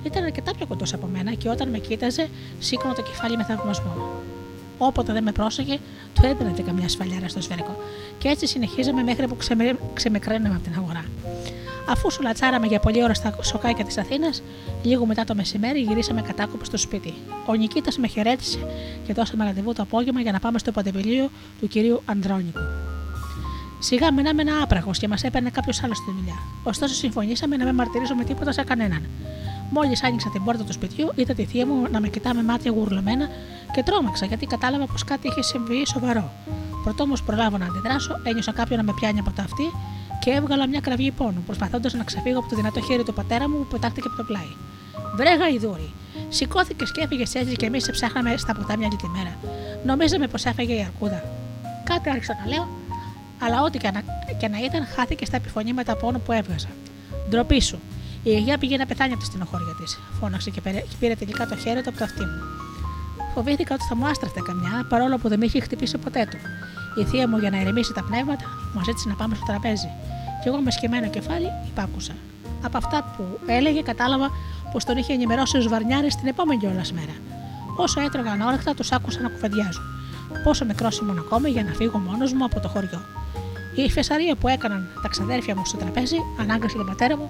Ήταν 0.04 0.24
αρκετά 0.24 0.52
πιο 0.56 0.66
κοντός 0.66 0.94
από 0.94 1.08
μένα 1.08 1.34
και 1.34 1.50
όταν 1.50 1.70
με 1.70 1.78
κοίταζε, 1.78 2.30
σήκωνε 2.60 2.94
το 2.94 3.02
κεφάλι 3.02 3.38
με 3.38 3.44
θαυμασμό. 3.44 3.96
Όποτε 4.78 5.14
δεν 5.14 5.24
με 5.24 5.32
πρόσεχε, 5.32 5.80
του 6.14 6.26
έδινε 6.26 6.52
και 6.52 6.62
καμιά 6.62 6.90
σφαλιάρα 6.90 7.28
στο 7.28 7.42
σφαίρικο. 7.42 7.76
Και 8.18 8.28
έτσι 8.28 8.48
συνεχίζαμε 8.48 9.04
μέχρι 9.04 9.28
που 9.28 9.36
ξεμε... 9.36 9.78
ξεμεκραίναμε 9.94 10.56
από 10.56 10.64
την 10.64 10.74
αγορά. 10.78 11.06
Αφού 11.90 12.12
σου 12.12 12.22
λατσάραμε 12.22 12.68
για 12.68 12.80
πολλή 12.80 13.04
ώρα 13.04 13.14
στα 13.14 13.36
σοκάκια 13.42 13.86
της 13.86 13.98
Αθήνας, 13.98 14.44
λίγο 14.84 15.06
μετά 15.06 15.24
το 15.24 15.36
μεσημέρι 15.36 15.80
γυρίσαμε 15.80 16.22
κατάκοπο 16.22 16.66
στο 16.66 16.78
σπίτι. 16.78 17.14
Ο 17.46 17.54
Νικήτας 17.54 17.98
με 17.98 18.08
χαιρέτησε 18.08 18.60
και 19.06 19.14
δώσαμε 19.14 19.44
ραντεβού 19.44 19.74
το 19.74 19.82
απόγευμα 19.82 20.22
για 20.22 20.32
να 20.32 20.40
πάμε 20.40 20.60
στο 20.60 20.72
παντεπιλίο 20.72 21.30
του 21.60 21.68
κυρίου 21.68 22.02
Ανδρώνικου. 22.06 22.60
Σιγά 23.80 24.12
μενάμε 24.12 24.42
ένα 24.42 24.64
άπραγος 24.64 24.98
και 24.98 25.08
μας 25.08 25.24
έπαιρνε 25.24 25.50
κάποιος 25.50 25.84
άλλος 25.84 25.98
στη 25.98 26.12
δουλειά. 26.18 26.36
Ωστόσο, 26.64 26.94
συμφωνήσαμε 26.94 27.58
να 27.58 27.66
μην 27.66 27.74
μαρτυρίζουμε 27.74 28.24
τίποτα 28.24 28.52
σε 28.52 28.64
κανέναν. 28.64 29.10
Μόλις 29.72 30.04
άνοιξα 30.04 30.30
την 30.30 30.44
πόρτα 30.44 30.64
του 30.64 30.74
σπιτιού, 30.74 31.12
είδα 31.16 31.34
τη 31.34 31.46
θεία 31.46 31.66
μου 31.66 31.88
να 31.92 32.00
με 32.00 32.08
κοιτά 32.08 32.34
με 32.34 32.44
μάτια 32.44 32.72
γουρλωμένα 32.72 33.28
και 33.74 33.84
τρόμαξα 33.84 34.26
γιατί 34.26 34.46
κατάλαβα 34.46 34.86
πως 34.86 35.04
κάτι 35.04 35.28
είχε 35.28 35.42
συμβεί 35.42 35.88
σοβαρό. 35.88 36.32
Πρωτό 36.84 37.04
όμω 37.04 37.14
προλάβω 37.26 37.58
να 37.58 37.66
αντιδράσω, 37.66 38.20
ένιωσα 38.24 38.52
κάποιον 38.52 38.78
να 38.78 38.86
με 38.86 38.94
πιάνει 38.96 39.20
από 39.20 39.32
τα 39.32 39.44
αυτή 39.44 39.72
και 40.20 40.32
έβγαλα 40.32 40.68
μια 40.68 40.80
κραυγή 40.80 41.12
πόνου, 41.12 41.44
προσπαθώντας 41.46 41.94
να 41.94 42.04
ξεφύγω 42.04 42.40
από 42.40 42.50
το 42.50 42.56
δυνατό 42.56 42.82
χέρι 42.82 43.04
του 43.04 43.14
πατέρα 43.14 43.50
μου 43.50 43.58
που 43.58 43.68
πετάχτηκε 43.68 44.08
από 44.08 44.18
το 44.18 44.24
πλάι. 44.24 44.52
Βρέγα 45.16 45.50
η 45.50 45.58
δούρη. 45.58 45.94
Σηκώθηκες 46.30 46.92
και 46.92 47.02
έφυγες 47.02 47.36
έτσι 47.36 47.56
και 47.56 47.66
εμείς 47.66 47.84
σε 47.84 47.92
ψάχναμε 47.92 48.38
στα 48.38 48.54
ποτάμια 48.54 48.88
όλη 48.88 48.96
τη 48.96 49.08
μέρα. 49.08 49.38
Νομίζαμε 49.86 50.28
πως 50.28 50.46
έφεγε 50.46 50.74
η 50.74 50.82
αρκούδα. 50.82 51.24
Κάτι 51.84 52.10
άρχισα 52.10 52.34
να 52.44 52.50
λέω, 52.50 52.68
αλλά 53.40 53.62
ό,τι 53.64 53.78
και 53.78 53.92
να, 53.94 54.02
και 54.40 54.48
να 54.48 54.58
ήταν, 54.58 54.86
χάθηκε 54.96 55.26
στα 55.26 55.36
επιφωνήματα 55.36 55.96
πόνου 55.96 56.22
που 56.22 56.32
έβγαζα. 56.32 56.68
Ντροπή 57.30 57.62
σου. 57.62 57.80
Η 58.24 58.36
Αιγαία 58.36 58.58
πήγε 58.58 58.78
να 58.78 58.86
πεθάνει 58.86 59.12
από 59.12 59.22
τη 59.22 59.26
στενοχώρια 59.26 59.76
της. 59.80 60.00
Φώναξε 60.20 60.50
και 60.50 60.62
πήρε 61.00 61.16
τελικά 61.16 61.48
το 61.48 61.56
χέρι 61.56 61.82
του 61.82 61.90
από 61.90 61.98
το 61.98 62.04
αυτί 62.04 62.22
μου. 62.22 62.42
Φοβήθηκα 63.34 63.74
ότι 63.74 63.84
θα 63.90 63.96
μου 63.96 64.08
άστραφτε 64.08 64.42
καμιά, 64.46 64.86
παρόλο 64.90 65.18
που 65.18 65.28
δεν 65.30 65.40
με 65.40 65.46
είχε 65.46 65.60
χτυπήσει 65.60 65.98
ποτέ 65.98 66.28
του. 66.32 66.38
Η 67.00 67.04
θεία 67.04 67.28
μου 67.28 67.38
για 67.38 67.50
να 67.50 67.62
ηρεμήσει 67.62 67.94
τα 67.94 68.04
πνεύματα 68.04 68.46
μου 68.74 68.84
ζήτησε 68.84 69.10
να 69.10 69.16
πάμε 69.16 69.36
στο 69.36 69.46
τραπέζι. 69.46 69.90
Και 70.44 70.50
εγώ 70.50 70.58
με 70.58 70.72
σκεμμένο 70.72 71.08
κεφάλι 71.10 71.50
υπάκουσα. 71.68 72.14
Από 72.62 72.78
αυτά 72.78 73.14
που 73.18 73.24
έλεγε 73.46 73.82
κατάλαβα 73.82 74.32
πως 74.72 74.84
τον 74.84 74.98
είχε 74.98 75.14
ενημερώσει 75.14 75.58
ο 75.58 75.62
Σβαρνιάρης 75.62 76.16
την 76.16 76.28
επόμενη 76.28 76.60
κιόλα 76.60 76.86
μέρα. 76.94 77.16
Όσο 77.76 78.02
έτρωγαν 78.02 78.42
όρεκτα, 78.42 78.74
τους 78.74 78.92
άκουσα 78.92 79.22
να 79.22 79.30
κουβεντιάζουν. 79.30 79.84
Πόσο 80.44 80.66
μικρό 80.66 80.88
ήμουν 81.02 81.18
ακόμη 81.18 81.50
για 81.50 81.64
να 81.64 81.72
φύγω 81.72 81.98
μόνος 81.98 82.34
μου 82.34 82.46
από 82.46 82.60
το 82.60 82.68
χωριό. 82.68 83.02
Η 83.76 83.90
φεσαρία 83.90 84.36
που 84.36 84.48
έκαναν 84.48 84.88
τα 85.02 85.08
ξαδέρφια 85.08 85.56
μου 85.56 85.66
στο 85.66 85.78
τραπέζι 85.78 86.18
ανάγκασε 86.40 86.78
τον 86.78 86.86
πατέρα 86.86 87.18
μου 87.18 87.30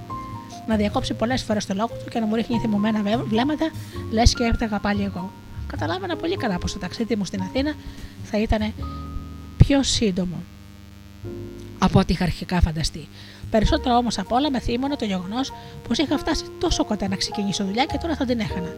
να 0.68 0.76
διακόψει 0.76 1.14
πολλές 1.14 1.44
φορές 1.44 1.66
το 1.66 1.74
λόγο 1.74 1.88
του 2.04 2.10
και 2.10 2.20
να 2.20 2.26
μου 2.26 2.36
ρίχνει 2.36 2.60
θυμωμένα 2.60 3.02
βλέμματα, 3.28 3.72
λες 4.12 4.34
και 4.34 4.44
έφταγα 4.44 4.80
πάλι 4.80 5.04
εγώ. 5.04 5.32
Καταλάβαινα 5.68 6.16
πολύ 6.16 6.38
καλά 6.38 6.58
πως 6.58 6.74
το 6.74 6.80
ταξίδι 6.80 7.16
μου 7.16 7.26
στην 7.26 7.42
Αθήνα 7.42 7.74
θα 8.24 8.38
ήταν 8.38 8.74
πιο 9.68 9.84
σύντομο 9.84 10.44
από 11.80 12.00
ό,τι 12.00 12.14
είχα 12.14 12.24
αρχικά 12.24 12.62
φανταστεί. 12.62 13.08
Περισσότερο 13.52 13.96
όμως 13.96 14.18
απ' 14.18 14.32
όλα 14.32 14.52
με 14.52 14.60
θύμωνε 14.60 14.96
το 14.96 15.06
γεγονός 15.06 15.54
πως 15.88 15.98
είχα 15.98 16.18
φτάσει 16.18 16.44
τόσο 16.60 16.86
κοντά 16.86 17.08
να 17.08 17.16
ξεκινήσω 17.16 17.64
δουλειά 17.66 17.86
και 17.86 17.98
τώρα 17.98 18.16
θα 18.16 18.26
την 18.26 18.40
έχανα. 18.40 18.76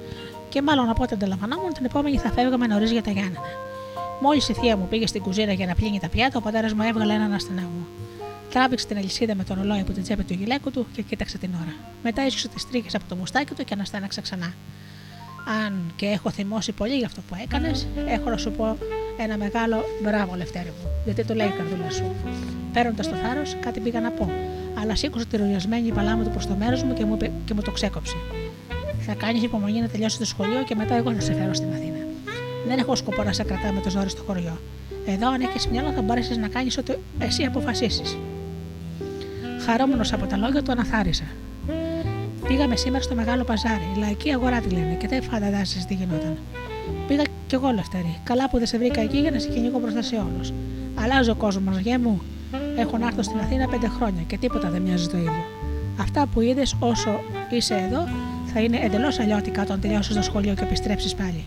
Και 0.49 0.61
μάλλον 0.61 0.89
από 0.89 1.03
ό,τι 1.03 1.13
αντιλαμβανόμουν, 1.13 1.73
την 1.73 1.85
επόμενη 1.85 2.17
θα 2.17 2.31
φεύγαμε 2.31 2.67
νωρίς 2.67 2.91
για 2.91 3.03
τα 3.03 3.11
Γιάννενα. 3.11 3.39
Μόλις 4.21 4.49
η 4.49 4.53
θεία 4.53 4.77
μου 4.77 4.87
πήγε 4.87 5.07
στην 5.07 5.21
κουζίνα 5.21 5.53
για 5.53 5.65
να 5.65 5.75
πλύνει 5.75 5.99
τα 5.99 6.09
πιάτα, 6.09 6.37
ο 6.37 6.41
πατέρας 6.41 6.73
μου 6.73 6.83
έβγαλε 6.83 7.13
έναν 7.13 7.37
μου. 7.49 7.87
Τράβηξε 8.49 8.87
την 8.87 8.97
αλυσίδα 8.97 9.35
με 9.35 9.43
τον 9.43 9.59
ολόι 9.59 9.79
από 9.79 9.91
την 9.91 10.03
τσέπη 10.03 10.23
του 10.23 10.33
γυλαίκου 10.33 10.71
του 10.71 10.87
και 10.93 11.01
κοίταξε 11.01 11.37
την 11.37 11.49
ώρα. 11.53 11.73
Μετά 12.03 12.25
ίσουσε 12.25 12.47
τις 12.47 12.67
τρίχες 12.67 12.95
από 12.95 13.03
το 13.09 13.15
μουστάκι 13.15 13.53
του 13.53 13.63
και 13.63 13.73
αναστέναξε 13.73 14.21
ξανά. 14.21 14.53
Αν 15.65 15.91
και 15.95 16.05
έχω 16.05 16.29
θυμώσει 16.29 16.71
πολύ 16.71 16.95
για 16.95 17.05
αυτό 17.05 17.21
που 17.21 17.35
έκανες, 17.43 17.87
έχω 18.07 18.29
να 18.29 18.37
σου 18.37 18.51
πω 18.51 18.77
ένα 19.17 19.37
μεγάλο 19.37 19.83
μπράβο, 20.03 20.35
Λευτέρη 20.35 20.65
μου, 20.65 20.89
γιατί 21.05 21.25
το 21.25 21.33
λέει 21.33 21.47
η 21.47 21.49
καρδούλα 21.49 21.89
σου. 21.89 22.15
Παίρνοντας 22.73 23.09
το 23.09 23.15
θάρρος, 23.15 23.55
κάτι 23.59 23.79
πήγα 23.79 23.99
να 23.99 24.11
πω, 24.11 24.31
αλλά 24.81 24.95
σήκωσε 24.95 25.25
τη 25.25 25.37
ρογιασμένη 25.37 25.91
παλάμη 25.91 26.23
του 26.23 26.29
προς 26.29 26.47
το 26.47 26.55
μέρος 26.55 26.83
μου 26.83 26.93
και 26.93 27.05
μου, 27.05 27.17
και 27.17 27.53
μου 27.53 27.61
το 27.61 27.71
ξέκοψε. 27.71 28.15
Θα 28.99 29.13
κάνεις 29.13 29.43
υπομονή 29.43 29.81
να 29.81 29.87
τελειώσει 29.87 30.17
το 30.17 30.25
σχολείο 30.25 30.63
και 30.63 30.75
μετά 30.75 30.95
εγώ 30.95 31.13
θα 31.13 31.21
σε 31.21 31.33
φέρω 31.33 31.53
στην 31.53 31.69
Αθήνα. 31.73 31.97
Δεν 32.67 32.77
έχω 32.77 32.95
σκοπό 32.95 33.23
να 33.23 33.33
σε 33.33 33.43
κρατάμε 33.43 33.71
με 33.71 33.81
το 33.81 33.89
ζόρι 33.89 34.09
στο 34.09 34.23
χωριό. 34.23 34.59
Εδώ, 35.05 35.29
αν 35.29 35.41
έχεις 35.41 35.67
μυαλό, 35.67 35.91
θα 35.91 36.01
μπορέσεις 36.01 36.37
να 36.37 36.47
κάνεις 36.47 36.77
ό,τι 36.77 36.93
εσύ 37.19 37.43
αποφασίσεις. 37.43 38.17
Χαρούμενο 39.65 40.03
από 40.11 40.25
τα 40.25 40.37
λόγια 40.37 40.63
του, 40.63 40.71
αναθάρισα. 40.71 41.25
Πήγαμε 42.47 42.75
σήμερα 42.75 43.03
στο 43.03 43.15
μεγάλο 43.15 43.43
παζάρι, 43.43 43.87
η 43.95 43.99
λαϊκή 43.99 44.31
αγορά 44.31 44.59
τη 44.59 44.69
λένε, 44.69 44.93
και 44.93 45.07
δεν 45.07 45.23
φανταζέσαι 45.23 45.85
τι 45.87 45.93
γινόταν. 45.93 46.37
Πήγα 47.07 47.23
κι 47.47 47.55
εγώ 47.55 47.69
λευτερή. 47.69 48.19
Καλά 48.23 48.49
που 48.49 48.57
δεν 48.57 48.67
σε 48.67 48.77
βρήκα 48.77 49.01
εκεί 49.01 49.17
για 49.17 49.31
να 49.31 49.39
σε 49.39 49.49
κυνηγώ 49.49 49.79
μπροστά 49.79 50.01
σε 50.01 50.15
όλους. 50.15 50.53
Αλλάζει 50.95 51.29
ο 51.29 51.35
κόσμος, 51.35 51.77
γε 51.77 51.97
μου. 51.97 52.21
Έχω 52.77 52.97
να 52.97 53.07
έρθω 53.07 53.23
στην 53.23 53.39
Αθήνα 53.39 53.67
πέντε 53.67 53.87
χρόνια 53.87 54.21
και 54.27 54.37
τίποτα 54.37 54.69
δεν 54.69 54.81
μοιάζει 54.81 55.07
το 55.07 55.17
ίδιο. 55.17 55.45
Αυτά 55.99 56.27
που 56.33 56.41
είδες 56.41 56.75
όσο 56.79 57.19
είσαι 57.49 57.73
εδώ 57.87 58.07
θα 58.53 58.59
είναι 58.59 58.79
εντελώς 58.81 59.19
αλλιώτικα 59.19 59.61
όταν 59.61 59.79
τελειώσεις 59.79 60.15
το 60.15 60.21
σχολείο 60.21 60.53
και 60.53 60.63
επιστρέψεις 60.63 61.15
πάλι. 61.15 61.45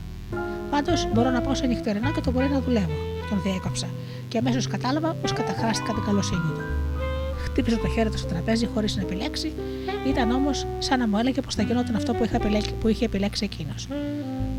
Πάντως 0.71 1.09
μπορώ 1.15 1.31
να 1.31 1.41
πάω 1.41 1.55
σε 1.55 1.67
νυχτερινό 1.67 2.13
και 2.13 2.21
το 2.21 2.31
μπορεί 2.31 2.49
να 2.49 2.61
δουλεύω. 2.61 2.97
Τον 3.29 3.41
διέκοψα 3.43 3.87
και 4.29 4.39
αμέσως 4.39 4.67
κατάλαβα 4.67 5.17
πως 5.21 5.33
καταχράστηκα 5.33 5.93
την 5.93 6.03
καλοσύνη 6.03 6.53
του. 6.55 6.63
Χτύπησε 7.45 7.77
το 7.77 7.89
χέρι 7.89 8.11
του 8.11 8.19
στο 8.19 8.27
τραπέζι 8.27 8.69
χωρίς 8.75 8.97
να 8.97 9.03
επιλέξει, 9.03 9.53
ήταν 10.09 10.31
όμως 10.31 10.67
σαν 10.79 10.99
να 10.99 11.09
μου 11.09 11.19
έλεγε 11.19 11.41
πως 11.41 11.55
θα 11.55 11.63
γινόταν 11.63 11.95
αυτό 11.95 12.13
που, 12.13 12.29
επιλέξει, 12.33 12.73
που 12.81 12.89
είχε 12.89 13.05
επιλέξει 13.05 13.45
εκείνος. 13.45 13.89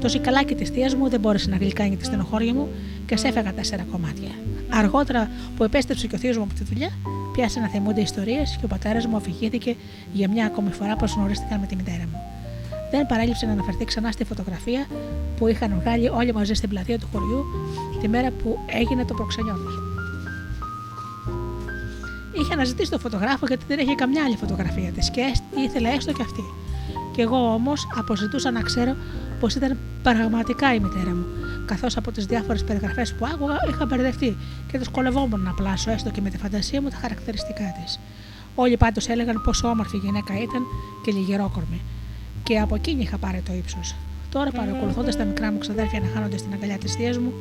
Το 0.02 0.10
ζυκαλάκι 0.10 0.56
της 0.56 0.70
θείας 0.70 0.96
μου 0.96 1.10
δεν 1.10 1.20
μπόρεσε 1.20 1.50
να 1.50 1.58
γλυκάνει 1.58 1.98
τη 1.98 2.06
στενοχώρια 2.06 2.54
μου 2.54 2.68
και 3.06 3.18
σε 3.18 3.28
έφεγα 3.28 3.54
τέσσερα 3.54 3.86
κομμάτια. 3.92 4.30
Αργότερα 4.70 5.30
που 5.58 5.64
επέστρεψε 5.64 6.08
και 6.08 6.16
ο 6.16 6.18
θείος 6.18 6.38
μου 6.38 6.44
από 6.44 6.54
τη 6.54 6.64
δουλειά, 6.64 6.90
πιάσε 7.34 7.60
να 7.60 7.68
θυμούνται 7.68 8.02
ιστορίες 8.02 8.58
και 8.60 8.66
ο 8.66 8.68
πατέρας 8.68 9.06
μου 9.06 9.16
αφηγήθηκε 9.16 9.76
για 10.14 10.30
μια 10.30 10.46
ακόμη 10.46 10.72
φορά 10.72 10.96
πως 10.96 11.14
γνωρίστηκαν 11.14 11.60
με 11.60 11.66
τη 11.66 11.76
μητέρα 11.76 12.04
μου. 12.12 12.22
Δεν 12.92 13.06
παρέλειψε 13.06 13.46
να 13.46 13.52
αναφερθεί 13.52 13.86
ξανά 13.86 14.12
στη 14.12 14.24
φωτογραφία 14.24 14.86
που 15.38 15.48
είχαν 15.48 15.80
βγάλει 15.80 16.10
όλοι 16.10 16.34
μαζί 16.34 16.54
στην 16.54 16.70
πλατεία 16.70 17.00
του 17.00 17.08
χωριού 17.12 17.46
τη 18.02 18.08
μέρα 18.08 18.32
που 18.32 18.60
έγινε 18.66 19.06
το 19.06 19.14
προξενιό 19.14 19.54
τους. 19.54 19.93
Είχε 22.44 22.54
αναζητήσει 22.54 22.90
τον 22.92 23.00
φωτογράφο 23.00 23.46
γιατί 23.48 23.64
δεν 23.68 23.80
είχε 23.80 23.96
καμιά 23.96 24.24
άλλη 24.24 24.36
φωτογραφία 24.36 24.92
της 24.92 25.10
και 25.12 25.22
ήθελε 25.66 25.90
έστω 25.90 26.12
και 26.12 26.22
αυτή. 26.22 26.44
Και 27.16 27.22
εγώ 27.22 27.54
όμως 27.54 27.88
αποζητούσα 27.98 28.52
να 28.52 28.62
ξέρω 28.62 28.96
πως 29.40 29.56
ήταν 29.56 29.78
πραγματικά 30.04 30.74
η 30.74 30.80
μητέρα 30.80 31.10
μου, 31.10 31.26
καθώς 31.66 31.98
από 31.98 32.12
τις 32.12 32.26
διάφορες 32.26 32.64
περιγραφές 32.64 33.14
που 33.14 33.26
άκουγα 33.26 33.58
είχα 33.70 33.86
μπερδευτεί 33.86 34.38
και 34.72 34.78
δυσκολευόμουν 34.78 35.42
να 35.42 35.52
πλάσω 35.52 35.92
έστω 35.92 36.10
και 36.10 36.22
με 36.22 36.30
τη 36.30 36.38
φαντασία 36.38 36.82
μου 36.82 36.90
τα 36.90 36.96
χαρακτηριστικά 36.96 37.74
της. 37.84 38.00
Όλοι 38.56 38.78
πάντως 38.78 39.08
έλεγαν 39.08 39.42
πόσο 39.46 39.68
όμορφη 39.68 39.98
γυναίκα 39.98 40.34
ήταν 40.34 40.64
και 41.04 41.12
λιγερόκορμη, 41.12 41.82
και 42.44 42.60
από 42.60 42.76
εκείνη 42.76 43.02
είχα 43.02 43.18
πάρει 43.18 43.44
το 43.46 43.54
ύψος. 43.54 43.96
Τώρα, 44.30 44.52
παρακολουθώντας 44.52 45.16
τα 45.18 45.24
μικρά 45.24 45.52
μου 45.52 45.58
ξαδέρφια 45.58 46.00
να 46.00 46.08
χάνονται 46.14 46.38
στην 46.38 46.54
αγκαλιά 46.54 46.78
της 46.78 46.96
θείας 46.96 47.18
μου, 47.18 47.34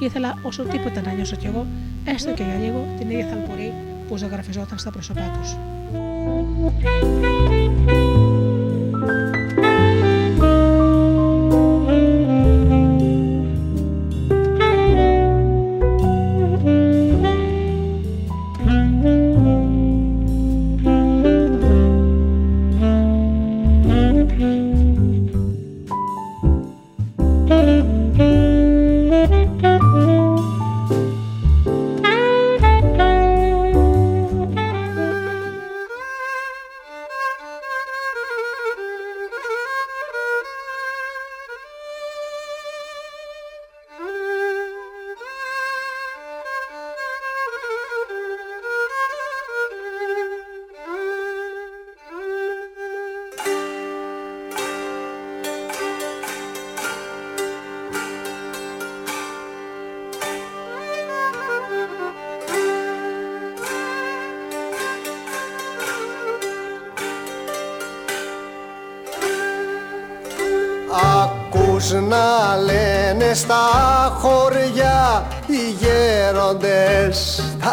ήθελα 0.00 0.38
όσο 0.42 0.62
τίποτα 0.62 1.00
να 1.00 1.12
νιώσω 1.12 1.36
κι 1.36 1.46
εγώ, 1.46 1.66
έστω 2.04 2.30
και 2.32 2.42
για 2.42 2.58
λίγο, 2.64 2.86
την 2.98 3.10
ίδια 3.10 3.26
θαλπορή 3.26 3.72
που 4.08 4.16
ζωγραφιζόταν 4.16 4.78
στα 4.78 4.90
πρόσωπά 4.90 5.38
τους. 5.40 5.56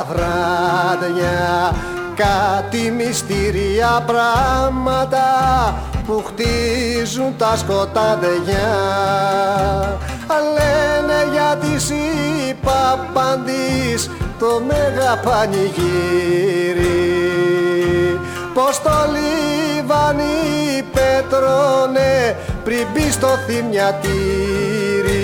Τα 0.02 0.08
βράδια 0.14 1.76
κάτι 2.16 2.92
μυστήρια 2.92 4.04
πράγματα 4.06 5.28
που 6.06 6.24
χτίζουν 6.28 7.36
τα 7.38 7.58
σκοτάδια. 7.58 8.70
Λένε 10.54 11.32
για 11.32 11.58
τις 11.62 11.90
υπαπαντής 12.50 14.10
το 14.40 14.62
μέγα 14.68 15.18
πανηγύρι. 15.24 15.70
Πως 18.54 18.82
το 18.82 18.92
λιβάνι 19.14 20.84
πέτρωνε 20.94 22.36
πριν 22.64 22.88
μπει 22.94 23.12
στο 23.12 23.28
θυμιατήρι. 23.48 24.82
λένε 25.02 25.21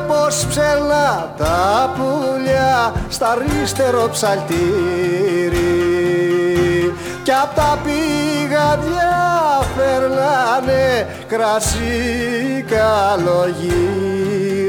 πως 0.00 0.46
ψελά 0.48 1.34
τα 1.38 1.92
πουλιά 1.96 2.92
στα 3.08 3.28
αριστερό 3.30 4.08
ψαλτήρι. 4.12 4.52
Κι 7.22 7.32
απ' 7.32 7.54
τα 7.54 7.78
πηγαδιά 7.84 9.12
φέρνανε 9.76 11.06
κρασί 11.28 12.64
καλογύρι 12.68 14.61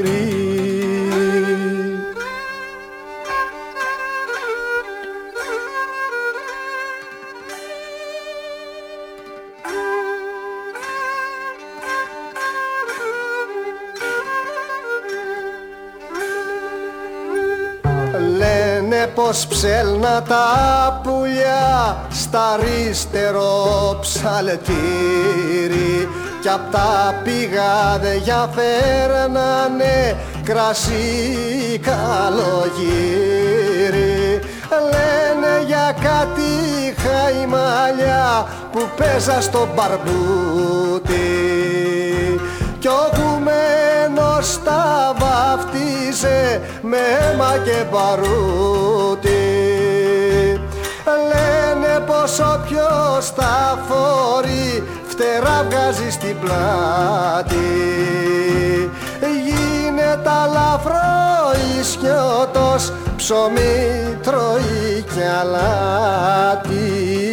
πως 19.07 19.47
ψέλνα 19.47 20.21
τα 20.21 21.01
πουλιά 21.03 21.97
στα 22.11 22.51
αριστερό 22.51 23.97
ψαλτήρι. 24.01 24.67
Κι 26.41 26.49
απ' 26.49 26.71
τα 26.71 27.21
πηγάδια 27.23 28.49
φέρνανε 28.55 30.17
κρασί 30.43 31.79
καλογύρι 31.81 33.23
λένε 34.79 35.63
για 35.65 35.95
κάτι 36.01 36.51
χαϊμάλια 37.01 38.47
που 38.71 38.89
παίζα 38.97 39.41
στο 39.41 39.67
μπαρμπούτι. 39.75 41.29
Κι 42.79 42.87
ο 42.87 43.09
κουμένος 44.43 44.59
τα 44.63 45.13
βαφτίζε 45.17 46.61
με 46.81 46.97
αίμα 46.97 47.57
και 47.63 47.83
παρούτι 47.91 49.41
πόσο 52.05 52.63
ποιος 52.67 53.33
τα 53.33 53.83
φορεί 53.87 54.83
φτερά 55.07 55.65
βγάζει 55.69 56.11
στην 56.11 56.39
πλάτη. 56.39 57.55
Γίνεται 59.45 60.29
αλαφρό 60.43 61.51
ισιώτος 61.79 62.91
ψωμί 63.15 64.17
τρώει 64.23 65.03
κι 65.13 65.21
αλάτι 65.41 67.32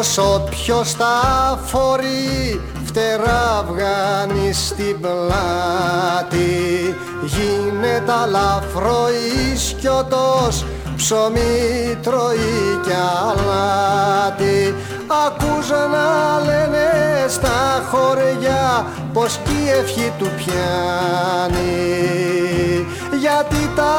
Λένε 0.00 0.12
πως 0.12 0.18
όποιος 0.18 0.96
τα 0.96 1.58
φορεί 1.64 2.60
φτερά 2.84 3.64
βγάνει 3.68 4.52
στην 4.52 5.00
πλάτη. 5.00 6.94
Γίνεται 7.22 8.12
αλαφρό 8.22 9.06
ισκιωτός 9.52 10.64
ψωμί 10.96 11.96
τρώει 12.02 12.80
κι 12.84 12.92
αλάτι. 13.28 14.74
Ακούς 15.26 15.70
να 15.70 16.44
λένε 16.44 16.88
στα 17.28 17.88
χωριά 17.90 18.86
πως 19.12 19.40
κι 19.44 19.52
η 19.64 19.68
ευχή 19.68 20.12
του 20.18 20.30
πιάνει 20.36 21.70
γιατί 23.20 23.70
τα 23.76 23.94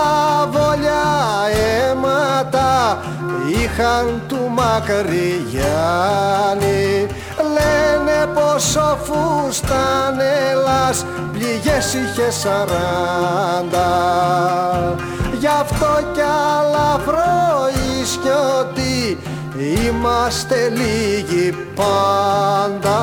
βόλια 0.51 1.03
αίματα 1.51 2.99
είχαν 3.47 4.21
του 4.27 4.49
Μακρυγιάννη. 4.49 7.07
Λένε 7.37 8.25
πως 8.33 8.75
ο 8.75 8.97
Φουστανέλας 9.03 11.05
πληγές 11.31 11.93
είχε 11.93 12.31
σαράντα. 12.31 13.89
Γι' 15.39 15.47
αυτό 15.47 15.99
κι 16.13 16.21
αλαφρό 16.21 17.69
ότι 18.59 19.17
είμαστε 19.85 20.69
λίγοι 20.69 21.55
πάντα 21.75 22.99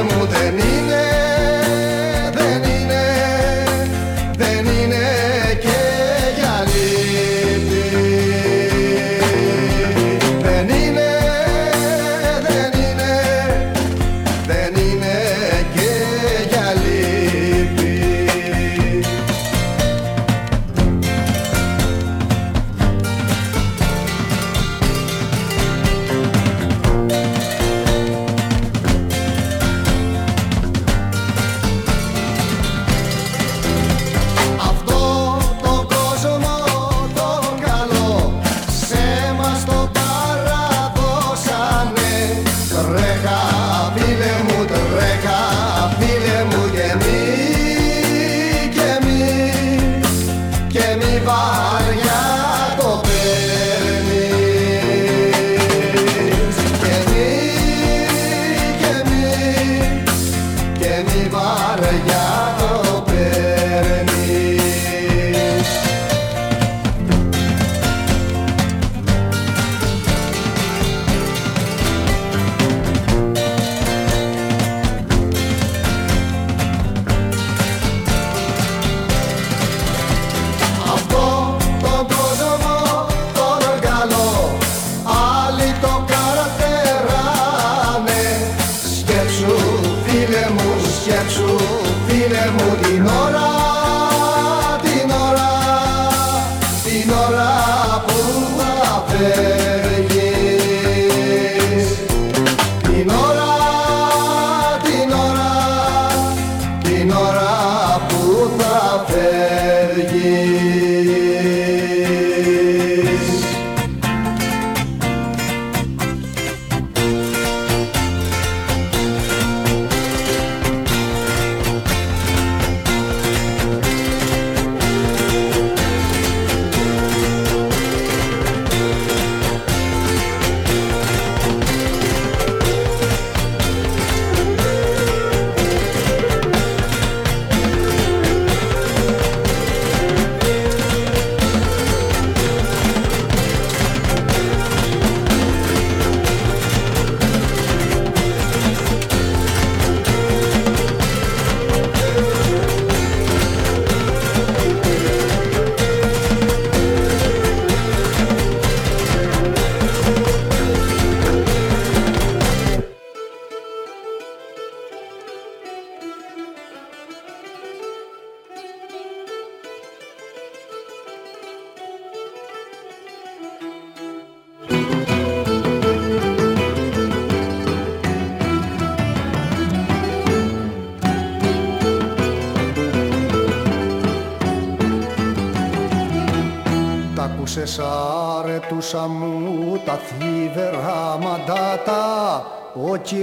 é. 0.00 0.77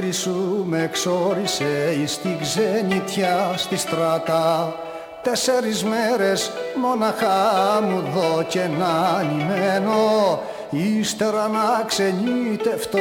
Ο 0.05 0.07
κύρις 0.07 0.21
σου 0.21 0.65
με 0.67 0.83
εξόρισε 0.83 1.95
εις 2.01 2.17
την 2.17 2.39
ξενιτιά 2.39 3.53
στη 3.55 3.77
στράτα. 3.77 4.75
Τέσσερις 5.21 5.83
μέρες 5.83 6.51
μοναχά 6.81 7.81
μου 7.81 8.03
δω 8.13 8.43
και 8.43 8.59
να 8.79 9.23
νημένο 9.23 10.39
Ύστερα 10.69 11.47
να 11.47 11.83
ξενιτευτώ 11.85 12.99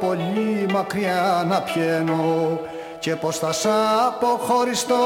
πολύ 0.00 0.66
μακριά 0.72 1.44
να 1.48 1.60
πιένω. 1.60 2.60
Και 2.98 3.16
πως 3.16 3.38
θα 3.38 3.52
σ' 3.52 3.66
αποχωριστώ 4.06 4.96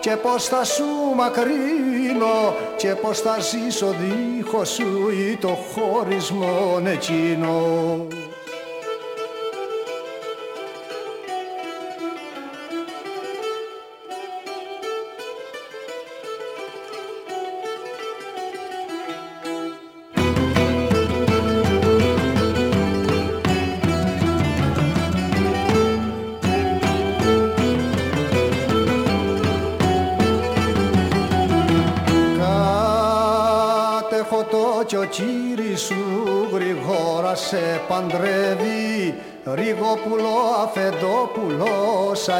και 0.00 0.16
πως 0.16 0.44
θα 0.44 0.64
σου 0.64 0.84
μακρύνω. 1.16 2.54
Και 2.76 2.88
πως 2.88 3.20
θα 3.20 3.36
ζήσω 3.40 3.94
δίχως 4.00 4.68
σου 4.68 5.10
ή 5.30 5.36
το 5.36 5.48
χωρισμό 5.48 6.80
εκείνο. 6.84 7.58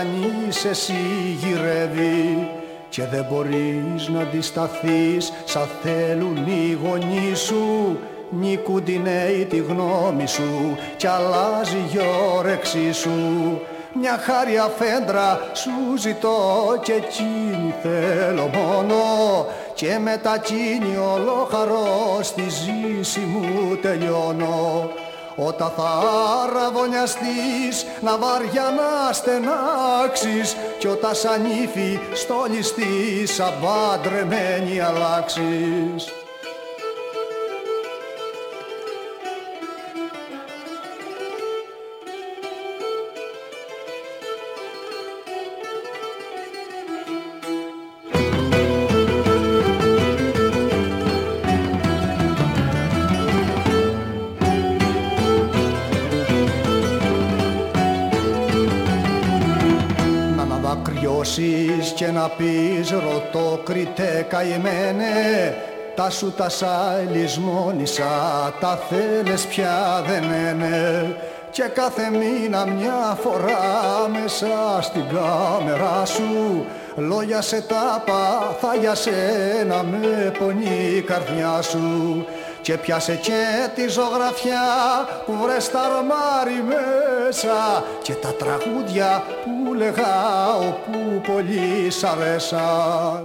Σαν 0.00 0.48
είσαι 0.48 0.68
εσύ 0.68 0.92
γυρεύει 1.38 2.48
και 2.88 3.04
δεν 3.04 3.26
μπορείς 3.30 4.08
να 4.08 4.20
αντισταθείς 4.20 5.32
σαν 5.44 5.68
θέλουν 5.82 6.46
οι 6.46 6.78
γονείς 6.84 7.38
σου. 7.38 7.98
Νικούν 8.30 8.84
την 8.84 9.06
τη 9.48 9.56
γνώμη 9.56 10.26
σου 10.26 10.78
κι 10.96 11.06
αλλάζει 11.06 11.76
η 11.92 11.98
όρεξή 12.36 12.92
σου. 12.92 13.10
Μια 14.00 14.18
χάρη 14.18 14.58
αφέντρα 14.58 15.40
σου 15.52 15.96
ζητώ 15.98 16.38
και 16.82 16.92
εκείνη 16.92 17.74
θέλω 17.82 18.50
μόνο. 18.54 18.96
Και 19.74 19.98
με 19.98 20.20
τα 20.22 20.38
κίνη 20.38 20.96
όλο 20.96 21.48
χαρό 21.50 22.18
στη 22.22 22.42
ζήση 22.42 23.20
μου 23.20 23.76
τελειώνω 23.82 24.90
όταν 25.46 25.72
θα 25.76 26.02
αραβωνιαστείς 26.42 27.86
να 28.00 28.18
βαριά 28.18 28.62
να 28.62 29.12
στενάξεις 29.12 30.56
κι 30.78 30.86
όταν 30.86 31.14
σαν 31.14 31.44
ύφη 31.44 31.98
στολιστείς 32.12 33.34
σαν 33.34 33.52
παντρεμένη 33.60 34.80
αλλάξεις 34.80 36.19
και 62.36 62.44
να 62.44 62.50
πεις 62.50 62.90
ρωτώ 62.90 63.60
κριτέ 63.64 64.26
καημένε. 64.28 65.54
Τα 65.94 66.10
σου 66.10 66.32
τα 66.32 66.48
σαλισμόνισα 66.48 68.04
τα 68.60 68.78
θέλες 68.88 69.46
πια 69.46 70.04
δεν 70.06 70.22
είναι. 70.22 71.16
Και 71.50 71.62
κάθε 71.62 72.10
μήνα 72.10 72.66
μια 72.66 73.18
φορά 73.22 74.08
μέσα 74.08 74.82
στην 74.82 75.04
κάμερα 75.08 76.04
σου 76.04 76.66
λόγια 76.96 77.40
σε 77.40 77.60
τάπα 77.60 78.56
θα 78.60 78.74
για 78.74 78.94
σένα 78.94 79.82
με 79.82 80.32
πονεί 80.38 80.94
η 80.96 81.00
καρδιά 81.00 81.62
σου. 81.62 82.26
Και 82.62 82.76
πιάσε 82.76 83.14
και 83.14 83.68
τη 83.74 83.88
ζωγραφιά 83.88 84.60
που 85.26 85.32
βρες 85.42 85.70
τα 85.70 85.80
αρμάρι 85.80 86.64
μέσα 86.68 87.84
και 88.02 88.12
τα 88.12 88.34
τραγούδια 88.34 89.22
που 89.44 89.50
λέγα 89.80 90.56
όπου 90.56 91.20
πολύ 91.32 91.90
σ' 91.90 92.04
αρέσαν. 92.04 93.24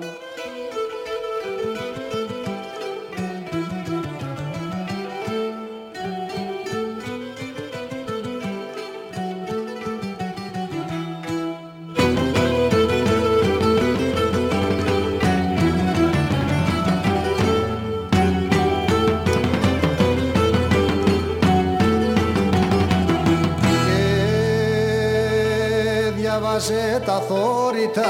Τα 27.05 27.21
θόρυτα 27.27 28.03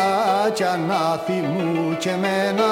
κι 0.53 0.63
ανάθυμου 0.63 1.97
και 1.97 2.11
μένα 2.19 2.63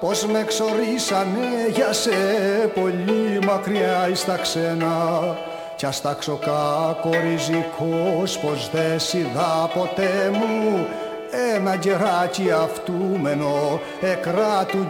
πως 0.00 0.26
με 0.26 0.44
ξορίσανε 0.46 1.68
για 1.74 1.92
σε 1.92 2.10
πολύ 2.74 3.38
μακριά 3.46 4.08
εις 4.10 4.24
τα 4.24 4.36
ξένα. 4.36 4.96
Κι 5.76 5.86
ας 5.86 6.00
τάξω 6.00 6.38
κακοριζικός 6.38 8.38
πως 8.38 8.70
δε 8.72 8.98
σιδά 8.98 9.70
ποτέ 9.74 10.30
μου. 10.32 10.86
Ένα 11.54 11.74
γεράκι 11.74 12.50
αυτούμενο 12.50 13.80
εκράτου 14.00 14.86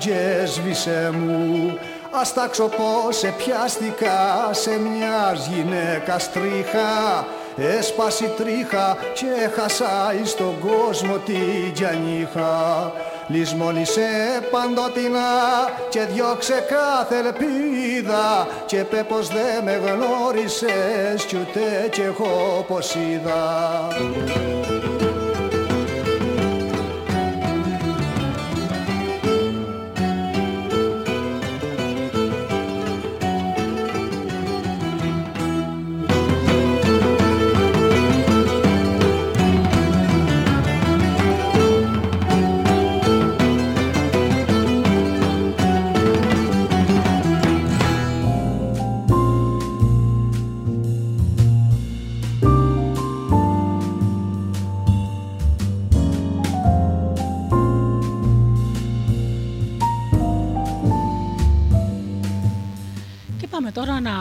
σβήσε 0.46 1.10
μου. 1.12 1.78
Ας 2.20 2.34
τάξω 2.34 2.64
πως 2.64 3.20
πιάστηκα 3.36 4.48
σε 4.50 4.70
μιας 4.70 5.46
γυναίκας 5.46 6.32
τρίχα 6.32 7.24
Έσπασε 7.56 8.34
τρίχα 8.36 8.96
και 9.14 9.26
έχασα 9.44 10.14
εις 10.22 10.34
τον 10.34 10.58
κόσμο 10.60 11.16
την 11.16 11.72
τζανίχα 11.74 12.92
Λυσμόνισε 13.28 14.08
παντοτινά 14.50 15.20
και 15.88 16.00
διώξε 16.00 16.64
κάθε 16.68 17.16
ελπίδα 17.16 18.46
Και 18.66 18.76
πέ 18.76 19.04
πως 19.08 19.28
δε 19.28 19.62
με 19.64 19.80
γνώρισες 19.84 21.24
κι 21.26 21.36
ούτε 21.36 21.88
κι 21.90 22.00
εγώ 22.00 22.64
πως 22.68 22.94
είδα 22.94 23.88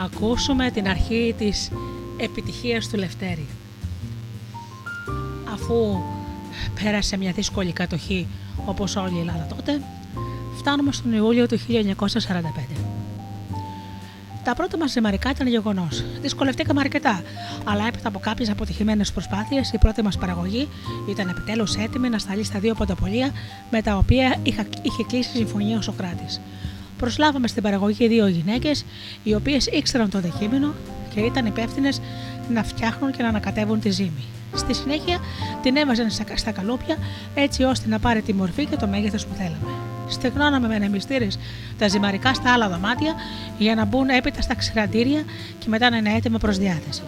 ακούσουμε 0.04 0.72
την 0.72 0.88
αρχή 0.88 1.36
της 1.38 1.72
επιτυχίας 2.18 2.88
του 2.88 2.98
Λευτέρη. 2.98 3.48
Αφού 5.54 5.98
πέρασε 6.84 7.18
μια 7.18 7.32
δύσκολη 7.32 7.72
κατοχή 7.72 8.28
όπως 8.66 8.96
όλη 8.96 9.16
η 9.16 9.20
Ελλάδα 9.20 9.46
τότε, 9.56 9.82
φτάνουμε 10.56 10.92
στον 10.92 11.14
Ιούλιο 11.14 11.48
του 11.48 11.60
1945. 11.60 12.84
Τα 14.44 14.54
πρώτα 14.54 14.78
μας 14.78 14.92
ζυμαρικά 14.92 15.30
ήταν 15.30 15.48
γεγονός. 15.48 16.04
Δυσκολευτήκαμε 16.22 16.80
αρκετά, 16.80 17.22
αλλά 17.64 17.88
έπειτα 17.88 18.08
από 18.08 18.20
κάποιες 18.20 18.50
αποτυχημένες 18.50 19.12
προσπάθειες, 19.12 19.72
η 19.72 19.78
πρώτη 19.78 20.02
μας 20.02 20.18
παραγωγή 20.18 20.68
ήταν 21.10 21.30
επιτέλους 21.30 21.76
έτοιμη 21.76 22.10
να 22.10 22.18
σταλεί 22.18 22.44
στα 22.44 22.60
δύο 22.60 22.74
ποντοπολία 22.74 23.32
με 23.72 23.82
τα 23.82 23.98
οποία 23.98 24.36
είχε 24.82 25.04
κλείσει 25.08 25.30
συμφωνία 25.30 25.78
ο 25.78 25.82
Σοκράτης. 25.82 26.42
Προσλάβαμε 27.04 27.48
στην 27.48 27.64
παραγωγή 27.64 28.08
δύο 28.08 28.28
γυναίκες, 28.28 28.86
οι 29.24 29.34
οποίες 29.36 29.66
ήξεραν 29.66 30.10
το 30.10 30.20
δεκίμηνο 30.20 30.74
και 31.14 31.20
ήταν 31.20 31.46
υπεύθυνες 31.46 32.02
να 32.50 32.64
φτιάχνουν 32.64 33.12
και 33.12 33.22
να 33.22 33.28
ανακατεύουν 33.28 33.80
τη 33.80 33.90
ζύμη. 33.90 34.24
Στη 34.54 34.74
συνέχεια 34.74 35.20
την 35.62 35.76
έβαζαν 35.76 36.10
στα 36.36 36.52
καλούπια 36.52 36.98
έτσι 37.36 37.64
ώστε 37.64 37.88
να 37.90 38.00
πάρει 38.00 38.22
τη 38.22 38.34
μορφή 38.34 38.66
και 38.66 38.76
το 38.76 38.88
μέγεθος 38.88 39.26
που 39.26 39.34
θέλαμε. 39.34 39.68
Στεγνώναμε 40.08 40.68
με 40.68 40.78
νεμιστήρε 40.78 41.28
τα 41.78 41.88
ζυμαρικά 41.88 42.34
στα 42.34 42.54
άλλα 42.54 42.70
δωμάτια 42.70 43.14
για 43.58 43.76
να 43.76 43.86
μπουν 43.86 44.10
έπειτα 44.10 44.42
στα 44.42 44.56
ξηραντήρια 44.56 45.24
και 45.60 45.66
μετά 45.70 45.90
να 45.90 45.98
είναι 45.98 46.14
έτοιμα 46.14 46.38
προς 46.38 46.58
διάθεση. 46.58 47.02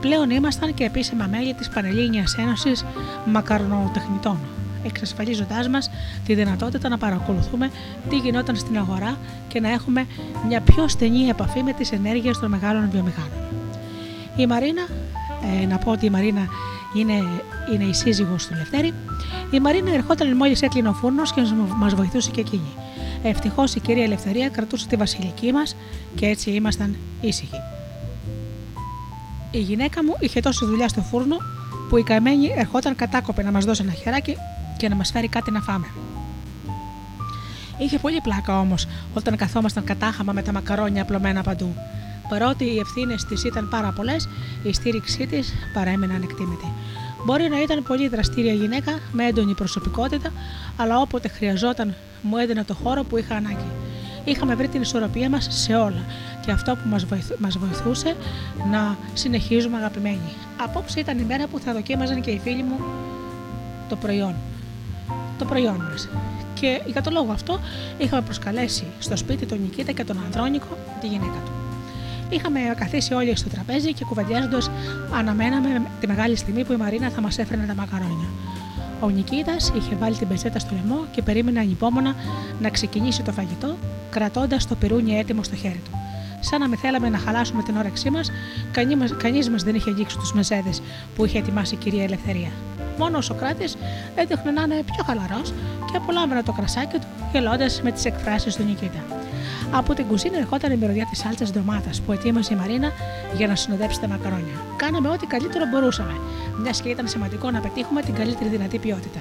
Πλέον 0.00 0.30
ήμασταν 0.30 0.74
και 0.74 0.84
επίσημα 0.84 1.26
μέλη 1.30 1.54
της 1.54 1.68
Πανελλήνιας 1.68 2.36
Ένωσης 2.38 2.84
Μακαρονοτεχνητών, 3.24 4.38
εξασφαλίζοντάς 4.84 5.68
μας 5.68 5.90
τη 6.26 6.34
δυνατότητα 6.34 6.88
να 6.88 6.98
παρακολουθούμε 6.98 7.70
τι 8.08 8.16
γινόταν 8.16 8.56
στην 8.56 8.78
αγορά 8.78 9.16
και 9.48 9.60
να 9.60 9.70
έχουμε 9.70 10.06
μια 10.46 10.60
πιο 10.60 10.88
στενή 10.88 11.28
επαφή 11.28 11.62
με 11.62 11.72
τις 11.72 11.92
ενέργειες 11.92 12.38
των 12.38 12.50
μεγάλων 12.50 12.90
βιομηχάνων. 12.90 13.38
Η 14.36 14.46
Μαρίνα, 14.46 14.82
ε, 15.62 15.66
να 15.66 15.78
πω 15.78 15.90
ότι 15.90 16.06
η 16.06 16.10
Μαρίνα 16.10 16.46
είναι, 16.94 17.12
είναι 17.74 17.84
η 17.84 17.92
σύζυγος 17.92 18.46
του 18.46 18.54
Λευτέρη, 18.54 18.92
η 19.50 19.60
Μαρίνα 19.60 19.94
ερχόταν 19.94 20.36
μόλις 20.36 20.62
έκλεινε 20.62 20.88
ο 20.88 20.92
φούρνος 20.92 21.32
και 21.32 21.40
μας 21.76 21.94
βοηθούσε 21.94 22.30
και 22.30 22.40
εκείνη. 22.40 22.72
Ευτυχώς 23.22 23.74
η 23.74 23.80
κυρία 23.80 24.04
Ελευθερία 24.04 24.48
κρατούσε 24.48 24.86
τη 24.86 24.96
βασιλική 24.96 25.52
μας 25.52 25.76
και 26.14 26.26
έτσι 26.26 26.50
ήμασταν 26.50 26.96
ήσυχοι. 27.20 27.60
Η 29.50 29.58
γυναίκα 29.58 30.04
μου 30.04 30.16
είχε 30.20 30.40
τόση 30.40 30.64
δουλειά 30.64 30.88
στο 30.88 31.00
φούρνο 31.00 31.36
που 31.88 31.96
η 31.96 32.02
καημένη 32.02 32.52
ερχόταν 32.56 32.96
κατάκοπε 32.96 33.42
να 33.42 33.50
μας 33.50 33.64
δώσει 33.64 33.82
ένα 33.82 33.92
χεράκι 33.92 34.36
και 34.82 34.88
να 34.88 34.94
μας 34.94 35.10
φέρει 35.10 35.28
κάτι 35.28 35.50
να 35.50 35.60
φάμε. 35.60 35.86
Είχε 37.78 37.98
πολύ 37.98 38.20
πλάκα 38.20 38.58
όμως 38.58 38.86
όταν 39.14 39.36
καθόμασταν 39.36 39.84
κατάχαμα 39.84 40.32
με 40.32 40.42
τα 40.42 40.52
μακαρόνια 40.52 41.02
απλωμένα 41.02 41.42
παντού. 41.42 41.74
Παρότι 42.28 42.64
οι 42.64 42.78
ευθύνες 42.78 43.24
της 43.24 43.44
ήταν 43.44 43.68
πάρα 43.68 43.92
πολλές, 43.92 44.28
η 44.62 44.72
στήριξή 44.72 45.26
της 45.26 45.54
παρέμεινε 45.74 46.14
ανεκτήμητη. 46.14 46.72
Μπορεί 47.24 47.48
να 47.48 47.62
ήταν 47.62 47.82
πολύ 47.82 48.08
δραστήρια 48.08 48.52
γυναίκα 48.52 48.98
με 49.12 49.26
έντονη 49.26 49.54
προσωπικότητα, 49.54 50.30
αλλά 50.76 51.00
όποτε 51.00 51.28
χρειαζόταν 51.28 51.94
μου 52.22 52.36
έδινε 52.36 52.64
το 52.64 52.74
χώρο 52.74 53.04
που 53.04 53.16
είχα 53.16 53.34
ανάγκη. 53.34 53.70
Είχαμε 54.24 54.54
βρει 54.54 54.68
την 54.68 54.80
ισορροπία 54.80 55.30
μας 55.30 55.46
σε 55.50 55.74
όλα 55.74 56.04
και 56.44 56.50
αυτό 56.50 56.76
που 56.76 56.88
μας, 57.38 57.58
βοηθούσε 57.58 58.16
να 58.70 58.96
συνεχίζουμε 59.14 59.76
αγαπημένοι. 59.76 60.32
Απόψε 60.62 61.00
ήταν 61.00 61.18
η 61.18 61.24
μέρα 61.24 61.46
που 61.46 61.58
θα 61.58 61.72
δοκίμαζαν 61.72 62.20
και 62.20 62.30
οι 62.30 62.40
φίλοι 62.44 62.62
μου 62.62 62.78
το 63.88 63.96
προϊόν. 63.96 64.34
Το 65.38 65.44
προϊόν 65.44 65.88
μας. 65.90 66.08
Και 66.60 66.80
για 66.86 67.02
τον 67.02 67.12
λόγο 67.12 67.32
αυτό 67.32 67.60
είχαμε 67.98 68.22
προσκαλέσει 68.22 68.84
στο 68.98 69.16
σπίτι 69.16 69.46
τον 69.46 69.60
Νικήτα 69.60 69.92
και 69.92 70.04
τον 70.04 70.18
Ανδρώνικο, 70.24 70.76
τη 71.00 71.06
γυναίκα 71.06 71.42
του. 71.44 71.52
Είχαμε 72.28 72.60
καθίσει 72.76 73.14
όλοι 73.14 73.36
στο 73.36 73.48
τραπέζι 73.48 73.92
και 73.92 74.04
κουβεντιάζοντας 74.04 74.70
αναμέναμε 75.14 75.82
τη 76.00 76.06
μεγάλη 76.06 76.36
στιγμή 76.36 76.64
που 76.64 76.72
η 76.72 76.76
Μαρίνα 76.76 77.10
θα 77.10 77.20
μας 77.20 77.38
έφερνε 77.38 77.66
τα 77.66 77.74
μακαρόνια. 77.74 78.28
Ο 79.00 79.08
Νικήτας 79.08 79.72
είχε 79.76 79.94
βάλει 79.94 80.16
την 80.16 80.28
πεζέτα 80.28 80.58
στο 80.58 80.74
λαιμό 80.74 81.04
και 81.10 81.22
περίμενε 81.22 81.60
ανυπόμονα 81.60 82.14
να 82.60 82.70
ξεκινήσει 82.70 83.22
το 83.22 83.32
φαγητό, 83.32 83.76
κρατώντας 84.10 84.66
το 84.66 84.74
πυρούνι 84.74 85.18
έτοιμο 85.18 85.42
στο 85.42 85.56
χέρι 85.56 85.80
του 85.84 86.01
σαν 86.42 86.60
να 86.60 86.68
μην 86.68 86.78
θέλαμε 86.78 87.08
να 87.08 87.18
χαλάσουμε 87.18 87.62
την 87.62 87.76
όρεξή 87.76 88.10
μας, 88.10 88.30
κανείς 89.18 89.48
μα 89.48 89.56
δεν 89.56 89.74
είχε 89.74 89.90
αγγίξει 89.90 90.18
τους 90.18 90.32
μεζέδε 90.32 90.70
που 91.16 91.24
είχε 91.24 91.38
ετοιμάσει 91.38 91.74
η 91.74 91.76
κυρία 91.76 92.02
Ελευθερία. 92.02 92.50
Μόνο 92.98 93.18
ο 93.18 93.20
Σοκράτης 93.20 93.76
έδειχνε 94.14 94.50
να 94.50 94.62
είναι 94.62 94.82
πιο 94.92 95.04
χαλαρός 95.06 95.52
και 95.90 95.96
απολάμβανε 95.96 96.42
το 96.42 96.52
κρασάκι 96.52 96.98
του, 96.98 97.06
γελώντας 97.32 97.82
με 97.82 97.90
τις 97.90 98.04
εκφράσεις 98.04 98.56
του 98.56 98.62
Νικήτα. 98.62 99.04
Από 99.72 99.94
την 99.94 100.06
κουζίνα 100.06 100.38
ερχόταν 100.38 100.72
η 100.72 100.76
μυρωδιά 100.76 101.06
της 101.10 101.18
σάλτσα 101.18 101.44
ντομάτας 101.52 102.00
που 102.00 102.12
ετοίμασε 102.12 102.54
η 102.54 102.56
Μαρίνα 102.56 102.90
για 103.36 103.46
να 103.46 103.56
συνοδέψει 103.56 104.00
τα 104.00 104.08
μακαρόνια. 104.08 104.56
Κάναμε 104.76 105.08
ό,τι 105.08 105.26
καλύτερο 105.26 105.64
μπορούσαμε, 105.66 106.12
μιας 106.62 106.80
και 106.80 106.88
ήταν 106.88 107.08
σημαντικό 107.08 107.50
να 107.50 107.60
πετύχουμε 107.60 108.02
την 108.02 108.14
καλύτερη 108.14 108.50
δυνατή 108.50 108.78
ποιότητα. 108.78 109.20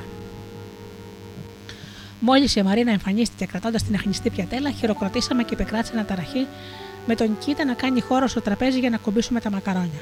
Μόλις 2.20 2.56
η 2.56 2.64
Μαρίνα 2.64 2.92
εμφανίστηκε 2.92 3.46
κρατώντας 3.46 3.84
την 3.84 3.96
αχνιστή 3.96 4.30
πιατέλα, 4.30 4.72
χειροκροτήσαμε 4.72 5.44
και 5.44 5.54
επεκράτησε 5.54 5.94
ένα 5.94 6.06
ταραχή 6.06 6.48
με 7.08 7.16
τον 7.16 7.38
Κίτα 7.38 7.66
να 7.66 7.74
κάνει 7.74 8.02
χώρο 8.02 8.28
στο 8.28 8.42
τραπέζι 8.42 8.80
για 8.80 8.90
να 8.90 8.98
κομπήσουμε 8.98 9.40
τα 9.40 9.52
μακαρόνια. 9.52 10.02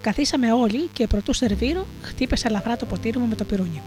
Καθίσαμε 0.00 0.52
όλοι 0.52 0.88
και 0.92 1.06
πρωτού 1.06 1.32
σερβίρω, 1.32 1.86
χτύπησε 2.02 2.48
ελαφρά 2.48 2.76
το 2.76 2.86
ποτήρι 2.86 3.18
μου 3.18 3.26
με 3.26 3.34
το 3.34 3.44
πυρούνι. 3.44 3.82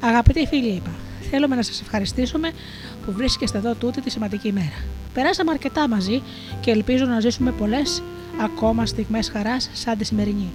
Αγαπητοί 0.00 0.46
φίλοι, 0.46 0.68
είπα, 0.68 0.90
θέλουμε 1.30 1.56
να 1.56 1.62
σας 1.62 1.80
ευχαριστήσουμε 1.80 2.52
που 3.06 3.12
βρίσκεστε 3.12 3.58
εδώ 3.58 3.74
τούτη 3.74 4.00
τη 4.00 4.10
σημαντική 4.10 4.48
ημέρα. 4.48 4.84
Περάσαμε 5.14 5.50
αρκετά 5.50 5.88
μαζί 5.88 6.22
και 6.60 6.70
ελπίζω 6.70 7.04
να 7.04 7.20
ζήσουμε 7.20 7.50
πολλές 7.50 8.02
ακόμα 8.40 8.86
στιγμές 8.86 9.28
χαράς 9.28 9.70
σαν 9.72 9.98
τη 9.98 10.04
σημερινή. 10.04 10.52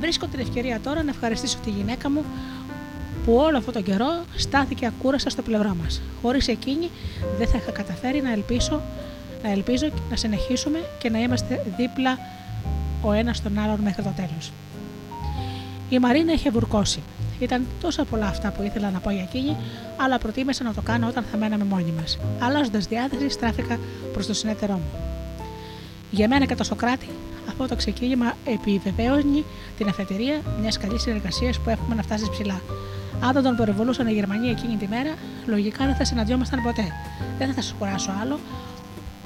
Βρίσκω 0.00 0.26
την 0.26 0.40
ευκαιρία 0.40 0.80
τώρα 0.80 1.02
να 1.02 1.10
ευχαριστήσω 1.10 1.58
τη 1.64 1.70
γυναίκα 1.70 2.10
μου 2.10 2.24
που 3.24 3.34
όλο 3.34 3.56
αυτόν 3.56 3.72
τον 3.72 3.82
καιρό 3.82 4.24
στάθηκε 4.36 4.86
ακούραστα 4.86 5.30
στο 5.30 5.42
πλευρό 5.42 5.76
μας. 5.82 6.00
Χωρίς 6.22 6.48
εκείνη 6.48 6.90
δεν 7.38 7.48
θα 7.48 7.56
είχα 7.56 7.70
καταφέρει 7.70 8.22
να 8.22 8.32
ελπίσω 8.32 8.82
να 9.46 9.52
ελπίζω 9.52 9.86
να 10.10 10.16
συνεχίσουμε 10.16 10.78
και 10.98 11.10
να 11.10 11.18
είμαστε 11.18 11.62
δίπλα 11.76 12.18
ο 13.02 13.12
ένας 13.12 13.42
τον 13.42 13.58
άλλον 13.58 13.80
μέχρι 13.80 14.02
το 14.02 14.12
τέλος. 14.16 14.52
Η 15.88 15.98
Μαρίνα 15.98 16.32
είχε 16.32 16.50
βουρκώσει. 16.50 17.02
Ήταν 17.38 17.66
τόσα 17.80 18.04
πολλά 18.04 18.26
αυτά 18.26 18.50
που 18.50 18.62
ήθελα 18.62 18.90
να 18.90 18.98
πω 18.98 19.10
για 19.10 19.22
εκείνη, 19.22 19.56
αλλά 19.96 20.18
προτίμησα 20.18 20.64
να 20.64 20.74
το 20.74 20.80
κάνω 20.80 21.06
όταν 21.08 21.24
θα 21.30 21.36
μέναμε 21.36 21.64
μόνοι 21.64 21.92
μας. 22.00 22.18
Αλλάζοντας 22.38 22.86
διάθεση, 22.86 23.28
στράφηκα 23.28 23.78
προς 24.12 24.26
το 24.26 24.34
συνέτερό 24.34 24.72
μου. 24.72 24.90
Για 26.10 26.28
μένα 26.28 26.44
και 26.44 26.54
το 26.54 26.64
Σοκράτη, 26.64 27.08
αυτό 27.48 27.66
το 27.66 27.76
ξεκίνημα 27.76 28.36
επιβεβαίωνει 28.44 29.44
την 29.78 29.88
αφετηρία 29.88 30.40
μιας 30.60 30.78
καλής 30.78 31.02
συνεργασίας 31.02 31.58
που 31.58 31.70
έχουμε 31.70 31.94
να 31.94 32.02
φτάσεις 32.02 32.30
ψηλά. 32.30 32.60
Αν 33.20 33.32
δεν 33.32 33.42
τον 33.42 33.56
περιβολούσαν 33.56 34.06
οι 34.06 34.12
Γερμανοί 34.12 34.48
εκείνη 34.48 34.76
τη 34.76 34.88
μέρα, 34.88 35.14
λογικά 35.46 35.84
δεν 35.84 35.94
θα 35.94 36.04
συναντιόμασταν 36.04 36.62
ποτέ. 36.62 36.92
Δεν 37.38 37.54
θα 37.54 37.62
σας 37.62 37.74
κουράσω 37.78 38.10
άλλο, 38.22 38.38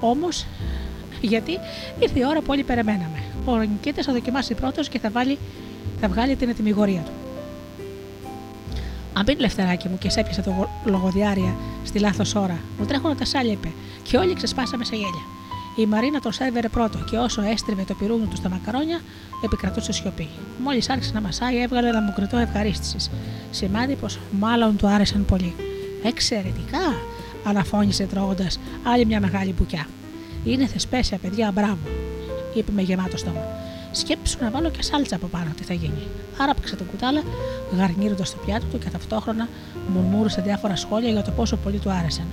Όμως, 0.01 0.47
γιατί 1.21 1.59
ήρθε 1.99 2.19
η 2.19 2.25
ώρα 2.27 2.41
που 2.41 2.47
όλοι 2.49 2.63
περιμέναμε. 2.63 3.23
Ο 3.45 3.57
Νικήτας 3.57 4.05
θα 4.05 4.13
δοκιμάσει 4.13 4.55
πρώτος 4.55 4.89
και 4.89 4.99
θα, 4.99 5.11
βάλει, 5.11 5.39
θα 6.01 6.09
βγάλει 6.09 6.37
την 6.37 6.49
ετοιμιγορία 6.49 7.01
του. 7.01 7.11
Αν 9.13 9.25
πει 9.25 9.37
λεφτεράκι 9.39 9.89
μου 9.89 9.99
και 9.99 10.11
σε 10.11 10.21
έπιασε 10.21 10.43
το 10.43 10.69
λογοδιάρια 10.85 11.55
στη 11.85 11.99
λάθος 11.99 12.35
ώρα, 12.35 12.59
μου 12.79 12.87
τρέχουν 12.87 13.17
τα 13.17 13.25
σάλια, 13.25 13.53
είπε, 13.53 13.69
και 14.03 14.17
όλοι 14.17 14.35
ξεσπάσαμε 14.35 14.85
σε 14.85 14.97
γέλια. 14.97 15.25
Η 15.77 15.87
Μαρίνα 15.87 16.21
το 16.21 16.31
σέρβερε 16.31 16.69
πρώτο 16.69 16.99
και 17.11 17.17
όσο 17.17 17.43
έστριβε 17.43 17.85
το 17.85 17.95
πυρούνι 17.95 18.27
του 18.27 18.37
στα 18.37 18.49
μακαρόνια, 18.49 19.01
επικρατούσε 19.45 19.93
σιωπή. 19.93 20.29
Μόλις 20.63 20.91
άρχισε 20.91 21.13
να 21.15 21.21
μασάει, 21.21 21.63
έβγαλε 21.63 21.89
ένα 21.89 22.01
μουκριτό 22.01 22.37
ευχαρίστησης. 22.37 23.11
Σημάδι 23.51 23.95
πως 23.95 24.19
μάλλον 24.31 24.77
του 24.77 24.87
άρεσαν 24.87 25.25
πολύ. 25.25 25.55
Εξαιρετικά, 26.03 26.95
αναφώνησε 27.45 28.05
τρώγοντας 28.05 28.59
άλλη 28.83 29.07
μια 29.07 29.21
μεγάλη 29.21 29.55
μπουκιά. 29.59 29.87
Είναι 30.45 30.67
θεσπέσια, 30.67 31.19
παιδιά, 31.19 31.51
μπράβο, 31.55 31.79
είπε 32.55 32.73
με 32.73 32.83
γεμάτο 32.83 33.17
στόμα. 33.17 33.43
Σκέψου 33.93 34.39
να 34.41 34.51
βάλω 34.51 34.71
και 34.71 34.83
σάλτσα 34.83 35.17
από 35.17 35.27
πάνω, 35.27 35.51
τι 35.57 35.63
θα 35.63 35.75
γίνει. 35.75 36.03
Άραπξε 36.39 36.77
το 36.77 36.85
κουτάλα, 36.85 37.23
γαρνίροντας 37.77 38.31
το 38.31 38.37
πιάτο 38.47 38.67
του 38.67 38.79
και 38.79 38.91
ταυτόχρονα 38.91 39.49
μουρμούρισε 39.89 40.41
διάφορα 40.41 40.77
σχόλια 40.77 41.11
για 41.11 41.23
το 41.23 41.31
πόσο 41.31 41.57
πολύ 41.57 41.79
του 41.79 41.91
άρεσαν. 41.91 42.25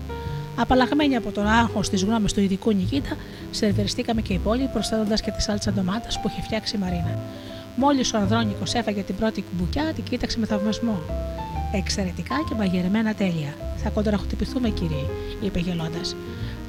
Απαλλαγμένοι 0.60 1.16
από 1.16 1.32
τον 1.32 1.48
άγχος 1.48 1.90
της 1.90 2.04
γνώμης 2.04 2.34
του 2.34 2.42
ειδικού 2.42 2.72
Νικήτα, 2.72 3.16
σερβεριστήκαμε 3.52 4.22
και 4.22 4.34
οι 4.34 4.36
υπόλοιποι 4.36 4.68
προσθέτοντας 4.68 5.22
και 5.22 5.32
τη 5.32 5.42
σάλτσα 5.42 5.72
ντομάτας 5.72 6.20
που 6.20 6.28
είχε 6.28 6.42
φτιάξει 6.42 6.76
η 6.76 6.80
Μαρίνα. 6.80 7.20
Μόλις 7.76 8.14
ο 8.14 8.18
Ανδρώνικος 8.18 8.74
έφαγε 8.74 9.02
την 9.02 9.16
πρώτη 9.16 9.42
κουμπουκιά, 9.44 9.84
την 9.96 10.04
κοίταξε 10.04 10.40
με 10.40 10.46
θαυμασμό. 10.46 11.00
Εξαιρετικά 11.72 12.36
και 12.50 12.56
μαγειρεμένα 12.56 13.14
τέλεια. 13.14 13.54
Θα 13.76 13.90
κοντραχτυπηθούμε, 13.90 14.70
κύριε, 14.70 15.06
είπε 15.42 15.60
γελώντας. 15.60 16.16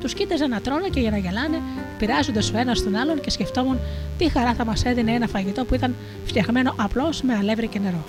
Τους 0.01 0.15
κοίταζα 0.15 0.49
να 0.49 0.61
τρώνε 0.61 0.89
και 0.89 1.01
για 1.01 1.11
να 1.11 1.17
γελάνε, 1.17 1.61
πειράζοντας 1.99 2.53
ο 2.53 2.59
ένας 2.59 2.83
τον 2.83 2.95
άλλον 2.97 3.21
και 3.21 3.31
σκεφτόμουν 3.31 3.79
τι 4.19 4.29
χαρά 4.29 4.55
θα 4.55 4.65
μας 4.65 4.85
έδινε 4.85 5.13
ένα 5.13 5.27
φαγητό 5.27 5.65
που 5.65 5.75
ήταν 5.75 5.95
φτιαγμένο 6.25 6.75
απλώς 6.77 7.23
με 7.23 7.35
αλεύρι 7.35 7.67
και 7.67 7.79
νερό. 7.79 8.05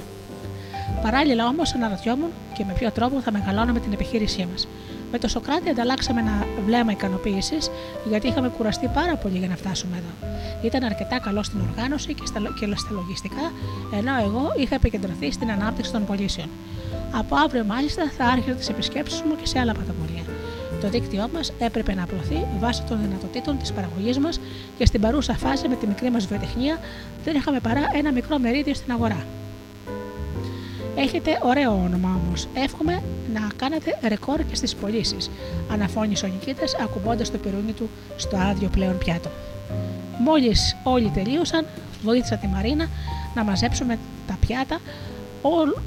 Παράλληλα 1.01 1.47
όμως 1.47 1.73
αναρωτιόμουν 1.73 2.29
και 2.57 2.63
με 2.67 2.73
ποιο 2.73 2.91
τρόπο 2.91 3.21
θα 3.21 3.31
μεγαλώναμε 3.31 3.79
την 3.79 3.93
επιχείρησή 3.93 4.47
μας. 4.51 4.67
Με 5.11 5.17
το 5.17 5.27
Σοκράτη 5.27 5.69
ανταλλάξαμε 5.69 6.19
ένα 6.21 6.47
βλέμμα 6.65 6.91
ικανοποίησης, 6.91 7.69
γιατί 8.09 8.27
είχαμε 8.27 8.49
κουραστεί 8.57 8.89
πάρα 8.93 9.15
πολύ 9.15 9.37
για 9.37 9.47
να 9.47 9.55
φτάσουμε 9.55 9.97
εδώ. 9.97 10.33
Ήταν 10.61 10.83
αρκετά 10.83 11.19
καλό 11.19 11.43
στην 11.43 11.59
οργάνωση 11.69 12.13
και 12.13 12.25
στα, 12.25 12.39
και 12.59 12.75
στα 12.75 12.89
λογιστικά, 12.91 13.51
ενώ 13.97 14.11
εγώ 14.23 14.53
είχα 14.57 14.75
επικεντρωθεί 14.75 15.31
στην 15.31 15.51
ανάπτυξη 15.51 15.91
των 15.91 16.05
πωλήσεων. 16.05 16.49
Από 17.11 17.35
αύριο, 17.35 17.63
μάλιστα, 17.63 18.11
θα 18.17 18.25
άρχιζα 18.25 18.55
τις 18.55 18.69
επισκέψεις 18.69 19.21
μου 19.21 19.35
και 19.35 19.47
σε 19.47 19.59
άλλα 19.59 19.73
παταμολία. 19.73 20.23
Το 20.81 20.89
δίκτυό 20.89 21.29
μας 21.33 21.53
έπρεπε 21.59 21.93
να 21.93 22.03
απλωθεί 22.03 22.45
βάσει 22.59 22.83
των 22.83 22.99
δυνατοτήτων 23.01 23.57
της 23.57 23.71
παραγωγής 23.71 24.19
μας 24.19 24.39
και 24.77 24.85
στην 24.85 25.01
παρούσα 25.01 25.33
φάση 25.33 25.67
με 25.67 25.75
τη 25.75 25.87
μικρή 25.87 26.09
μας 26.09 26.27
βιοτεχνία 26.27 26.79
δεν 27.23 27.35
είχαμε 27.35 27.59
παρά 27.59 27.81
ένα 27.93 28.11
μικρό 28.11 28.39
μερίδιο 28.39 28.73
στην 28.73 28.91
αγορά. 28.91 29.25
Έχετε 31.01 31.39
ωραίο 31.41 31.71
όνομα 31.71 32.19
όμως. 32.25 32.47
Εύχομαι 32.53 33.01
να 33.33 33.47
κάνετε 33.55 33.99
ρεκόρ 34.07 34.43
και 34.45 34.55
στις 34.55 34.75
πωλήσεις, 34.75 35.29
αναφώνησε 35.71 36.25
ο 36.25 36.29
Νικήτας 36.29 36.75
ακουμπώντας 36.75 37.31
το 37.31 37.37
πυρούνι 37.37 37.71
του 37.71 37.89
στο 38.15 38.37
άδειο 38.37 38.69
πλέον 38.69 38.97
πιάτο. 38.97 39.29
Μόλις 40.19 40.75
όλοι 40.83 41.09
τελείωσαν, 41.09 41.65
βοήθησα 42.03 42.35
τη 42.35 42.47
Μαρίνα 42.47 42.87
να 43.35 43.43
μαζέψουμε 43.43 43.99
τα 44.27 44.37
πιάτα 44.39 44.79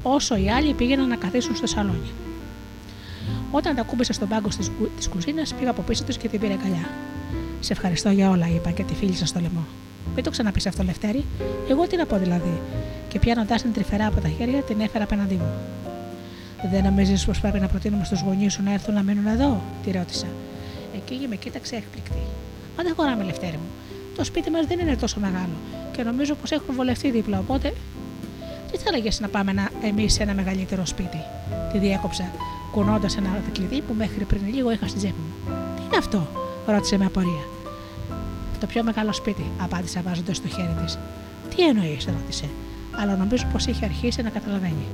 όσο 0.03 0.35
οι 0.35 0.49
άλλοι 0.49 0.73
πήγαιναν 0.73 1.07
να 1.07 1.15
καθίσουν 1.15 1.55
στο 1.55 1.67
σαλόνι. 1.67 2.11
Όταν 3.51 3.75
τα 3.75 3.83
κούμπησα 3.83 4.13
στον 4.13 4.27
πάγκο 4.27 4.47
της 4.97 5.07
κουζίνας, 5.09 5.53
πήγα 5.53 5.69
από 5.69 5.81
πίσω 5.81 6.03
τους 6.03 6.17
και 6.17 6.27
την 6.27 6.39
πήρε 6.39 6.53
καλιά. 6.53 6.89
Σε 7.59 7.73
ευχαριστώ 7.73 8.09
για 8.09 8.29
όλα, 8.29 8.47
είπα 8.47 8.71
και 8.71 8.83
τη 8.83 8.95
φίλησα 8.95 9.25
στο 9.25 9.39
λαιμό. 9.39 9.65
Μην 10.15 10.23
το 10.23 10.29
ξαναπείς 10.29 10.65
αυτό, 10.67 10.83
Λευτέρη. 10.83 11.25
Εγώ 11.69 11.87
τι 11.87 11.97
να 11.97 12.05
πω 12.05 12.17
δηλαδή. 12.17 12.59
Και 13.07 13.19
πιάνοντάς 13.19 13.61
την 13.61 13.73
τρυφερά 13.73 14.07
από 14.07 14.21
τα 14.21 14.29
χέρια, 14.29 14.61
την 14.61 14.79
έφερα 14.81 15.03
απέναντί 15.03 15.35
μου. 15.35 15.51
Δεν 16.71 16.83
νομίζεις 16.83 17.25
πως 17.25 17.39
πρέπει 17.39 17.59
να 17.59 17.67
προτείνουμε 17.67 18.03
στους 18.03 18.21
γονείς 18.21 18.53
σου 18.53 18.63
να 18.63 18.73
έρθουν 18.73 18.93
να 18.93 19.01
μείνουν 19.01 19.27
εδώ, 19.27 19.61
τη 19.83 19.91
ρώτησα. 19.91 20.27
Εκείνη 20.95 21.27
με 21.27 21.35
κοίταξε 21.35 21.75
έκπληκτη. 21.75 22.21
Μα 22.77 22.83
δεν 22.83 22.93
χωράμε, 22.95 23.23
Λευτέρη 23.23 23.57
μου. 23.57 23.69
Το 24.15 24.23
σπίτι 24.23 24.49
μας 24.49 24.65
δεν 24.65 24.79
είναι 24.79 24.95
τόσο 24.95 25.19
μεγάλο 25.19 25.55
και 25.91 26.03
νομίζω 26.03 26.33
πως 26.35 26.51
έχουν 26.51 26.75
βολευτεί 26.75 27.11
δίπλα, 27.11 27.39
οπότε. 27.39 27.73
Τι 28.71 28.77
θα 28.77 28.83
έλεγες 28.93 29.19
να 29.19 29.27
πάμε 29.27 29.53
εμείς 29.83 30.13
σε 30.13 30.23
ένα 30.23 30.33
μεγαλύτερο 30.33 30.85
σπίτι, 30.85 31.21
τη 31.71 31.77
διέκοψα, 31.77 32.31
κουνώντας 32.71 33.17
ένα 33.17 33.41
κλειδί 33.51 33.81
που 33.81 33.93
μέχρι 33.93 34.23
πριν 34.23 34.41
λίγο 34.53 34.71
είχα 34.71 34.87
στη 34.87 34.97
τσέπη 34.97 35.19
μου. 35.19 35.53
Τι 35.75 35.81
είναι 35.85 35.97
αυτό, 35.97 36.27
ρώτησε 36.65 36.97
με 36.97 37.05
απορία. 37.05 37.43
Το 38.63 38.69
πιο 38.69 38.83
μεγάλο 38.83 39.13
σπίτι, 39.13 39.51
απάντησα 39.61 40.01
βάζοντας 40.01 40.41
το 40.41 40.47
χέρι 40.47 40.75
της. 40.83 40.97
Τι 41.55 41.63
εννοείς, 41.63 42.05
ρώτησε, 42.05 42.49
αλλά 42.91 43.15
νομίζω 43.15 43.45
πως 43.51 43.65
είχε 43.65 43.85
αρχίσει 43.85 44.21
να 44.21 44.29
καταλαβαίνει. 44.29 44.85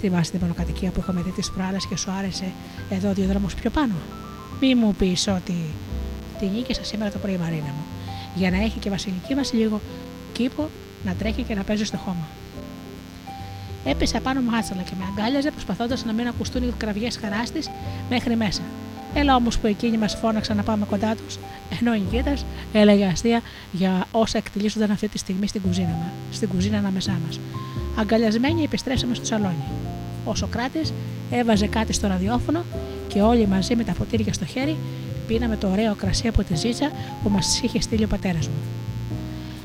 Θυμάσαι 0.00 0.30
την 0.30 0.40
μονοκατοικία 0.40 0.90
που 0.90 1.00
είχαμε 1.00 1.22
δει 1.22 1.30
τις 1.30 1.50
προάλλες 1.50 1.86
και 1.86 1.96
σου 1.96 2.10
άρεσε 2.10 2.52
εδώ 2.90 3.12
δύο 3.12 3.26
δρόμου 3.26 3.46
πιο 3.60 3.70
πάνω; 3.70 3.94
Μη 4.60 4.74
μου 4.74 4.94
πεις 4.94 5.28
ότι. 5.28 5.54
Την 6.38 6.48
νίκησα 6.48 6.84
σήμερα 6.84 7.10
το 7.10 7.18
πρωί, 7.18 7.36
Μαρίνα 7.36 7.72
μου, 7.76 7.84
για 8.34 8.50
να 8.50 8.56
έχει 8.56 8.78
και 8.78 8.88
η 8.88 8.90
βασιλική 8.90 9.34
μας 9.34 9.52
λίγο 9.52 9.80
κήπο 10.32 10.68
να 11.04 11.12
τρέχει 11.12 11.42
και 11.42 11.54
να 11.54 11.62
παίζει 11.62 11.84
στο 11.84 11.96
χώμα. 11.96 12.26
Έπεσε 13.84 14.20
πάνω 14.20 14.40
μου 14.40 14.56
άτσαλα 14.56 14.82
και 14.82 14.92
με 14.98 15.04
αγκάλιαζε 15.10 15.50
προσπαθώντας 15.50 16.04
να 16.04 16.12
μην 16.12 16.26
ακουστούν 16.26 16.62
οι 16.62 16.72
κραυγές 16.76 17.16
χαράς 17.16 17.50
της 17.50 17.70
μέχρι 18.10 18.36
μέσα. 18.36 18.62
Έλα 19.14 19.34
όμως 19.34 19.58
που 19.58 19.66
εκείνοι 19.66 19.98
μας 19.98 20.14
φώναξαν 20.14 20.56
να 20.56 20.62
πάμε 20.62 20.86
κοντά 20.90 21.14
τους, 21.14 21.38
ενώ 21.80 21.94
η 21.94 22.02
Γκίτα 22.10 22.34
έλεγε 22.72 23.04
αστεία 23.04 23.40
για 23.72 24.06
όσα 24.10 24.38
εκτελήσονταν 24.38 24.90
αυτή 24.90 25.08
τη 25.08 25.18
στιγμή 25.18 25.46
στην 25.46 25.60
κουζίνα, 25.60 25.88
μα, 25.88 26.12
στην 26.32 26.48
κουζίνα 26.48 26.78
ανάμεσά 26.78 27.18
μας. 27.26 27.40
Αγκαλιασμένοι 27.98 28.62
επιστρέψαμε 28.62 29.14
στο 29.14 29.24
σαλόνι. 29.24 29.64
Ο 30.24 30.34
Σοκράτης 30.34 30.92
έβαζε 31.30 31.66
κάτι 31.66 31.92
στο 31.92 32.06
ραδιόφωνο 32.06 32.64
και 33.08 33.20
όλοι 33.20 33.46
μαζί 33.46 33.76
με 33.76 33.84
τα 33.84 33.92
ποτήρια 33.92 34.32
στο 34.32 34.44
χέρι 34.44 34.76
πίναμε 35.26 35.56
το 35.56 35.68
ωραίο 35.68 35.94
κρασί 35.94 36.28
από 36.28 36.42
τη 36.42 36.56
ζήτσα 36.56 36.90
που 37.22 37.28
μας 37.28 37.60
είχε 37.62 37.80
στείλει 37.80 38.04
ο 38.04 38.08
πατέρας 38.08 38.48
μου. 38.48 38.54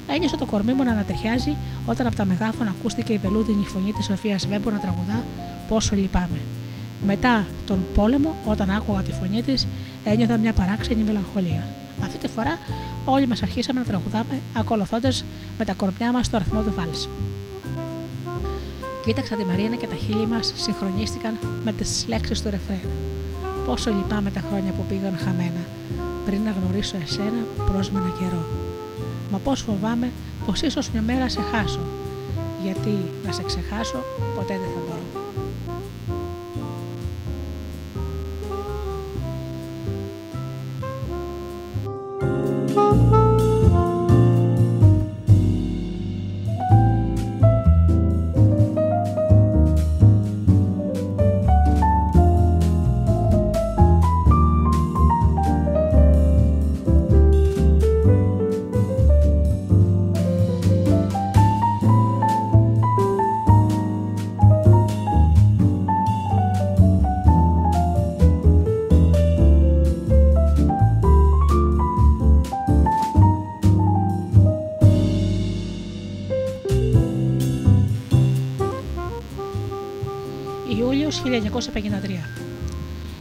Ένιωσα 0.09 0.38
το 0.38 0.45
κορμί 0.45 0.73
μου 0.73 0.84
να 0.84 0.91
ανατριχιάζει 0.91 1.55
όταν 1.85 2.07
από 2.07 2.15
τα 2.15 2.25
μεγάφωνα 2.25 2.75
ακούστηκε 2.79 3.13
η 3.13 3.17
βελούδινη 3.17 3.65
φωνή 3.65 3.91
της 3.91 4.05
Σοφίας 4.05 4.47
Βέμπο 4.47 4.69
να 4.69 4.79
τραγουδά 4.79 5.23
Πόσο 5.67 5.95
λυπάμαι. 5.95 6.39
Μετά 7.05 7.45
τον 7.65 7.79
πόλεμο, 7.93 8.35
όταν 8.45 8.69
άκουγα 8.69 9.01
τη 9.01 9.11
φωνή 9.11 9.41
της, 9.41 9.67
ένιωθα 10.03 10.38
μια 10.38 10.53
παράξενη 10.53 11.03
μελαγχολία. 11.03 11.67
Αυτή 12.07 12.19
τη 12.19 12.27
φορά 12.27 12.57
όλοι 13.05 13.27
μας 13.27 13.41
αρχίσαμε 13.41 13.79
να 13.79 13.85
τραγουδάμε, 13.85 14.41
ακολουθώντας 14.53 15.25
με 15.57 15.65
τα 15.65 15.73
κορμιά 15.73 16.11
μας 16.11 16.29
το 16.29 16.35
αριθμό 16.38 16.61
του 16.61 16.73
βάλς. 16.75 17.09
Κοίταξα 19.05 19.35
τη 19.35 19.43
Μαρίνα 19.45 19.75
και 19.75 19.88
τα 19.88 19.95
χείλη 19.95 20.27
μας 20.27 20.53
συγχρονίστηκαν 20.55 21.38
με 21.63 21.71
τις 21.71 22.05
λέξεις 22.07 22.41
του 22.41 22.49
ρεφρέν. 22.49 22.89
Πόσο 23.65 23.91
λυπάμαι 23.91 24.31
τα 24.31 24.41
χρόνια 24.49 24.71
που 24.71 24.84
πήγαν 24.89 25.17
χαμένα, 25.17 25.63
πριν 26.25 26.41
να 26.41 26.51
γνωρίσω 26.51 26.97
εσένα 27.03 27.41
πρόσμενα 27.71 28.11
καιρό. 28.19 28.43
Μα 29.31 29.38
πώς 29.38 29.61
φοβάμαι 29.61 30.11
πως 30.45 30.61
ίσως 30.61 30.89
μια 30.89 31.01
μέρα 31.01 31.29
σε 31.29 31.41
χάσω, 31.41 31.79
γιατί 32.63 32.97
να 33.25 33.31
σε 33.31 33.43
ξεχάσω 33.43 34.03
ποτέ 34.35 34.53
δεν 34.53 34.69
θα 34.75 34.86
1953. 81.39 82.23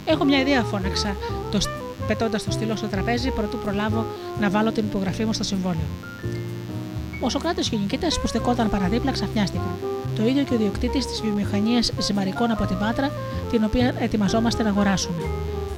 Έχω 0.05 0.25
μια 0.25 0.41
ιδέα, 0.41 0.63
φώναξα, 0.63 1.17
το 1.51 1.59
πετώντας 2.07 2.45
το 2.45 2.51
στυλό 2.51 2.77
στο 2.77 2.87
τραπέζι, 2.87 3.31
προτού 3.31 3.59
προλάβω 3.59 4.07
να 4.41 4.51
βάλω 4.51 4.73
την 4.73 4.85
υπογραφή 4.85 5.25
μου 5.25 5.33
στο 5.33 5.45
συμβόλαιο. 5.45 5.87
Ο 7.21 7.29
Σοκράτης 7.29 7.69
και 7.69 7.77
ο 7.77 7.79
Νικήτας 7.79 8.21
που 8.21 8.27
στεκόταν 8.27 8.71
παραδίπλα 8.71 9.11
ξαφνιάστηκαν. 9.11 9.75
Το 10.17 10.27
ίδιο 10.27 10.43
και 10.43 10.55
ο 10.55 10.57
διοκτήτης 10.57 11.07
της 11.07 11.21
βιομηχανίας 11.21 11.93
ζυμαρικών 11.99 12.51
από 12.51 12.67
την 12.67 12.79
Πάτρα, 12.79 13.11
την 13.51 13.65
οποία 13.65 13.95
ετοιμαζόμαστε 13.99 14.63
να 14.63 14.69
αγοράσουμε. 14.69 15.23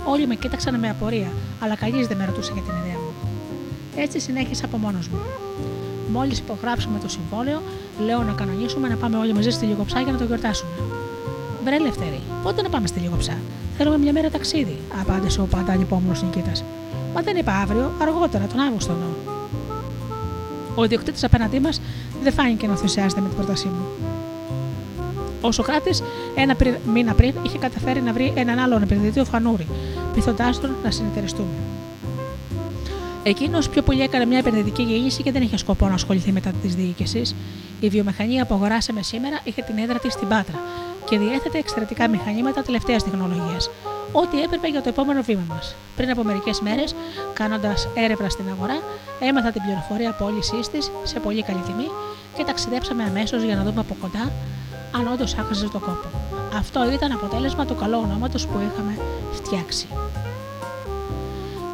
Όλοι 0.05 0.27
με 0.27 0.35
κοίταξαν 0.35 0.79
με 0.79 0.89
απορία, 0.89 1.33
αλλά 1.61 1.77
κανείς 1.77 2.07
δεν 2.07 2.17
με 2.17 2.25
ρωτούσε 2.25 2.53
για 2.53 2.63
την 2.63 2.73
ιδέα 2.83 2.99
μου. 2.99 3.13
Έτσι 3.97 4.21
συνέχισα 4.21 4.65
από 4.65 4.77
μόνος 4.77 5.09
μου. 5.09 5.19
Μόλις 6.13 6.39
υπογράψουμε 6.39 6.99
το 6.99 7.09
συμβόλαιο, 7.09 7.63
λέω 8.05 8.23
να 8.23 8.33
κανονίσουμε 8.33 8.89
να 8.89 8.97
πάμε 8.97 9.17
όλοι 9.17 9.33
μαζί 9.33 9.51
στη 9.51 9.67
Λιγοψά 9.67 10.01
για 10.01 10.13
να 10.13 10.19
το 10.19 10.25
γιορτάσουμε. 10.25 10.71
Βρε 11.69 11.77
ελεύθερη, 11.77 12.21
πότε 12.43 12.63
να 12.63 12.69
πάμε 12.69 12.87
στη 12.87 13.01
Λιγοψά. 13.01 13.37
Θέλουμε 13.77 13.99
μια 13.99 14.13
μέρα 14.13 14.31
ταξίδι, 14.31 14.79
απάντησε 15.01 15.41
ο 15.41 15.45
πάντα 15.45 15.73
ανυπόμονο 15.73 16.19
Νικήτας. 16.25 16.65
Μα 17.15 17.21
δεν 17.21 17.37
είπα 17.37 17.53
αύριο, 17.53 17.93
αργότερα, 18.01 18.47
τον 18.47 18.61
Αύγουστο 18.61 18.93
εννοώ. 18.93 19.09
Ο 20.75 20.85
ιδιοκτήτης 20.85 21.25
απέναντί 21.25 21.61
μας 21.61 21.81
δεν 22.23 22.33
φάνηκε 22.33 22.67
να 22.67 22.73
ενθουσιάζεται 22.73 23.21
με 23.21 23.29
την 23.29 23.37
πρότασή 23.37 23.67
μου. 23.67 23.87
Ο 25.41 25.53
Σοκράτης, 25.53 26.03
ένα 26.35 26.55
πριν, 26.55 26.75
μήνα 26.93 27.15
πριν, 27.15 27.35
είχε 27.43 27.59
καταφέρει 27.59 28.01
να 28.01 28.13
βρει 28.13 28.33
έναν 28.37 28.59
άλλον 28.59 28.83
επενδυτή, 28.83 29.21
ο 29.21 29.25
Φανούρη, 29.25 29.67
πειθοντά 30.15 30.51
τον 30.61 30.75
να 30.85 30.91
συνεταιριστούμε. 30.91 31.59
Εκείνος 33.23 33.69
πιο 33.69 33.83
πολύ 33.83 34.03
έκανε 34.03 34.25
μια 34.25 34.39
επενδυτική 34.39 34.83
γέννηση 34.83 35.23
και 35.23 35.33
δεν 35.33 35.43
είχε 35.43 35.57
σκοπό 35.57 35.89
να 35.89 35.95
ασχοληθεί 35.95 36.33
μετά 36.33 36.51
τη 36.63 36.69
διοίκηση. 36.69 37.23
Η 37.81 37.89
βιομηχανία 37.89 38.47
που 38.47 38.55
αγοράσαμε 38.55 39.03
σήμερα 39.03 39.41
είχε 39.45 39.63
την 39.63 39.79
έδρα 39.79 39.99
της 39.99 40.13
στην 40.13 40.29
Πάτρα 40.29 40.59
και 41.09 41.19
διέθετε 41.19 41.59
εξαιρετικά 41.59 42.09
μηχανήματα 42.09 42.63
τελευταίας 42.63 43.05
τεχνολογίας. 43.05 43.71
Ό,τι 44.13 44.43
έπρεπε 44.43 44.69
για 44.69 44.83
το 44.83 44.89
επόμενο 44.89 45.23
βήμα 45.23 45.45
μας. 45.49 45.75
Πριν 45.97 46.11
από 46.11 46.23
μερικές 46.23 46.61
μέρες, 46.61 46.95
κάνοντας 47.33 47.89
έρευνα 47.95 48.29
στην 48.29 48.45
αγορά, 48.51 48.79
έμαθα 49.21 49.51
την 49.51 49.63
πληροφορία 49.63 50.13
πώλησής 50.13 50.69
της 50.69 50.91
σε 51.03 51.21
πολύ 51.21 51.43
καλή 51.43 51.61
τιμή 51.67 51.89
και 52.37 52.45
ταξιδέψαμε 52.45 53.03
αμέσως 53.05 53.43
για 53.43 53.57
να 53.57 53.63
δούμε 53.63 53.81
από 53.81 53.97
κοντά 54.01 54.33
αν 54.97 55.13
όντως 55.13 55.35
άξιζε 55.39 55.69
το 55.69 55.79
κόπο. 55.79 56.09
Αυτό 56.57 56.93
ήταν 56.93 57.13
αποτέλεσμα 57.13 57.67
του 57.67 57.75
καλού 57.75 57.99
ονόματος 58.05 58.47
που 58.47 58.59
είχαμε 58.59 58.99
φτιάξει. 59.33 59.87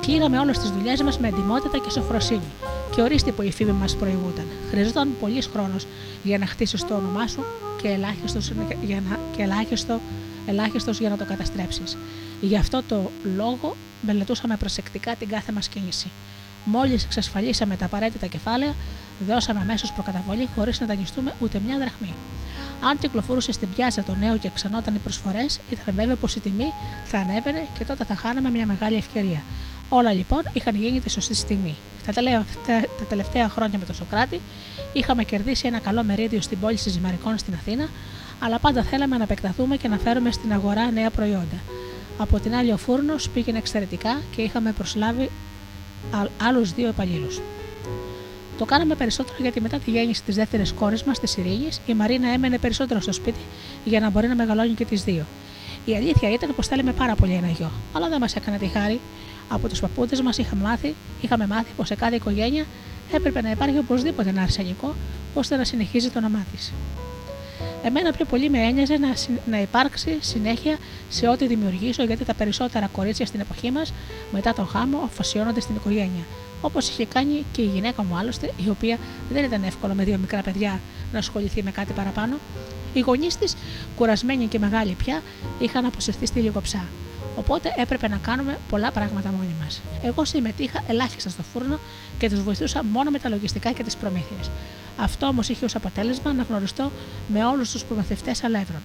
Κλείναμε 0.00 0.38
όλες 0.38 0.58
τις 0.58 0.70
δουλειές 0.70 1.02
μας 1.02 1.18
με 1.18 1.28
εντυμότητα 1.28 1.78
και 1.78 1.90
σοφροσύνη, 1.90 2.50
και 2.94 3.02
ορίστε 3.02 3.32
που 3.32 3.42
η 3.42 3.52
φήμη 3.52 3.72
μας 3.72 3.96
προηγούταν. 3.96 4.44
Χρειαζόταν 4.70 5.08
πολλή 5.20 5.42
χρόνος 5.42 5.86
για 6.22 6.38
να 6.38 6.46
χτίσεις 6.46 6.84
το 6.84 6.94
όνομά 6.94 7.26
σου 7.26 7.44
και 7.82 7.88
ελάχιστος 7.88 8.52
για 8.82 9.02
να, 9.08 9.18
και 9.36 9.42
ελάχιστο, 9.42 10.00
ελάχιστος 10.46 10.98
για 10.98 11.08
να 11.08 11.16
το 11.16 11.24
καταστρέψεις. 11.24 11.96
Γι' 12.40 12.56
αυτό 12.56 12.82
το 12.88 13.10
λόγο 13.36 13.76
μελετούσαμε 14.00 14.56
προσεκτικά 14.56 15.14
την 15.14 15.28
κάθε 15.28 15.52
μας 15.52 15.68
κίνηση. 15.68 16.10
Μόλις 16.64 17.04
εξασφαλίσαμε 17.04 17.76
τα 17.76 17.84
απαραίτητα 17.84 18.26
κεφάλαια, 18.26 18.74
δώσαμε 19.26 19.60
αμέσως 19.60 19.92
προκαταβολή 19.92 20.48
χωρίς 20.56 20.80
να 20.80 20.86
δανειστούμε 20.86 21.34
ούτε 21.40 21.60
μια 21.66 21.78
δραχμή. 21.78 22.14
Αν 22.90 22.98
κυκλοφορούσε 22.98 23.52
στην 23.52 23.68
πιάτσα 23.74 24.02
το 24.02 24.14
νέο 24.14 24.36
και 24.36 24.50
ξανόταν 24.54 24.94
οι 24.94 24.98
προσφορές, 24.98 25.60
ήταν 25.70 25.94
βέβαιο 25.94 26.16
πως 26.16 26.34
η 26.34 26.40
τιμή 26.40 26.72
θα 27.04 27.18
ανέβαινε 27.18 27.66
και 27.78 27.84
τότε 27.84 28.04
θα 28.04 28.14
χάναμε 28.14 28.50
μια 28.50 28.66
μεγάλη 28.66 28.96
ευκαιρία. 28.96 29.42
Όλα 29.88 30.12
λοιπόν 30.12 30.42
είχαν 30.52 30.74
γίνει 30.74 31.00
τη 31.00 31.10
σωστή 31.10 31.34
στιγμή. 31.34 31.76
Τα 32.06 32.12
τελευταία, 32.12 32.44
τα 32.98 33.04
τελευταία 33.08 33.48
χρόνια 33.48 33.78
με 33.78 33.84
τον 33.84 33.94
Σοκράτη 33.94 34.40
είχαμε 34.92 35.24
κερδίσει 35.24 35.66
ένα 35.66 35.78
καλό 35.78 36.02
μερίδιο 36.02 36.40
στην 36.40 36.60
πόλη 36.60 36.76
Ζημαρικών 36.76 37.38
στην 37.38 37.54
Αθήνα, 37.54 37.88
αλλά 38.40 38.58
πάντα 38.58 38.82
θέλαμε 38.82 39.16
να 39.16 39.22
επεκταθούμε 39.22 39.76
και 39.76 39.88
να 39.88 39.98
φέρουμε 39.98 40.32
στην 40.32 40.52
αγορά 40.52 40.90
νέα 40.90 41.10
προϊόντα. 41.10 41.58
Από 42.18 42.40
την 42.40 42.54
άλλη, 42.54 42.72
ο 42.72 42.76
φούρνος 42.76 43.28
πήγαινε 43.28 43.58
εξαιρετικά 43.58 44.20
και 44.36 44.42
είχαμε 44.42 44.72
προσλάβει 44.72 45.30
άλλους 46.42 46.72
δύο 46.72 46.88
υπαλλήλους. 46.88 47.40
Το 48.58 48.64
κάναμε 48.64 48.94
περισσότερο 48.94 49.36
γιατί 49.40 49.60
μετά 49.60 49.78
τη 49.78 49.90
γέννηση 49.90 50.22
της 50.22 50.34
δεύτερης 50.34 50.72
κόρης 50.72 51.02
μας, 51.02 51.20
της 51.20 51.36
Ειρήνης, 51.36 51.80
η 51.86 51.94
Μαρίνα 51.94 52.28
έμενε 52.28 52.58
περισσότερο 52.58 53.00
στο 53.00 53.12
σπίτι 53.12 53.40
για 53.84 54.00
να 54.00 54.10
μπορεί 54.10 54.28
να 54.28 54.34
μεγαλώνει 54.34 54.74
και 54.74 54.84
τις 54.84 55.04
δύο. 55.04 55.24
Η 55.84 55.96
αλήθεια 55.96 56.32
ήταν 56.32 56.54
πως 56.56 56.66
θέλαμε 56.66 56.92
πάρα 56.92 57.14
πολύ 57.14 57.32
ένα 57.32 57.48
γιο, 57.48 57.70
αλλά 57.92 58.08
δεν 58.08 58.20
μας 58.20 58.36
έκανε 58.36 58.58
τη 58.58 58.66
χάρη. 58.66 59.00
Από 59.48 59.68
τους 59.68 59.80
παππούδες 59.80 60.20
μας 60.20 60.38
είχαμε 60.38 60.62
μάθει, 60.62 60.94
είχαμε 61.20 61.46
μάθει 61.46 61.70
πως 61.76 61.86
σε 61.86 61.94
κάθε 61.94 62.14
οικογένεια 62.14 62.64
έπρεπε 63.12 63.40
να 63.40 63.50
υπάρχει 63.50 63.78
οπωσδήποτε 63.78 64.28
ένα 64.28 64.42
αρσενικό 64.42 64.94
ώστε 65.34 65.56
να 65.56 65.64
συνεχίζει 65.64 66.10
το 66.10 66.18
όνομά 66.18 66.46
της. 66.52 66.72
Εμένα 67.84 68.12
πιο 68.12 68.24
πολύ 68.24 68.50
με 68.50 68.58
ένοιαζε 68.58 68.96
να, 68.96 69.08
να 69.46 69.60
υπάρξει 69.60 70.16
συνέχεια 70.20 70.78
σε 71.08 71.28
ό,τι 71.28 71.46
δημιουργήσω, 71.46 72.04
γιατί 72.04 72.24
τα 72.24 72.34
περισσότερα 72.34 72.86
κορίτσια 72.86 73.26
στην 73.26 73.40
εποχή 73.40 73.70
μας, 73.70 73.92
μετά 74.32 74.52
τον 74.52 74.68
γάμο, 74.74 75.00
αφοσιώνονται 75.04 75.60
στην 75.60 75.74
οικογένεια. 75.74 76.24
Όπως 76.60 76.88
είχε 76.88 77.06
κάνει 77.06 77.44
και 77.52 77.62
η 77.62 77.64
γυναίκα 77.64 78.04
μου 78.04 78.16
άλλωστε, 78.16 78.52
η 78.66 78.68
οποία 78.70 78.98
δεν 79.32 79.44
ήταν 79.44 79.62
εύκολο 79.62 79.94
με 79.94 80.04
δύο 80.04 80.18
μικρά 80.18 80.40
παιδιά 80.42 80.80
να 81.12 81.18
ασχοληθεί 81.18 81.62
με 81.62 81.70
κάτι 81.70 81.92
παραπάνω. 81.92 82.36
Οι 82.94 83.00
γονείς 83.00 83.36
της, 83.36 83.56
κουρασμένοι 83.96 84.46
και 84.46 84.58
μεγάλοι 84.58 84.92
πια, 84.92 85.22
είχαν 85.58 85.84
αποσυρθεί 85.84 86.26
στη 86.26 86.40
λιγοψά. 86.40 86.84
Οπότε 87.36 87.74
έπρεπε 87.76 88.08
να 88.08 88.16
κάνουμε 88.16 88.58
πολλά 88.68 88.90
πράγματα 88.90 89.30
μόνοι 89.30 89.54
μας. 89.62 89.80
Εγώ 90.02 90.24
συμμετείχα 90.24 90.82
ελάχιστα 90.88 91.28
στο 91.28 91.42
φούρνο 91.42 91.78
και 92.18 92.30
τους 92.30 92.42
βοηθούσα 92.42 92.84
μόνο 92.84 93.10
με 93.10 93.18
τα 93.18 93.28
λογιστικά 93.28 93.72
και 93.72 93.82
τις 93.82 93.96
προμήθειες. 93.96 94.50
Αυτό 94.98 95.26
όμως 95.26 95.48
είχε 95.48 95.64
ως 95.64 95.74
αποτέλεσμα 95.74 96.32
να 96.32 96.42
γνωριστώ 96.42 96.90
με 97.28 97.44
όλους 97.44 97.70
τους 97.70 97.84
προμηθευτές 97.84 98.44
αλεύρων. 98.44 98.80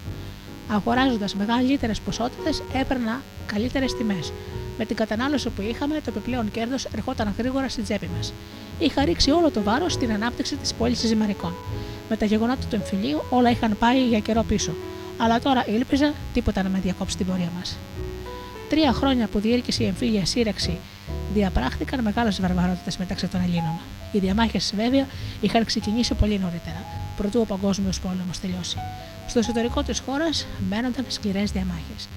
Αγοράζοντας 0.71 1.35
μεγαλύτερες 1.35 1.99
ποσότητες, 1.99 2.63
έπαιρνα 2.73 3.21
καλύτερες 3.45 3.95
τιμές. 3.95 4.31
Με 4.77 4.85
την 4.85 4.95
κατανάλωση 4.95 5.49
που 5.49 5.61
είχαμε, 5.61 5.95
το 5.95 6.03
επιπλέον 6.07 6.51
κέρδος 6.51 6.85
ερχόταν 6.85 7.33
γρήγορα 7.37 7.69
στην 7.69 7.83
τσέπη 7.83 8.09
μας. 8.15 8.33
Είχα 8.79 9.05
ρίξει 9.05 9.31
όλο 9.31 9.51
το 9.51 9.61
βάρος 9.63 9.93
στην 9.93 10.11
ανάπτυξη 10.11 10.55
της 10.55 10.73
πώληση 10.73 11.07
ζυμαρικών. 11.07 11.53
Με 12.09 12.17
τα 12.17 12.25
γεγονότα 12.25 12.65
του 12.69 12.75
εμφυλίου 12.75 13.21
όλα 13.29 13.49
είχαν 13.49 13.77
πάει 13.79 14.07
για 14.07 14.19
καιρό 14.19 14.43
πίσω. 14.43 14.71
Αλλά 15.17 15.39
τώρα 15.39 15.67
ήλπιζα 15.67 16.13
τίποτα 16.33 16.63
να 16.63 16.69
με 16.69 16.79
διακόψει 16.79 17.17
την 17.17 17.25
πορεία 17.25 17.51
μας. 17.57 17.77
Τρία 18.69 18.93
χρόνια 18.93 19.27
που 19.27 19.39
διήρκησε 19.39 19.83
η 19.83 19.87
εμφύλια 19.87 20.25
σύραξη 20.25 20.77
διαπράχθηκαν 21.33 22.03
μεγάλες 22.03 22.41
βαρβαρότητες 22.41 22.97
μεταξύ 22.97 23.27
των 23.27 23.41
Ελλήνων. 23.41 23.79
Οι 24.11 24.19
διαμάχες, 24.19 24.73
βέβαια, 24.75 25.07
είχαν 25.41 25.65
ξεκινήσει 25.65 26.13
πολύ 26.13 26.39
νωρίτερα, 26.39 26.85
προτού 27.17 27.39
ο 27.39 27.45
Παγκόσμιος 27.45 27.99
Πόλεμος 27.99 28.39
τελειώσει. 28.39 28.77
Στο 29.27 29.39
εσωτερικό 29.39 29.83
της 29.83 29.99
χώρας 29.99 30.47
μένονταν 30.69 31.05
σκληρές 31.07 31.51
διαμάχες. 31.51 32.07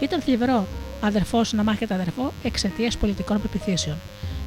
Ήταν 0.00 0.20
θλιβερό 0.20 0.66
αδερφός 1.00 1.52
να 1.52 1.62
μάχεται 1.62 1.94
αδερφό 1.94 2.32
εξαιτίας 2.42 2.96
πολιτικών 2.96 3.40
πεπιθήσεων. 3.42 3.96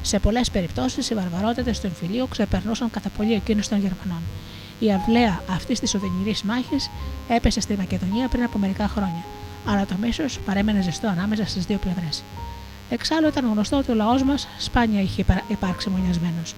Σε 0.02 0.18
πολλές 0.18 0.50
περιπτώσεις, 0.50 1.10
οι 1.10 1.14
βαρβαρότητες 1.14 1.80
του 1.80 1.86
εμφυλίου 1.86 2.28
ξεπερνούσαν 2.28 2.90
κατά 2.90 3.08
πολύ 3.16 3.32
εκείνους 3.32 3.68
των 3.68 3.78
Γερμανών. 3.78 4.22
Η 4.78 4.92
αυλαία 4.92 5.42
αυτής 5.50 5.80
της 5.80 5.94
οδυνηρής 5.94 6.42
μάχης 6.42 6.90
έπεσε 7.28 7.60
στη 7.60 7.76
Μακεδονία 7.76 8.28
πριν 8.28 8.42
από 8.42 8.58
μερικά 8.58 8.88
χρόνια, 8.88 9.24
αλλά 9.64 9.86
το 9.86 9.94
μίσος 10.00 10.38
παρέμενε 10.38 10.82
ζεστό 10.82 11.08
ανάμεσα 11.08 11.46
στις 11.46 11.64
δύο 11.64 11.78
πλευρές. 11.78 12.22
Εξάλλου 12.90 13.28
ήταν 13.28 13.50
γνωστό 13.52 13.76
ότι 13.76 13.90
ο 13.90 13.94
λαός 13.94 14.22
μας 14.22 14.48
σπάνια 14.58 15.00
είχε 15.00 15.24
υπάρξει 15.48 15.88
μονιασμένος. 15.90 16.54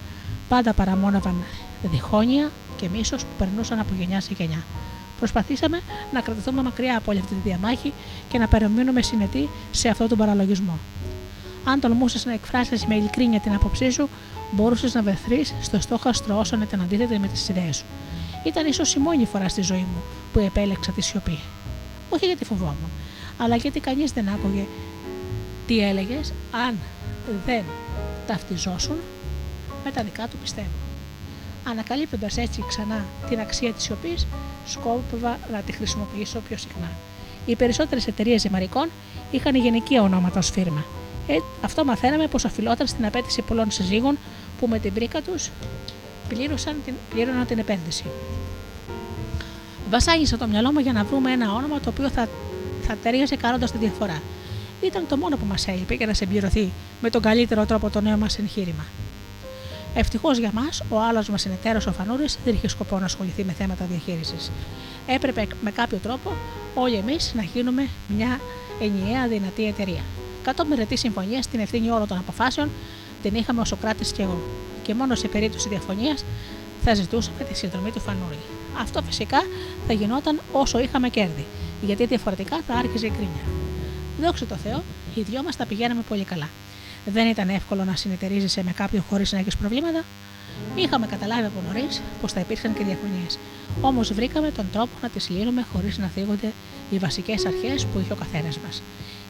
Πάντα 0.48 0.72
παραμόναβαν 0.72 1.34
διχόνια 1.82 2.50
και 2.76 2.88
μίσος 2.88 3.22
που 3.22 3.30
περνούσαν 3.38 3.78
από 3.78 3.92
γενιά 3.98 4.20
σε 4.20 4.30
γενιά. 4.38 4.64
Προσπαθήσαμε 5.18 5.80
να 6.12 6.20
κρατηθούμε 6.20 6.62
μακριά 6.62 6.96
από 6.96 7.10
όλη 7.10 7.20
αυτή 7.20 7.34
τη 7.34 7.40
διαμάχη 7.48 7.92
και 8.28 8.38
να 8.38 8.48
παραμείνουμε 8.48 9.02
συνετοί 9.02 9.48
σε 9.70 9.88
αυτόν 9.88 10.08
τον 10.08 10.18
παραλογισμό. 10.18 10.78
Αν 11.64 11.80
τολμούσες 11.80 12.24
να 12.24 12.32
εκφράσεις 12.32 12.86
με 12.86 12.94
ειλικρίνεια 12.94 13.40
την 13.40 13.54
άποψή 13.54 13.90
σου, 13.90 14.08
μπορούσες 14.50 14.94
να 14.94 15.02
βρεθείς 15.02 15.54
στο 15.62 15.80
στόχαστρο 15.80 16.38
όσων 16.38 16.62
ήταν 16.62 16.80
αντίθετοι 16.80 17.18
με 17.18 17.26
τις 17.26 17.48
ιδέες 17.48 17.76
σου. 17.76 17.84
Ήταν 18.44 18.66
ίσως 18.66 18.94
η 18.94 18.98
μόνη 18.98 19.24
φορά 19.24 19.48
στη 19.48 19.62
ζωή 19.62 19.86
μου 19.92 20.02
που 20.32 20.38
επέλεξα 20.38 20.92
τη 20.92 21.00
σιωπή. 21.00 21.38
Όχι 22.08 22.26
γιατί 22.26 22.44
φοβόμουν, 22.44 22.90
αλλά 23.38 23.56
γιατί 23.56 23.80
κανείς 23.80 24.12
δεν 24.12 24.28
άκουγε 24.28 24.66
τι 25.66 25.78
έλεγες 25.78 26.32
αν 26.66 26.78
δεν 27.46 27.64
ταυτιζόσουν 28.26 28.96
με 29.84 29.90
τα 29.90 30.02
δικά 30.02 30.26
του 30.28 30.36
πιστεύω. 30.42 30.76
Ανακαλύπτοντας 31.68 32.36
έτσι 32.36 32.64
ξανά 32.68 33.04
την 33.28 33.40
αξία 33.40 33.72
της 33.72 33.82
σιωπής, 33.82 34.26
σκόπευα 34.66 35.38
να 35.52 35.60
τη 35.60 35.72
χρησιμοποιήσω 35.72 36.38
πιο 36.48 36.56
συχνά. 36.56 36.90
Οι 37.46 37.56
περισσότερες 37.56 38.06
εταιρείες 38.06 38.40
ζυμαρικών 38.40 38.88
είχαν 39.30 39.54
γενική 39.54 39.98
ονόματα 39.98 40.38
ως 40.38 40.50
φίρμα. 40.50 40.84
Ε, 41.26 41.36
αυτό 41.62 41.84
μαθαίναμε 41.84 42.26
πως 42.26 42.44
οφειλόταν 42.44 42.86
στην 42.86 43.06
απέτηση 43.06 43.42
πολλών 43.42 43.70
συζύγων 43.70 44.18
που 44.60 44.66
με 44.66 44.78
την 44.78 44.92
πρίκα 44.92 45.22
τους 45.22 45.50
πλήρωναν 47.10 47.46
την 47.46 47.58
επένδυση. 47.58 48.04
Βασάγισα 49.90 50.36
το 50.36 50.46
μυαλό 50.46 50.72
μου 50.72 50.78
για 50.78 50.92
να 50.92 51.04
βρούμε 51.04 51.32
ένα 51.32 51.52
όνομα 51.52 51.80
το 51.80 51.88
οποίο 51.88 52.08
θα, 52.08 52.28
θα 52.82 52.96
ταιριάζει 53.02 53.36
κάνοντας 53.36 53.72
τη 53.72 53.78
διαφορά. 53.78 54.22
Ήταν 54.80 55.04
το 55.08 55.16
μόνο 55.16 55.36
που 55.36 55.44
μας 55.46 55.68
έλειπε 55.68 55.94
για 55.94 56.06
να 56.06 56.14
συμπληρωθεί 56.14 56.72
με 57.00 57.10
τον 57.10 57.22
καλύτερο 57.22 57.66
τρόπο 57.66 57.90
το 57.90 58.00
νέο 58.00 58.16
μας 58.16 58.38
εγχείρημα. 58.38 58.84
Ευτυχώς 59.94 60.38
για 60.38 60.50
μας, 60.54 60.82
ο 60.88 61.00
άλλος 61.00 61.28
μας 61.28 61.40
συνεταίρος 61.40 61.86
ο 61.86 61.92
Φανούρης 61.92 62.38
δεν 62.44 62.54
είχε 62.54 62.68
σκοπό 62.68 62.98
να 62.98 63.04
ασχοληθεί 63.04 63.44
με 63.44 63.52
θέματα 63.52 63.84
διαχείρισης. 63.90 64.50
Έπρεπε 65.06 65.46
με 65.62 65.70
κάποιο 65.70 65.98
τρόπο 66.02 66.32
όλοι 66.74 66.96
εμείς 66.96 67.32
να 67.36 67.42
γίνουμε 67.42 67.88
μια 68.16 68.40
ενιαία 68.80 69.28
δυνατή 69.28 69.66
εταιρεία. 69.66 70.02
Κατόπιν 70.42 70.76
ρετής 70.76 71.00
συμφωνίας, 71.00 71.46
την 71.46 71.60
ευθύνη 71.60 71.90
όλων 71.90 72.08
των 72.08 72.18
αποφάσεων 72.18 72.70
την 73.22 73.34
είχαμε 73.34 73.60
ο 73.60 73.64
Σοκράτης 73.64 74.12
και 74.12 74.22
εγώ. 74.22 74.40
Και 74.82 74.94
μόνο 74.94 75.14
σε 75.14 75.28
περίπτωση 75.28 75.68
διαφωνίας 75.68 76.24
θα 76.88 76.94
ζητούσαμε 76.94 77.44
τη 77.44 77.56
συνδρομή 77.56 77.90
του 77.90 78.00
Φανούρη. 78.00 78.38
Αυτό 78.80 79.02
φυσικά 79.02 79.42
θα 79.86 79.92
γινόταν 79.92 80.40
όσο 80.52 80.78
είχαμε 80.78 81.08
κέρδη, 81.08 81.44
γιατί 81.82 82.06
διαφορετικά 82.06 82.60
θα 82.66 82.74
άρχιζε 82.74 83.06
η 83.06 83.10
κρίνια. 83.10 83.44
Δόξα 84.20 84.46
τω 84.46 84.54
Θεώ, 84.54 84.82
οι 85.14 85.20
δυο 85.20 85.42
μας 85.42 85.56
τα 85.56 85.66
πηγαίναμε 85.66 86.02
πολύ 86.08 86.24
καλά. 86.24 86.48
Δεν 87.04 87.26
ήταν 87.26 87.48
εύκολο 87.48 87.84
να 87.84 87.96
συνεταιρίζεσαι 87.96 88.62
με 88.62 88.72
κάποιον 88.72 89.04
χωρίς 89.10 89.32
να 89.32 89.38
έχεις 89.38 89.56
προβλήματα. 89.56 90.04
Είχαμε 90.74 91.06
καταλάβει 91.06 91.46
από 91.46 91.60
νωρίς 91.66 92.02
πως 92.20 92.32
θα 92.32 92.40
υπήρχαν 92.40 92.74
και 92.74 92.84
διαφωνίες. 92.84 93.38
Όμως 93.80 94.12
βρήκαμε 94.12 94.50
τον 94.50 94.66
τρόπο 94.72 94.92
να 95.02 95.08
τις 95.08 95.28
λύνουμε 95.28 95.66
χωρίς 95.72 95.98
να 95.98 96.06
θίγονται 96.06 96.52
οι 96.90 96.98
βασικές 96.98 97.46
αρχές 97.46 97.84
που 97.84 97.98
είχε 98.00 98.12
ο 98.12 98.16
καθένας 98.16 98.58
μας. 98.58 98.82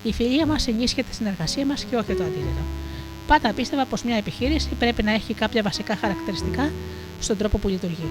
Η 0.03 0.13
φιλία 0.13 0.47
μας 0.47 0.67
ενίσχυε 0.67 1.03
τη 1.03 1.15
συνεργασία 1.15 1.67
μας 1.67 1.85
και 1.85 1.97
όχι 1.97 2.15
το 2.15 2.25
αντίθετο. 2.25 2.63
Πάντα 3.27 3.53
πίστευα 3.53 3.85
πως 3.85 4.03
μια 4.03 4.17
επιχείρηση 4.17 4.69
πρέπει 4.79 5.03
να 5.03 5.13
έχει 5.13 5.35
κάποια 5.35 5.63
βασικά 5.63 5.97
χαρακτηριστικά 5.97 6.71
στον 7.21 7.37
τρόπο 7.37 7.59
που 7.59 7.69
λειτουργεί. 7.69 8.09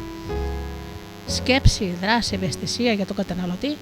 Σκέψη, 1.27 1.93
δράση, 2.01 2.35
ευαισθησία 2.35 2.93
για 2.93 3.05
τον 3.05 3.15
καταναλωτή 3.15 3.77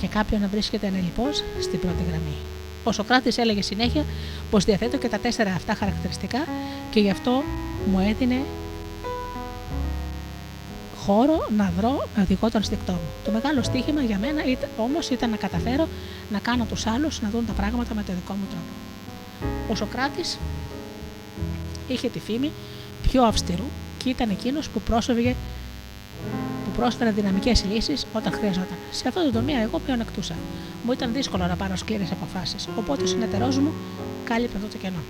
και 0.00 0.06
κάποιον 0.06 0.40
να 0.40 0.48
βρίσκεται 0.48 0.86
ανελειπώ 0.86 1.28
στην 1.60 1.80
πρώτη 1.80 2.02
γραμμή. 2.08 2.36
Ο 2.84 2.92
Σοκράτης 2.92 3.38
έλεγε 3.38 3.62
συνέχεια 3.62 4.04
πως 4.50 4.64
διαθέτω 4.64 4.96
και 4.96 5.08
τα 5.08 5.18
τέσσερα 5.18 5.54
αυτά 5.54 5.74
χαρακτηριστικά 5.74 6.46
και 6.90 7.00
γι' 7.00 7.10
αυτό 7.10 7.42
μου 7.90 7.98
έδινε 7.98 8.40
χώρο 11.04 11.46
να 11.56 11.72
βρω 11.76 12.08
να 12.16 12.22
οδηγώ 12.22 12.50
τον 12.50 12.62
στικτό 12.62 12.92
μου. 12.92 13.08
Το 13.24 13.30
μεγάλο 13.30 13.62
στίχημα 13.62 14.02
για 14.02 14.18
μένα 14.18 14.42
όμως 14.76 15.08
ήταν 15.08 15.30
να 15.30 15.36
καταφέρω 15.36 15.88
να 16.30 16.38
κάνω 16.38 16.64
τους 16.64 16.86
άλλους 16.86 17.20
να 17.20 17.28
δουν 17.28 17.46
τα 17.46 17.52
πράγματα 17.52 17.94
με 17.94 18.02
το 18.02 18.12
δικό 18.12 18.32
μου 18.32 18.46
τρόπο. 18.50 18.72
Ο 19.72 19.74
Σοκράτης 19.74 20.38
είχε 21.88 22.08
τη 22.08 22.18
φήμη 22.18 22.50
πιο 23.02 23.22
αυστηρού 23.22 23.64
και 24.04 24.10
ήταν 24.10 24.30
εκείνος 24.30 24.68
που 24.68 24.80
πρόσφυγε 24.80 25.34
πρόσφερε 26.76 27.10
δυναμικές 27.10 27.64
λύσεις 27.72 28.06
όταν 28.12 28.32
χρειαζόταν. 28.32 28.76
Σε 28.90 29.08
αυτό 29.08 29.24
το 29.24 29.30
τομέα 29.30 29.60
εγώ 29.60 29.78
πλεονεκτούσα. 29.78 30.34
Μου 30.84 30.92
ήταν 30.92 31.12
δύσκολο 31.12 31.46
να 31.46 31.56
πάρω 31.56 31.76
σκληρές 31.76 32.10
αποφάσεις, 32.10 32.68
οπότε 32.78 33.02
ο 33.02 33.06
συνεταιρός 33.06 33.58
μου 33.58 33.72
κάλυπτε 34.24 34.56
αυτό 34.56 34.68
το 34.68 34.76
κενό. 34.78 35.02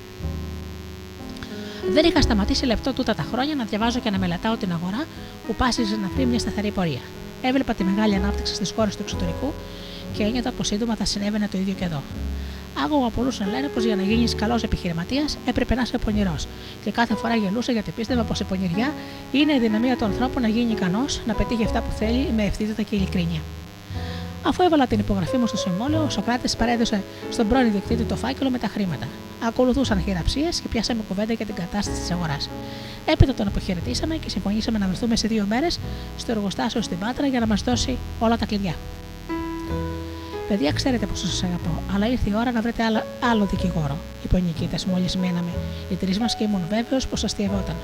Δεν 1.93 2.05
είχα 2.05 2.23
σταματήσει 2.23 2.67
λεπτό 2.67 2.93
τούτα 2.93 3.15
τα 3.15 3.23
χρόνια 3.33 3.55
να 3.55 3.65
διαβάζω 3.65 4.01
και 4.01 4.11
να 4.11 4.19
μελετάω 4.19 4.57
την 4.57 4.73
αγορά 4.73 5.05
που 5.47 5.55
πάσιζε 5.55 5.97
να 5.97 6.09
βρει 6.15 6.27
μια 6.27 6.39
σταθερή 6.39 6.71
πορεία. 6.71 7.01
Έβλεπα 7.43 7.75
τη 7.75 7.85
μεγάλη 7.85 8.15
ανάπτυξη 8.15 8.55
στις 8.55 8.73
χώρες 8.77 8.97
του 8.97 9.03
εξωτερικού 9.03 9.53
και 10.13 10.23
ένιωτα 10.23 10.53
πως 10.53 10.67
σύντομα 10.67 10.95
θα 10.97 11.05
συνέβαινε 11.05 11.49
το 11.49 11.59
ίδιο 11.59 11.75
και 11.75 11.85
εδώ. 11.85 12.03
Άκουγα 12.85 13.09
πολλούς 13.09 13.41
να 13.41 13.47
λένε 13.47 13.69
πως 13.69 13.85
για 13.85 13.97
να 13.97 14.03
γίνεις 14.03 14.35
καλός 14.35 14.63
επιχειρηματίας 14.63 15.39
έπρεπε 15.47 15.75
να 15.75 15.83
είσαι 15.83 15.99
πονηρός. 15.99 16.47
Και 16.85 16.91
κάθε 16.91 17.15
φορά 17.15 17.35
γελούσα 17.35 17.73
γιατί 17.73 17.91
πίστευα 17.91 18.23
πως 18.23 18.41
η 18.41 18.45
πονηριά 18.45 18.93
είναι 19.33 19.55
η 19.55 19.59
δυναμία 19.59 19.97
του 19.97 20.05
ανθρώπου 20.05 20.41
να 20.41 20.49
γίνει 20.49 20.73
ικανός 20.73 21.21
να 21.27 21.35
πετύχει 21.35 21.65
αυτά 21.65 21.81
που 21.81 21.91
θέλει 21.91 22.33
με 22.37 22.45
ευθύτητα 22.45 22.83
και 22.83 22.97
ειλικρίνεια. 22.97 23.41
Αφού 24.47 24.63
έβαλα 24.63 24.87
την 24.87 24.99
υπογραφή 24.99 25.37
μου 25.37 25.47
στο 25.47 25.57
συμβόλαιο, 25.57 26.05
ο 26.05 26.11
Σοκράτης 26.11 26.57
παρέδωσε 26.57 27.03
στον 27.31 27.49
πρώην 27.49 27.71
διεκτήτη 27.71 28.03
το 28.03 28.17
φάκελο 28.17 28.51
με 28.51 28.59
τα 28.59 28.67
χρήματα. 28.67 29.07
Ακολουθούσαν 29.47 30.03
χειραψίες 30.05 30.61
και 30.61 30.69
πιάσαμε 30.69 31.03
κουβέντα 31.09 31.33
για 31.33 31.47
την 31.47 31.55
κατάσταση 31.55 32.01
της 32.01 32.11
αγοράς. 32.11 32.51
Έπειτα 33.07 33.35
τον 33.35 33.47
αποχαιρετήσαμε 33.47 34.15
και 34.17 34.31
συμφωνήσαμε 34.31 34.79
να 34.79 34.87
βρεθούμε 34.87 35.17
σε 35.17 35.29
δύο 35.29 35.45
μέρες 35.49 35.81
στο 36.17 36.33
εργοστάσιο 36.33 36.83
στην 36.83 36.99
Πάτρα 36.99 37.27
για 37.27 37.41
να 37.41 37.47
μας 37.47 37.63
δώσει 37.63 37.99
όλα 38.21 38.39
τα 38.39 38.47
κλειδιά. 38.47 38.75
Παιδιά, 40.49 40.73
ξέρετε 40.73 41.07
πόσο 41.07 41.27
σας 41.27 41.43
αγαπώ, 41.43 41.83
αλλά 41.95 42.07
ήρθε 42.07 42.31
η 42.31 42.35
ώρα 42.35 42.53
να 42.53 42.61
βρείτε 42.61 42.85
άλλο, 42.85 43.03
άλλο 43.31 43.45
δικηγόρο, 43.45 43.97
είπε 44.25 44.37
ο 44.37 44.39
Νικήτας 44.39 44.87
μόλις 44.87 45.17
μείναμε 45.17 45.51
οι 45.91 45.95
τρεις 45.95 46.19
μας 46.19 46.37
και 46.37 46.45
ήμουν 46.45 46.61
βέβαιος 46.69 47.07
πως 47.07 47.25
αστείευόταν. 47.25 47.77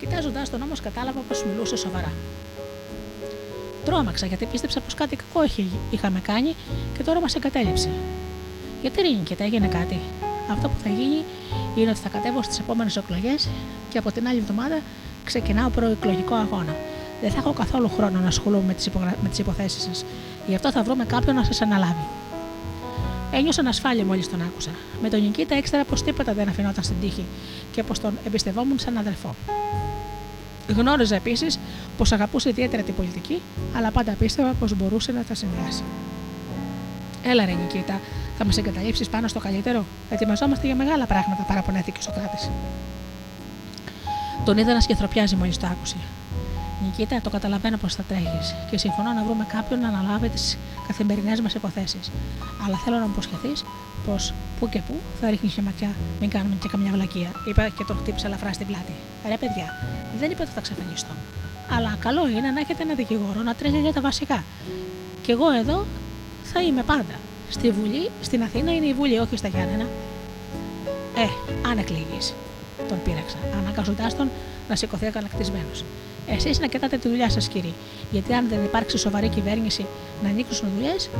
Κοιτάζοντάς 0.00 0.50
τον 0.50 0.62
όμως, 0.62 0.80
κατάλαβα 0.80 1.20
πως 1.28 1.44
μιλούσε 1.44 1.76
σοβαρά. 1.76 2.12
Τρώμαξα 3.84 4.26
γιατί 4.26 4.46
πίστεψα 4.46 4.80
πως 4.80 4.94
κάτι 4.94 5.16
κακό 5.16 5.46
είχαμε 5.90 6.20
κάνει 6.20 6.54
και 6.96 7.02
τώρα 7.02 7.20
μας 7.20 7.34
εγκατέλειψε. 7.34 7.90
Γιατί 8.82 9.02
Νικήτα, 9.02 9.44
έγινε 9.44 9.66
κάτι; 9.66 10.00
Αυτό 10.50 10.68
που 10.68 10.74
θα 10.82 10.88
γίνει 10.88 11.24
είναι 11.76 11.90
ότι 11.90 11.98
θα 11.98 12.08
κατέβω 12.08 12.42
στις 12.42 12.58
επόμενες 12.58 12.96
εκλογές 12.96 13.48
και 13.90 13.98
από 13.98 14.12
την 14.12 14.28
άλλη 14.28 14.38
εβδομάδα 14.38 14.78
ξεκινάω 15.24 15.68
προεκλογικό 15.68 16.34
αγώνα. 16.34 16.76
Δεν 17.20 17.30
θα 17.30 17.38
έχω 17.38 17.52
καθόλου 17.52 17.90
χρόνο 17.96 18.20
να 18.20 18.26
ασχολούμαι 18.26 18.64
με 18.66 18.74
τις 18.74 18.86
υπογρα... 18.86 19.16
υποθέσεις 19.38 19.82
σας. 19.82 20.04
Γι' 20.46 20.54
αυτό 20.54 20.70
θα 20.72 20.82
βρούμε 20.82 21.04
κάποιον 21.04 21.34
να 21.34 21.44
σας 21.44 21.60
αναλάβει. 21.60 22.06
Ένιωσα 23.32 23.60
ανασφάλεια 23.60 24.04
μόλις 24.04 24.30
τον 24.30 24.42
άκουσα. 24.42 24.70
Με 25.02 25.08
τον 25.08 25.20
Νικήτα 25.20 25.56
ήξερα 25.56 25.84
πως 25.84 26.02
τίποτα 26.02 26.32
δεν 26.32 26.48
αφινόταν 26.48 26.84
στην 26.84 26.96
τύχη 27.00 27.24
και 27.72 27.82
πως 27.82 28.00
τον 28.00 28.18
εμπιστευόμουν 28.26 28.78
σαν 28.78 28.98
αδελφό. 28.98 29.34
Γνώριζα 30.68 31.14
επίσης 31.14 31.58
πως 31.96 32.12
αγαπούσε 32.12 32.48
ιδιαίτερα 32.48 32.82
την 32.82 32.94
πολιτική, 32.94 33.40
αλλά 33.76 33.90
πάντα 33.90 34.12
πίστευα 34.12 34.52
πως 34.60 34.76
μπορούσε 34.76 35.12
να 35.12 35.22
τα 35.22 35.34
συνδυάσει. 35.34 35.82
Έλα, 37.24 37.44
ρε 37.44 37.52
Νικήτα, 37.52 38.00
θα 38.38 38.44
μας 38.44 38.56
εγκαταλείψεις 38.56 39.08
πάνω 39.08 39.28
στο 39.28 39.38
καλύτερο; 39.38 39.84
Ετοιμαζόμαστε 40.10 40.66
για 40.66 40.76
μεγάλα 40.76 41.06
πράγματα, 41.06 41.42
παραπονέθηκε 41.48 41.98
ο 41.98 42.02
Σοκράτης. 42.02 42.50
Τον 44.44 44.58
είδα 44.58 44.72
να 44.72 44.80
σκεθροπιάζει 44.80 45.36
μόλις 45.36 45.58
το 45.58 45.66
άκουσε. 45.66 45.96
Νικήτα, 46.84 47.20
το 47.20 47.30
καταλαβαίνω 47.30 47.76
πως 47.76 47.94
θα 47.94 48.02
τρέχεις 48.02 48.54
και 48.70 48.78
συμφωνώ 48.78 49.12
να 49.12 49.24
βρούμε 49.24 49.46
κάποιον 49.48 49.80
να 49.80 49.88
αναλάβει 49.88 50.28
τις 50.28 50.58
καθημερινές 50.86 51.40
μας 51.40 51.54
υποθέσεις. 51.54 52.10
Αλλά 52.66 52.76
θέλω 52.84 52.96
να 52.96 53.02
μου 53.02 53.12
υποσχεθείς 53.12 53.64
πως 54.06 54.34
που 54.60 54.68
και 54.68 54.80
που 54.86 54.94
θα 55.20 55.30
ρίχνεις 55.30 55.54
και 55.54 55.62
ματιά, 55.62 55.90
μην 56.20 56.30
κάνουμε 56.30 56.56
και 56.60 56.68
καμιά 56.68 56.92
βλακεία. 56.92 57.30
Είπα 57.48 57.68
και 57.68 57.84
τον 57.84 57.96
χτύπησα 57.96 58.26
ελαφρά 58.26 58.52
στην 58.52 58.66
πλάτη. 58.66 58.92
Ρε 59.28 59.36
παιδιά, 59.36 59.68
δεν 60.18 60.30
είπα 60.30 60.42
ότι 60.42 60.52
θα 60.52 60.60
ξαφανιστώ. 60.60 61.14
Αλλά 61.76 61.96
καλό 62.00 62.28
είναι 62.28 62.50
να 62.50 62.60
έχετε 62.60 62.82
ένα 62.82 62.94
δικηγόρο 62.94 63.40
να 63.44 63.54
τρέχει 63.54 63.78
για 63.78 63.92
τα 63.92 64.00
βασικά. 64.00 64.44
Και 65.22 65.32
εγώ 65.32 65.50
εδώ 65.50 65.86
θα 66.42 66.62
είμαι 66.62 66.82
πάντα. 66.82 67.14
Στη 67.50 67.70
Βουλή, 67.70 68.10
στην 68.22 68.42
Αθήνα 68.42 68.74
είναι 68.74 68.86
η 68.86 68.94
Βουλή, 68.94 69.18
όχι 69.18 69.36
στα 69.36 69.48
Γιάννενα. 69.48 69.86
Ε, 71.16 71.28
αν 71.68 71.78
εκλεγεί. 71.78 72.18
Τον 72.88 72.98
πείραξα, 73.04 73.36
αναγκάζοντά 73.60 74.06
τον 74.16 74.30
να 74.68 74.76
σηκωθεί 74.76 75.06
ακαλακτισμένο. 75.06 75.74
Εσείς 76.28 76.60
να 76.60 76.66
κοιτάτε 76.66 76.96
τη 76.96 77.08
δουλειά 77.08 77.30
σας, 77.30 77.48
κύριε. 77.48 77.72
Γιατί 78.10 78.32
αν 78.32 78.48
δεν 78.48 78.64
υπάρξει 78.64 78.98
σοβαρή 78.98 79.28
κυβέρνηση 79.28 79.86
να 80.22 80.28
ανοίξουν 80.28 80.68
δουλειές, 80.76 81.10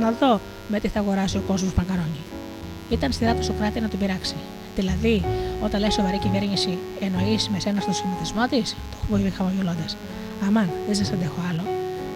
να 0.00 0.10
δω 0.10 0.40
με 0.68 0.80
τι 0.80 0.88
θα 0.88 1.00
αγοράσει 1.00 1.36
ο 1.36 1.42
κόσμος 1.46 1.74
μακαρόνι. 1.74 2.22
Ήταν 2.90 3.12
στη 3.12 3.34
του 3.34 3.44
Σοκράτη 3.44 3.80
να 3.80 3.88
τον 3.88 3.98
πειράξει. 3.98 4.34
Δηλαδή, 4.76 5.24
όταν 5.62 5.80
λέει 5.80 5.90
σοβαρή 5.90 6.18
κυβέρνηση, 6.18 6.78
εννοείς 7.00 7.48
με 7.48 7.60
σένα 7.60 7.80
στο 7.80 7.92
σχηματισμό 7.92 8.46
της, 8.46 8.70
το 8.90 8.96
έχω 9.02 9.22
πει 9.22 9.30
χαμογελώντας. 9.30 9.96
Αμάν, 10.46 10.70
δεν 10.86 10.94
σας 10.94 11.12
αντέχω 11.12 11.40
άλλο. 11.50 11.62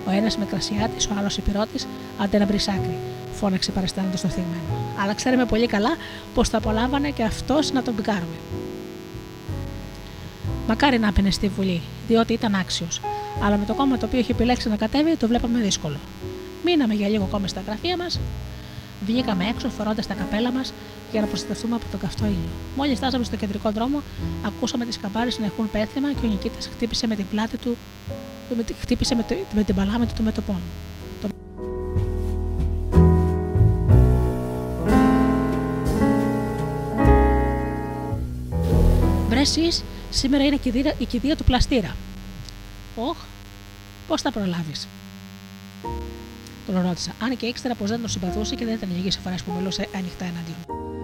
Ο 0.06 0.10
ένας 0.10 0.36
με 0.36 0.44
κρασιάτης, 0.44 1.06
ο 1.06 1.10
άλλος 1.18 1.36
υπηρώτη, 1.36 1.78
άντε 2.18 2.38
να 2.38 2.46
βρεις 2.46 2.68
άκρη, 2.68 2.96
φώναξε 3.32 3.72
παραστάνοντα 3.72 4.18
το 4.22 4.28
θύμενο. 4.28 4.62
Αλλά 5.02 5.14
ξέρουμε 5.14 5.44
πολύ 5.44 5.66
καλά 5.66 5.96
πως 6.34 6.48
θα 6.48 6.58
απολάμβανε 6.58 7.10
και 7.10 7.22
αυτός 7.22 7.72
να 7.72 7.82
τον 7.82 7.94
πικάρουμε. 7.94 8.36
Μακάρι 10.68 10.98
να 10.98 11.06
έπαινε 11.06 11.30
στη 11.30 11.48
Βουλή, 11.48 11.80
διότι 12.08 12.32
ήταν 12.32 12.54
άξιος. 12.54 13.00
Αλλά 13.42 13.56
με 13.56 13.64
το 13.64 13.74
κόμμα 13.74 13.98
το 13.98 14.06
οποίο 14.06 14.18
είχε 14.18 14.32
επιλέξει 14.32 14.68
να 14.68 14.76
κατέβει, 14.76 15.16
το 15.16 15.26
βλέπαμε 15.26 15.58
δύσκολο. 15.58 15.96
Μείναμε 16.64 16.94
για 16.94 17.08
λίγο 17.08 17.24
ακόμα 17.24 17.46
στα 17.46 17.60
γραφεία 17.66 17.96
μας, 17.96 18.20
βγήκαμε 19.06 19.44
έξω 19.48 19.68
φορώντας 19.68 20.06
τα 20.06 20.14
καπέλα 20.14 20.52
μας 20.52 20.72
για 21.12 21.20
να 21.20 21.26
προστατευτούμε 21.26 21.74
από 21.74 21.84
τον 21.90 22.00
καυτό 22.00 22.24
ήλιο. 22.24 22.50
Μόλις 22.76 22.98
φτάσαμε 22.98 23.24
στο 23.24 23.36
κεντρικό 23.36 23.70
δρόμο, 23.70 24.02
ακούσαμε 24.46 24.84
τις 24.84 24.98
καμπάρες 24.98 25.38
να 25.38 25.44
έχουν 25.44 25.70
πέθυμα 25.70 26.12
και 26.12 26.26
ο 26.26 26.28
Νικήτας 26.28 26.68
χτύπησε 26.74 27.06
με 27.06 27.14
την 27.14 27.26
πλάτη 27.30 27.56
του, 27.56 27.76
χτύπησε 28.80 29.14
με, 29.14 29.24
με 29.54 29.62
την 29.62 29.74
παλάμη 29.74 30.06
του 30.06 30.12
το 30.16 30.22
μέτωπό 30.22 30.56
Βρέσεις 39.28 39.84
Σήμερα 40.10 40.44
είναι 40.44 40.58
η 40.98 41.04
κηδεία 41.04 41.36
του 41.36 41.44
πλαστήρα. 41.44 41.96
Όχ, 42.96 43.16
πώς 44.08 44.22
θα 44.22 44.32
προλάβεις; 44.32 44.88
Τον 46.66 46.82
ρώτησα. 46.82 47.12
Αν 47.22 47.36
και 47.36 47.46
ήξερα 47.46 47.74
πως 47.74 47.90
δεν 47.90 48.00
τον 48.00 48.08
συμπαθούσε 48.08 48.54
και 48.54 48.64
δεν 48.64 48.74
ήταν 48.74 48.88
λίγε 48.96 49.10
φορέ 49.10 49.34
που 49.46 49.52
μιλούσε 49.58 49.88
ανοιχτά 49.94 50.24
εναντίον. 50.24 50.95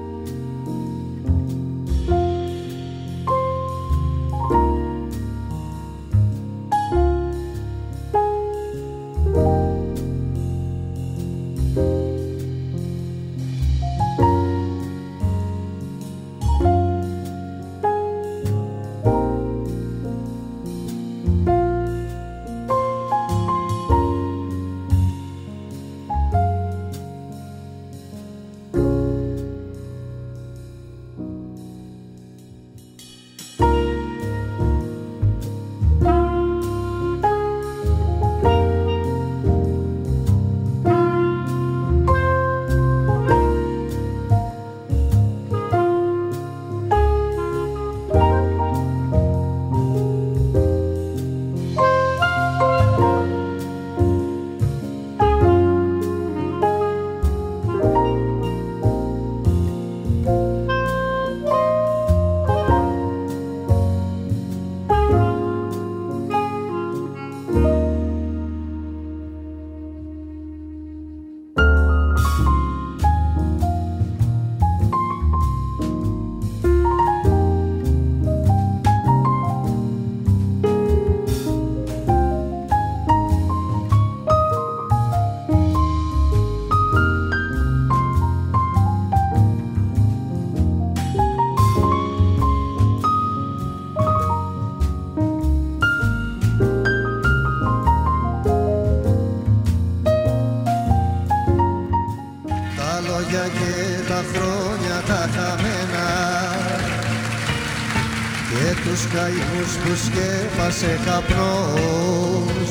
Σε 109.96 111.00
καπνός 111.04 112.70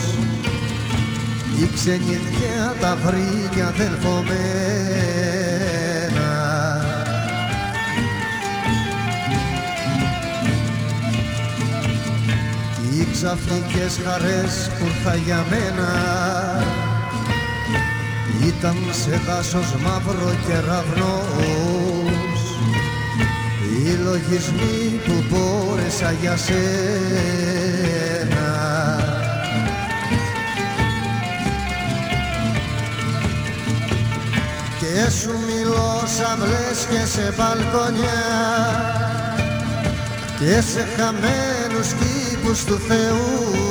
η 1.61 1.69
ξενιδιά 1.73 2.75
τα 2.81 2.97
βρήκε 3.05 3.63
αδελφομένα 3.63 4.31
οι 12.91 13.07
ξαφνικές 13.11 13.99
χαρές 14.05 14.69
που 14.79 14.85
ήρθα 14.85 15.15
για 15.15 15.45
μένα 15.49 15.89
ήταν 18.47 18.77
σε 18.91 19.21
δάσος 19.25 19.75
μαύρο 19.83 20.35
κεραυνός 20.47 22.01
οι 23.69 23.91
λογισμοί 24.03 24.99
που 25.05 25.23
μέσα 25.91 26.11
για 26.11 26.37
σένα. 26.37 26.59
Και 34.79 35.09
σου 35.09 35.31
μιλώ 35.45 36.03
σαν 36.05 36.39
λες 36.39 36.85
και 36.89 37.05
σε 37.05 37.33
μπαλκονιά 37.37 38.23
και 40.39 40.61
σε 40.61 40.87
χαμένους 40.97 41.93
κήπους 41.93 42.63
του 42.63 42.79
Θεού. 42.87 43.70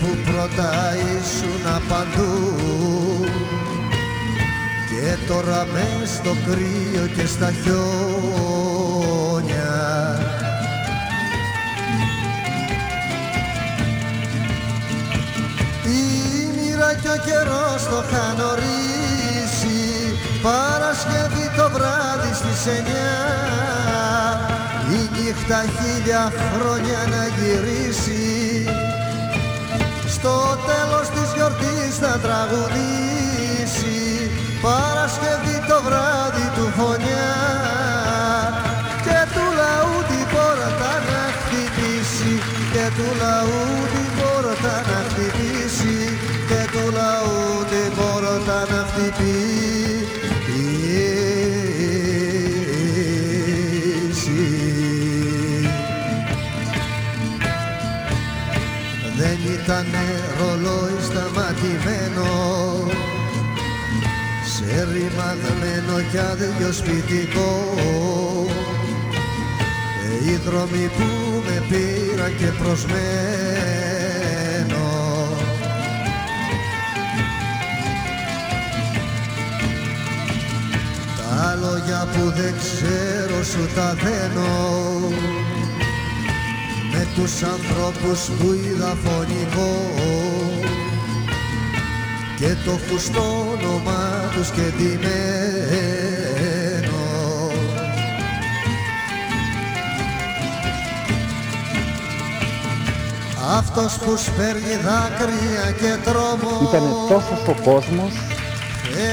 Που 0.00 0.10
πρώτα 0.24 0.72
ήσουν 0.96 1.64
παντού 1.88 2.34
και 4.88 5.16
τώρα 5.26 5.66
μες 5.72 6.08
στο 6.10 6.32
κρύο 6.46 7.06
και 7.16 7.26
στα 7.26 7.50
χιόνια. 7.62 7.84
Η 15.84 15.98
μοίρα 16.56 16.94
και 17.02 17.08
ο 17.08 17.16
καιρός 17.26 17.82
το 17.90 18.04
είχαν 18.08 18.38
ορίσει 18.50 18.94
Παρασκευή 20.44 21.46
το 21.56 21.66
βράδυ 21.74 22.32
στις 22.34 22.66
εννιά. 22.76 23.16
Η 24.90 25.00
νύχτα 25.14 25.60
χίλια 25.74 26.32
χρόνια 26.38 27.00
να 27.12 27.22
γυρίσει 27.36 28.23
στο 30.24 30.58
τέλος 30.70 31.06
της 31.14 31.28
γιορτής 31.36 31.92
θα 32.02 32.12
τραγουδήσει. 32.24 34.00
Παρασκευή 34.66 35.58
το 35.68 35.78
βράδυ 35.86 36.46
του 36.56 36.66
φωνιά 36.76 37.34
και 39.06 39.18
του 39.34 39.44
λαού 39.60 39.94
την 40.10 40.26
πόρτα 40.32 40.92
να 41.08 41.22
χτυπήσει. 41.38 42.32
Και 42.74 42.86
του 42.96 43.08
λαού 43.22 43.62
την 43.92 44.10
πόρτα 44.18 44.74
να 44.90 44.98
χτυπήσει. 45.08 45.98
Και 46.48 46.60
του 46.72 46.84
λαού 46.98 47.38
την 47.70 47.90
πόρτα 47.98 48.58
να 48.72 48.80
χτυπήσει 48.88 49.83
Δεν 59.66 59.76
ήταν 59.76 59.86
ρολόι 60.38 60.96
σταματημένο. 61.00 62.28
Σε 64.44 64.88
ρημαγμένο 64.92 66.08
κι 66.10 66.18
άδειο 66.18 66.72
σπιτικό. 66.72 67.74
Ε, 70.04 70.30
οι 70.30 70.36
δρόμοι 70.36 70.90
που 70.96 71.06
με 71.46 71.62
πήρα 71.68 72.28
και 72.30 72.46
προσμένο. 72.62 72.84
Τα 81.16 81.58
λόγια 81.60 82.08
που 82.12 82.30
δεν 82.30 82.54
ξέρω 82.58 83.44
σου 83.44 83.68
τα 83.74 83.94
δένω. 83.94 84.94
με 85.18 85.33
τους 87.14 87.42
ανθρώπους 87.42 88.20
που 88.38 88.52
είδα 88.52 88.96
φωνικό. 89.04 89.72
Και 92.38 92.56
το 92.64 92.78
χουστό 92.88 93.46
όνομα 93.52 94.30
τους 94.34 94.50
και 94.50 94.62
ντυμένο 94.76 96.04
Αυτός 103.58 103.98
που 103.98 104.16
σπέρνει 104.16 104.76
δάκρυα 104.84 105.70
και 105.80 105.98
τρόμο. 106.04 106.68
Ήτανε 106.68 106.90
τόσος 107.08 107.48
ο 107.48 107.54
κόσμος 107.70 108.12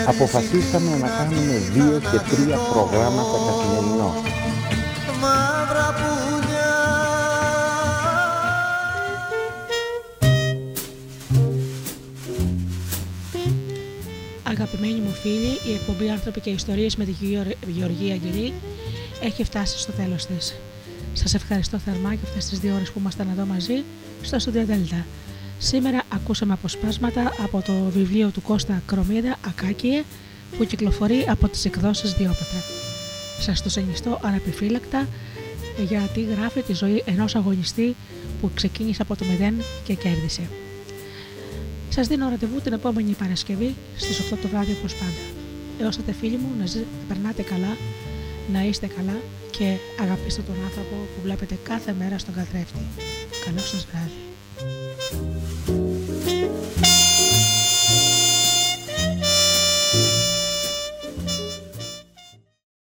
αποφασίσαμε 0.07 0.97
να 1.01 1.07
κάνουμε 1.07 1.61
δύο 1.73 1.99
και 1.99 2.35
τρία 2.35 2.57
προγράμματα 2.57 3.37
καθημερινό. 3.47 4.30
Φίλοι, 15.21 15.71
η 15.71 15.73
εκπομπή 15.73 16.09
Άνθρωποι 16.09 16.39
και 16.39 16.49
Ιστορίες 16.49 16.95
με 16.95 17.05
τη 17.05 17.11
Γεωργ- 17.11 17.51
Γεωργία 17.67 18.13
Αγγελή 18.13 18.53
έχει 19.21 19.43
φτάσει 19.43 19.79
στο 19.79 19.91
τέλος 19.91 20.25
της. 20.25 20.55
Σας 21.13 21.33
ευχαριστώ 21.33 21.77
θερμά 21.77 22.13
για 22.13 22.23
αυτές 22.27 22.45
τις 22.49 22.59
δύο 22.59 22.73
ώρες 22.75 22.91
που 22.91 22.99
ήμασταν 22.99 23.27
εδώ 23.29 23.45
μαζί 23.45 23.83
στο 24.21 24.37
Studio 24.37 24.69
Delta. 24.71 25.03
Σήμερα 25.57 26.03
ακούσαμε 26.13 26.53
αποσπάσματα 26.53 27.33
από 27.43 27.61
το 27.65 27.73
βιβλίο 27.93 28.29
του 28.29 28.41
Κώστα 28.41 28.81
Κρομίδα 28.85 29.37
«Ακάκιε» 29.47 30.03
που 30.57 30.65
κυκλοφορεί 30.65 31.25
από 31.27 31.47
τις 31.47 31.65
εκδόσεις 31.65 32.11
Διόπετρα. 32.13 32.61
Σας 33.39 33.61
το 33.61 33.69
συνιστώ 33.69 34.19
αναπιφύλακτα 34.23 35.07
γιατί 35.87 36.21
γράφει 36.21 36.61
τη 36.61 36.73
ζωή 36.73 37.03
ενός 37.05 37.35
αγωνιστή 37.35 37.95
που 38.41 38.51
ξεκίνησε 38.53 39.01
από 39.01 39.15
το 39.15 39.25
μηδέν 39.25 39.53
και 39.83 39.93
κέρδισε. 39.93 40.41
Σας 41.93 42.07
δίνω 42.07 42.29
ραντεβού 42.29 42.59
την 42.61 42.73
επόμενη 42.73 43.11
Παρασκευή 43.13 43.75
στις 43.97 44.19
8 44.33 44.37
το 44.41 44.47
βράδυ 44.47 44.71
όπως 44.79 44.93
πάντα. 44.93 45.21
Έως 45.79 45.95
τότε 45.97 46.11
φίλοι 46.11 46.37
μου 46.37 46.49
να, 46.59 46.65
ζει- 46.65 46.79
να 46.79 47.05
περνάτε 47.07 47.41
καλά, 47.41 47.77
να 48.51 48.63
είστε 48.63 48.87
καλά 48.87 49.17
και 49.51 49.77
αγαπήστε 50.01 50.41
τον 50.41 50.55
άνθρωπο 50.63 50.95
που 50.95 51.21
βλέπετε 51.23 51.57
κάθε 51.63 51.95
μέρα 51.99 52.17
στον 52.17 52.33
καθρέφτη. 52.33 52.79
Καλό 53.45 53.59
σας 53.59 53.85
βράδυ. 53.91 54.30